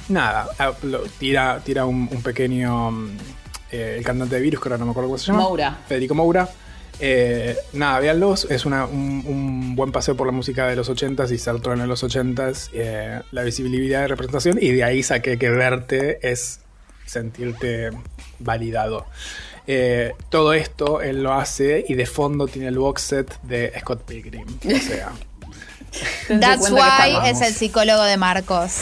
nada, 0.08 0.48
ah, 0.58 0.72
tira, 1.18 1.60
tira 1.64 1.84
un, 1.86 2.08
un 2.10 2.22
pequeño. 2.22 2.90
mm, 2.90 3.16
eh, 3.70 3.94
el 3.98 4.04
cantante 4.04 4.34
de 4.34 4.40
Virus, 4.42 4.60
que 4.60 4.68
ahora 4.68 4.76
no 4.78 4.84
me 4.84 4.90
acuerdo 4.90 5.08
cómo 5.08 5.18
se 5.18 5.26
llama. 5.28 5.40
Moura. 5.44 5.78
Federico 5.88 6.14
Moura. 6.14 6.48
Eh, 7.00 7.56
nada, 7.72 7.98
véanlos, 8.00 8.46
es 8.50 8.66
una- 8.66 8.84
un, 8.84 9.24
un 9.26 9.74
buen 9.74 9.90
paseo 9.92 10.14
por 10.14 10.26
la 10.26 10.32
música 10.32 10.66
de 10.66 10.76
los 10.76 10.90
80s 10.90 11.32
y 11.32 11.38
ser 11.38 11.58
trono 11.60 11.82
en 11.82 11.88
los 11.88 12.04
80s, 12.04 12.68
eh, 12.74 13.22
la 13.32 13.42
visibilidad 13.42 14.02
de 14.02 14.08
representación, 14.08 14.58
y 14.60 14.72
de 14.72 14.84
ahí 14.84 15.02
saqué 15.02 15.38
que 15.38 15.48
verte 15.48 16.18
es 16.22 16.60
sentirte 17.06 17.90
validado. 18.38 19.06
Eh, 19.66 20.12
todo 20.28 20.52
esto 20.54 21.00
él 21.00 21.22
lo 21.22 21.32
hace 21.32 21.84
y 21.88 21.94
de 21.94 22.04
fondo 22.06 22.46
tiene 22.48 22.68
el 22.68 22.78
box 22.78 23.02
set 23.02 23.40
de 23.42 23.72
Scott 23.80 24.02
Pilgrim. 24.04 24.44
O 24.46 24.78
sea, 24.80 25.12
That's 26.40 26.70
why 26.70 27.28
es 27.28 27.40
el 27.40 27.54
psicólogo 27.54 28.02
de 28.04 28.16
Marcos. 28.16 28.80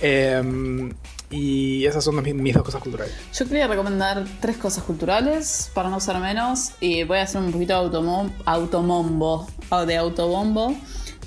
em, 0.00 0.92
y 1.30 1.86
esas 1.86 2.04
son 2.04 2.22
mis, 2.22 2.34
mis 2.34 2.54
dos 2.54 2.62
cosas 2.64 2.82
culturales. 2.82 3.14
Yo 3.34 3.46
quería 3.46 3.66
recomendar 3.66 4.24
tres 4.40 4.56
cosas 4.56 4.84
culturales 4.84 5.70
para 5.74 5.88
no 5.88 6.00
ser 6.00 6.18
menos 6.18 6.72
y 6.80 7.04
voy 7.04 7.18
a 7.18 7.22
hacer 7.22 7.40
un 7.40 7.52
poquito 7.52 7.72
de 7.88 7.88
automom- 7.98 8.32
automombo, 8.44 9.48
o 9.70 9.86
de 9.86 9.96
autobombo. 9.96 10.76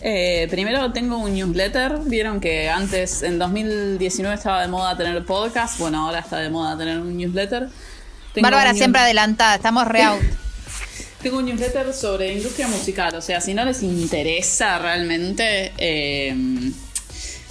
Eh, 0.02 0.48
primero 0.52 0.92
tengo 0.92 1.18
un 1.18 1.34
newsletter, 1.34 2.00
vieron 2.06 2.40
que 2.40 2.70
antes 2.70 3.24
en 3.24 3.40
2019 3.40 4.36
estaba 4.36 4.62
de 4.62 4.68
moda 4.68 4.96
tener 4.98 5.26
podcast, 5.26 5.80
bueno 5.80 6.06
ahora 6.06 6.20
está 6.20 6.38
de 6.38 6.50
moda 6.50 6.78
tener 6.78 7.00
un 7.00 7.18
newsletter. 7.18 7.70
Tengo 8.34 8.46
Bárbara 8.46 8.72
un 8.72 8.78
siempre 8.78 9.02
adelantada, 9.02 9.56
estamos 9.56 9.88
re 9.88 10.04
out. 10.04 10.22
Tengo 11.26 11.40
un 11.40 11.46
newsletter 11.46 11.92
sobre 11.92 12.36
industria 12.36 12.68
musical, 12.68 13.16
o 13.16 13.20
sea, 13.20 13.42
si 13.42 13.56
no 13.56 13.66
les 13.66 13.82
interesa 13.82 14.78
realmente, 14.78 15.74
eh, 15.76 16.32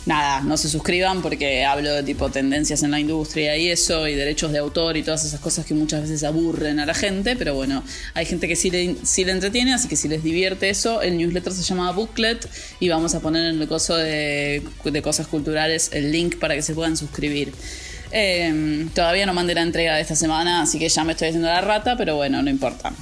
nada, 0.07 0.43
no 0.43 0.57
se 0.57 0.69
suscriban 0.69 1.21
porque 1.21 1.65
hablo 1.65 1.93
de 1.93 2.05
tipo 2.05 2.31
tendencias 2.31 2.85
en 2.85 2.93
la 2.93 3.01
industria 3.01 3.57
y 3.57 3.71
eso, 3.71 4.07
y 4.07 4.15
derechos 4.15 4.53
de 4.53 4.59
autor 4.59 4.97
y 4.97 5.03
todas 5.03 5.25
esas 5.25 5.41
cosas 5.41 5.67
que 5.67 5.75
muchas 5.75 6.03
veces 6.03 6.23
aburren 6.23 6.79
a 6.79 6.87
la 6.87 6.95
gente, 6.95 7.35
pero 7.35 7.57
bueno, 7.57 7.83
hay 8.15 8.27
gente 8.27 8.47
que 8.47 8.55
sí 8.55 8.71
le, 8.71 8.95
sí 9.03 9.25
le 9.25 9.33
entretiene, 9.33 9.75
así 9.75 9.89
que 9.89 9.97
si 9.97 10.07
les 10.07 10.23
divierte 10.23 10.71
eso, 10.71 11.03
el 11.03 11.19
newsletter 11.19 11.53
se 11.53 11.65
llama 11.65 11.91
Booklet 11.91 12.49
y 12.79 12.91
vamos 12.91 13.17
a 13.17 13.21
poner 13.21 13.45
en 13.53 13.61
el 13.61 13.67
coso 13.67 13.97
de, 13.97 14.63
de 14.85 15.03
cosas 15.03 15.27
culturales 15.27 15.91
el 15.93 16.13
link 16.13 16.39
para 16.39 16.55
que 16.55 16.63
se 16.63 16.75
puedan 16.75 16.97
suscribir. 16.97 17.53
Eh, 18.13 18.87
todavía 18.95 19.27
no 19.27 19.35
mandé 19.35 19.53
la 19.53 19.63
entrega 19.63 19.97
de 19.97 20.03
esta 20.03 20.15
semana, 20.15 20.63
así 20.63 20.79
que 20.79 20.89
ya 20.89 21.03
me 21.03 21.11
estoy 21.11 21.27
haciendo 21.27 21.49
la 21.49 21.61
rata, 21.61 21.97
pero 21.97 22.15
bueno, 22.15 22.41
no 22.41 22.49
importa. 22.49 22.93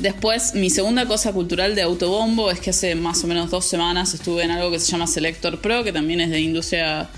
Después, 0.00 0.54
mi 0.54 0.70
segunda 0.70 1.06
cosa 1.06 1.32
cultural 1.32 1.74
de 1.74 1.82
autobombo 1.82 2.50
es 2.50 2.60
que 2.60 2.70
hace 2.70 2.94
más 2.94 3.22
o 3.24 3.26
menos 3.26 3.50
dos 3.50 3.64
semanas 3.64 4.12
estuve 4.14 4.42
en 4.42 4.50
algo 4.50 4.70
que 4.70 4.78
se 4.78 4.90
llama 4.92 5.06
Selector 5.06 5.60
Pro, 5.60 5.84
que 5.84 5.92
también 5.92 6.20
es 6.20 6.30
de 6.30 6.40
industria, 6.40 7.08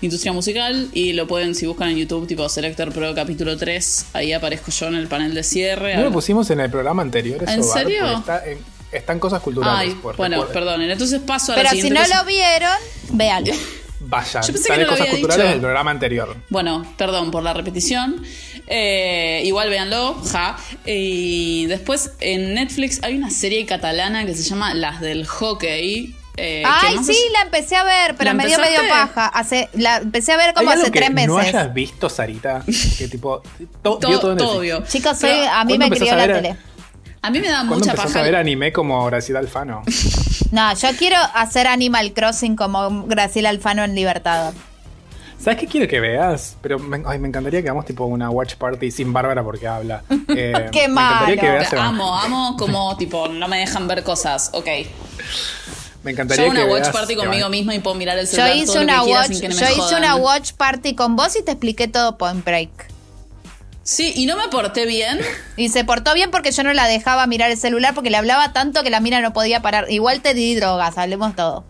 industria 0.00 0.32
musical, 0.32 0.88
y 0.92 1.12
lo 1.12 1.26
pueden, 1.26 1.54
si 1.54 1.66
buscan 1.66 1.90
en 1.90 1.96
YouTube, 1.98 2.26
tipo 2.26 2.48
Selector 2.48 2.92
Pro 2.92 3.14
capítulo 3.14 3.56
3, 3.56 4.06
ahí 4.14 4.32
aparezco 4.32 4.70
yo 4.70 4.86
en 4.86 4.94
el 4.94 5.06
panel 5.08 5.34
de 5.34 5.42
cierre. 5.42 5.96
¿No 5.96 6.04
lo 6.04 6.12
pusimos 6.12 6.48
en 6.50 6.60
el 6.60 6.70
programa 6.70 7.02
anterior? 7.02 7.42
eso, 7.42 7.52
¿En 7.52 7.62
serio? 7.64 8.00
Porque 8.00 8.18
Está 8.20 8.46
en, 8.46 8.58
están 8.92 9.18
cosas 9.18 9.40
culturales. 9.42 9.90
Ay, 9.90 9.94
por- 10.00 10.16
bueno, 10.16 10.36
recuerden. 10.36 10.54
perdonen. 10.64 10.90
Entonces 10.90 11.20
paso 11.20 11.52
a 11.52 11.56
la 11.56 11.62
Pero 11.62 11.70
si 11.74 11.76
siguiente 11.82 12.00
no 12.00 12.06
cosa. 12.06 12.22
lo 12.22 12.26
vieron, 12.28 12.72
véanlo. 13.12 13.54
Vayan, 14.06 14.42
Yo 14.42 14.52
pensé 14.52 14.68
sale 14.68 14.80
que 14.80 14.84
no 14.84 14.86
lo 14.86 14.92
cosas 14.92 15.00
había 15.00 15.10
culturales 15.12 15.44
dicho. 15.46 15.52
del 15.52 15.60
programa 15.60 15.90
anterior. 15.90 16.36
Bueno, 16.50 16.84
perdón 16.96 17.30
por 17.30 17.42
la 17.42 17.52
repetición. 17.54 18.22
Eh, 18.66 19.42
igual 19.44 19.68
véanlo, 19.70 20.14
ja. 20.32 20.56
Y 20.86 21.66
después 21.66 22.12
en 22.20 22.54
Netflix 22.54 23.00
hay 23.02 23.16
una 23.16 23.30
serie 23.30 23.64
catalana 23.66 24.24
que 24.26 24.34
se 24.34 24.42
llama 24.42 24.74
Las 24.74 25.00
del 25.00 25.26
Hockey. 25.26 26.14
eh, 26.36 26.62
Ay, 26.66 26.96
sí, 27.04 27.16
la 27.32 27.42
empecé 27.42 27.76
a 27.76 27.84
ver, 27.84 28.14
pero 28.16 28.30
¿La 28.30 28.34
me 28.34 28.46
dio 28.46 28.58
medio 28.58 28.80
paja. 28.88 29.26
Hace, 29.28 29.68
la 29.74 29.98
empecé 29.98 30.32
a 30.32 30.36
ver 30.36 30.52
como 30.54 30.68
¿Hay 30.70 30.74
algo 30.74 30.82
hace 30.84 30.90
tres 30.92 31.10
meses. 31.12 31.28
no 31.28 31.38
hayas 31.38 31.72
visto, 31.74 32.08
Sarita? 32.08 32.62
Que 32.98 33.08
tipo. 33.08 33.42
to- 33.82 33.98
todo, 33.98 34.08
vio 34.08 34.18
todo 34.20 34.32
en 34.32 34.38
todo 34.38 34.60
Netflix. 34.62 34.62
vio. 34.62 34.84
Chicos, 34.86 35.18
soy, 35.18 35.30
Pero 35.30 35.50
a 35.52 35.64
mí 35.64 35.76
¿cuándo 35.78 35.88
me 35.94 35.96
crió 36.00 36.12
a 36.12 36.16
la 36.16 36.26
tele. 36.26 36.56
a 37.22 37.30
mí 37.30 37.40
me 37.40 37.48
da 37.48 37.58
¿Cuándo 37.58 37.76
mucha 37.76 37.94
paja. 37.94 38.18
a 38.18 38.22
ver 38.22 38.36
anime 38.36 38.72
como 38.72 39.04
Graciela 39.06 39.38
Alfano? 39.40 39.82
No, 40.50 40.72
yo 40.74 40.88
quiero 40.98 41.16
hacer 41.34 41.66
Animal 41.66 42.12
Crossing 42.12 42.56
como 42.56 43.06
Graciela 43.06 43.48
Alfano 43.50 43.82
en 43.84 43.94
Libertador. 43.94 44.54
¿Sabes 45.38 45.58
qué 45.58 45.66
quiero 45.66 45.88
que 45.88 46.00
veas? 46.00 46.56
Pero 46.62 46.78
me, 46.78 47.02
ay, 47.06 47.18
me 47.18 47.28
encantaría 47.28 47.60
que 47.60 47.68
hagamos 47.68 47.84
tipo 47.84 48.04
una 48.06 48.30
watch 48.30 48.54
party 48.54 48.90
sin 48.90 49.12
Bárbara 49.12 49.42
porque 49.42 49.66
habla. 49.66 50.02
Eh, 50.36 50.52
Qué 50.72 50.80
que 50.82 50.88
malo. 50.88 51.26
veas 51.26 51.72
amo, 51.74 52.16
amo 52.18 52.56
como 52.56 52.96
tipo 52.96 53.28
no 53.28 53.46
me 53.46 53.58
dejan 53.58 53.86
ver 53.86 54.02
cosas. 54.02 54.50
Ok. 54.54 54.66
Me 54.66 54.84
Yo 56.04 56.10
encantaría 56.10 56.44
hago 56.44 56.52
una 56.52 56.64
que 56.64 56.70
watch 56.70 56.82
veas- 56.84 56.92
party 56.92 57.16
conmigo 57.16 57.48
misma 57.48 57.74
y 57.74 57.78
puedo 57.80 57.94
mirar 57.96 58.18
el 58.18 58.26
Yo 58.26 58.32
celular 58.32 58.52
todo 58.52 58.62
hice 58.62 58.74
lo 58.78 58.82
una 58.84 58.98
que 58.98 59.04
quiera 59.04 59.20
watch, 59.20 59.28
sin 59.32 59.40
que 59.40 59.48
me 59.48 59.54
yo 59.54 59.66
hice 59.66 59.74
jodan. 59.80 59.98
una 59.98 60.16
watch 60.16 60.52
party 60.52 60.94
con 60.94 61.16
vos 61.16 61.36
y 61.36 61.42
te 61.44 61.50
expliqué 61.52 61.88
todo 61.88 62.16
Point 62.18 62.44
Break. 62.44 62.70
Sí, 63.84 64.14
y 64.16 64.24
no 64.24 64.36
me 64.36 64.48
porté 64.48 64.86
bien. 64.86 65.20
Y 65.56 65.68
se 65.68 65.84
portó 65.84 66.14
bien 66.14 66.30
porque 66.30 66.52
yo 66.52 66.62
no 66.64 66.72
la 66.72 66.86
dejaba 66.86 67.26
mirar 67.26 67.50
el 67.50 67.58
celular 67.58 67.94
porque 67.94 68.10
le 68.10 68.16
hablaba 68.16 68.52
tanto 68.54 68.82
que 68.82 68.88
la 68.88 69.00
mina 69.00 69.20
no 69.20 69.34
podía 69.34 69.60
parar. 69.60 69.90
Igual 69.90 70.22
te 70.22 70.32
di 70.32 70.54
drogas, 70.54 70.96
hablemos 70.96 71.36
todo. 71.36 71.64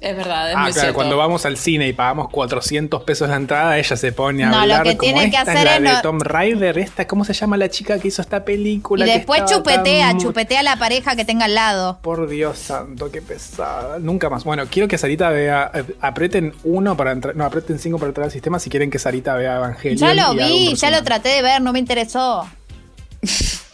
Es 0.00 0.16
verdad, 0.16 0.50
es 0.50 0.56
Ah, 0.56 0.60
muy 0.60 0.72
claro, 0.72 0.80
cierto. 0.80 0.94
cuando 0.94 1.16
vamos 1.18 1.44
al 1.44 1.58
cine 1.58 1.86
y 1.86 1.92
pagamos 1.92 2.30
400 2.30 3.02
pesos 3.02 3.28
la 3.28 3.36
entrada, 3.36 3.76
ella 3.78 3.96
se 3.96 4.12
pone 4.12 4.44
a 4.44 4.46
No, 4.46 4.56
lo 4.56 4.62
hablar 4.62 4.82
que 4.82 4.96
como 4.96 5.12
tiene 5.12 5.30
que 5.30 5.36
hacer 5.36 5.58
es 5.58 5.64
la 5.64 5.76
es 5.76 5.82
de 5.82 5.88
no- 5.90 6.00
Tom 6.00 6.20
Rider, 6.20 6.78
esta, 6.78 7.06
¿cómo 7.06 7.24
se 7.24 7.34
llama 7.34 7.58
la 7.58 7.68
chica 7.68 7.98
que 7.98 8.08
hizo 8.08 8.22
esta 8.22 8.42
película? 8.44 9.04
Y 9.04 9.08
que 9.10 9.16
después 9.18 9.44
chupetea, 9.44 10.08
tan- 10.08 10.18
chupetea 10.18 10.60
a 10.60 10.62
la 10.62 10.76
pareja 10.76 11.16
que 11.16 11.26
tenga 11.26 11.44
al 11.44 11.54
lado. 11.54 11.98
Por 12.00 12.28
Dios 12.30 12.58
santo, 12.58 13.10
qué 13.10 13.20
pesada. 13.20 13.98
Nunca 13.98 14.30
más. 14.30 14.44
Bueno, 14.44 14.64
quiero 14.70 14.88
que 14.88 14.96
Sarita 14.96 15.28
vea. 15.28 15.70
eh, 15.74 15.84
aprieten 16.00 16.54
uno 16.64 16.96
para 16.96 17.12
entrar. 17.12 17.36
No, 17.36 17.44
aprieten 17.44 17.78
cinco 17.78 17.98
para 17.98 18.08
entrar 18.08 18.24
al 18.24 18.30
sistema 18.32 18.58
si 18.58 18.70
quieren 18.70 18.90
que 18.90 18.98
Sarita 18.98 19.34
vea 19.34 19.56
Evangelion. 19.56 19.98
Ya 19.98 20.14
lo 20.14 20.34
vi, 20.34 20.74
ya 20.76 20.90
lo 20.90 21.02
traté 21.04 21.28
de 21.28 21.42
ver, 21.42 21.60
no 21.60 21.72
me 21.74 21.78
interesó. 21.78 22.48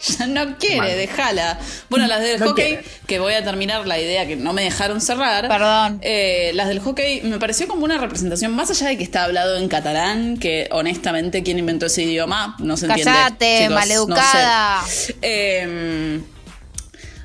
Ya 0.19 0.27
no 0.27 0.57
quiere, 0.57 0.77
Mal. 0.77 0.87
déjala. 0.95 1.59
Bueno, 1.89 2.07
las 2.07 2.21
del 2.21 2.39
No 2.39 2.47
hockey, 2.47 2.65
quiere. 2.77 2.83
que 3.07 3.19
voy 3.19 3.33
a 3.33 3.43
terminar 3.43 3.85
la 3.87 3.99
idea 3.99 4.25
que 4.27 4.35
no 4.35 4.53
me 4.53 4.63
dejaron 4.63 5.01
cerrar. 5.01 5.47
Perdón. 5.47 5.99
Eh, 6.01 6.51
las 6.53 6.67
del 6.67 6.79
hockey 6.79 7.21
me 7.21 7.39
pareció 7.39 7.67
como 7.67 7.83
una 7.85 7.97
representación, 7.97 8.53
más 8.55 8.69
allá 8.69 8.87
de 8.87 8.97
que 8.97 9.03
está 9.03 9.23
hablado 9.23 9.57
en 9.57 9.67
catalán, 9.67 10.37
que 10.37 10.67
honestamente, 10.71 11.43
¿quién 11.43 11.59
inventó 11.59 11.85
ese 11.87 12.03
idioma? 12.03 12.55
No 12.59 12.77
se 12.77 12.85
entiende. 12.87 13.11
Cállate, 13.11 13.57
chicos, 13.61 13.73
maleducada. 13.75 14.81
no 14.81 14.87
sé. 14.87 15.15
Eh, 15.21 16.19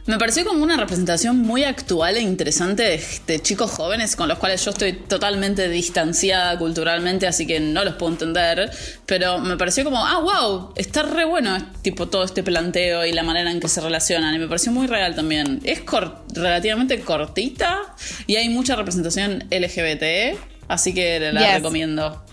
me 0.07 0.19
pareció 0.19 0.45
como 0.45 0.63
una 0.65 0.77
representación 0.77 1.39
muy 1.39 1.63
actual 1.63 2.17
e 2.17 2.21
interesante 2.21 2.83
de, 2.83 3.05
de 3.27 3.41
chicos 3.41 3.71
jóvenes 3.71 4.17
con 4.17 4.29
los 4.29 4.39
cuales 4.39 4.65
yo 4.65 4.73
estoy 4.73 4.95
totalmente 4.95 5.69
distanciada 5.69 6.59
culturalmente, 6.59 7.27
así 7.29 7.47
que 7.47 7.61
no 7.61 7.85
los 7.85 7.95
puedo 7.95 8.13
entender. 8.13 8.71
Pero 9.07 9.39
me 9.39 9.57
pareció 9.57 9.85
como, 9.85 10.05
ah, 10.05 10.19
wow, 10.21 10.73
está 10.77 11.03
re 11.03 11.25
bueno 11.25 11.57
tipo 11.83 12.09
todo 12.09 12.25
este 12.25 12.43
planteo 12.43 13.07
y 13.07 13.13
la 13.13 13.23
manera 13.23 13.51
en 13.53 13.61
que 13.61 13.69
se 13.69 13.81
relacionan. 13.81 14.35
Y 14.35 14.39
me 14.39 14.49
pareció 14.49 14.73
muy 14.73 14.89
real 14.89 15.15
también. 15.15 15.61
Es 15.63 15.81
cor- 15.83 16.25
relativamente 16.35 17.01
cortita 17.01 17.79
y 18.27 18.37
hay 18.37 18.49
mucha 18.49 18.75
representación 18.75 19.45
LGBT, 19.51 20.37
así 20.69 20.93
que 20.95 21.21
la 21.33 21.41
Yes. 21.43 21.55
recomiendo. 21.55 22.25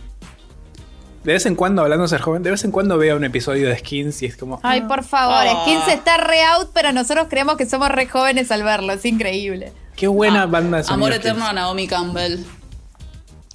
De 1.23 1.33
vez 1.33 1.45
en 1.45 1.55
cuando, 1.55 1.81
hablando 1.81 2.03
de 2.03 2.09
ser 2.09 2.21
joven, 2.21 2.43
de 2.43 2.51
vez 2.51 2.63
en 2.63 2.71
cuando 2.71 2.97
veo 2.97 3.17
un 3.17 3.23
episodio 3.25 3.67
de 3.67 3.77
Skins 3.77 4.21
y 4.21 4.25
es 4.27 4.37
como. 4.37 4.59
Ay, 4.63 4.81
por 4.81 5.03
favor, 5.03 5.43
Ah. 5.47 5.63
Skins 5.65 5.87
está 5.89 6.17
re 6.17 6.43
out, 6.43 6.69
pero 6.73 6.91
nosotros 6.93 7.27
creemos 7.29 7.57
que 7.57 7.65
somos 7.65 7.89
re 7.89 8.07
jóvenes 8.07 8.51
al 8.51 8.63
verlo. 8.63 8.93
Es 8.93 9.03
increíble. 9.05 9.73
Qué 9.95 10.07
buena 10.07 10.43
Ah, 10.43 10.45
banda 10.45 10.81
de 10.81 10.85
Amor 10.93 11.11
Skins. 11.11 11.25
Eterno 11.25 11.45
a 11.45 11.53
Naomi 11.53 11.87
Campbell. 11.87 12.39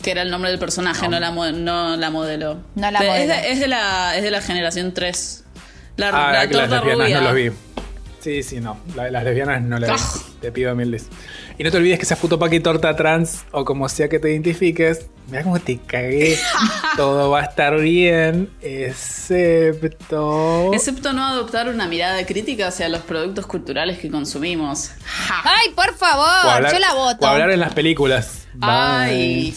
Que 0.03 0.11
era 0.11 0.21
el 0.21 0.31
nombre 0.31 0.51
del 0.51 0.59
personaje, 0.59 1.09
no, 1.09 1.19
la, 1.19 1.31
mo- 1.31 1.51
no 1.53 1.97
la 1.97 2.11
modelo. 2.11 2.59
No 2.75 2.91
la 2.91 2.99
es, 2.99 3.07
modelo. 3.09 3.33
de, 3.35 3.53
es 3.53 3.61
de 3.61 3.69
la, 3.69 4.17
es 4.17 4.23
de 4.23 4.31
la 4.31 4.43
generación 4.43 4.93
3. 4.93 5.45
La, 5.97 6.09
Ah, 6.09 6.33
la 6.33 6.47
que 6.49 6.55
las 6.57 6.69
torta 6.69 6.85
rubia. 6.85 7.21
no 7.21 7.25
los 7.29 7.35
vi. 7.35 7.51
Sí, 8.25 8.43
sí, 8.43 8.59
no. 8.59 8.79
La- 8.97 9.11
las 9.11 9.23
lesbianas 9.23 9.61
no 9.61 9.79
las 9.79 9.91
vi. 9.91 9.97
Ah. 9.99 10.37
Te 10.41 10.51
pido 10.51 10.75
mil 10.75 10.91
veces. 10.91 11.09
Y 11.59 11.65
no 11.65 11.71
te 11.71 11.77
olvides 11.77 11.99
que 11.99 12.07
seas 12.07 12.19
puto 12.19 12.39
paqui 12.39 12.59
torta 12.59 12.97
trans 12.97 13.45
o 13.53 13.67
como 13.67 13.87
sea 13.91 14.09
que 14.09 14.19
te 14.19 14.31
identifiques. 14.31 15.07
Mira 15.31 15.43
cómo 15.43 15.61
te 15.61 15.77
cagué. 15.79 16.39
Todo 16.97 17.31
va 17.31 17.41
a 17.41 17.43
estar 17.45 17.79
bien. 17.79 18.49
Excepto. 18.63 20.73
Excepto 20.73 21.13
no 21.13 21.27
adoptar 21.27 21.69
una 21.69 21.87
mirada 21.87 22.25
crítica 22.25 22.69
hacia 22.69 22.89
los 22.89 23.03
productos 23.03 23.47
culturales 23.47 23.99
que 23.99 24.11
consumimos. 24.11 24.91
Ja. 25.05 25.43
Ay, 25.45 25.73
por 25.75 25.95
favor, 25.95 26.27
hablar, 26.51 26.73
yo 26.73 26.79
la 26.79 26.95
voto. 26.95 27.27
o 27.27 27.29
hablar 27.29 27.51
en 27.51 27.61
las 27.61 27.75
películas. 27.75 28.47
Ay, 28.61 29.51
Bye. 29.51 29.55